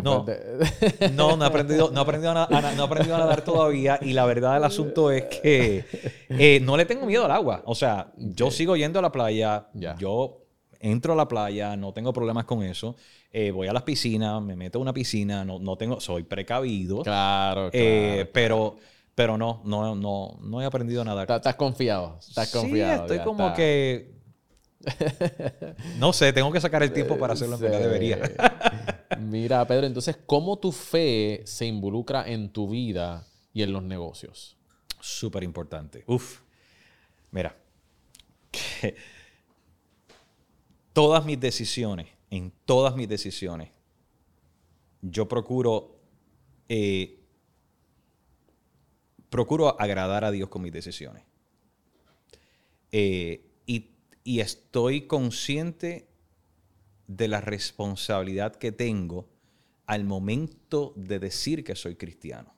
No. 0.01 0.23
de- 0.23 1.09
No, 1.13 1.35
no 1.35 1.43
he 1.43 1.47
aprendido, 1.47 1.91
no 1.91 1.99
he 1.99 2.03
aprendido, 2.03 2.31
a, 2.31 2.33
na- 2.33 2.43
a 2.45 2.61
na- 2.61 2.71
no 2.73 2.83
he 2.83 2.85
aprendido 2.85 3.15
a 3.15 3.19
nadar 3.19 3.41
todavía. 3.43 3.99
Y 4.01 4.13
la 4.13 4.25
verdad 4.25 4.53
del 4.55 4.63
asunto 4.63 5.11
es 5.11 5.23
que 5.25 5.85
eh, 6.29 6.59
no 6.63 6.77
le 6.77 6.85
tengo 6.85 7.05
miedo 7.05 7.25
al 7.25 7.31
agua. 7.31 7.61
O 7.65 7.75
sea, 7.75 8.11
yo 8.17 8.49
sigo 8.51 8.75
yendo 8.75 8.99
a 8.99 9.01
la 9.01 9.11
playa. 9.11 9.67
Ya. 9.73 9.95
Yo 9.97 10.39
entro 10.79 11.13
a 11.13 11.15
la 11.15 11.27
playa, 11.27 11.75
no 11.75 11.93
tengo 11.93 12.11
problemas 12.13 12.45
con 12.45 12.63
eso. 12.63 12.95
Eh, 13.31 13.51
voy 13.51 13.67
a 13.67 13.73
las 13.73 13.83
piscinas, 13.83 14.41
me 14.41 14.55
meto 14.55 14.77
a 14.79 14.81
una 14.81 14.93
piscina, 14.93 15.43
no, 15.43 15.57
no 15.59 15.75
tengo, 15.75 15.99
soy 15.99 16.23
precavido. 16.23 17.01
claro, 17.03 17.69
claro. 17.69 17.69
Eh, 17.73 18.29
pero, 18.31 18.75
pero 19.15 19.37
no, 19.37 19.61
no, 19.65 19.95
no, 19.95 20.37
no 20.41 20.61
he 20.61 20.65
aprendido 20.65 21.01
a 21.01 21.05
nadar. 21.05 21.23
Estás- 21.23 21.37
Estás 21.37 21.55
confiado. 21.55 22.17
Estás 22.19 22.49
Sí, 22.49 22.57
confiado. 22.59 23.01
estoy 23.03 23.17
ya 23.17 23.23
como 23.23 23.43
está. 23.47 23.55
que. 23.55 24.12
No 25.97 26.13
sé, 26.13 26.33
tengo 26.33 26.51
que 26.51 26.61
sacar 26.61 26.83
el 26.83 26.91
tiempo 26.91 27.17
para 27.17 27.33
hacerlo 27.33 27.55
en 27.55 27.61
debería. 27.61 28.19
Mira, 29.19 29.65
Pedro, 29.67 29.87
entonces, 29.87 30.17
¿cómo 30.25 30.57
tu 30.57 30.71
fe 30.71 31.41
se 31.45 31.65
involucra 31.65 32.27
en 32.27 32.49
tu 32.49 32.69
vida 32.69 33.25
y 33.53 33.63
en 33.63 33.71
los 33.71 33.83
negocios? 33.83 34.57
Súper 34.99 35.43
importante. 35.43 36.03
Uf. 36.07 36.41
Mira. 37.31 37.55
que 38.51 38.95
todas 40.93 41.25
mis 41.25 41.39
decisiones, 41.39 42.07
en 42.29 42.51
todas 42.65 42.95
mis 42.95 43.07
decisiones, 43.09 43.69
yo 45.01 45.27
procuro. 45.27 45.99
eh, 46.69 47.19
procuro 49.33 49.81
agradar 49.81 50.23
a 50.23 50.29
Dios 50.29 50.47
con 50.47 50.61
mis 50.61 50.71
decisiones. 50.71 51.23
Eh, 52.91 53.52
y, 54.23 54.39
estoy 54.39 55.07
consciente 55.07 56.07
de 57.07 57.27
la 57.27 57.41
responsabilidad 57.41 58.55
que 58.55 58.71
tengo 58.71 59.29
al 59.85 60.05
momento 60.05 60.93
de 60.95 61.19
decir 61.19 61.63
que 61.63 61.75
soy 61.75 61.95
cristiano. 61.95 62.53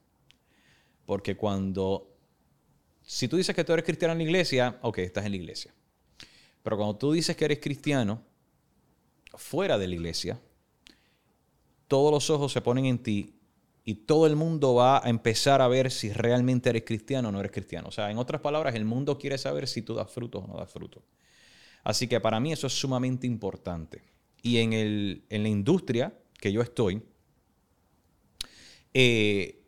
Porque 1.06 1.36
cuando, 1.36 2.16
si 3.02 3.28
tú 3.28 3.38
dices 3.38 3.56
que 3.56 3.64
tú 3.64 3.74
eres 3.74 3.86
cristiano 3.86 4.12
en 4.14 4.20
la 4.20 4.24
iglesia, 4.24 4.80
ok, 4.82 5.00
estás 5.00 5.26
en 5.26 5.32
la 5.32 5.38
iglesia. 5.38 5.74
Pero 6.64 6.78
cuando 6.78 6.98
tú 6.98 7.12
dices 7.12 7.36
que 7.36 7.46
eres 7.46 7.60
cristiano 7.60 8.24
fuera 9.34 9.78
de 9.78 9.88
la 9.88 9.96
iglesia, 9.96 10.40
todos 11.88 12.12
los 12.12 12.30
ojos 12.30 12.52
se 12.52 12.62
ponen 12.62 12.86
en 12.86 13.00
ti 13.00 13.36
y 13.84 13.94
todo 13.94 14.26
el 14.26 14.36
mundo 14.36 14.74
va 14.74 15.06
a 15.06 15.10
empezar 15.10 15.62
a 15.62 15.68
ver 15.68 15.92
si 15.92 16.12
realmente 16.12 16.70
eres 16.70 16.84
cristiano 16.84 17.30
o 17.30 17.32
no 17.32 17.40
eres 17.40 17.52
cristiano. 17.52 17.90
O 17.90 17.92
sea, 17.92 18.10
en 18.10 18.18
otras 18.18 18.42
palabras, 18.42 18.74
el 18.74 18.84
mundo 18.84 19.20
quiere 19.20 19.38
saber 19.38 19.68
si 19.68 19.84
tú 19.84 19.94
das 19.94 20.10
frutos 20.10 20.44
o 20.44 20.48
no 20.48 20.58
das 20.58 20.72
frutos. 20.72 21.04
Así 21.86 22.08
que 22.08 22.20
para 22.20 22.40
mí 22.40 22.52
eso 22.52 22.66
es 22.66 22.74
sumamente 22.74 23.28
importante. 23.28 24.02
Y 24.42 24.58
en, 24.58 24.74
el, 24.74 25.24
en 25.30 25.44
la 25.44 25.50
industria 25.50 26.18
que 26.40 26.52
yo 26.52 26.62
estoy, 26.62 27.02
eh, 28.92 29.64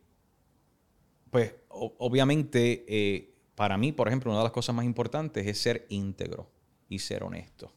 pues 1.30 1.54
obviamente 1.68 2.84
eh, 2.88 3.34
para 3.54 3.78
mí, 3.78 3.92
por 3.92 4.08
ejemplo, 4.08 4.32
una 4.32 4.40
de 4.40 4.44
las 4.44 4.52
cosas 4.52 4.74
más 4.74 4.84
importantes 4.84 5.46
es 5.46 5.58
ser 5.58 5.86
íntegro 5.90 6.50
y 6.88 6.98
ser 6.98 7.22
honesto. 7.22 7.72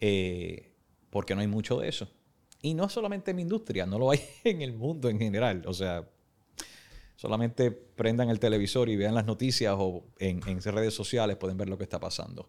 Eh, 0.00 0.72
porque 1.10 1.34
no 1.34 1.42
hay 1.42 1.46
mucho 1.46 1.78
de 1.78 1.88
eso. 1.88 2.08
Y 2.62 2.72
no 2.72 2.88
solamente 2.88 3.32
en 3.32 3.36
mi 3.36 3.42
industria, 3.42 3.84
no 3.84 3.98
lo 3.98 4.10
hay 4.10 4.20
en 4.44 4.62
el 4.62 4.72
mundo 4.72 5.10
en 5.10 5.18
general. 5.18 5.64
O 5.66 5.74
sea, 5.74 6.08
solamente 7.16 7.70
prendan 7.70 8.30
el 8.30 8.40
televisor 8.40 8.88
y 8.88 8.96
vean 8.96 9.14
las 9.14 9.26
noticias 9.26 9.74
o 9.78 10.06
en, 10.18 10.40
en 10.48 10.62
redes 10.62 10.94
sociales 10.94 11.36
pueden 11.36 11.58
ver 11.58 11.68
lo 11.68 11.76
que 11.76 11.84
está 11.84 12.00
pasando. 12.00 12.48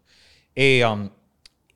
Eh, 0.54 0.84
um, 0.84 1.10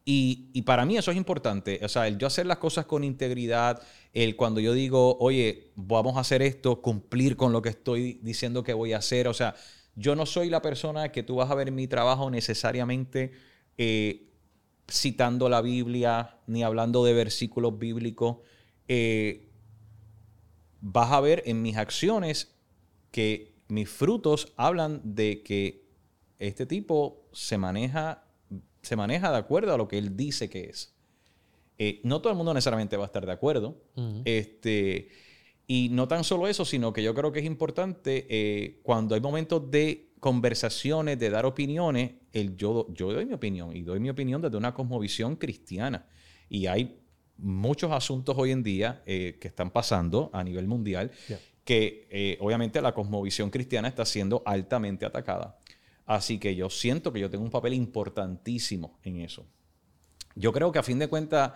y, 0.04 0.50
y 0.52 0.62
para 0.62 0.84
mí 0.84 0.96
eso 0.96 1.10
es 1.10 1.16
importante. 1.16 1.80
O 1.82 1.88
sea, 1.88 2.06
el 2.06 2.18
yo 2.18 2.26
hacer 2.26 2.46
las 2.46 2.58
cosas 2.58 2.86
con 2.86 3.04
integridad, 3.04 3.82
el 4.12 4.36
cuando 4.36 4.60
yo 4.60 4.72
digo, 4.74 5.16
oye, 5.18 5.72
vamos 5.76 6.16
a 6.16 6.20
hacer 6.20 6.42
esto, 6.42 6.82
cumplir 6.82 7.36
con 7.36 7.52
lo 7.52 7.62
que 7.62 7.70
estoy 7.70 8.20
diciendo 8.22 8.62
que 8.62 8.74
voy 8.74 8.92
a 8.92 8.98
hacer. 8.98 9.28
O 9.28 9.34
sea, 9.34 9.54
yo 9.96 10.16
no 10.16 10.26
soy 10.26 10.50
la 10.50 10.62
persona 10.62 11.10
que 11.10 11.22
tú 11.22 11.36
vas 11.36 11.50
a 11.50 11.54
ver 11.54 11.70
mi 11.72 11.86
trabajo 11.86 12.30
necesariamente 12.30 13.32
eh, 13.78 14.30
citando 14.90 15.48
la 15.48 15.62
Biblia 15.62 16.38
ni 16.46 16.62
hablando 16.62 17.04
de 17.04 17.14
versículos 17.14 17.78
bíblicos. 17.78 18.38
Eh, 18.88 19.48
vas 20.80 21.12
a 21.12 21.20
ver 21.20 21.42
en 21.46 21.62
mis 21.62 21.76
acciones 21.76 22.54
que 23.10 23.54
mis 23.68 23.88
frutos 23.88 24.52
hablan 24.56 25.00
de 25.02 25.42
que 25.42 25.84
este 26.38 26.66
tipo 26.66 27.26
se 27.32 27.56
maneja, 27.56 28.23
se 28.84 28.96
maneja 28.96 29.30
de 29.30 29.38
acuerdo 29.38 29.74
a 29.74 29.78
lo 29.78 29.88
que 29.88 29.98
él 29.98 30.16
dice 30.16 30.48
que 30.48 30.64
es. 30.64 30.94
Eh, 31.78 32.00
no 32.04 32.20
todo 32.20 32.30
el 32.30 32.36
mundo 32.36 32.54
necesariamente 32.54 32.96
va 32.96 33.04
a 33.04 33.06
estar 33.06 33.26
de 33.26 33.32
acuerdo. 33.32 33.76
este, 34.24 35.08
y 35.66 35.88
no 35.90 36.06
tan 36.08 36.24
solo 36.24 36.46
eso, 36.46 36.64
sino 36.64 36.92
que 36.92 37.02
yo 37.02 37.14
creo 37.14 37.32
que 37.32 37.40
es 37.40 37.46
importante 37.46 38.26
eh, 38.28 38.80
cuando 38.82 39.14
hay 39.14 39.20
momentos 39.20 39.70
de 39.70 40.10
conversaciones, 40.20 41.18
de 41.18 41.30
dar 41.30 41.46
opiniones, 41.46 42.12
el 42.32 42.56
yo, 42.56 42.86
yo 42.92 43.12
doy 43.12 43.26
mi 43.26 43.32
opinión 43.34 43.74
y 43.76 43.82
doy 43.82 44.00
mi 44.00 44.10
opinión 44.10 44.40
desde 44.42 44.56
una 44.56 44.74
cosmovisión 44.74 45.36
cristiana. 45.36 46.06
Y 46.48 46.66
hay 46.66 46.98
muchos 47.38 47.90
asuntos 47.92 48.36
hoy 48.38 48.50
en 48.50 48.62
día 48.62 49.02
eh, 49.06 49.38
que 49.40 49.48
están 49.48 49.70
pasando 49.70 50.30
a 50.32 50.44
nivel 50.44 50.66
mundial 50.66 51.10
Yeah. 51.28 51.40
que 51.64 52.06
eh, 52.10 52.36
obviamente 52.40 52.80
la 52.80 52.92
cosmovisión 52.92 53.50
cristiana 53.50 53.88
está 53.88 54.04
siendo 54.04 54.42
altamente 54.44 55.04
atacada. 55.06 55.58
Así 56.06 56.38
que 56.38 56.54
yo 56.54 56.68
siento 56.68 57.12
que 57.12 57.20
yo 57.20 57.30
tengo 57.30 57.44
un 57.44 57.50
papel 57.50 57.72
importantísimo 57.74 58.98
en 59.02 59.20
eso. 59.20 59.46
Yo 60.34 60.52
creo 60.52 60.72
que 60.72 60.78
a 60.78 60.82
fin 60.82 60.98
de 60.98 61.08
cuentas, 61.08 61.52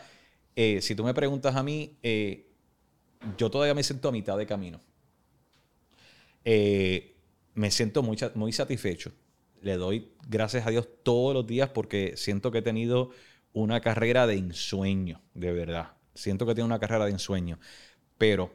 eh, 0.56 0.80
si 0.80 0.94
tú 0.94 1.04
me 1.04 1.14
preguntas 1.14 1.54
a 1.56 1.62
mí, 1.62 1.98
eh, 2.02 2.46
yo 3.36 3.50
todavía 3.50 3.74
me 3.74 3.82
siento 3.82 4.08
a 4.08 4.12
mitad 4.12 4.38
de 4.38 4.46
camino. 4.46 4.80
Eh, 6.44 7.16
me 7.54 7.70
siento 7.70 8.02
muy, 8.02 8.16
muy 8.34 8.52
satisfecho. 8.52 9.12
Le 9.60 9.76
doy 9.76 10.12
gracias 10.28 10.66
a 10.66 10.70
Dios 10.70 10.88
todos 11.02 11.34
los 11.34 11.46
días 11.46 11.68
porque 11.70 12.14
siento 12.16 12.50
que 12.50 12.58
he 12.58 12.62
tenido 12.62 13.10
una 13.52 13.80
carrera 13.80 14.26
de 14.26 14.34
ensueño, 14.36 15.20
de 15.34 15.52
verdad. 15.52 15.92
Siento 16.14 16.46
que 16.46 16.54
tengo 16.54 16.66
una 16.66 16.78
carrera 16.78 17.06
de 17.06 17.10
ensueño, 17.10 17.58
pero 18.16 18.54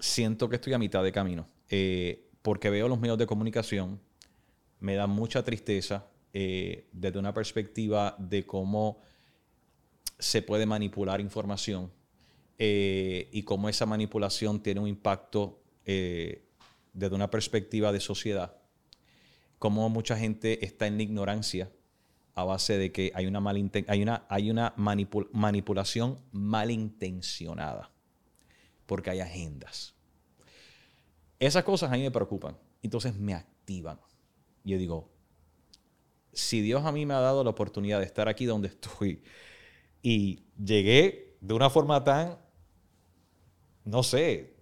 siento 0.00 0.48
que 0.48 0.56
estoy 0.56 0.72
a 0.72 0.78
mitad 0.78 1.02
de 1.04 1.12
camino. 1.12 1.48
porque 2.42 2.70
veo 2.70 2.88
los 2.88 2.98
medios 2.98 3.18
de 3.18 3.26
comunicación, 3.26 4.00
me 4.80 4.94
da 4.94 5.06
mucha 5.06 5.42
tristeza 5.42 6.06
eh, 6.32 6.88
desde 6.92 7.18
una 7.18 7.32
perspectiva 7.32 8.16
de 8.18 8.46
cómo 8.46 8.98
se 10.18 10.42
puede 10.42 10.66
manipular 10.66 11.20
información 11.20 11.90
eh, 12.58 13.28
y 13.32 13.42
cómo 13.42 13.68
esa 13.68 13.86
manipulación 13.86 14.62
tiene 14.62 14.80
un 14.80 14.88
impacto 14.88 15.62
eh, 15.86 16.44
desde 16.92 17.14
una 17.14 17.30
perspectiva 17.30 17.92
de 17.92 18.00
sociedad. 18.00 18.56
Cómo 19.58 19.88
mucha 19.88 20.16
gente 20.16 20.64
está 20.64 20.86
en 20.86 21.00
ignorancia 21.00 21.70
a 22.34 22.44
base 22.44 22.78
de 22.78 22.92
que 22.92 23.12
hay 23.14 23.26
una, 23.26 23.42
hay 23.48 24.04
hay 24.28 24.50
una 24.50 24.76
manipul- 24.76 25.28
manipulación 25.32 26.18
malintencionada, 26.32 27.90
porque 28.86 29.10
hay 29.10 29.20
agendas. 29.20 29.94
Esas 31.38 31.64
cosas 31.64 31.90
a 31.90 31.96
mí 31.96 32.02
me 32.02 32.10
preocupan, 32.10 32.56
entonces 32.82 33.14
me 33.14 33.34
activan. 33.34 33.98
Yo 34.64 34.78
digo, 34.78 35.10
si 36.32 36.60
Dios 36.60 36.84
a 36.84 36.92
mí 36.92 37.06
me 37.06 37.14
ha 37.14 37.20
dado 37.20 37.44
la 37.44 37.50
oportunidad 37.50 37.98
de 37.98 38.06
estar 38.06 38.28
aquí 38.28 38.44
donde 38.46 38.68
estoy 38.68 39.22
y 40.02 40.44
llegué 40.62 41.36
de 41.40 41.54
una 41.54 41.70
forma 41.70 42.02
tan, 42.04 42.38
no 43.84 44.02
sé, 44.02 44.56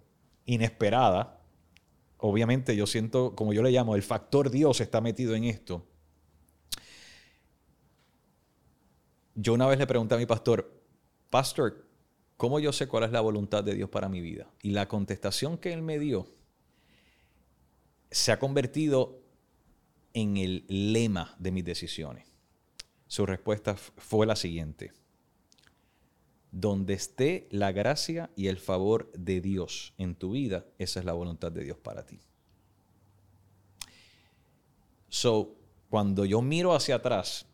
inesperada, 0.45 1.41
obviamente 2.17 2.75
yo 2.75 2.87
siento, 2.87 3.35
como 3.35 3.53
yo 3.53 3.61
le 3.61 3.71
llamo, 3.71 3.95
el 3.95 4.03
factor 4.03 4.49
Dios 4.49 4.81
está 4.81 5.01
metido 5.01 5.35
en 5.35 5.43
esto. 5.45 5.85
Yo 9.35 9.53
una 9.53 9.67
vez 9.67 9.79
le 9.79 9.87
pregunté 9.87 10.15
a 10.15 10.17
mi 10.17 10.25
pastor, 10.25 10.81
pastor, 11.29 11.85
¿cómo 12.35 12.59
yo 12.59 12.73
sé 12.73 12.87
cuál 12.87 13.03
es 13.03 13.11
la 13.11 13.21
voluntad 13.21 13.63
de 13.63 13.73
Dios 13.73 13.89
para 13.89 14.09
mi 14.09 14.19
vida? 14.19 14.51
Y 14.61 14.71
la 14.71 14.87
contestación 14.87 15.57
que 15.57 15.71
él 15.71 15.81
me 15.81 15.97
dio 15.99 16.27
se 18.11 18.31
ha 18.31 18.39
convertido 18.39 19.18
en 20.13 20.37
el 20.37 20.65
lema 20.67 21.35
de 21.39 21.51
mis 21.51 21.65
decisiones. 21.65 22.25
Su 23.07 23.25
respuesta 23.25 23.75
fue 23.75 24.25
la 24.25 24.35
siguiente. 24.35 24.93
Donde 26.51 26.93
esté 26.93 27.47
la 27.51 27.71
gracia 27.71 28.29
y 28.35 28.47
el 28.47 28.57
favor 28.57 29.11
de 29.13 29.41
Dios 29.41 29.93
en 29.97 30.15
tu 30.15 30.31
vida, 30.31 30.65
esa 30.77 30.99
es 30.99 31.05
la 31.05 31.13
voluntad 31.13 31.51
de 31.51 31.63
Dios 31.63 31.77
para 31.77 32.05
ti. 32.05 32.19
So, 35.09 35.55
cuando 35.89 36.25
yo 36.25 36.41
miro 36.41 36.73
hacia 36.73 36.95
atrás, 36.95 37.45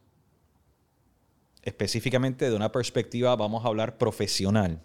específicamente 1.61 2.49
de 2.49 2.55
una 2.55 2.71
perspectiva, 2.71 3.35
vamos 3.35 3.65
a 3.65 3.69
hablar 3.69 3.97
profesional, 3.97 4.81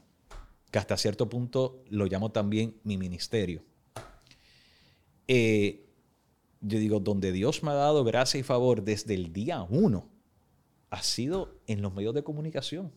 que 0.70 0.78
hasta 0.78 0.97
cierto 0.97 1.28
punto 1.28 1.82
lo 1.88 2.06
llamo 2.06 2.30
también 2.30 2.76
mi 2.84 2.97
ministerio. 2.97 3.62
Eh, 5.26 5.89
yo 6.60 6.78
digo, 6.78 7.00
donde 7.00 7.32
Dios 7.32 7.62
me 7.62 7.70
ha 7.70 7.74
dado 7.74 8.04
gracia 8.04 8.38
y 8.38 8.42
favor 8.42 8.82
desde 8.82 9.14
el 9.14 9.32
día 9.32 9.62
uno, 9.68 10.08
ha 10.90 11.02
sido 11.02 11.60
en 11.66 11.82
los 11.82 11.94
medios 11.94 12.14
de 12.14 12.22
comunicación. 12.22 12.92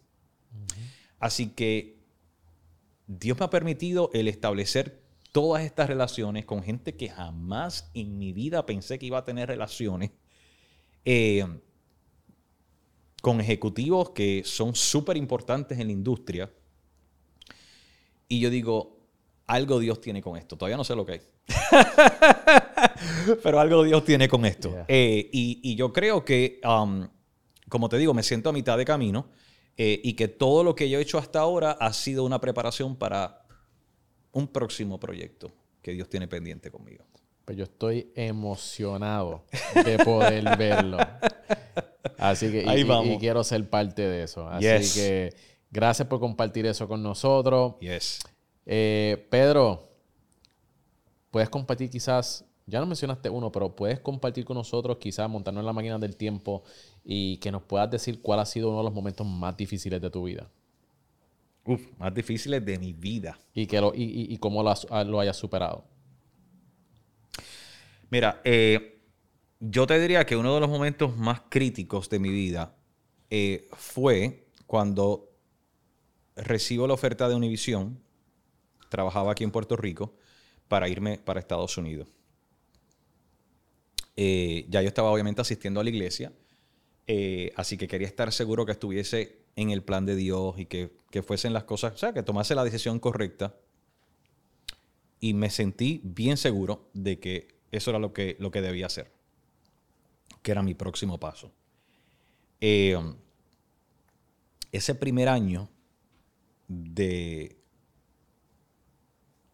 Así 1.19 1.49
que 1.49 1.99
Dios 3.07 3.39
me 3.39 3.45
ha 3.45 3.49
permitido 3.49 4.09
el 4.13 4.27
establecer 4.27 5.01
todas 5.31 5.63
estas 5.63 5.87
relaciones 5.87 6.45
con 6.45 6.63
gente 6.63 6.95
que 6.95 7.09
jamás 7.09 7.89
en 7.93 8.17
mi 8.17 8.33
vida 8.33 8.65
pensé 8.65 8.99
que 8.99 9.05
iba 9.05 9.19
a 9.19 9.25
tener 9.25 9.47
relaciones. 9.47 10.11
Eh, 11.05 11.45
con 13.23 13.39
ejecutivos 13.39 14.09
que 14.09 14.43
son 14.43 14.75
súper 14.75 15.15
importantes 15.15 15.79
en 15.79 15.87
la 15.87 15.93
industria. 15.93 16.51
Y 18.27 18.41
yo 18.41 18.49
digo, 18.49 18.99
algo 19.47 19.79
Dios 19.79 20.01
tiene 20.01 20.21
con 20.21 20.35
esto. 20.35 20.57
Todavía 20.57 20.75
no 20.75 20.83
sé 20.83 20.93
lo 20.93 21.05
que 21.05 21.13
es. 21.15 21.29
Pero 23.43 23.59
algo 23.59 23.83
Dios 23.83 24.03
tiene 24.05 24.27
con 24.27 24.45
esto. 24.45 24.85
Eh, 24.87 25.29
y, 25.31 25.75
yo 25.75 25.91
creo 25.91 26.23
que, 26.23 26.59
um, 26.63 27.07
como 27.69 27.89
te 27.89 27.97
digo, 27.97 28.13
me 28.13 28.23
siento 28.23 28.49
a 28.49 28.53
mitad 28.53 28.77
de 28.77 28.85
camino 28.85 29.29
eh, 29.77 29.99
y 30.03 30.13
que 30.13 30.27
todo 30.27 30.63
lo 30.63 30.75
que 30.75 30.89
yo 30.89 30.99
he 30.99 31.01
hecho 31.01 31.17
hasta 31.17 31.39
ahora 31.39 31.71
ha 31.71 31.91
sido 31.93 32.23
una 32.23 32.39
preparación 32.39 32.95
para 32.95 33.45
un 34.31 34.47
próximo 34.47 34.99
proyecto 34.99 35.51
que 35.81 35.93
Dios 35.93 36.09
tiene 36.09 36.27
pendiente 36.27 36.71
conmigo. 36.71 37.05
Pues 37.45 37.57
yo 37.57 37.65
estoy 37.65 38.11
emocionado 38.15 39.43
de 39.83 39.97
poder 39.99 40.43
verlo. 40.57 40.97
Así 42.17 42.49
que 42.51 42.63
y, 42.63 43.17
quiero 43.19 43.43
ser 43.43 43.69
parte 43.69 44.01
de 44.01 44.23
eso. 44.23 44.47
Así 44.47 44.99
que 44.99 45.33
gracias 45.69 46.07
por 46.07 46.19
compartir 46.19 46.65
eso 46.65 46.87
con 46.87 47.03
nosotros. 47.03 47.75
Yes. 47.81 48.19
Eh, 48.65 49.27
Pedro, 49.29 49.92
puedes 51.33 51.49
compartir 51.49 51.89
quizás, 51.89 52.45
ya 52.67 52.79
no 52.79 52.85
mencionaste 52.85 53.27
uno, 53.27 53.51
pero 53.51 53.75
puedes 53.75 53.99
compartir 53.99 54.45
con 54.45 54.55
nosotros, 54.55 54.97
quizás 54.97 55.27
montarnos 55.27 55.63
en 55.63 55.65
la 55.65 55.73
máquina 55.73 55.97
del 55.97 56.15
tiempo 56.15 56.63
y 57.03 57.37
que 57.37 57.51
nos 57.51 57.63
puedas 57.63 57.89
decir 57.89 58.21
cuál 58.21 58.39
ha 58.39 58.45
sido 58.45 58.69
uno 58.69 58.77
de 58.77 58.83
los 58.83 58.93
momentos 58.93 59.25
más 59.25 59.57
difíciles 59.57 59.99
de 59.99 60.11
tu 60.11 60.25
vida. 60.25 60.47
Uf, 61.65 61.81
más 61.97 62.13
difíciles 62.13 62.63
de 62.63 62.77
mi 62.77 62.93
vida. 62.93 63.39
Y, 63.51 63.65
que 63.65 63.81
lo, 63.81 63.93
y, 63.95 64.37
cómo 64.37 64.61
lo, 64.61 64.71
ah, 64.91 65.03
lo, 65.03 65.19
hayas 65.19 65.35
superado. 65.35 65.85
Mira, 68.11 68.39
eh, 68.43 69.01
yo 69.59 69.87
te 69.87 69.99
diría 69.99 70.27
que 70.27 70.35
uno 70.35 70.53
de 70.53 70.59
los 70.59 70.69
momentos 70.69 71.17
más 71.17 71.41
críticos 71.49 72.11
de 72.11 72.19
mi 72.19 72.29
vida 72.29 72.75
eh, 73.31 73.67
fue 73.71 74.45
cuando 74.67 75.31
recibo 76.35 76.85
la 76.85 76.93
oferta 76.93 77.27
de 77.27 77.33
Univision. 77.33 77.99
Trabajaba 78.89 79.31
aquí 79.31 79.43
en 79.43 79.49
Puerto 79.49 79.75
Rico 79.75 80.13
para 80.67 80.87
irme 80.87 81.17
para 81.17 81.39
Estados 81.39 81.77
Unidos. 81.77 82.07
Eh, 84.15 84.65
ya 84.69 84.81
yo 84.81 84.87
estaba 84.87 85.11
obviamente 85.11 85.41
asistiendo 85.41 85.79
a 85.79 85.83
la 85.83 85.89
iglesia, 85.89 86.31
así 87.55 87.77
que 87.77 87.87
quería 87.87 88.07
estar 88.07 88.31
seguro 88.31 88.65
que 88.65 88.71
estuviese 88.71 89.43
en 89.55 89.69
el 89.69 89.83
plan 89.83 90.05
de 90.05 90.15
Dios 90.15 90.57
y 90.57 90.65
que, 90.65 90.91
fuesen 91.25 91.53
las 91.53 91.63
cosas, 91.63 91.93
o 91.93 91.97
sea, 91.97 92.13
que 92.13 92.23
tomase 92.23 92.55
la 92.55 92.63
decisión 92.63 92.99
correcta. 92.99 93.55
Y 95.19 95.33
me 95.33 95.49
sentí 95.49 96.01
bien 96.03 96.37
seguro 96.37 96.89
de 96.93 97.19
que 97.19 97.55
eso 97.71 97.91
era 97.91 97.99
lo 97.99 98.13
que, 98.13 98.35
lo 98.39 98.51
que 98.51 98.61
debía 98.61 98.87
hacer, 98.87 99.11
que 100.41 100.51
era 100.51 100.63
mi 100.63 100.73
próximo 100.73 101.19
paso. 101.19 101.51
Eh, 102.59 102.97
ese 104.71 104.95
primer 104.95 105.29
año 105.29 105.69
de, 106.67 107.57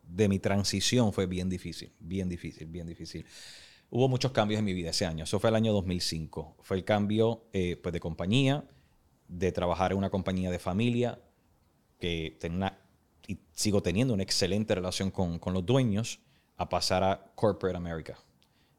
de 0.09 0.27
mi 0.27 0.39
transición 0.39 1.13
fue 1.13 1.25
bien 1.25 1.49
difícil, 1.49 1.91
bien 1.99 2.27
difícil, 2.29 2.67
bien 2.67 2.87
difícil. 2.87 3.25
Hubo 3.91 4.07
muchos 4.07 4.31
cambios 4.31 4.59
en 4.59 4.65
mi 4.65 4.73
vida 4.73 4.91
ese 4.91 5.05
año. 5.05 5.23
Eso 5.23 5.39
fue 5.39 5.49
el 5.49 5.55
año 5.55 5.73
2005. 5.73 6.57
Fue 6.61 6.77
el 6.77 6.83
cambio 6.83 7.45
eh, 7.53 7.77
pues 7.81 7.93
de 7.93 7.99
compañía 7.99 8.63
de 9.27 9.51
trabajar 9.51 9.91
en 9.91 9.97
una 9.99 10.09
compañía 10.09 10.51
de 10.51 10.59
familia 10.59 11.19
que 11.99 12.37
tenía 12.39 12.79
y 13.27 13.37
sigo 13.51 13.83
teniendo 13.83 14.13
una 14.15 14.23
excelente 14.23 14.73
relación 14.73 15.11
con, 15.11 15.39
los 15.53 15.63
dueños, 15.63 16.19
a 16.57 16.67
pasar 16.67 17.03
a 17.03 17.31
Corporate 17.35 17.77
America, 17.77 18.17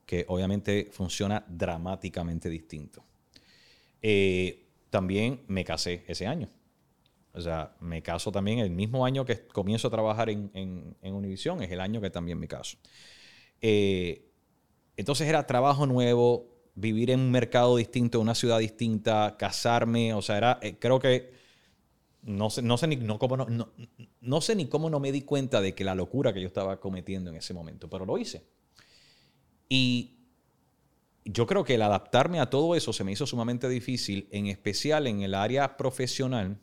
que 0.05 0.25
obviamente 0.27 0.89
funciona 0.91 1.45
dramáticamente 1.49 2.49
distinto. 2.49 3.05
Eh, 4.03 4.67
también 4.91 5.43
me 5.47 5.65
casé 5.65 6.05
ese 6.09 6.27
año. 6.27 6.49
O 7.33 7.41
sea, 7.41 7.77
me 7.81 8.03
caso 8.03 8.33
también 8.33 8.59
el 8.59 8.71
mismo 8.71 9.05
año 9.05 9.25
que 9.25 9.47
comienzo 9.47 9.89
a 9.89 9.91
trabajar 9.91 10.31
en, 10.31 10.51
en, 10.55 11.15
Univision, 11.15 11.63
es 11.63 11.71
el 11.71 11.81
año 11.81 12.01
que 12.01 12.11
también 12.11 12.39
me 12.39 12.49
caso. 12.49 12.77
Eh, 13.61 14.31
entonces 14.97 15.29
era 15.29 15.47
trabajo 15.47 15.87
nuevo, 15.87 16.49
vivir 16.75 17.11
en 17.11 17.21
un 17.21 17.31
mercado 17.31 17.77
distinto, 17.77 18.21
una 18.21 18.35
ciudad 18.35 18.59
distinta, 18.59 19.37
casarme, 19.39 20.13
o 20.15 20.23
sea, 20.23 20.39
era, 20.39 20.59
eh, 20.63 20.77
creo 20.79 20.99
que 20.99 21.39
no 22.23 22.51
sé, 22.51 22.63
no, 22.63 22.77
sé 22.77 22.87
ni 22.87 24.67
cómo 24.67 24.91
no 24.91 25.01
me 25.01 25.13
di 25.13 25.23
cuenta 25.23 25.61
de 25.61 25.75
que 25.75 25.85
la 25.85 25.95
locura 25.95 26.33
que 26.33 26.41
yo 26.41 26.47
estaba 26.47 26.79
cometiendo 26.81 27.31
en 27.31 27.37
ese 27.37 27.55
momento, 27.55 27.89
pero 27.89 28.05
lo 28.05 28.19
hice. 28.19 28.45
Y 29.69 30.17
yo 31.25 31.47
creo 31.47 31.65
que 31.65 31.77
el 31.77 31.83
adaptarme 31.83 32.41
a 32.41 32.51
todo 32.51 32.75
eso 32.75 32.93
se 32.93 33.05
me 33.05 33.13
hizo 33.13 33.27
sumamente 33.27 33.69
difícil, 33.69 34.29
en 34.33 34.47
especial 34.47 35.07
en 35.07 35.23
el 35.23 35.35
área 35.35 35.77
profesional, 35.77 36.59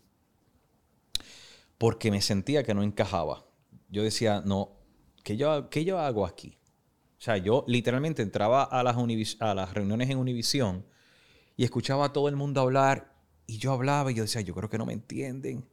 porque 1.77 2.11
me 2.11 2.21
sentía 2.21 2.63
que 2.63 2.73
no 2.73 2.83
encajaba. 2.83 3.45
Yo 3.89 4.03
decía, 4.03 4.41
no, 4.45 4.77
¿qué 5.23 5.37
yo, 5.37 5.69
qué 5.69 5.85
yo 5.85 5.99
hago 5.99 6.25
aquí? 6.25 6.57
O 7.17 7.21
sea, 7.21 7.37
yo 7.37 7.63
literalmente 7.67 8.21
entraba 8.21 8.63
a 8.63 8.83
las, 8.83 8.95
a 9.39 9.55
las 9.55 9.73
reuniones 9.73 10.09
en 10.09 10.17
Univisión 10.17 10.85
y 11.55 11.63
escuchaba 11.63 12.05
a 12.05 12.13
todo 12.13 12.29
el 12.29 12.35
mundo 12.35 12.61
hablar 12.61 13.15
y 13.47 13.57
yo 13.57 13.71
hablaba 13.71 14.11
y 14.11 14.15
yo 14.15 14.23
decía, 14.23 14.41
yo 14.41 14.53
creo 14.53 14.69
que 14.69 14.77
no 14.77 14.85
me 14.85 14.93
entienden. 14.93 15.65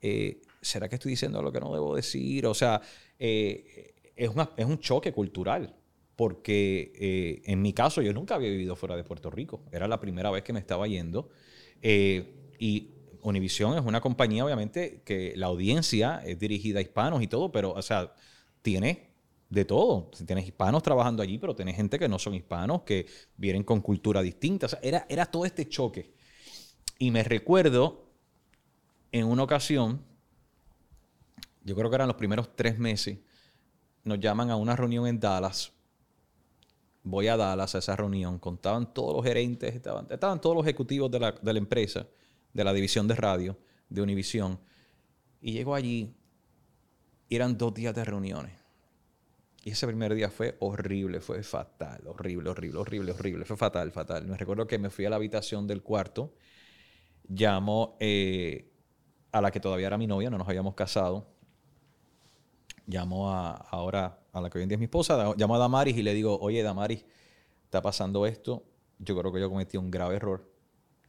Eh, 0.00 0.42
¿Será 0.60 0.88
que 0.88 0.96
estoy 0.96 1.10
diciendo 1.10 1.42
lo 1.42 1.50
que 1.50 1.60
no 1.60 1.72
debo 1.72 1.96
decir? 1.96 2.46
O 2.46 2.54
sea, 2.54 2.80
eh, 3.18 3.94
es, 4.14 4.30
es, 4.56 4.66
un 4.66 4.78
choque 4.78 5.12
cultural 5.12 5.74
porque 6.14 6.92
eh, 6.94 7.42
en 7.46 7.60
mi 7.62 7.72
caso 7.72 8.02
yo 8.02 8.12
nunca 8.12 8.36
había 8.36 8.50
vivido 8.50 8.76
fuera 8.76 8.96
de 8.96 9.02
Puerto 9.02 9.30
Rico. 9.30 9.64
Era 9.72 9.88
la 9.88 9.98
primera 9.98 10.30
vez 10.30 10.44
que 10.44 10.52
me 10.52 10.60
estaba 10.60 10.86
yendo. 10.86 11.30
y 11.82 12.93
Univisión 13.24 13.76
es 13.76 13.84
una 13.84 14.02
compañía, 14.02 14.44
obviamente, 14.44 15.02
que 15.04 15.32
la 15.34 15.46
audiencia 15.46 16.20
es 16.24 16.38
dirigida 16.38 16.78
a 16.78 16.82
hispanos 16.82 17.22
y 17.22 17.26
todo, 17.26 17.50
pero, 17.50 17.72
o 17.72 17.80
sea, 17.80 18.14
tiene 18.60 19.14
de 19.48 19.64
todo. 19.64 20.10
Tienes 20.26 20.46
hispanos 20.46 20.82
trabajando 20.82 21.22
allí, 21.22 21.38
pero 21.38 21.54
tienes 21.54 21.74
gente 21.74 21.98
que 21.98 22.06
no 22.06 22.18
son 22.18 22.34
hispanos, 22.34 22.82
que 22.82 23.06
vienen 23.36 23.64
con 23.64 23.80
cultura 23.80 24.20
distinta. 24.20 24.66
era, 24.82 25.06
era 25.08 25.24
todo 25.24 25.46
este 25.46 25.66
choque. 25.66 26.12
Y 26.98 27.10
me 27.10 27.24
recuerdo 27.24 28.04
en 29.10 29.26
una 29.26 29.42
ocasión, 29.42 30.02
yo 31.62 31.74
creo 31.74 31.88
que 31.88 31.96
eran 31.96 32.08
los 32.08 32.16
primeros 32.16 32.54
tres 32.54 32.78
meses, 32.78 33.18
nos 34.02 34.20
llaman 34.20 34.50
a 34.50 34.56
una 34.56 34.76
reunión 34.76 35.06
en 35.06 35.18
Dallas. 35.18 35.72
Voy 37.02 37.28
a 37.28 37.38
Dallas 37.38 37.74
a 37.74 37.78
esa 37.78 37.96
reunión. 37.96 38.38
Contaban 38.38 38.92
todos 38.92 39.16
los 39.16 39.24
gerentes, 39.24 39.74
estaban, 39.74 40.06
estaban 40.10 40.42
todos 40.42 40.56
los 40.56 40.66
ejecutivos 40.66 41.10
de 41.10 41.20
la, 41.20 41.32
de 41.32 41.52
la 41.54 41.58
empresa, 41.58 42.06
de 42.54 42.64
la 42.64 42.72
división 42.72 43.06
de 43.06 43.14
radio, 43.14 43.58
de 43.90 44.00
Univision. 44.00 44.58
Y 45.42 45.52
llego 45.52 45.74
allí, 45.74 46.14
y 47.28 47.36
eran 47.36 47.58
dos 47.58 47.74
días 47.74 47.94
de 47.94 48.04
reuniones 48.04 48.64
y 49.64 49.70
ese 49.70 49.86
primer 49.86 50.14
día 50.14 50.28
fue 50.28 50.56
horrible, 50.60 51.20
fue 51.20 51.42
fatal, 51.42 52.06
horrible, 52.06 52.50
horrible, 52.50 52.80
horrible, 52.80 53.12
horrible. 53.12 53.44
Fue 53.46 53.56
fatal, 53.56 53.90
fatal. 53.92 54.26
Me 54.26 54.36
recuerdo 54.36 54.66
que 54.66 54.78
me 54.78 54.90
fui 54.90 55.06
a 55.06 55.10
la 55.10 55.16
habitación 55.16 55.66
del 55.66 55.82
cuarto, 55.82 56.34
llamo 57.26 57.96
eh, 57.98 58.70
a 59.32 59.40
la 59.40 59.50
que 59.50 59.60
todavía 59.60 59.86
era 59.86 59.96
mi 59.96 60.06
novia, 60.06 60.28
no 60.28 60.36
nos 60.36 60.46
habíamos 60.46 60.74
casado. 60.74 61.26
Llamo 62.86 63.30
a, 63.32 63.52
ahora 63.52 64.20
a 64.34 64.42
la 64.42 64.50
que 64.50 64.58
hoy 64.58 64.64
en 64.64 64.68
día 64.68 64.76
es 64.76 64.80
mi 64.80 64.84
esposa, 64.84 65.34
llamo 65.34 65.54
a 65.54 65.58
Damaris 65.58 65.96
y 65.96 66.02
le 66.02 66.12
digo, 66.12 66.38
oye 66.40 66.62
Damaris, 66.62 67.06
está 67.64 67.80
pasando 67.80 68.26
esto. 68.26 68.64
Yo 68.98 69.18
creo 69.18 69.32
que 69.32 69.40
yo 69.40 69.48
cometí 69.48 69.78
un 69.78 69.90
grave 69.90 70.16
error. 70.16 70.46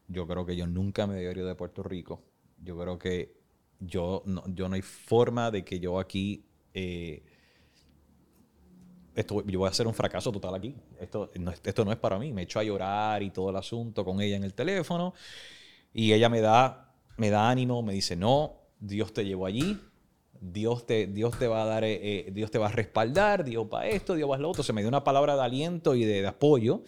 Yo 0.08 0.28
creo 0.28 0.46
que 0.46 0.56
yo 0.56 0.68
nunca 0.68 1.08
me 1.08 1.16
debería 1.16 1.44
de 1.44 1.56
Puerto 1.56 1.84
Rico. 1.84 2.24
Yo 2.62 2.78
creo 2.78 2.98
que 2.98 3.36
yo 3.80 4.24
no, 4.26 4.44
yo 4.48 4.70
no 4.70 4.76
hay 4.76 4.82
forma 4.82 5.52
de 5.52 5.64
que 5.64 5.80
yo 5.80 6.00
aquí... 6.00 6.46
Eh, 6.74 7.24
esto, 9.16 9.46
yo 9.46 9.60
voy 9.60 9.68
a 9.68 9.72
hacer 9.72 9.88
un 9.88 9.94
fracaso 9.94 10.32
total 10.32 10.56
aquí. 10.56 10.76
Esto 11.00 11.32
no, 11.40 11.52
esto 11.52 11.86
no 11.86 11.92
es 11.92 11.98
para 11.98 12.20
mí. 12.20 12.34
Me 12.34 12.44
echo 12.44 12.60
a 12.60 12.64
llorar 12.64 13.24
y 13.24 13.32
todo 13.32 13.50
el 13.50 13.56
asunto 13.56 14.04
con 14.04 14.20
ella 14.20 14.36
en 14.36 14.44
el 14.44 14.54
teléfono. 14.54 15.14
Y 15.94 16.12
ella 16.12 16.28
me 16.28 16.42
da, 16.42 16.94
me 17.16 17.30
da 17.30 17.50
ánimo, 17.50 17.82
me 17.82 17.94
dice, 17.94 18.18
no, 18.18 18.58
Dios 18.80 19.14
te 19.14 19.24
llevó 19.24 19.46
allí, 19.46 19.80
Dios 20.42 20.86
te, 20.86 21.08
Dios 21.08 21.40
te 21.40 21.48
va 21.48 21.64
a 21.64 21.66
dar, 21.66 21.86
eh, 21.86 22.28
eh, 22.28 22.32
Dios 22.34 22.52
te 22.52 22.58
va 22.58 22.68
a 22.68 22.72
respaldar, 22.72 23.46
Dios 23.46 23.66
va 23.74 23.82
a 23.82 23.88
esto, 23.88 24.16
Dios 24.16 24.30
va 24.30 24.36
a 24.36 24.40
lo 24.40 24.50
otro. 24.50 24.64
Se 24.64 24.74
me 24.74 24.82
dio 24.82 24.90
una 24.90 25.06
palabra 25.06 25.36
de 25.38 25.44
aliento 25.44 25.96
y 25.96 26.04
de 26.04 26.28
apoyo. 26.28 26.84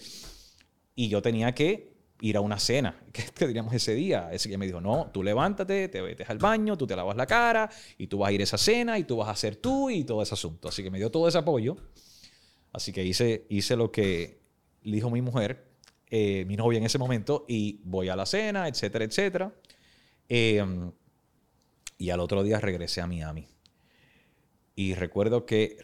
Y 0.96 1.08
yo 1.08 1.22
tenía 1.22 1.54
que 1.54 1.97
ir 2.22 2.38
a 2.38 2.42
una 2.42 2.60
cena, 2.60 3.00
que, 3.12 3.48
diríamos 3.48 3.74
ese 3.74 3.94
día. 3.94 4.30
Ese 4.32 4.50
que 4.50 4.58
me 4.58 4.66
dijo, 4.66 4.82
no, 4.82 5.10
tú 5.14 5.24
levántate, 5.24 5.88
te 5.88 6.02
metes 6.02 6.30
al 6.30 6.38
baño, 6.38 6.78
tú 6.78 6.88
te 6.88 6.96
lavas 6.96 7.16
la 7.16 7.26
cara 7.26 7.70
y 7.98 8.08
tú 8.08 8.20
vas 8.20 8.30
a 8.30 8.32
ir 8.32 8.42
a 8.42 8.44
esa 8.44 8.58
cena 8.58 8.98
y 8.98 9.04
tú 9.04 9.18
vas 9.18 9.28
a 9.28 9.32
hacer 9.32 9.56
tú 9.56 9.90
y 9.90 10.04
todo 10.04 10.22
ese 10.22 10.34
asunto. 10.34 10.70
Así 10.70 10.84
que 10.84 10.92
me 10.92 10.98
dio 10.98 11.12
todo 11.12 11.28
ese 11.28 11.38
apoyo. 11.38 11.78
Así 12.74 12.92
que 12.92 13.04
hice, 13.04 13.46
hice 13.50 13.76
lo 13.76 13.92
que 13.92 14.40
dijo 14.84 15.10
mi 15.10 15.22
mujer, 15.22 15.66
eh, 16.10 16.46
mi 16.46 16.56
novia 16.56 16.78
en 16.78 16.86
ese 16.86 16.98
momento, 16.98 17.46
y 17.48 17.82
voy 17.84 18.10
a 18.10 18.16
la 18.16 18.26
cena, 18.26 18.68
etcétera, 18.68 19.06
etcétera. 19.06 19.54
Eh, 20.30 20.64
y 21.98 22.10
al 22.10 22.20
otro 22.20 22.44
día 22.44 22.60
regresé 22.60 23.02
a 23.02 23.08
Miami. 23.08 23.48
Y 24.76 24.94
recuerdo 24.94 25.46
que 25.46 25.78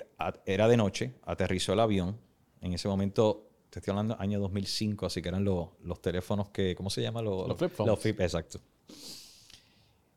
era 0.46 0.68
de 0.68 0.78
noche, 0.78 1.16
aterrizó 1.24 1.74
el 1.74 1.80
avión. 1.80 2.20
En 2.62 2.74
ese 2.74 2.88
momento, 2.88 3.50
te 3.74 3.80
estoy 3.80 3.92
hablando 3.92 4.16
año 4.20 4.40
2005, 4.40 5.08
así 5.08 5.20
que 5.20 5.30
eran 5.30 5.44
los, 5.44 5.70
los 5.82 6.00
teléfonos 6.00 6.50
que, 6.50 6.76
¿cómo 6.76 6.92
se 6.92 7.02
llama? 7.02 7.24
Los, 7.24 7.48
Los 7.48 7.58
flip 7.58 7.72
phones. 7.72 7.90
Los 7.90 8.00
flip, 8.00 8.20
exacto. 8.20 8.60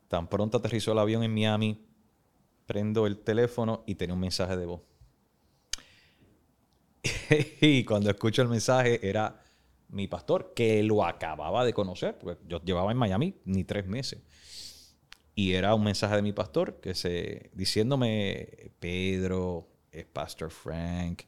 Tan 0.07 0.27
pronto 0.27 0.59
aterrizó 0.59 0.91
el 0.91 0.99
avión 0.99 1.23
en 1.23 1.33
Miami, 1.33 1.83
prendo 2.67 3.07
el 3.07 3.17
teléfono 3.17 3.83
y 3.87 3.95
tenía 3.95 4.13
un 4.13 4.19
mensaje 4.19 4.55
de 4.55 4.65
voz. 4.67 4.81
y 7.61 7.83
cuando 7.83 8.11
escucho 8.11 8.43
el 8.43 8.47
mensaje 8.47 8.99
era 9.01 9.43
mi 9.89 10.07
pastor, 10.07 10.53
que 10.53 10.83
lo 10.83 11.03
acababa 11.03 11.65
de 11.65 11.73
conocer, 11.73 12.15
porque 12.19 12.39
yo 12.47 12.61
llevaba 12.63 12.91
en 12.91 12.97
Miami 12.99 13.39
ni 13.43 13.63
tres 13.63 13.87
meses. 13.87 14.19
Y 15.33 15.53
era 15.53 15.73
un 15.73 15.83
mensaje 15.83 16.15
de 16.15 16.21
mi 16.21 16.31
pastor 16.31 16.79
que 16.79 16.93
se 16.93 17.49
diciéndome, 17.55 18.71
Pedro, 18.79 19.67
es 19.91 20.05
Pastor 20.05 20.51
Frank, 20.51 21.23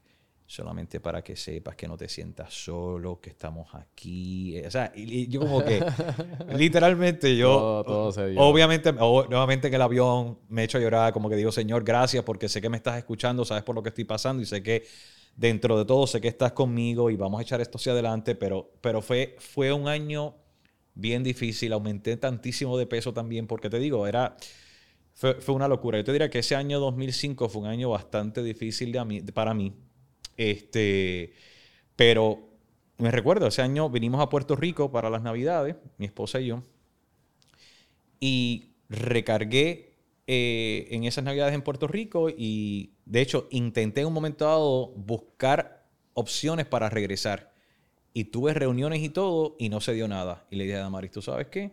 solamente 0.51 0.99
para 0.99 1.23
que 1.23 1.35
sepas 1.35 1.75
que 1.75 1.87
no 1.87 1.95
te 1.95 2.09
sientas 2.09 2.51
solo, 2.51 3.21
que 3.21 3.29
estamos 3.29 3.67
aquí. 3.75 4.57
Eh, 4.57 4.65
O 4.65 4.71
sea, 4.71 4.91
y, 4.95 5.03
y 5.19 5.27
yo 5.27 5.41
como 5.41 5.63
que, 5.63 5.79
literalmente 6.57 7.37
yo, 7.37 7.53
Todo- 7.55 7.83
todo 7.83 8.11
se 8.11 8.29
dio. 8.29 8.41
obviamente, 8.41 8.89
o- 8.99 9.27
nuevamente 9.29 9.67
en 9.67 9.73
el 9.75 9.81
avión 9.83 10.39
me 10.49 10.63
echo 10.63 10.79
a 10.79 10.81
llorar, 10.81 11.13
como 11.13 11.29
que 11.29 11.35
digo, 11.35 11.51
Señor, 11.51 11.83
gracias 11.83 12.23
porque 12.23 12.49
sé 12.49 12.61
que 12.61 12.69
me 12.69 12.77
estás 12.77 12.97
escuchando, 12.97 13.45
sabes 13.45 13.63
por 13.63 13.75
lo 13.75 13.83
que 13.83 13.89
estoy 13.89 14.05
pasando 14.05 14.41
y 14.41 14.47
sé 14.47 14.63
que 14.63 14.87
dentro 15.35 15.77
de 15.77 15.85
todo 15.85 16.07
sé 16.07 16.19
que 16.19 16.27
estás 16.29 16.53
conmigo 16.53 17.11
y 17.11 17.15
vamos 17.15 17.39
a 17.39 17.43
echar 17.43 17.61
esto 17.61 17.77
hacia 17.77 17.91
adelante, 17.91 18.33
pero, 18.33 18.71
pero 18.81 19.03
fue, 19.03 19.35
fue 19.39 19.71
un 19.71 19.87
año 19.87 20.33
bien 20.95 21.23
difícil, 21.23 21.73
aumenté 21.73 22.17
tantísimo 22.17 22.75
de 22.75 22.87
peso 22.87 23.13
también, 23.13 23.45
porque 23.45 23.69
te 23.69 23.77
digo, 23.77 24.07
era, 24.07 24.35
fue, 25.13 25.35
fue 25.35 25.53
una 25.55 25.67
locura. 25.67 25.99
Yo 25.99 26.03
te 26.05 26.11
diría 26.11 26.29
que 26.31 26.39
ese 26.39 26.55
año 26.55 26.79
2005 26.79 27.49
fue 27.49 27.61
un 27.61 27.67
año 27.67 27.91
bastante 27.91 28.41
difícil 28.43 28.91
de 28.91 28.99
a 28.99 29.05
mí- 29.05 29.21
para 29.21 29.53
mí, 29.53 29.73
este, 30.39 31.33
pero 31.97 32.39
me 32.97 33.11
recuerdo, 33.11 33.47
ese 33.47 33.61
año 33.61 33.89
vinimos 33.89 34.21
a 34.21 34.29
Puerto 34.29 34.55
Rico 34.55 34.89
para 34.89 35.09
las 35.09 35.21
Navidades, 35.21 35.75
mi 35.97 36.05
esposa 36.05 36.39
y 36.39 36.47
yo, 36.47 36.63
y 38.21 38.71
recargué 38.87 39.97
eh, 40.27 40.87
en 40.91 41.03
esas 41.03 41.25
navidades 41.25 41.53
en 41.53 41.61
Puerto 41.61 41.87
Rico 41.87 42.29
y 42.29 42.93
de 43.05 43.19
hecho 43.19 43.47
intenté 43.51 44.01
en 44.01 44.07
un 44.07 44.13
momento 44.13 44.45
dado 44.45 44.87
buscar 44.95 45.85
opciones 46.13 46.65
para 46.65 46.89
regresar 46.89 47.51
y 48.13 48.25
tuve 48.25 48.53
reuniones 48.53 49.01
y 49.01 49.09
todo 49.09 49.57
y 49.59 49.67
no 49.67 49.81
se 49.81 49.93
dio 49.93 50.07
nada. 50.07 50.45
Y 50.49 50.55
le 50.55 50.63
dije 50.63 50.77
a 50.77 50.81
Damaris, 50.81 51.11
¿tú 51.11 51.21
sabes 51.21 51.47
qué? 51.47 51.71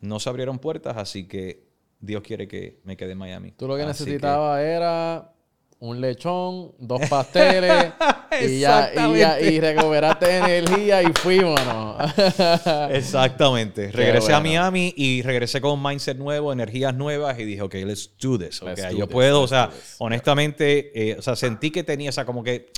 No 0.00 0.18
se 0.18 0.30
abrieron 0.30 0.58
puertas, 0.60 0.96
así 0.96 1.28
que 1.28 1.68
Dios 2.00 2.22
quiere 2.22 2.48
que 2.48 2.80
me 2.84 2.96
quede 2.96 3.12
en 3.12 3.18
Miami. 3.18 3.52
Tú 3.52 3.68
lo 3.68 3.76
que 3.76 3.82
Así 3.82 4.04
necesitabas 4.04 4.62
era 4.62 5.34
un 5.80 6.00
lechón, 6.00 6.72
dos 6.78 7.00
pasteles 7.08 7.92
y, 8.42 8.60
ya, 8.60 8.90
y, 8.92 9.18
ya, 9.18 9.40
y 9.40 9.60
recuperaste 9.60 10.36
energía 10.36 11.02
y 11.02 11.12
fuímonos. 11.12 11.96
Exactamente. 12.90 13.92
Regresé 13.92 14.32
a. 14.34 14.40
Miami 14.40 14.92
y 14.96 15.22
regresé 15.22 15.60
con 15.60 15.72
un 15.72 15.82
mindset 15.82 16.16
nuevo, 16.16 16.52
energías 16.52 16.94
nuevas 16.94 17.38
y 17.38 17.44
dije, 17.44 17.62
ok, 17.62 17.74
let's 17.74 18.10
do 18.20 18.38
this. 18.38 18.60
Let's 18.62 18.82
ok, 18.82 18.90
do 18.90 18.96
yo 18.98 19.06
this, 19.06 19.12
puedo, 19.12 19.42
o 19.42 19.48
sea, 19.48 19.70
honestamente, 19.98 21.10
eh, 21.10 21.16
o 21.16 21.22
sea, 21.22 21.36
sentí 21.36 21.70
que 21.70 21.84
tenía, 21.84 22.10
o 22.10 22.12
sea, 22.12 22.24
como 22.24 22.42
que 22.42 22.72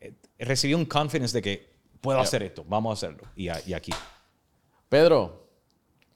eh, 0.00 0.14
recibí 0.38 0.74
un 0.74 0.86
confidence 0.86 1.36
de 1.36 1.42
que 1.42 1.70
puedo 2.00 2.20
hacer 2.20 2.42
esto, 2.42 2.64
vamos 2.66 2.90
a 2.90 2.94
hacerlo. 2.94 3.28
Y, 3.36 3.48
y 3.66 3.74
aquí. 3.74 3.92
Pedro, 4.88 5.46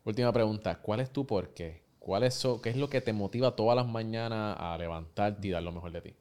última 0.05 0.33
pregunta. 0.33 0.81
¿Cuál 0.81 1.01
es 1.01 1.11
tu 1.11 1.27
por 1.27 1.53
qué? 1.53 1.84
¿Cuál 2.05 2.23
es 2.25 2.47
¿Qué 2.63 2.71
es 2.71 2.77
lo 2.77 2.89
que 2.89 3.01
te 3.01 3.13
motiva 3.13 3.57
todas 3.57 3.75
las 3.77 3.89
mañanas 3.89 4.57
a 4.61 4.77
levantarte 4.79 5.49
y 5.49 5.51
dar 5.51 5.63
lo 5.65 5.73
mejor 5.73 5.91
de 5.93 6.03
ti? 6.03 6.15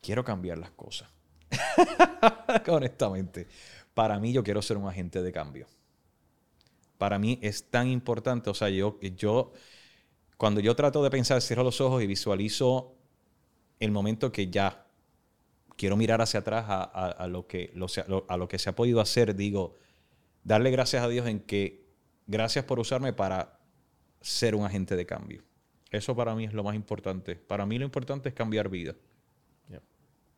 Quiero 0.00 0.24
cambiar 0.24 0.58
las 0.58 0.70
cosas. 0.70 1.08
honestamente. 2.68 3.48
Para 3.94 4.18
mí, 4.18 4.32
yo 4.32 4.42
quiero 4.44 4.62
ser 4.62 4.76
un 4.76 4.88
agente 4.88 5.22
de 5.22 5.32
cambio. 5.32 5.66
Para 6.98 7.18
mí 7.18 7.38
es 7.42 7.70
tan 7.70 7.88
importante, 7.88 8.48
o 8.48 8.54
sea, 8.54 8.70
yo, 8.70 8.98
yo 9.16 9.52
cuando 10.38 10.60
yo 10.60 10.76
trato 10.76 11.02
de 11.04 11.10
pensar, 11.10 11.42
cierro 11.42 11.64
los 11.64 11.80
ojos 11.80 12.02
y 12.02 12.06
visualizo 12.08 12.94
el 13.80 13.92
momento 13.92 14.32
que 14.32 14.48
ya 14.50 14.86
quiero 15.76 15.96
mirar 15.96 16.22
hacia 16.22 16.40
atrás 16.40 16.66
a, 16.68 17.26
lo, 17.28 17.46
que, 17.46 17.72
lo- 17.74 18.26
a 18.28 18.36
lo 18.36 18.48
que 18.48 18.58
se 18.58 18.70
ha 18.70 18.76
podido 18.76 19.00
hacer, 19.00 19.36
digo, 19.36 19.74
darle 20.44 20.70
gracias 20.70 21.04
a 21.04 21.08
Dios 21.08 21.26
en 21.28 21.40
que 21.40 21.86
gracias 22.26 22.64
por 22.66 22.80
usarme 22.80 23.12
para 23.12 23.55
ser 24.20 24.54
un 24.54 24.64
agente 24.64 24.96
de 24.96 25.06
cambio. 25.06 25.42
Eso 25.90 26.14
para 26.16 26.34
mí 26.34 26.44
es 26.44 26.52
lo 26.52 26.64
más 26.64 26.74
importante. 26.74 27.36
Para 27.36 27.64
mí 27.66 27.78
lo 27.78 27.84
importante 27.84 28.28
es 28.28 28.34
cambiar 28.34 28.68
vida. 28.68 28.94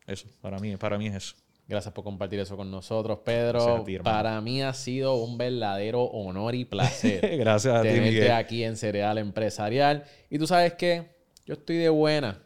Eso, 0.09 0.27
para 0.41 0.57
mí, 0.57 0.75
para 0.75 0.97
mí 0.97 1.05
es 1.05 1.15
eso. 1.15 1.35
Gracias 1.67 1.93
por 1.93 2.03
compartir 2.03 2.39
eso 2.39 2.57
con 2.57 2.71
nosotros, 2.71 3.19
Pedro. 3.19 3.83
Ti. 3.83 3.99
Para 3.99 4.41
mí 4.41 4.63
ha 4.63 4.73
sido 4.73 5.17
un 5.17 5.37
verdadero 5.37 6.01
honor 6.01 6.55
y 6.55 6.65
placer 6.65 7.37
Gracias 7.37 7.75
a 7.75 7.83
ti, 7.83 7.89
Miguel. 7.99 8.31
aquí 8.31 8.63
en 8.63 8.75
Cereal 8.75 9.19
Empresarial. 9.19 10.05
Y 10.31 10.39
tú 10.39 10.47
sabes 10.47 10.73
que 10.73 11.18
yo 11.49 11.55
estoy 11.55 11.77
de 11.77 11.89
buena. 11.89 12.39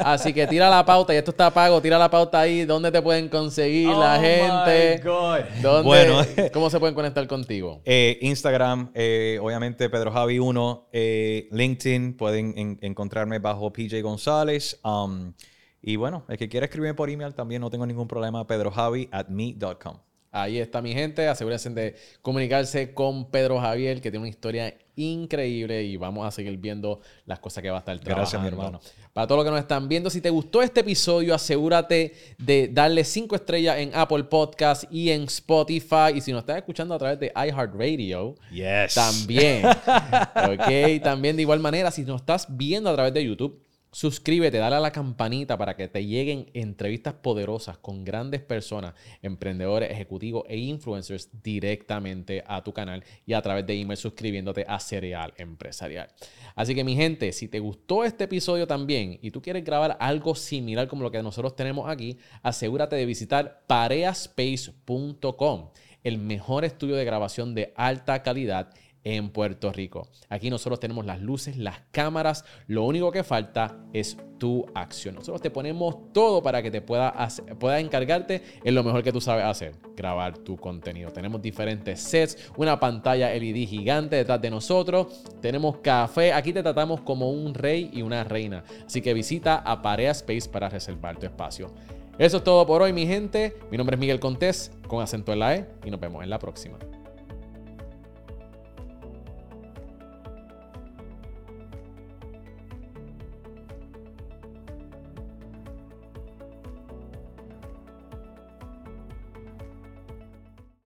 Así 0.00 0.34
que 0.34 0.46
tira 0.46 0.68
la 0.68 0.84
pauta, 0.84 1.14
y 1.14 1.16
esto 1.16 1.30
está 1.30 1.50
pago, 1.50 1.80
tira 1.80 1.98
la 1.98 2.10
pauta 2.10 2.40
ahí, 2.40 2.66
¿dónde 2.66 2.92
te 2.92 3.00
pueden 3.00 3.30
conseguir 3.30 3.88
la 3.88 4.16
Oh 4.16 4.20
my 4.20 4.26
gente? 4.26 5.00
God. 5.02 5.38
¿Dónde- 5.62 5.82
Bueno. 5.88 6.20
¿Cómo 6.52 6.68
se 6.68 6.78
pueden 6.78 6.94
conectar 6.94 7.26
contigo? 7.26 7.80
Eh, 7.86 8.18
Instagram, 8.20 8.90
eh, 8.94 9.38
obviamente 9.40 9.88
Pedro 9.88 10.12
Javi 10.12 10.38
1, 10.38 10.88
eh, 10.92 11.48
LinkedIn, 11.52 12.18
pueden 12.18 12.52
en- 12.58 12.78
encontrarme 12.82 13.38
bajo 13.38 13.72
PJ 13.72 14.02
González. 14.02 14.78
um, 14.84 15.32
y 15.80 15.96
bueno, 15.96 16.24
el 16.28 16.36
que 16.36 16.50
quiera 16.50 16.66
escribirme 16.66 16.94
por 16.94 17.08
email 17.08 17.34
también 17.34 17.62
no 17.62 17.70
tengo 17.70 17.86
ningún 17.86 18.06
problema, 18.06 18.46
pedrojavi 18.46 19.08
at 19.10 19.28
me.com. 19.28 19.96
Ahí 20.34 20.58
está 20.58 20.80
mi 20.80 20.94
gente. 20.94 21.28
Asegúrense 21.28 21.68
de 21.70 21.94
comunicarse 22.22 22.94
con 22.94 23.30
Pedro 23.30 23.60
Javier, 23.60 24.00
que 24.00 24.10
tiene 24.10 24.20
una 24.20 24.30
historia 24.30 24.74
increíble 24.96 25.82
y 25.84 25.96
vamos 25.98 26.26
a 26.26 26.30
seguir 26.30 26.56
viendo 26.56 27.00
las 27.26 27.38
cosas 27.38 27.62
que 27.62 27.68
va 27.70 27.76
a 27.76 27.78
estar 27.80 27.98
trabajando. 27.98 28.20
Gracias, 28.22 28.42
mi 28.42 28.48
hermano. 28.48 28.80
Para 29.12 29.26
todos 29.26 29.38
los 29.40 29.44
que 29.44 29.50
nos 29.50 29.60
están 29.60 29.88
viendo, 29.88 30.08
si 30.08 30.22
te 30.22 30.30
gustó 30.30 30.62
este 30.62 30.80
episodio, 30.80 31.34
asegúrate 31.34 32.14
de 32.38 32.68
darle 32.72 33.04
cinco 33.04 33.36
estrellas 33.36 33.76
en 33.78 33.90
Apple 33.94 34.24
Podcast 34.24 34.84
y 34.90 35.10
en 35.10 35.24
Spotify. 35.24 36.12
Y 36.14 36.20
si 36.22 36.32
nos 36.32 36.40
estás 36.40 36.56
escuchando 36.56 36.94
a 36.94 36.98
través 36.98 37.20
de 37.20 37.30
iHeartRadio, 37.36 38.34
Yes. 38.50 38.94
también. 38.94 39.66
ok, 40.34 41.02
también 41.02 41.36
de 41.36 41.42
igual 41.42 41.60
manera, 41.60 41.90
si 41.90 42.02
nos 42.04 42.22
estás 42.22 42.46
viendo 42.48 42.88
a 42.88 42.94
través 42.94 43.12
de 43.12 43.22
YouTube, 43.24 43.60
suscríbete, 43.92 44.56
dale 44.56 44.76
a 44.76 44.80
la 44.80 44.90
campanita 44.90 45.58
para 45.58 45.76
que 45.76 45.86
te 45.86 46.04
lleguen 46.04 46.50
entrevistas 46.54 47.12
poderosas 47.12 47.76
con 47.76 48.04
grandes 48.04 48.40
personas, 48.40 48.94
emprendedores, 49.20 49.90
ejecutivos 49.90 50.44
e 50.48 50.56
influencers 50.56 51.28
directamente 51.42 52.42
a 52.46 52.64
tu 52.64 52.72
canal 52.72 53.04
y 53.26 53.34
a 53.34 53.42
través 53.42 53.66
de 53.66 53.78
email 53.78 53.98
suscribiéndote 53.98 54.64
a 54.66 54.80
Cereal 54.80 55.34
Empresarial. 55.36 56.08
Así 56.54 56.74
que 56.74 56.84
mi 56.84 56.96
gente, 56.96 57.32
si 57.32 57.48
te 57.48 57.60
gustó 57.60 58.02
este 58.02 58.24
episodio 58.24 58.66
también 58.66 59.18
y 59.20 59.30
tú 59.30 59.42
quieres 59.42 59.62
grabar 59.62 59.98
algo 60.00 60.34
similar 60.34 60.88
como 60.88 61.02
lo 61.02 61.10
que 61.10 61.22
nosotros 61.22 61.54
tenemos 61.54 61.90
aquí, 61.90 62.16
asegúrate 62.42 62.96
de 62.96 63.04
visitar 63.04 63.64
pareaspace.com, 63.66 65.68
el 66.02 66.16
mejor 66.16 66.64
estudio 66.64 66.96
de 66.96 67.04
grabación 67.04 67.54
de 67.54 67.74
alta 67.76 68.22
calidad 68.22 68.70
en 69.04 69.30
Puerto 69.30 69.72
Rico. 69.72 70.08
Aquí 70.28 70.50
nosotros 70.50 70.80
tenemos 70.80 71.04
las 71.06 71.20
luces, 71.20 71.56
las 71.56 71.80
cámaras, 71.90 72.44
lo 72.66 72.84
único 72.84 73.10
que 73.10 73.24
falta 73.24 73.76
es 73.92 74.16
tu 74.38 74.66
acción. 74.74 75.14
Nosotros 75.16 75.40
te 75.40 75.50
ponemos 75.50 76.12
todo 76.12 76.42
para 76.42 76.62
que 76.62 76.70
te 76.70 76.80
pueda 76.82 77.08
hacer- 77.08 77.44
encargarte 77.78 78.42
en 78.64 78.74
lo 78.74 78.82
mejor 78.82 79.02
que 79.02 79.12
tú 79.12 79.20
sabes 79.20 79.44
hacer, 79.44 79.74
grabar 79.96 80.38
tu 80.38 80.56
contenido. 80.56 81.10
Tenemos 81.10 81.40
diferentes 81.42 82.00
sets, 82.00 82.50
una 82.56 82.78
pantalla 82.80 83.30
LED 83.34 83.68
gigante 83.68 84.16
detrás 84.16 84.40
de 84.40 84.50
nosotros, 84.50 85.22
tenemos 85.40 85.78
café, 85.78 86.32
aquí 86.32 86.52
te 86.52 86.62
tratamos 86.62 87.00
como 87.02 87.30
un 87.30 87.54
rey 87.54 87.90
y 87.92 88.02
una 88.02 88.24
reina. 88.24 88.64
Así 88.86 89.00
que 89.00 89.14
visita 89.14 89.56
a 89.56 89.82
Parea 89.82 90.10
Space 90.12 90.48
para 90.48 90.68
reservar 90.68 91.18
tu 91.18 91.26
espacio. 91.26 91.70
Eso 92.18 92.36
es 92.36 92.44
todo 92.44 92.66
por 92.66 92.82
hoy, 92.82 92.92
mi 92.92 93.06
gente. 93.06 93.56
Mi 93.70 93.78
nombre 93.78 93.94
es 93.96 94.00
Miguel 94.00 94.20
Contés, 94.20 94.70
con 94.86 95.02
acento 95.02 95.32
en 95.32 95.38
la 95.38 95.56
E, 95.56 95.66
y 95.84 95.90
nos 95.90 95.98
vemos 95.98 96.22
en 96.22 96.30
la 96.30 96.38
próxima. 96.38 96.78